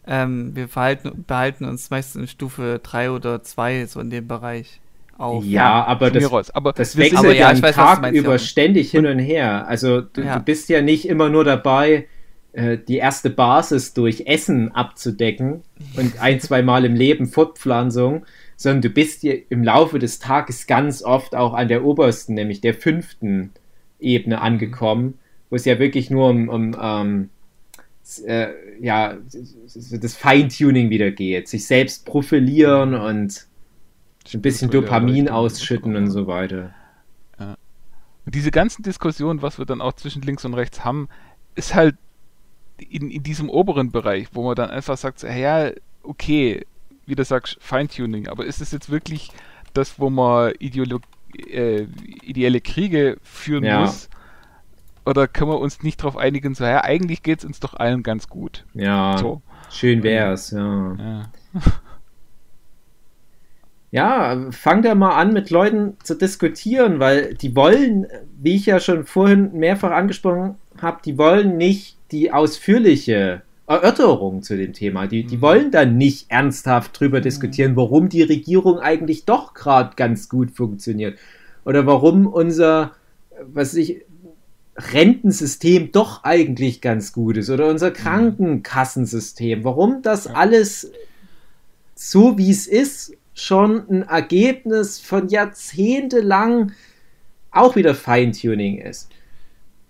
Ähm, 0.06 0.56
wir 0.56 0.68
verhalten, 0.68 1.24
behalten 1.28 1.66
uns 1.66 1.90
meistens 1.90 2.22
in 2.22 2.28
Stufe 2.28 2.80
3 2.84 3.12
oder 3.12 3.42
2, 3.42 3.86
so 3.86 4.00
in 4.00 4.10
dem 4.10 4.28
Bereich 4.28 4.82
auf. 5.18 5.46
Ja, 5.46 5.86
aber 5.86 6.08
Von 6.08 6.16
mir 6.16 6.22
das, 6.22 6.32
raus. 6.32 6.52
Aber 6.52 6.74
das 6.74 6.98
wechselt 6.98 7.20
Aber 7.20 7.34
ja, 7.34 7.52
ja 7.52 7.62
weiß, 7.62 7.76
Tag 7.76 8.02
meinst, 8.02 8.20
über 8.20 8.34
Jochen. 8.34 8.46
ständig 8.46 8.92
hin 8.92 9.06
und 9.06 9.20
her. 9.20 9.68
Also 9.68 10.02
du, 10.02 10.22
Ja. 10.22 10.38
du 10.38 10.44
bist 10.44 10.70
ja 10.70 10.82
nicht 10.82 11.08
immer 11.08 11.30
nur 11.30 11.44
dabei, 11.44 12.08
äh, 12.52 12.78
die 12.78 12.98
erste 12.98 13.30
Basis 13.30 13.94
durch 13.94 14.24
Essen 14.26 14.72
abzudecken 14.74 15.64
und 15.96 16.20
ein, 16.22 16.40
zwei 16.40 16.62
Mal 16.62 16.86
im 16.86 16.96
Leben 16.96 17.28
Fortpflanzung, 17.28 18.26
sondern 18.58 18.82
du 18.82 18.90
bist 18.90 19.22
hier 19.22 19.42
im 19.50 19.64
Laufe 19.64 20.00
des 20.00 20.20
Tages 20.20 20.68
ganz 20.68 21.04
oft 21.04 21.36
auch 21.36 21.54
an 21.54 21.68
der 21.68 21.84
obersten, 21.86 22.34
nämlich 22.34 22.62
der 22.62 22.74
fünften 22.74 23.52
Ebene 24.00 24.42
angekommen, 24.42 25.16
wo 25.50 25.56
es 25.56 25.66
ja 25.66 25.80
wirklich 25.80 26.10
nur 26.10 26.30
um, 26.30 26.50
um 26.50 26.76
ähm, 26.82 27.30
äh, 28.26 28.48
ja, 28.84 29.18
das 30.02 30.14
Feintuning 30.14 30.90
wieder 30.90 31.10
geht, 31.12 31.48
sich 31.48 31.66
selbst 31.66 32.06
profilieren 32.06 32.94
und 32.94 33.48
ein 34.34 34.42
bisschen 34.42 34.70
Dopamin 34.70 35.30
ausschütten 35.30 35.96
und 35.96 36.12
so 36.12 36.28
weiter. 36.28 36.74
Und 38.26 38.36
diese 38.36 38.52
ganzen 38.52 38.84
Diskussionen, 38.84 39.42
was 39.42 39.58
wir 39.58 39.66
dann 39.66 39.80
auch 39.80 39.94
zwischen 39.94 40.22
links 40.22 40.44
und 40.44 40.54
rechts 40.54 40.84
haben, 40.84 41.08
ist 41.56 41.76
halt 41.76 41.96
in, 42.78 43.10
in 43.10 43.24
diesem 43.24 43.50
oberen 43.50 43.92
Bereich, 43.92 44.28
wo 44.34 44.44
man 44.44 44.56
dann 44.56 44.70
einfach 44.70 44.98
sagt, 44.98 45.20
so, 45.20 45.28
ja, 45.28 45.72
okay, 46.04 46.66
wie 47.06 47.16
du 47.16 47.24
sagst, 47.24 47.58
Feintuning, 47.62 48.28
aber 48.28 48.46
ist 48.46 48.62
es 48.62 48.72
jetzt 48.72 48.90
wirklich 48.90 49.30
das, 49.74 49.98
wo 49.98 50.10
man 50.10 50.54
Ideolo 50.60 51.00
äh, 51.38 51.88
ideelle 52.22 52.60
Kriege 52.60 53.18
führen 53.24 53.64
Ja. 53.64 53.82
muss? 53.82 54.10
Oder 55.06 55.28
können 55.28 55.52
wir 55.52 55.60
uns 55.60 55.84
nicht 55.84 56.00
darauf 56.00 56.18
einigen, 56.18 56.56
so, 56.56 56.64
ja, 56.64 56.84
eigentlich 56.84 57.24
geht 57.24 57.40
es 57.40 57.46
uns 57.46 57.60
doch 57.60 57.74
allen 57.74 58.04
ganz 58.04 58.28
gut. 58.30 58.66
Ja, 58.74 59.18
So. 59.18 59.42
schön 59.70 60.04
wär's, 60.04 60.52
ja. 60.52 60.96
Ja. 60.98 61.32
Ja, 63.92 64.48
fang 64.50 64.82
da 64.82 64.96
mal 64.96 65.12
an, 65.12 65.34
mit 65.34 65.52
Leuten 65.52 65.98
zu 66.02 66.16
diskutieren, 66.16 67.00
weil 67.00 67.36
die 67.36 67.56
wollen, 67.56 68.08
wie 68.42 68.56
ich 68.56 68.66
ja 68.66 68.80
schon 68.80 69.06
vorhin 69.06 69.52
mehrfach 69.54 69.92
angesprochen 69.92 70.56
habe, 70.82 70.98
die 71.06 71.16
wollen 71.20 71.58
nicht 71.58 71.98
die 72.12 72.34
ausführliche 72.34 73.44
Erörterung 73.68 74.42
zu 74.42 74.58
dem 74.58 74.74
Thema. 74.74 75.06
Die, 75.06 75.26
die 75.26 75.42
wollen 75.44 75.70
dann 75.70 75.96
nicht 75.96 76.32
ernsthaft 76.32 77.00
drüber 77.00 77.22
diskutieren, 77.22 77.76
warum 77.76 78.10
die 78.10 78.24
Regierung 78.24 78.80
eigentlich 78.80 79.26
doch 79.26 79.54
gerade 79.54 79.92
ganz 79.96 80.28
gut 80.28 80.50
funktioniert. 80.50 81.20
Oder 81.64 81.86
warum 81.86 82.26
unser, 82.26 82.94
was 83.42 83.76
ich, 83.76 84.02
Rentensystem 84.76 85.92
doch 85.92 86.24
eigentlich 86.24 86.82
ganz 86.82 87.14
gut 87.14 87.38
ist. 87.38 87.50
Oder 87.50 87.68
unser 87.68 87.92
Krankenkassensystem. 87.92 89.64
Warum 89.64 90.02
das 90.02 90.28
alles 90.28 90.92
so 91.96 92.38
wie 92.38 92.52
es 92.52 92.68
ist, 92.68 93.14
schon 93.34 93.90
ein 93.90 94.04
Ergebnis 94.04 95.00
von 95.00 95.30
jahrzehntelang 95.30 96.72
auch 97.52 97.76
wieder 97.76 97.96
Feintuning 97.96 98.80
ist. 98.80 99.10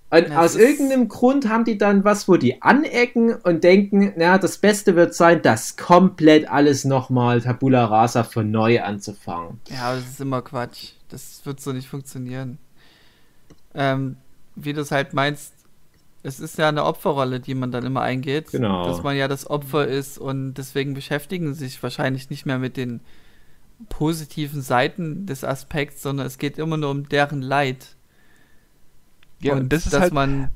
Und 0.10 0.30
Das 0.30 0.38
aus 0.38 0.55
irgendeinem 0.55 1.07
Grund 1.07 1.49
haben 1.49 1.65
die 1.65 1.77
dann 1.77 2.03
was, 2.03 2.27
wo 2.27 2.38
die 2.38 2.61
anecken 2.61 3.34
und 3.34 3.64
denken, 3.64 4.14
na, 4.15 4.38
das 4.38 4.60
Beste 4.60 4.95
wird 4.95 5.15
sein, 5.15 5.41
das 5.41 5.76
komplett 5.76 6.47
alles 6.47 6.85
nochmal 6.85 7.41
Tabula 7.41 7.85
Rasa 7.85 8.23
von 8.23 8.51
neu 8.51 8.81
anzufangen. 8.84 9.60
Ja, 9.69 9.95
das 9.95 10.07
ist 10.07 10.22
immer 10.22 10.43
Quatsch. 10.43 10.91
Das 11.10 11.41
wird 11.45 11.60
so 11.61 11.73
nicht 11.73 11.88
funktionieren. 11.88 12.60
Ähm, 13.73 14.18
wie 14.55 14.73
du 14.73 14.81
es 14.81 14.91
halt 14.91 15.13
meinst, 15.13 15.53
es 16.23 16.39
ist 16.39 16.57
ja 16.57 16.69
eine 16.69 16.85
Opferrolle, 16.85 17.39
die 17.39 17.53
man 17.53 17.71
dann 17.71 17.85
immer 17.85 18.01
eingeht. 18.01 18.51
Genau. 18.51 18.88
Dass 18.88 19.03
man 19.03 19.15
ja 19.15 19.27
das 19.27 19.49
Opfer 19.49 19.88
ist 19.88 20.17
und 20.17 20.53
deswegen 20.53 20.93
beschäftigen 20.93 21.53
sie 21.53 21.65
sich 21.65 21.84
wahrscheinlich 21.84 22.30
nicht 22.30 22.45
mehr 22.45 22.59
mit 22.59 22.77
den 22.77 23.01
positiven 23.89 24.61
Seiten 24.61 25.25
des 25.25 25.43
Aspekts, 25.43 26.01
sondern 26.01 26.25
es 26.25 26.38
geht 26.38 26.57
immer 26.57 26.77
nur 26.77 26.91
um 26.91 27.09
deren 27.09 27.41
Leid. 27.41 27.95
Ja, 29.41 29.55
und 29.55 29.73
das 29.73 29.85
ist 29.85 29.93
dass 29.93 30.01
halt 30.01 30.13
man 30.13 30.49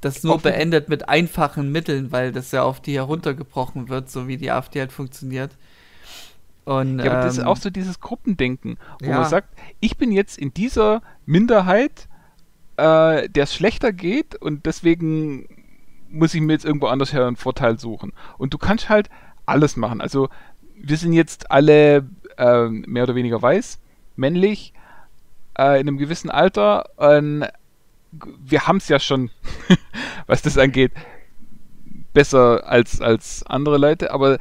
das 0.00 0.24
nur 0.24 0.38
beendet 0.38 0.88
mit 0.88 1.08
einfachen 1.08 1.70
Mitteln, 1.70 2.10
weil 2.10 2.32
das 2.32 2.50
ja 2.50 2.62
auf 2.62 2.80
die 2.80 2.94
heruntergebrochen 2.94 3.88
wird, 3.88 4.10
so 4.10 4.26
wie 4.26 4.38
die 4.38 4.50
AfD 4.50 4.80
halt 4.80 4.92
funktioniert. 4.92 5.52
Und, 6.64 6.98
Ja, 6.98 7.12
aber 7.12 7.22
das 7.22 7.34
ist 7.34 7.40
ähm, 7.40 7.46
auch 7.46 7.56
so 7.56 7.70
dieses 7.70 8.00
Gruppendenken, 8.00 8.78
wo 9.00 9.10
ja. 9.10 9.20
man 9.20 9.28
sagt, 9.28 9.48
ich 9.80 9.96
bin 9.96 10.12
jetzt 10.12 10.38
in 10.38 10.54
dieser 10.54 11.02
Minderheit, 11.26 12.08
äh, 12.76 13.28
der 13.28 13.44
es 13.44 13.54
schlechter 13.54 13.92
geht 13.92 14.34
und 14.34 14.66
deswegen 14.66 15.48
muss 16.08 16.34
ich 16.34 16.40
mir 16.40 16.52
jetzt 16.52 16.64
irgendwo 16.64 16.86
anders 16.86 17.12
her 17.12 17.26
einen 17.26 17.36
Vorteil 17.36 17.78
suchen. 17.78 18.12
Und 18.38 18.52
du 18.54 18.58
kannst 18.58 18.88
halt 18.88 19.08
alles 19.46 19.76
machen. 19.76 20.00
Also 20.00 20.28
wir 20.76 20.96
sind 20.96 21.12
jetzt 21.12 21.50
alle 21.50 22.08
äh, 22.36 22.68
mehr 22.68 23.04
oder 23.04 23.14
weniger 23.14 23.40
weiß, 23.40 23.78
männlich, 24.16 24.72
äh, 25.58 25.80
in 25.80 25.88
einem 25.88 25.98
gewissen 25.98 26.30
Alter. 26.30 26.90
Und 26.96 27.46
wir 28.12 28.66
haben 28.66 28.76
es 28.76 28.88
ja 28.88 28.98
schon, 28.98 29.30
was 30.26 30.42
das 30.42 30.58
angeht, 30.58 30.92
besser 32.12 32.66
als, 32.66 33.00
als 33.00 33.42
andere 33.46 33.78
Leute, 33.78 34.12
aber 34.12 34.38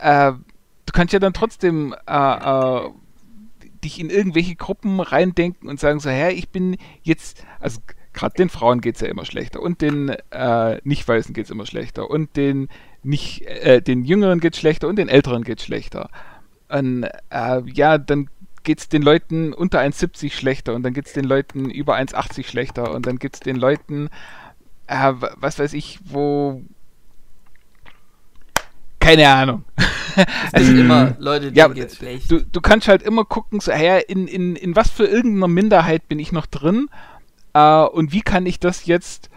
äh, 0.00 0.32
du 0.32 0.92
kannst 0.92 1.12
ja 1.12 1.18
dann 1.18 1.34
trotzdem 1.34 1.94
äh, 2.06 2.12
äh, 2.12 2.90
dich 3.86 4.00
in 4.00 4.10
irgendwelche 4.10 4.54
Gruppen 4.56 5.00
reindenken 5.00 5.68
und 5.68 5.80
sagen 5.80 6.00
so, 6.00 6.10
hä, 6.10 6.30
ich 6.32 6.48
bin 6.50 6.76
jetzt, 7.02 7.44
also 7.60 7.80
gerade 8.12 8.34
den 8.34 8.48
Frauen 8.48 8.80
geht 8.80 8.96
es 8.96 9.00
ja 9.00 9.08
immer 9.08 9.24
schlechter 9.24 9.60
und 9.60 9.80
den 9.80 10.10
äh, 10.30 10.80
Nicht-Weißen 10.84 11.34
geht 11.34 11.46
es 11.46 11.50
immer 11.50 11.66
schlechter 11.66 12.10
und 12.10 12.36
den 12.36 12.68
nicht, 13.02 13.42
äh, 13.46 13.80
den 13.80 14.04
Jüngeren 14.04 14.40
geht 14.40 14.56
schlechter 14.56 14.88
und 14.88 14.96
den 14.96 15.08
Älteren 15.08 15.44
geht 15.44 15.62
schlechter. 15.62 16.10
Und, 16.68 17.04
äh, 17.30 17.62
ja, 17.72 17.98
dann 17.98 18.28
geht 18.64 18.80
es 18.80 18.88
den 18.88 19.02
Leuten 19.02 19.52
unter 19.52 19.78
1,70 19.80 20.32
schlechter 20.32 20.74
und 20.74 20.82
dann 20.82 20.92
geht 20.92 21.06
es 21.06 21.12
den 21.12 21.24
Leuten 21.24 21.70
über 21.70 21.94
1,80 21.94 22.46
schlechter 22.48 22.92
und 22.92 23.06
dann 23.06 23.18
gibt 23.18 23.36
es 23.36 23.40
den 23.40 23.56
Leuten, 23.56 24.08
äh, 24.88 25.12
wa- 25.20 25.34
was 25.36 25.58
weiß 25.60 25.72
ich, 25.74 26.00
wo 26.04 26.62
keine 29.06 29.28
Ahnung. 29.28 29.64
es 30.52 30.66
gibt 30.66 30.78
immer 30.78 31.14
Leute, 31.18 31.46
denen 31.46 31.56
Ja, 31.56 31.68
geht's 31.68 31.96
schlecht. 31.96 32.30
Du, 32.30 32.42
du 32.42 32.60
kannst 32.60 32.88
halt 32.88 33.02
immer 33.02 33.24
gucken, 33.24 33.60
so, 33.60 33.70
ja, 33.70 33.98
in, 33.98 34.26
in, 34.26 34.56
in 34.56 34.74
was 34.74 34.90
für 34.90 35.04
irgendeiner 35.04 35.48
Minderheit 35.48 36.08
bin 36.08 36.18
ich 36.18 36.32
noch 36.32 36.46
drin 36.46 36.88
äh, 37.52 37.82
und 37.84 38.12
wie 38.12 38.22
kann 38.22 38.46
ich 38.46 38.58
das 38.58 38.86
jetzt 38.86 39.30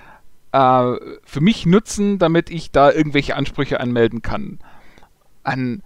äh, 0.52 0.94
für 1.24 1.42
mich 1.42 1.66
nutzen, 1.66 2.18
damit 2.18 2.50
ich 2.50 2.72
da 2.72 2.92
irgendwelche 2.92 3.36
Ansprüche 3.36 3.80
anmelden 3.80 4.22
kann. 4.22 4.60
An, 5.44 5.84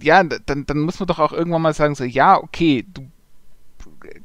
ja, 0.00 0.22
dann, 0.24 0.66
dann 0.66 0.80
muss 0.80 0.98
man 0.98 1.06
doch 1.06 1.18
auch 1.18 1.32
irgendwann 1.32 1.62
mal 1.62 1.74
sagen, 1.74 1.94
so, 1.94 2.04
ja, 2.04 2.38
okay, 2.38 2.86
du 2.92 3.06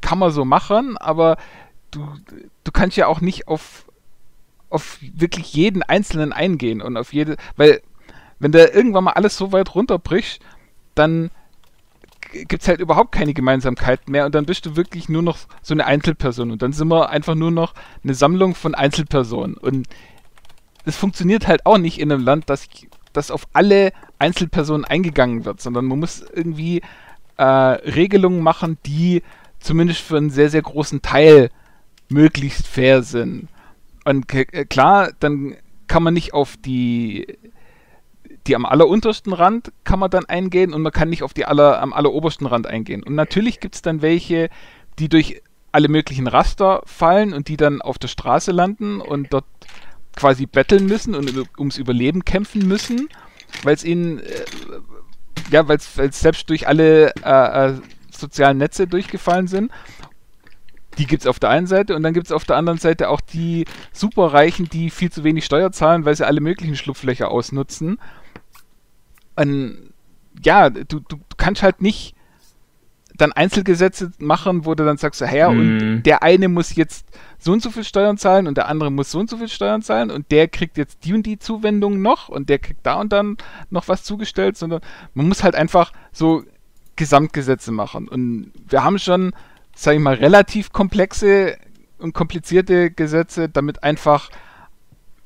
kann 0.01 0.19
man 0.19 0.31
so 0.31 0.45
machen, 0.45 0.97
aber 0.97 1.37
du, 1.91 2.07
du 2.63 2.71
kannst 2.71 2.97
ja 2.97 3.07
auch 3.07 3.21
nicht 3.21 3.47
auf, 3.47 3.85
auf 4.69 4.99
wirklich 5.01 5.53
jeden 5.53 5.83
Einzelnen 5.83 6.31
eingehen 6.31 6.81
und 6.81 6.97
auf 6.97 7.13
jede, 7.13 7.37
weil 7.55 7.81
wenn 8.39 8.51
du 8.51 8.65
irgendwann 8.65 9.03
mal 9.03 9.13
alles 9.13 9.37
so 9.37 9.51
weit 9.51 9.75
runterbrichst, 9.75 10.41
dann 10.95 11.29
gibt 12.31 12.61
es 12.61 12.67
halt 12.67 12.79
überhaupt 12.79 13.11
keine 13.11 13.33
Gemeinsamkeit 13.33 14.07
mehr 14.07 14.25
und 14.25 14.35
dann 14.35 14.45
bist 14.45 14.65
du 14.65 14.75
wirklich 14.75 15.09
nur 15.09 15.21
noch 15.21 15.37
so 15.61 15.73
eine 15.73 15.85
Einzelperson 15.85 16.51
und 16.51 16.61
dann 16.61 16.73
sind 16.73 16.87
wir 16.89 17.09
einfach 17.09 17.35
nur 17.35 17.51
noch 17.51 17.73
eine 18.03 18.13
Sammlung 18.13 18.55
von 18.55 18.75
Einzelpersonen 18.75 19.55
und 19.55 19.87
es 20.85 20.95
funktioniert 20.95 21.47
halt 21.47 21.65
auch 21.65 21.77
nicht 21.77 21.99
in 21.99 22.11
einem 22.11 22.23
Land, 22.23 22.49
dass, 22.49 22.67
dass 23.13 23.31
auf 23.31 23.47
alle 23.53 23.91
Einzelpersonen 24.19 24.85
eingegangen 24.85 25.45
wird, 25.45 25.61
sondern 25.61 25.85
man 25.85 25.99
muss 25.99 26.23
irgendwie 26.33 26.81
äh, 27.37 27.43
Regelungen 27.43 28.41
machen, 28.41 28.77
die 28.85 29.23
zumindest 29.59 30.01
für 30.01 30.17
einen 30.17 30.29
sehr, 30.29 30.49
sehr 30.49 30.61
großen 30.61 31.01
Teil 31.01 31.49
möglichst 32.09 32.67
fair 32.67 33.03
sind. 33.03 33.47
Und 34.05 34.27
klar, 34.69 35.11
dann 35.19 35.55
kann 35.87 36.03
man 36.03 36.13
nicht 36.13 36.33
auf 36.33 36.55
die 36.57 37.37
die 38.49 38.55
am 38.55 38.65
alleruntersten 38.65 39.31
Rand 39.31 39.71
kann 39.83 39.99
man 39.99 40.09
dann 40.09 40.25
eingehen 40.25 40.73
und 40.73 40.81
man 40.81 40.91
kann 40.91 41.09
nicht 41.09 41.21
auf 41.21 41.35
die 41.35 41.45
aller, 41.45 41.79
am 41.79 41.93
allerobersten 41.93 42.47
Rand 42.47 42.65
eingehen. 42.65 43.03
Und 43.03 43.13
natürlich 43.13 43.59
gibt 43.59 43.75
es 43.75 43.83
dann 43.83 44.01
welche, 44.01 44.49
die 44.97 45.07
durch 45.07 45.43
alle 45.71 45.87
möglichen 45.87 46.25
Raster 46.25 46.81
fallen 46.85 47.33
und 47.33 47.47
die 47.47 47.57
dann 47.57 47.79
auf 47.79 47.99
der 47.99 48.07
Straße 48.07 48.51
landen 48.51 49.01
und 49.01 49.31
dort 49.31 49.45
quasi 50.15 50.47
betteln 50.47 50.87
müssen 50.87 51.13
und 51.13 51.31
ums 51.59 51.77
Überleben 51.77 52.25
kämpfen 52.25 52.67
müssen, 52.67 53.07
weil 53.61 53.75
es 53.75 53.83
ihnen, 53.83 54.17
äh, 54.17 54.45
ja, 55.51 55.67
weil 55.67 55.77
es 55.77 56.19
selbst 56.19 56.49
durch 56.49 56.67
alle 56.67 57.13
äh, 57.23 57.69
äh, 57.69 57.73
sozialen 58.09 58.57
Netze 58.57 58.87
durchgefallen 58.87 59.45
sind. 59.45 59.71
Die 60.97 61.05
gibt 61.05 61.21
es 61.21 61.27
auf 61.27 61.37
der 61.37 61.51
einen 61.51 61.67
Seite 61.67 61.95
und 61.95 62.01
dann 62.01 62.15
gibt 62.15 62.25
es 62.25 62.31
auf 62.31 62.45
der 62.45 62.57
anderen 62.57 62.79
Seite 62.79 63.09
auch 63.09 63.21
die 63.21 63.65
Superreichen, 63.93 64.67
die 64.69 64.89
viel 64.89 65.11
zu 65.11 65.23
wenig 65.23 65.45
Steuer 65.45 65.71
zahlen, 65.71 66.03
weil 66.03 66.15
sie 66.15 66.25
alle 66.25 66.41
möglichen 66.41 66.75
Schlupflöcher 66.75 67.29
ausnutzen. 67.29 67.99
Und 69.39 69.93
ja, 70.43 70.69
du, 70.69 70.83
du, 70.83 71.01
du 71.01 71.17
kannst 71.37 71.63
halt 71.63 71.81
nicht 71.81 72.15
dann 73.15 73.33
Einzelgesetze 73.33 74.11
machen, 74.17 74.65
wo 74.65 74.75
du 74.75 74.85
dann 74.85 74.97
sagst, 74.97 75.19
ja, 75.21 75.49
Mhm. 75.51 75.59
und 75.59 76.03
der 76.03 76.23
eine 76.23 76.47
muss 76.47 76.75
jetzt 76.75 77.05
so 77.37 77.51
und 77.51 77.61
so 77.61 77.69
viel 77.69 77.83
Steuern 77.83 78.17
zahlen 78.17 78.47
und 78.47 78.55
der 78.57 78.67
andere 78.69 78.91
muss 78.91 79.11
so 79.11 79.19
und 79.19 79.29
so 79.29 79.37
viel 79.37 79.49
Steuern 79.49 79.81
zahlen 79.81 80.09
und 80.09 80.31
der 80.31 80.47
kriegt 80.47 80.77
jetzt 80.77 81.03
die 81.03 81.13
und 81.13 81.23
die 81.25 81.37
Zuwendung 81.37 82.01
noch 82.01 82.29
und 82.29 82.47
der 82.49 82.59
kriegt 82.59 82.85
da 82.85 82.93
und 82.95 83.11
dann 83.11 83.35
noch 83.69 83.87
was 83.89 84.03
zugestellt, 84.03 84.55
sondern 84.57 84.79
man 85.13 85.27
muss 85.27 85.43
halt 85.43 85.55
einfach 85.55 85.91
so 86.13 86.43
Gesamtgesetze 86.95 87.71
machen. 87.73 88.07
Und 88.07 88.51
wir 88.67 88.83
haben 88.83 88.99
schon, 88.99 89.33
sage 89.75 89.97
ich 89.97 90.03
mal, 90.03 90.15
relativ 90.15 90.71
komplexe 90.71 91.57
und 91.97 92.13
komplizierte 92.13 92.89
Gesetze, 92.91 93.49
damit 93.49 93.83
einfach 93.83 94.29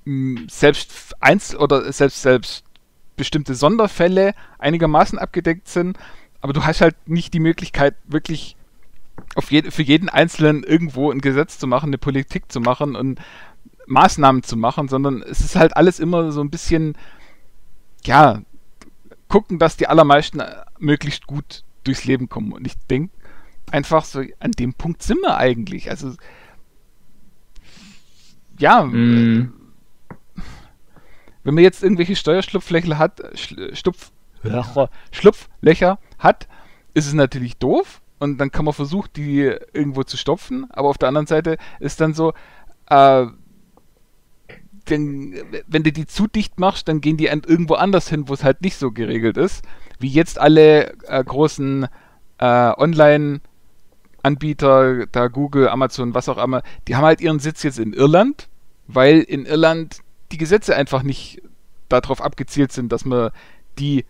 mh, 0.06 0.42
selbst 0.50 1.16
eins 1.22 1.56
oder 1.56 1.92
selbst 1.92 2.22
selbst 2.24 2.64
bestimmte 3.16 3.56
Sonderfälle 3.56 4.34
einigermaßen 4.60 5.20
abgedeckt 5.20 5.68
sind, 5.68 5.98
aber 6.42 6.54
du 6.54 6.64
hast 6.66 6.82
halt 6.82 6.96
nicht 7.08 7.34
die 7.34 7.40
Möglichkeit, 7.40 7.96
wirklich 8.06 8.56
auf 9.36 9.52
jed 9.52 9.74
für 9.74 9.84
jeden 9.84 10.10
Einzelnen 10.10 10.64
irgendwo 10.64 11.12
ein 11.12 11.22
Gesetz 11.22 11.60
zu 11.60 11.68
machen, 11.68 11.88
eine 11.88 11.98
Politik 11.98 12.52
zu 12.52 12.60
machen 12.60 12.96
und 12.96 13.20
Maßnahmen 13.86 14.44
zu 14.44 14.58
machen, 14.58 14.88
sondern 14.88 15.22
es 15.22 15.42
ist 15.42 15.56
halt 15.56 15.76
alles 15.76 16.00
immer 16.00 16.32
so 16.32 16.42
ein 16.42 16.50
bisschen, 16.50 16.98
ja, 18.04 18.42
gucken, 19.28 19.60
dass 19.60 19.78
die 19.78 19.88
allermeisten 19.88 20.40
äh, 20.40 20.64
möglichst 20.80 21.28
gut 21.28 21.64
durchs 21.84 22.06
Leben 22.06 22.30
kommen. 22.30 22.52
Und 22.54 22.66
ich 22.66 22.76
denke 22.90 23.14
einfach 23.72 24.06
so, 24.06 24.22
an 24.40 24.52
dem 24.52 24.74
Punkt 24.74 25.02
sind 25.04 25.22
wir 25.22 25.38
eigentlich. 25.38 25.90
Also, 25.90 26.14
ja, 28.60 28.84
Mm. 28.84 29.54
Wenn 31.44 31.56
man 31.56 31.64
jetzt 31.64 31.84
irgendwelche 31.84 32.16
Steuerschlupflöcher 32.16 32.98
hat, 32.98 33.22
Schlupf, 33.34 34.12
Schlupflöcher 35.12 36.00
hat, 36.20 36.48
ist 36.94 37.08
es 37.08 37.14
natürlich 37.14 37.58
doof 37.58 38.02
und 38.20 38.38
dann 38.38 38.52
kann 38.52 38.66
man 38.66 38.74
versuchen, 38.74 39.10
die 39.16 39.54
irgendwo 39.74 40.04
zu 40.04 40.18
stopfen, 40.18 40.68
aber 40.72 40.90
auf 40.90 40.98
der 40.98 41.10
anderen 41.10 41.28
Seite 41.28 41.58
ist 41.80 42.02
dann 42.02 42.14
so, 42.14 42.34
äh, 42.90 43.28
denn, 44.90 45.36
wenn 45.68 45.84
du 45.84 45.94
die 45.94 46.06
zu 46.06 46.28
dicht 46.28 46.60
machst, 46.60 46.88
dann 46.88 47.02
gehen 47.02 47.18
die 47.18 47.26
irgendwo 47.26 47.74
anders 47.76 48.10
hin, 48.10 48.28
wo 48.28 48.34
es 48.34 48.44
halt 48.44 48.62
nicht 48.62 48.78
so 48.78 48.92
geregelt 48.92 49.38
ist, 49.38 49.64
wie 50.00 50.10
jetzt 50.10 50.40
alle 50.40 50.94
äh, 51.04 51.24
großen 51.24 51.88
äh, 52.38 52.72
Online-Anbieter, 52.78 55.06
da 55.08 55.28
Google, 55.28 55.70
Amazon, 55.70 56.14
was 56.14 56.28
auch 56.28 56.44
immer, 56.44 56.64
die 56.88 56.98
haben 56.98 57.06
halt 57.06 57.22
ihren 57.22 57.40
Sitz 57.40 57.64
jetzt 57.64 57.80
in 57.80 57.94
Irland, 57.94 58.50
weil 58.88 59.20
in 59.20 59.46
Irland 59.46 60.03
die 60.34 60.38
Gesetze 60.38 60.76
einfach 60.76 61.04
nicht 61.04 61.42
darauf 61.90 62.22
abgezielt 62.22 62.72
sind, 62.72 62.92
dass 62.92 63.06
man 63.06 63.30
die, 63.78 64.06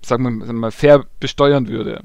sagen 0.00 0.24
wir 0.24 0.52
mal, 0.52 0.70
fair 0.70 1.04
besteuern 1.20 1.68
würde. 1.68 2.00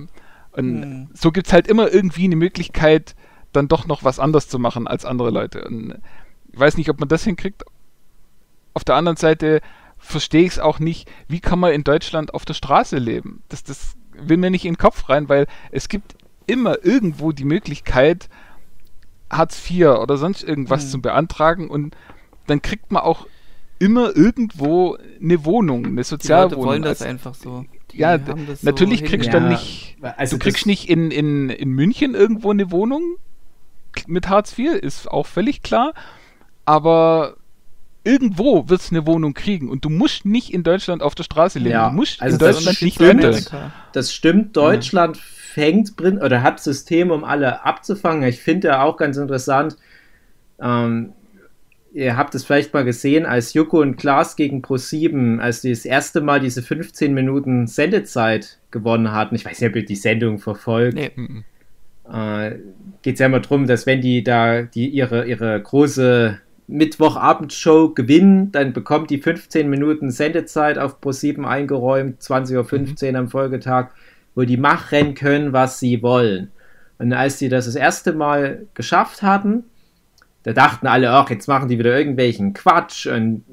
Und 0.51 0.81
hm. 0.81 1.09
so 1.13 1.31
gibt 1.31 1.47
es 1.47 1.53
halt 1.53 1.67
immer 1.67 1.93
irgendwie 1.93 2.25
eine 2.25 2.35
Möglichkeit, 2.35 3.15
dann 3.53 3.67
doch 3.67 3.85
noch 3.85 4.03
was 4.03 4.19
anders 4.19 4.47
zu 4.47 4.59
machen 4.59 4.87
als 4.87 5.05
andere 5.05 5.29
Leute. 5.29 5.63
Und 5.63 5.99
ich 6.51 6.59
weiß 6.59 6.77
nicht, 6.77 6.89
ob 6.89 6.99
man 6.99 7.09
das 7.09 7.23
hinkriegt. 7.23 7.63
Auf 8.73 8.83
der 8.83 8.95
anderen 8.95 9.17
Seite 9.17 9.61
verstehe 9.97 10.43
ich 10.43 10.53
es 10.53 10.59
auch 10.59 10.79
nicht, 10.79 11.09
wie 11.27 11.39
kann 11.39 11.59
man 11.59 11.73
in 11.73 11.83
Deutschland 11.83 12.33
auf 12.33 12.45
der 12.45 12.53
Straße 12.53 12.97
leben? 12.97 13.43
Das, 13.49 13.63
das 13.63 13.95
will 14.13 14.37
mir 14.37 14.49
nicht 14.49 14.65
in 14.65 14.73
den 14.73 14.79
Kopf 14.79 15.09
rein, 15.09 15.29
weil 15.29 15.47
es 15.71 15.87
gibt 15.87 16.15
immer 16.47 16.83
irgendwo 16.83 17.31
die 17.31 17.45
Möglichkeit, 17.45 18.27
Hartz 19.29 19.61
IV 19.69 19.99
oder 19.99 20.17
sonst 20.17 20.43
irgendwas 20.43 20.83
hm. 20.83 20.89
zu 20.89 21.01
beantragen 21.01 21.69
und 21.69 21.95
dann 22.47 22.61
kriegt 22.61 22.91
man 22.91 23.03
auch 23.03 23.27
immer 23.81 24.15
irgendwo 24.15 24.95
eine 25.19 25.43
Wohnung, 25.43 25.87
eine 25.87 26.03
Sozialwohnung. 26.03 26.49
Die 26.49 26.55
Leute 26.55 26.67
wollen 26.67 26.81
das 26.83 27.01
also, 27.01 27.09
einfach 27.09 27.33
so. 27.33 27.65
Die 27.91 27.97
ja, 27.97 28.19
natürlich 28.61 28.99
so 28.99 29.05
kriegst 29.05 29.27
du 29.29 29.31
dann 29.31 29.49
nicht, 29.49 29.97
also 30.17 30.37
du 30.37 30.43
kriegst 30.43 30.67
nicht 30.67 30.87
in, 30.87 31.09
in, 31.09 31.49
in 31.49 31.69
München 31.69 32.13
irgendwo 32.13 32.51
eine 32.51 32.71
Wohnung 32.71 33.17
mit 34.05 34.29
Hartz 34.29 34.57
IV, 34.57 34.73
ist 34.73 35.09
auch 35.09 35.25
völlig 35.25 35.63
klar, 35.63 35.93
aber 36.63 37.37
irgendwo 38.03 38.69
wird 38.69 38.81
es 38.81 38.91
eine 38.91 39.07
Wohnung 39.07 39.33
kriegen 39.33 39.67
und 39.67 39.83
du 39.83 39.89
musst 39.89 40.25
nicht 40.25 40.53
in 40.53 40.61
Deutschland 40.61 41.01
auf 41.01 41.15
der 41.15 41.23
Straße 41.23 41.57
leben. 41.57 41.71
Ja, 41.71 41.89
du 41.89 41.95
musst 41.95 42.21
also 42.21 42.35
in 42.35 42.39
Deutschland 42.39 42.81
nicht 42.83 42.95
stimmt, 42.95 43.51
Das 43.93 44.13
stimmt, 44.13 44.55
Deutschland 44.55 45.17
ja. 45.17 45.23
fängt 45.25 45.99
oder 45.99 46.43
hat 46.43 46.59
Systeme, 46.59 47.15
um 47.15 47.23
alle 47.23 47.65
abzufangen. 47.65 48.29
Ich 48.29 48.39
finde 48.39 48.69
ja 48.69 48.83
auch 48.83 48.95
ganz 48.95 49.17
interessant, 49.17 49.75
ähm, 50.61 51.13
ihr 51.93 52.17
habt 52.17 52.35
es 52.35 52.45
vielleicht 52.45 52.73
mal 52.73 52.85
gesehen, 52.85 53.25
als 53.25 53.53
Joko 53.53 53.81
und 53.81 53.97
Klaas 53.97 54.35
gegen 54.35 54.61
Pro7, 54.61 55.39
als 55.39 55.61
die 55.61 55.69
das 55.71 55.85
erste 55.85 56.21
Mal 56.21 56.39
diese 56.39 56.61
15 56.61 57.13
Minuten 57.13 57.67
Sendezeit 57.67 58.59
gewonnen 58.71 59.11
hatten. 59.11 59.35
Ich 59.35 59.45
weiß 59.45 59.59
nicht, 59.59 59.69
ob 59.69 59.75
ihr 59.75 59.85
die 59.85 59.95
Sendung 59.95 60.39
verfolgt. 60.39 60.95
Nee. 60.95 61.11
Äh, 62.11 62.55
Geht 63.01 63.15
es 63.15 63.19
ja 63.19 63.25
immer 63.25 63.39
darum, 63.39 63.67
dass 63.67 63.85
wenn 63.85 64.01
die 64.01 64.23
da 64.23 64.61
die 64.61 64.87
ihre, 64.89 65.25
ihre 65.25 65.59
große 65.61 66.39
Mittwochabendshow 66.67 67.89
gewinnen, 67.93 68.51
dann 68.51 68.73
bekommt 68.73 69.09
die 69.09 69.17
15 69.17 69.69
Minuten 69.69 70.11
Sendezeit 70.11 70.77
auf 70.77 71.01
Pro7 71.01 71.43
eingeräumt, 71.43 72.21
20.15 72.21 73.03
Uhr 73.03 73.09
mhm. 73.09 73.15
am 73.15 73.27
Folgetag, 73.27 73.89
wo 74.35 74.43
die 74.43 74.57
machen 74.57 75.15
können, 75.15 75.51
was 75.51 75.79
sie 75.79 76.01
wollen. 76.01 76.51
Und 76.97 77.11
als 77.13 77.39
die 77.39 77.49
das 77.49 77.65
das 77.65 77.75
erste 77.75 78.13
Mal 78.13 78.67
geschafft 78.75 79.23
hatten, 79.23 79.65
da 80.43 80.53
dachten 80.53 80.87
alle, 80.87 81.11
ach, 81.11 81.29
jetzt 81.29 81.47
machen 81.47 81.69
die 81.69 81.77
wieder 81.77 81.97
irgendwelchen 81.97 82.53
Quatsch 82.53 83.07
und 83.07 83.43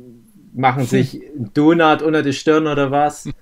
machen 0.55 0.85
sich 0.85 1.21
einen 1.37 1.53
Donut 1.55 2.03
unter 2.03 2.23
die 2.23 2.33
Stirn 2.33 2.67
oder 2.67 2.91
was. 2.91 3.29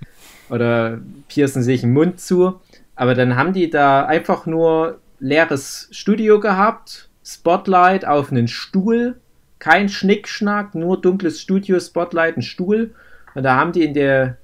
Oder 0.48 1.00
piercen 1.26 1.64
sich 1.64 1.80
den 1.80 1.92
Mund 1.92 2.20
zu. 2.20 2.60
Aber 2.94 3.14
dann 3.14 3.34
haben 3.34 3.52
die 3.52 3.68
da 3.68 4.06
einfach 4.06 4.46
nur 4.46 5.00
leeres 5.18 5.88
Studio 5.90 6.38
gehabt, 6.38 7.08
Spotlight 7.24 8.06
auf 8.06 8.30
einen 8.30 8.46
Stuhl, 8.46 9.16
kein 9.58 9.88
Schnickschnack, 9.88 10.76
nur 10.76 11.00
dunkles 11.00 11.40
Studio, 11.40 11.80
Spotlight, 11.80 12.36
ein 12.36 12.42
Stuhl. 12.42 12.94
Und 13.34 13.42
da 13.42 13.56
haben 13.56 13.72
die 13.72 13.82
in 13.82 13.94
der 13.94 14.36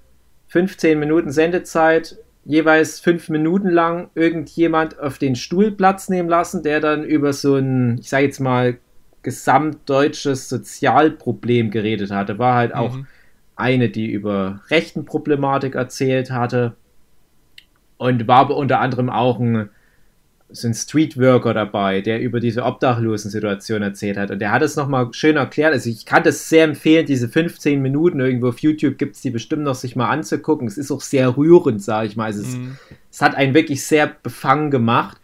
15 0.49 0.99
Minuten 0.99 1.31
Sendezeit 1.31 2.17
jeweils 2.45 2.99
fünf 2.99 3.29
Minuten 3.29 3.71
lang 3.71 4.11
irgendjemand 4.15 4.99
auf 4.99 5.19
den 5.19 5.37
Stuhl 5.37 5.71
Platz 5.71 6.09
nehmen 6.09 6.29
lassen, 6.29 6.63
der 6.63 6.81
dann 6.81 7.05
über 7.05 7.33
so 7.33 7.57
ein, 7.57 7.99
ich 7.99 8.09
sage 8.09 8.25
jetzt 8.25 8.41
mal, 8.41 8.79
gesamtdeutsches 9.23 10.49
Sozialproblem 10.49 11.71
geredet 11.71 12.11
hatte. 12.11 12.39
War 12.39 12.57
halt 12.57 12.75
auch 12.75 12.97
mhm. 12.97 13.07
eine, 13.57 13.89
die 13.89 14.11
über 14.11 14.61
Rechtenproblematik 14.69 15.75
erzählt 15.75 16.31
hatte 16.31 16.75
und 17.99 18.27
war 18.27 18.39
aber 18.39 18.57
unter 18.57 18.81
anderem 18.81 19.09
auch 19.11 19.39
ein, 19.39 19.69
so 20.51 20.67
ein 20.67 20.75
Streetworker 20.75 21.55
dabei, 21.55 22.01
der 22.01 22.21
über 22.21 22.41
diese 22.41 22.65
Obdachlosen-Situation 22.65 23.81
erzählt 23.81 24.19
hat. 24.19 24.31
Und 24.33 24.41
der 24.41 24.51
hat 24.51 24.63
es 24.63 24.77
nochmal 24.77 25.09
schön 25.13 25.37
erklärt. 25.37 25.73
Also 25.73 25.89
ich 25.89 26.05
kann 26.05 26.25
das 26.25 26.49
sehr 26.49 26.65
empfehlen, 26.65 27.07
diese 27.07 27.29
15 27.29 27.81
Minuten 27.81 28.19
irgendwo 28.19 28.49
auf 28.49 28.59
YouTube 28.59 28.99
gibt 28.99 29.15
es 29.15 29.23
die 29.23 29.31
bestimmt 29.31 29.63
noch 29.63 29.77
sich 29.77 29.95
mal 29.95 30.11
anzugucken. 30.11 30.67
Es 30.67 30.79
ist 30.79 30.91
auch 30.91 31.01
sehr 31.01 31.37
rührend, 31.37 31.83
sage 31.83 32.09
ich 32.09 32.17
mal. 32.17 32.25
Also 32.25 32.43
mhm. 32.43 32.77
es, 32.91 32.97
es 33.17 33.23
hat 33.23 33.37
einen 33.37 33.55
wirklich 33.55 33.85
sehr 33.85 34.09
befangen 34.09 34.71
gemacht. 34.73 35.19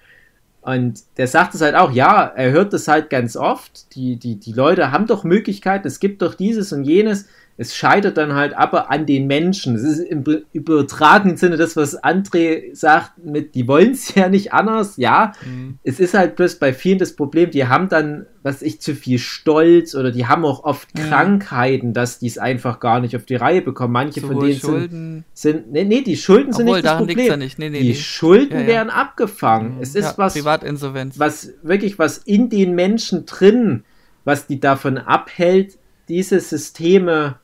Und 0.69 1.01
der 1.17 1.27
sagt 1.27 1.55
es 1.55 1.63
halt 1.63 1.75
auch, 1.75 1.93
ja, 1.93 2.25
er 2.27 2.51
hört 2.51 2.75
das 2.75 2.89
halt 2.89 3.09
ganz 3.09 3.39
oft. 3.39 3.95
Die, 3.95 4.17
die, 4.17 4.39
die 4.39 4.53
Leute 4.53 4.93
haben 4.93 5.07
doch 5.07 5.25
Möglichkeiten, 5.25 5.89
es 5.89 5.99
gibt 5.99 6.21
doch 6.21 6.35
dieses 6.35 6.75
und 6.75 6.85
jenes 6.85 7.27
es 7.61 7.75
scheitert 7.75 8.17
dann 8.17 8.35
halt 8.35 8.57
aber 8.57 8.89
an 8.89 9.05
den 9.05 9.27
Menschen. 9.27 9.75
Es 9.75 9.83
ist 9.83 9.99
im 9.99 10.23
übertragenen 10.53 11.37
Sinne 11.37 11.57
das, 11.57 11.77
was 11.77 12.01
André 12.01 12.73
sagt, 12.73 13.19
mit, 13.19 13.57
die 13.57 13.67
wollen 13.67 13.91
es 13.91 14.15
ja 14.15 14.29
nicht 14.29 14.53
anders, 14.53 14.97
ja. 14.97 15.33
Mhm. 15.45 15.81
Es 15.83 15.99
ist 15.99 16.15
halt 16.15 16.37
bloß 16.37 16.61
bei 16.61 16.73
vielen 16.73 16.99
das 16.99 17.17
Problem, 17.17 17.51
die 17.51 17.67
haben 17.67 17.89
dann, 17.89 18.27
was 18.45 18.63
ich, 18.63 18.81
zu 18.81 18.95
viel 18.95 19.19
Stolz 19.19 19.97
oder 19.97 20.13
die 20.13 20.27
haben 20.27 20.45
auch 20.45 20.63
oft 20.63 20.97
mhm. 20.97 21.09
Krankheiten, 21.09 21.93
dass 21.95 22.21
die 22.21 22.29
es 22.29 22.39
einfach 22.39 22.79
gar 22.79 23.01
nicht 23.01 23.17
auf 23.17 23.25
die 23.25 23.35
Reihe 23.35 23.61
bekommen. 23.61 23.93
Manche 23.93 24.21
Sowohl 24.21 24.35
von 24.37 24.47
denen 24.47 24.61
Schulden. 24.61 25.25
sind, 25.35 25.65
sind, 25.65 25.73
nee, 25.73 25.83
nee, 25.83 26.03
die 26.03 26.17
Schulden 26.17 26.53
sind 26.53 26.67
nicht 26.67 26.85
das 26.85 26.99
Problem. 26.99 27.27
Ja 27.27 27.37
nicht. 27.37 27.59
Nee, 27.59 27.71
nee, 27.71 27.81
die 27.81 27.89
nee. 27.89 27.95
Schulden 27.97 28.55
ja, 28.55 28.61
ja. 28.61 28.67
werden 28.69 28.91
abgefangen. 28.91 29.79
Mhm. 29.79 29.83
Es 29.83 29.97
ist 29.97 30.17
was, 30.17 30.35
Privatinsolvenz. 30.35 31.19
was 31.19 31.55
wirklich 31.65 31.99
was 31.99 32.19
in 32.19 32.51
den 32.51 32.77
Menschen 32.77 33.27
drin, 33.27 33.83
was 34.25 34.47
die 34.47 34.61
davon 34.61 34.97
abhält, 34.97 35.77
diese 36.09 36.39
Systeme 36.39 37.41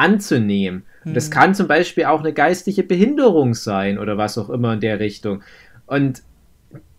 anzunehmen. 0.00 0.84
Und 1.04 1.14
das 1.14 1.28
mhm. 1.28 1.34
kann 1.34 1.54
zum 1.54 1.68
Beispiel 1.68 2.04
auch 2.04 2.20
eine 2.20 2.32
geistige 2.32 2.82
Behinderung 2.82 3.54
sein 3.54 3.98
oder 3.98 4.18
was 4.18 4.36
auch 4.38 4.50
immer 4.50 4.74
in 4.74 4.80
der 4.80 5.00
Richtung. 5.00 5.42
Und 5.86 6.22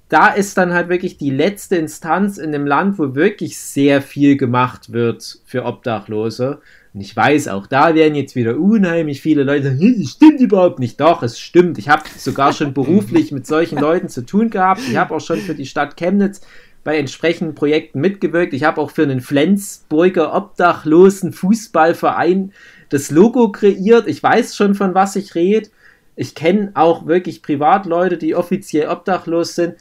da 0.10 0.28
ist 0.28 0.58
dann 0.58 0.74
halt 0.74 0.90
wirklich 0.90 1.18
die 1.18 1.30
letzte 1.30 1.78
Instanz 1.78 2.38
in 2.38 2.52
dem 2.52 2.68
Land, 2.68 3.00
wo 3.00 3.16
wirklich 3.16 3.58
sehr 3.58 4.02
viel 4.02 4.36
gemacht 4.36 4.92
wird 4.92 5.40
für 5.46 5.64
Obdachlose. 5.64 6.60
Und 6.94 7.00
ich 7.00 7.16
weiß, 7.16 7.48
auch 7.48 7.66
da 7.66 7.96
werden 7.96 8.16
jetzt 8.16 8.36
wieder 8.36 8.58
unheimlich 8.58 9.22
viele 9.22 9.44
Leute 9.44 9.64
sagen, 9.64 9.96
das 10.02 10.12
stimmt 10.12 10.42
überhaupt 10.42 10.80
nicht. 10.80 11.00
Doch, 11.00 11.24
es 11.24 11.40
stimmt. 11.40 11.78
Ich 11.78 11.88
habe 11.88 12.04
sogar 12.18 12.52
schon 12.52 12.74
beruflich 12.76 13.32
mit 13.32 13.48
solchen 13.48 13.80
Leuten 13.80 14.10
zu 14.10 14.26
tun 14.26 14.50
gehabt. 14.50 14.82
Ich 14.90 14.98
habe 14.98 15.16
auch 15.16 15.22
schon 15.22 15.40
für 15.40 15.56
die 15.56 15.66
Stadt 15.66 15.96
Chemnitz 15.96 16.42
bei 16.84 16.98
entsprechenden 16.98 17.56
Projekten 17.56 18.02
mitgewirkt. 18.02 18.54
Ich 18.54 18.64
habe 18.64 18.82
auch 18.82 18.92
für 18.92 19.04
einen 19.04 19.22
Flensburger 19.22 20.34
obdachlosen 20.34 21.32
Fußballverein 21.32 22.52
das 22.92 23.10
Logo 23.10 23.52
kreiert. 23.52 24.08
Ich 24.08 24.22
weiß 24.22 24.56
schon, 24.56 24.76
von 24.76 24.94
was 24.94 25.16
ich 25.16 25.34
rede. 25.34 25.70
Ich 26.16 26.36
kenne 26.36 26.72
auch 26.76 27.08
wirklich 27.08 27.42
Privatleute, 27.42 28.18
die 28.18 28.36
offiziell 28.36 28.90
obdachlos 28.90 29.56
sind. 29.56 29.76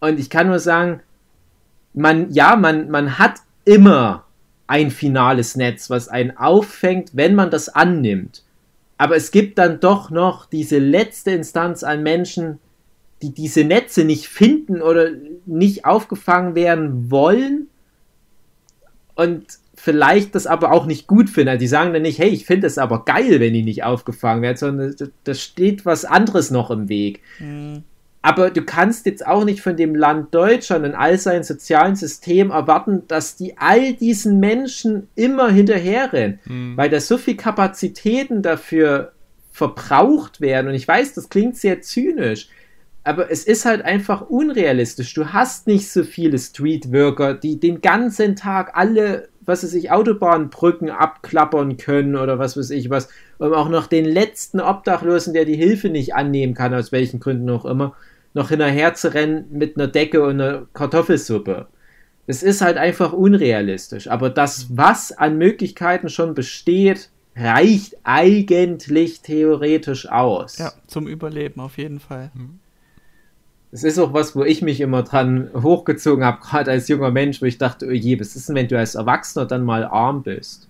Und 0.00 0.20
ich 0.20 0.30
kann 0.30 0.48
nur 0.48 0.58
sagen, 0.58 1.00
man, 1.94 2.30
ja, 2.30 2.54
man, 2.56 2.90
man 2.90 3.18
hat 3.18 3.36
immer 3.64 4.26
ein 4.66 4.90
finales 4.90 5.56
Netz, 5.56 5.90
was 5.90 6.08
einen 6.08 6.36
auffängt, 6.36 7.10
wenn 7.14 7.34
man 7.34 7.50
das 7.50 7.68
annimmt. 7.68 8.44
Aber 8.98 9.16
es 9.16 9.30
gibt 9.30 9.58
dann 9.58 9.80
doch 9.80 10.10
noch 10.10 10.46
diese 10.46 10.78
letzte 10.78 11.32
Instanz 11.32 11.82
an 11.82 12.02
Menschen, 12.02 12.58
die 13.22 13.32
diese 13.32 13.64
Netze 13.64 14.04
nicht 14.04 14.28
finden 14.28 14.82
oder 14.82 15.10
nicht 15.46 15.86
aufgefangen 15.86 16.54
werden 16.54 17.10
wollen. 17.10 17.68
Und 19.14 19.46
vielleicht 19.82 20.36
das 20.36 20.46
aber 20.46 20.70
auch 20.70 20.86
nicht 20.86 21.08
gut 21.08 21.28
finden. 21.28 21.48
Also 21.48 21.58
die 21.58 21.66
sagen 21.66 21.92
dann 21.92 22.02
nicht, 22.02 22.20
hey, 22.20 22.28
ich 22.28 22.46
finde 22.46 22.68
es 22.68 22.78
aber 22.78 23.04
geil, 23.04 23.40
wenn 23.40 23.52
die 23.52 23.64
nicht 23.64 23.82
aufgefangen 23.82 24.40
werden, 24.40 24.56
sondern 24.56 24.94
da 25.24 25.34
steht 25.34 25.84
was 25.84 26.04
anderes 26.04 26.52
noch 26.52 26.70
im 26.70 26.88
Weg. 26.88 27.20
Mhm. 27.40 27.82
Aber 28.22 28.50
du 28.50 28.62
kannst 28.62 29.06
jetzt 29.06 29.26
auch 29.26 29.44
nicht 29.44 29.60
von 29.60 29.76
dem 29.76 29.96
Land 29.96 30.32
Deutschland 30.32 30.84
und 30.84 30.94
all 30.94 31.18
seinen 31.18 31.42
sozialen 31.42 31.96
System 31.96 32.52
erwarten, 32.52 33.02
dass 33.08 33.34
die 33.34 33.58
all 33.58 33.94
diesen 33.94 34.38
Menschen 34.38 35.08
immer 35.16 35.50
hinterherrennen, 35.50 36.38
mhm. 36.44 36.76
weil 36.76 36.88
da 36.88 37.00
so 37.00 37.18
viel 37.18 37.36
Kapazitäten 37.36 38.40
dafür 38.40 39.10
verbraucht 39.50 40.40
werden. 40.40 40.68
Und 40.68 40.74
ich 40.74 40.86
weiß, 40.86 41.14
das 41.14 41.28
klingt 41.28 41.56
sehr 41.56 41.82
zynisch, 41.82 42.48
aber 43.02 43.32
es 43.32 43.42
ist 43.42 43.64
halt 43.64 43.82
einfach 43.82 44.20
unrealistisch. 44.30 45.12
Du 45.12 45.32
hast 45.32 45.66
nicht 45.66 45.90
so 45.90 46.04
viele 46.04 46.38
Streetworker, 46.38 47.34
die 47.34 47.58
den 47.58 47.80
ganzen 47.80 48.36
Tag 48.36 48.76
alle 48.76 49.31
was 49.44 49.64
weiß 49.64 49.74
ich, 49.74 49.90
Autobahnbrücken 49.90 50.90
abklappern 50.90 51.76
können 51.76 52.16
oder 52.16 52.38
was 52.38 52.56
weiß 52.56 52.70
ich 52.70 52.90
was, 52.90 53.08
um 53.38 53.52
auch 53.52 53.68
noch 53.68 53.86
den 53.86 54.04
letzten 54.04 54.60
Obdachlosen, 54.60 55.34
der 55.34 55.44
die 55.44 55.56
Hilfe 55.56 55.88
nicht 55.88 56.14
annehmen 56.14 56.54
kann, 56.54 56.74
aus 56.74 56.92
welchen 56.92 57.20
Gründen 57.20 57.50
auch 57.50 57.64
immer, 57.64 57.94
noch 58.34 58.48
hinterher 58.48 58.94
zu 58.94 59.12
rennen 59.12 59.46
mit 59.50 59.76
einer 59.76 59.88
Decke 59.88 60.22
und 60.22 60.40
einer 60.40 60.66
Kartoffelsuppe. 60.72 61.66
Es 62.26 62.42
ist 62.42 62.60
halt 62.60 62.76
einfach 62.76 63.12
unrealistisch. 63.12 64.08
Aber 64.08 64.30
das, 64.30 64.68
was 64.70 65.12
an 65.12 65.38
Möglichkeiten 65.38 66.08
schon 66.08 66.34
besteht, 66.34 67.10
reicht 67.36 67.96
eigentlich 68.04 69.22
theoretisch 69.22 70.08
aus. 70.08 70.58
Ja, 70.58 70.72
zum 70.86 71.08
Überleben 71.08 71.60
auf 71.60 71.78
jeden 71.78 71.98
Fall. 71.98 72.30
Es 73.72 73.84
ist 73.84 73.98
auch 73.98 74.12
was, 74.12 74.36
wo 74.36 74.44
ich 74.44 74.60
mich 74.60 74.80
immer 74.82 75.02
dran 75.02 75.48
hochgezogen 75.54 76.24
habe, 76.24 76.40
gerade 76.42 76.70
als 76.70 76.88
junger 76.88 77.10
Mensch, 77.10 77.40
wo 77.42 77.46
ich 77.46 77.58
dachte, 77.58 77.86
oh 77.88 77.92
je, 77.92 78.20
was 78.20 78.36
ist 78.36 78.48
denn, 78.48 78.56
wenn 78.56 78.68
du 78.68 78.78
als 78.78 78.94
Erwachsener 78.94 79.46
dann 79.46 79.64
mal 79.64 79.84
arm 79.84 80.22
bist? 80.22 80.68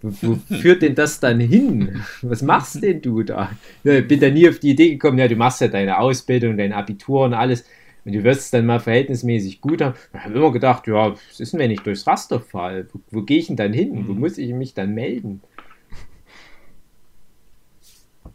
Wo, 0.00 0.12
wo 0.22 0.36
führt 0.60 0.82
denn 0.82 0.94
das 0.94 1.18
dann 1.18 1.40
hin? 1.40 2.00
Was 2.22 2.42
machst 2.42 2.82
denn 2.82 3.02
du 3.02 3.24
da? 3.24 3.50
Ich 3.82 4.06
bin 4.06 4.20
da 4.20 4.30
nie 4.30 4.48
auf 4.48 4.60
die 4.60 4.70
Idee 4.70 4.90
gekommen, 4.90 5.18
ja, 5.18 5.26
du 5.26 5.34
machst 5.36 5.60
ja 5.60 5.68
deine 5.68 5.98
Ausbildung, 5.98 6.56
dein 6.56 6.72
Abitur 6.72 7.24
und 7.24 7.34
alles 7.34 7.64
und 8.04 8.14
du 8.14 8.22
wirst 8.22 8.40
es 8.42 8.50
dann 8.52 8.64
mal 8.64 8.78
verhältnismäßig 8.78 9.60
gut 9.60 9.82
haben. 9.82 9.94
Ich 10.14 10.20
habe 10.20 10.34
immer 10.34 10.52
gedacht, 10.52 10.86
ja, 10.86 11.12
was 11.12 11.40
ist 11.40 11.52
denn, 11.52 11.60
wenn 11.60 11.72
ich 11.72 11.80
durchs 11.80 12.06
Raster 12.06 12.40
fall? 12.40 12.86
Wo, 12.92 13.00
wo 13.10 13.22
gehe 13.22 13.38
ich 13.38 13.48
denn 13.48 13.56
dann 13.56 13.72
hin? 13.72 14.04
Wo 14.06 14.14
muss 14.14 14.38
ich 14.38 14.52
mich 14.54 14.72
dann 14.72 14.94
melden? 14.94 15.42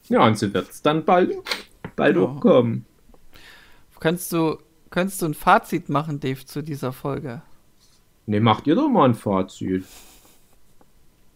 Ja, 0.10 0.28
und 0.28 0.38
so 0.38 0.54
wird 0.54 0.70
es 0.70 0.82
dann 0.82 1.06
bald, 1.06 1.32
bald 1.96 2.18
Ja. 2.18 2.22
auch 2.24 2.40
kommen. 2.42 2.86
Kannst 4.04 4.34
du, 4.34 4.58
kannst 4.90 5.22
du 5.22 5.28
ein 5.28 5.34
Fazit 5.34 5.88
machen, 5.88 6.20
Dave, 6.20 6.44
zu 6.46 6.62
dieser 6.62 6.92
Folge? 6.92 7.42
Ne, 8.26 8.42
macht 8.42 8.68
ihr 8.68 8.76
doch 8.76 8.90
mal 8.90 9.06
ein 9.06 9.16
Fazit. 9.16 9.86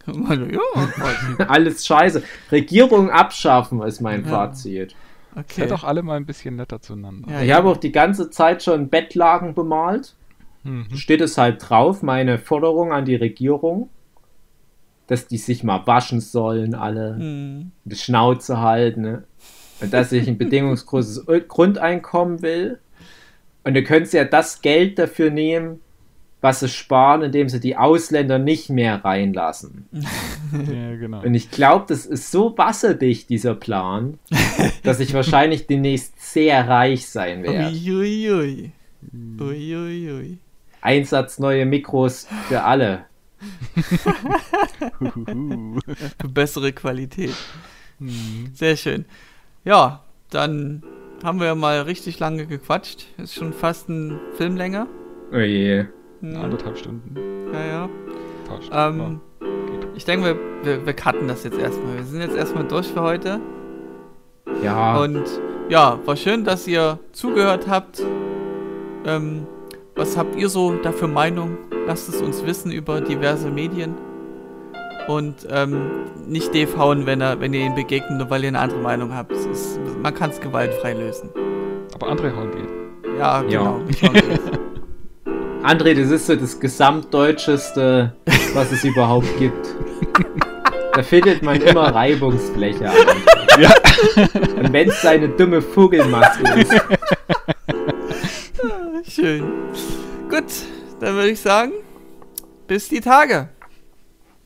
ja, 0.05 0.13
Fazit. 0.97 1.49
Alles 1.49 1.85
scheiße. 1.85 2.23
Regierung 2.51 3.09
abschaffen 3.09 3.81
ist 3.83 4.01
mein 4.01 4.23
Ja. 4.25 4.29
Fazit. 4.29 4.95
Okay. 5.33 5.61
Seid 5.61 5.71
doch 5.71 5.85
alle 5.85 6.03
mal 6.03 6.17
ein 6.17 6.25
bisschen 6.25 6.57
netter 6.57 6.81
zueinander. 6.81 7.31
Ja, 7.31 7.41
Ich 7.41 7.51
habe 7.53 7.69
auch 7.69 7.77
die 7.77 7.91
ganze 7.93 8.29
Zeit 8.31 8.63
schon 8.63 8.89
Bettlagen 8.89 9.53
bemalt. 9.53 10.15
Mhm. 10.63 10.87
Steht 10.95 11.21
es 11.21 11.37
halt 11.37 11.69
drauf, 11.69 12.03
meine 12.03 12.37
Forderung 12.39 12.91
an 12.91 13.05
die 13.05 13.15
Regierung, 13.15 13.89
dass 15.07 15.25
die 15.27 15.37
sich 15.37 15.63
mal 15.63 15.87
waschen 15.87 16.19
sollen, 16.19 16.75
alle, 16.75 17.15
Hm. 17.15 17.71
die 17.85 17.95
Schnauze 17.95 18.59
halten, 18.59 19.01
ne? 19.01 19.23
Und 19.79 19.93
dass 19.93 20.11
ich 20.11 20.27
ein 20.27 20.37
bedingungsloses 20.37 21.25
Grundeinkommen 21.47 22.41
will. 22.41 22.79
Und 23.63 23.73
du 23.73 23.83
könntest 23.83 24.13
ja 24.13 24.23
das 24.23 24.61
Geld 24.61 24.97
dafür 24.97 25.29
nehmen, 25.29 25.81
was 26.41 26.61
sie 26.61 26.69
sparen, 26.69 27.23
indem 27.23 27.49
sie 27.49 27.59
die 27.59 27.75
Ausländer 27.75 28.39
nicht 28.39 28.69
mehr 28.69 29.03
reinlassen. 29.03 29.87
Ja, 30.53 30.95
genau. 30.95 31.23
Und 31.23 31.35
ich 31.35 31.51
glaube, 31.51 31.83
das 31.89 32.05
ist 32.05 32.31
so 32.31 32.57
wasserdicht, 32.57 33.29
dieser 33.29 33.53
Plan, 33.53 34.17
dass 34.83 35.01
ich 35.01 35.13
wahrscheinlich 35.13 35.67
demnächst 35.67 36.13
sehr 36.21 36.69
reich 36.69 37.09
sein 37.09 37.43
werde. 37.43 37.75
Uiuiui. 37.75 38.71
Hm. 39.11 39.37
Uiuiui. 39.41 40.37
Einsatz 40.79 41.37
neue 41.37 41.65
Mikros 41.65 42.27
für 42.47 42.63
alle. 42.63 43.07
Bessere 46.29 46.71
Qualität. 46.71 47.35
Mhm. 47.99 48.51
Sehr 48.53 48.77
schön. 48.77 49.03
Ja, 49.67 49.99
dann 50.29 50.81
haben 51.25 51.41
wir 51.41 51.53
mal 51.53 51.81
richtig 51.81 52.19
lange 52.19 52.45
gequatscht. 52.45 53.05
Ist 53.17 53.33
schon 53.35 53.51
fast 53.51 53.89
ein 53.89 54.17
Filmlänge. 54.37 54.87
Oh 55.33 55.39
je. 55.39 55.83
Hm. 56.21 56.37
Anderthalb 56.41 56.77
Stunden. 56.77 57.13
Ja, 57.51 57.65
ja. 57.65 57.89
Passt. 58.47 58.69
Ähm, 58.71 59.19
Ja, 59.41 59.47
ich 59.93 60.05
denke, 60.05 60.25
wir, 60.25 60.39
wir, 60.63 60.85
wir 60.85 60.93
cutten 60.93 61.27
das 61.27 61.43
jetzt 61.43 61.59
erstmal. 61.59 61.97
Wir 61.97 62.05
sind 62.05 62.21
jetzt 62.21 62.37
erstmal 62.37 62.65
durch 62.65 62.87
für 62.87 63.01
heute. 63.01 63.41
Ja, 64.63 65.01
Und 65.01 65.25
ja, 65.67 65.99
war 66.05 66.15
schön, 66.15 66.45
dass 66.45 66.65
ihr 66.65 66.97
zugehört 67.11 67.67
habt. 67.67 68.01
Ähm, 69.05 69.45
was 69.97 70.15
habt 70.15 70.37
ihr 70.37 70.47
so 70.47 70.75
dafür 70.77 71.09
Meinung? 71.09 71.57
Lasst 71.87 72.07
es 72.07 72.21
uns 72.21 72.45
wissen 72.45 72.71
über 72.71 73.01
diverse 73.01 73.49
Medien. 73.49 73.95
Und 75.07 75.47
ähm, 75.49 75.79
nicht 76.27 76.51
hauen, 76.77 77.05
wenn, 77.05 77.21
er, 77.21 77.39
wenn 77.39 77.53
ihr 77.53 77.61
ihn 77.61 77.75
begegnet, 77.75 78.17
nur 78.17 78.29
weil 78.29 78.43
ihr 78.43 78.49
eine 78.49 78.59
andere 78.59 78.79
Meinung 78.79 79.13
habt. 79.15 79.31
Es 79.31 79.45
ist, 79.45 79.79
man 80.01 80.13
kann 80.13 80.29
es 80.31 80.39
gewaltfrei 80.41 80.93
lösen. 80.93 81.29
Aber 81.95 82.09
andere 82.09 82.35
hauen 82.35 82.51
geht. 82.51 83.17
Ja, 83.17 83.41
Ja. 83.43 83.63
genau. 83.63 83.79
geht. 83.87 84.23
André, 85.63 85.93
das 85.99 86.11
ist 86.11 86.27
so 86.27 86.35
das 86.35 86.59
gesamtdeutscheste, 86.59 88.13
was 88.53 88.71
es 88.71 88.83
überhaupt 88.83 89.27
gibt. 89.39 89.67
Da 90.93 91.03
findet 91.03 91.41
man 91.41 91.61
immer 91.61 91.93
Reibungsfläche. 91.93 92.89
André. 92.89 93.15
Ja. 93.59 93.71
Und 94.59 94.71
wenn 94.71 94.87
es 94.89 95.01
seine 95.01 95.29
dumme 95.29 95.63
Vogelmaske 95.63 96.43
ist. 96.59 96.75
Schön. 99.15 99.43
Gut, 100.29 100.43
dann 100.99 101.15
würde 101.15 101.29
ich 101.29 101.39
sagen, 101.39 101.71
bis 102.67 102.87
die 102.87 103.01
Tage. 103.01 103.49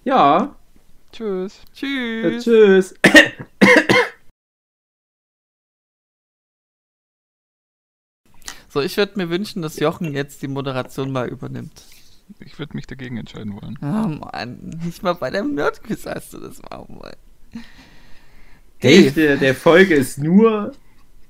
Ja, 0.04 0.56
Tschüss. 1.12 1.60
äh, 1.82 2.40
Tschüss. 2.40 2.44
tschüss. 2.44 2.96
So, 8.70 8.80
ich 8.80 8.96
würde 8.96 9.18
mir 9.18 9.30
wünschen, 9.30 9.62
dass 9.62 9.78
Jochen 9.80 10.14
jetzt 10.14 10.42
die 10.42 10.48
Moderation 10.48 11.12
mal 11.12 11.28
übernimmt. 11.28 11.84
Ich 12.40 12.58
würde 12.58 12.74
mich 12.78 12.88
dagegen 12.88 13.18
entscheiden 13.18 13.54
wollen. 13.62 13.78
Oh 13.82 14.08
Mann, 14.08 14.80
nicht 14.86 15.04
mal 15.04 15.12
bei 15.14 15.30
dem 15.30 15.56
Nerdquiz 15.56 16.06
hast 16.06 16.32
du 16.32 16.38
das 16.40 16.62
machen 16.62 16.98
wollen. 17.02 17.18
Die 18.82 18.88
Hälfte 18.88 19.38
der 19.38 19.56
Folge 19.56 19.96
ist 19.96 20.20
nur, 20.20 20.72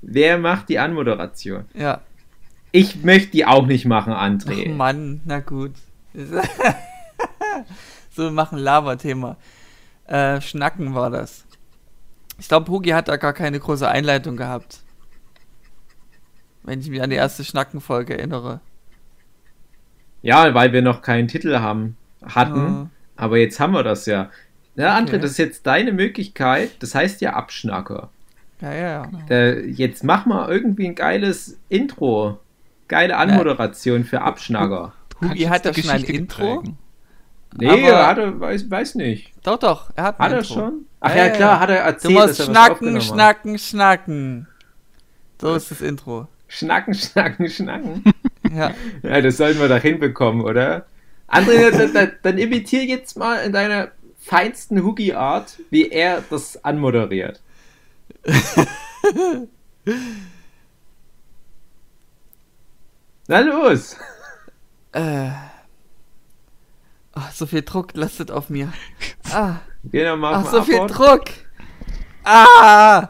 wer 0.04 0.38
macht 0.38 0.70
die 0.70 0.78
Anmoderation. 0.78 1.66
Ja. 1.74 2.02
Ich 2.72 3.04
möchte 3.04 3.32
die 3.32 3.46
auch 3.48 3.66
nicht 3.66 3.86
machen, 3.86 4.14
Ach 4.14 4.22
André. 4.24 4.70
Mann, 4.70 5.22
na 5.26 5.40
gut. 5.40 5.74
so, 8.12 8.24
wir 8.24 8.32
machen 8.32 8.58
Lava-Thema. 8.58 9.38
Äh, 10.06 10.42
Schnacken 10.42 10.94
war 10.94 11.10
das. 11.10 11.46
Ich 12.40 12.48
glaube, 12.48 12.72
Hugi 12.72 12.90
hat 12.90 13.08
da 13.08 13.18
gar 13.18 13.34
keine 13.34 13.60
große 13.60 13.88
Einleitung 13.88 14.36
gehabt. 14.38 14.80
Wenn 16.64 16.80
ich 16.80 16.90
mich 16.90 17.02
an 17.02 17.10
die 17.10 17.16
erste 17.16 17.44
Schnacken-Folge 17.44 18.18
erinnere. 18.18 18.60
Ja, 20.22 20.54
weil 20.54 20.74
wir 20.74 20.82
noch 20.82 21.02
keinen 21.02 21.28
Titel 21.28 21.60
haben, 21.60 21.98
hatten. 22.24 22.92
Aber 23.16 23.38
jetzt 23.38 23.60
haben 23.60 23.74
wir 23.74 23.84
das 23.84 24.06
ja. 24.06 24.30
Ja, 24.76 24.96
André, 24.98 25.10
Okay. 25.10 25.20
das 25.20 25.32
ist 25.32 25.38
jetzt 25.38 25.66
deine 25.68 25.92
Möglichkeit. 25.92 26.72
Das 26.82 26.96
heißt 26.96 27.22
ja 27.22 27.34
Abschnacker. 27.34 28.10
Ja, 28.62 28.74
ja, 28.74 28.82
ja. 29.04 29.10
Äh, 29.30 29.66
jetzt 29.68 30.04
mach 30.04 30.26
mal 30.26 30.50
irgendwie 30.50 30.88
ein 30.88 30.96
geiles 30.96 31.58
Intro. 31.70 32.40
Geile 32.88 33.18
Anmoderation 33.18 34.04
für 34.04 34.22
Abschnacker. 34.22 34.94
Hugi 35.22 35.44
hat 35.44 35.66
ja 35.66 35.72
die 35.72 35.82
schon 35.82 35.92
ein 35.92 36.04
Intro. 36.04 36.58
prägen. 36.62 36.78
Nee, 37.58 37.68
Aber- 37.90 38.08
hat 38.08 38.18
er, 38.18 38.40
weiß, 38.40 38.70
weiß 38.70 38.96
nicht. 38.96 39.34
Doch, 39.44 39.58
doch, 39.60 39.90
er 39.96 40.04
hat 40.06 40.20
Hat 40.20 40.32
er 40.32 40.44
schon? 40.44 40.86
Ach 41.02 41.10
Ja, 41.10 41.16
ja, 41.18 41.26
ja, 41.28 41.32
klar, 41.34 41.60
hat 41.60 41.70
er 41.70 41.76
Du 41.78 41.82
erzählt, 41.88 42.14
musst 42.14 42.28
dass 42.28 42.40
er 42.40 42.48
was 42.48 42.56
schnacken, 42.66 42.96
hat. 42.96 43.04
schnacken, 43.04 43.58
schnacken. 43.60 44.48
So 45.42 45.56
ist 45.56 45.72
das 45.72 45.82
Intro. 45.82 46.28
Schnacken, 46.48 46.94
schnacken, 46.96 47.50
schnacken. 47.50 48.04
Ja. 48.54 48.74
ja, 49.04 49.22
das 49.22 49.38
sollten 49.38 49.60
wir 49.60 49.68
doch 49.70 49.82
hinbekommen, 49.82 50.44
oder? 50.44 50.86
André, 51.28 51.72
dann, 51.72 51.94
dann, 51.94 52.12
dann 52.22 52.38
imitier 52.38 52.84
jetzt 52.86 53.18
mal 53.18 53.38
in 53.38 53.52
deiner 53.54 53.90
feinsten 54.20 54.84
Hoogie-Art, 54.84 55.58
wie 55.70 55.90
er 55.90 56.22
das 56.30 56.64
anmoderiert. 56.64 57.42
Na 63.28 63.40
los! 63.40 63.96
Äh. 64.94 65.30
Ach, 67.24 67.32
so 67.32 67.46
viel 67.46 67.62
Druck 67.62 67.94
lastet 67.94 68.32
auf 68.32 68.50
mir. 68.50 68.72
Ah. 69.32 69.58
Noch 69.84 70.18
mal 70.18 70.34
Ach, 70.36 70.52
so 70.52 70.64
viel. 70.64 70.80
Druck. 70.88 71.26
Ah! 72.24 73.10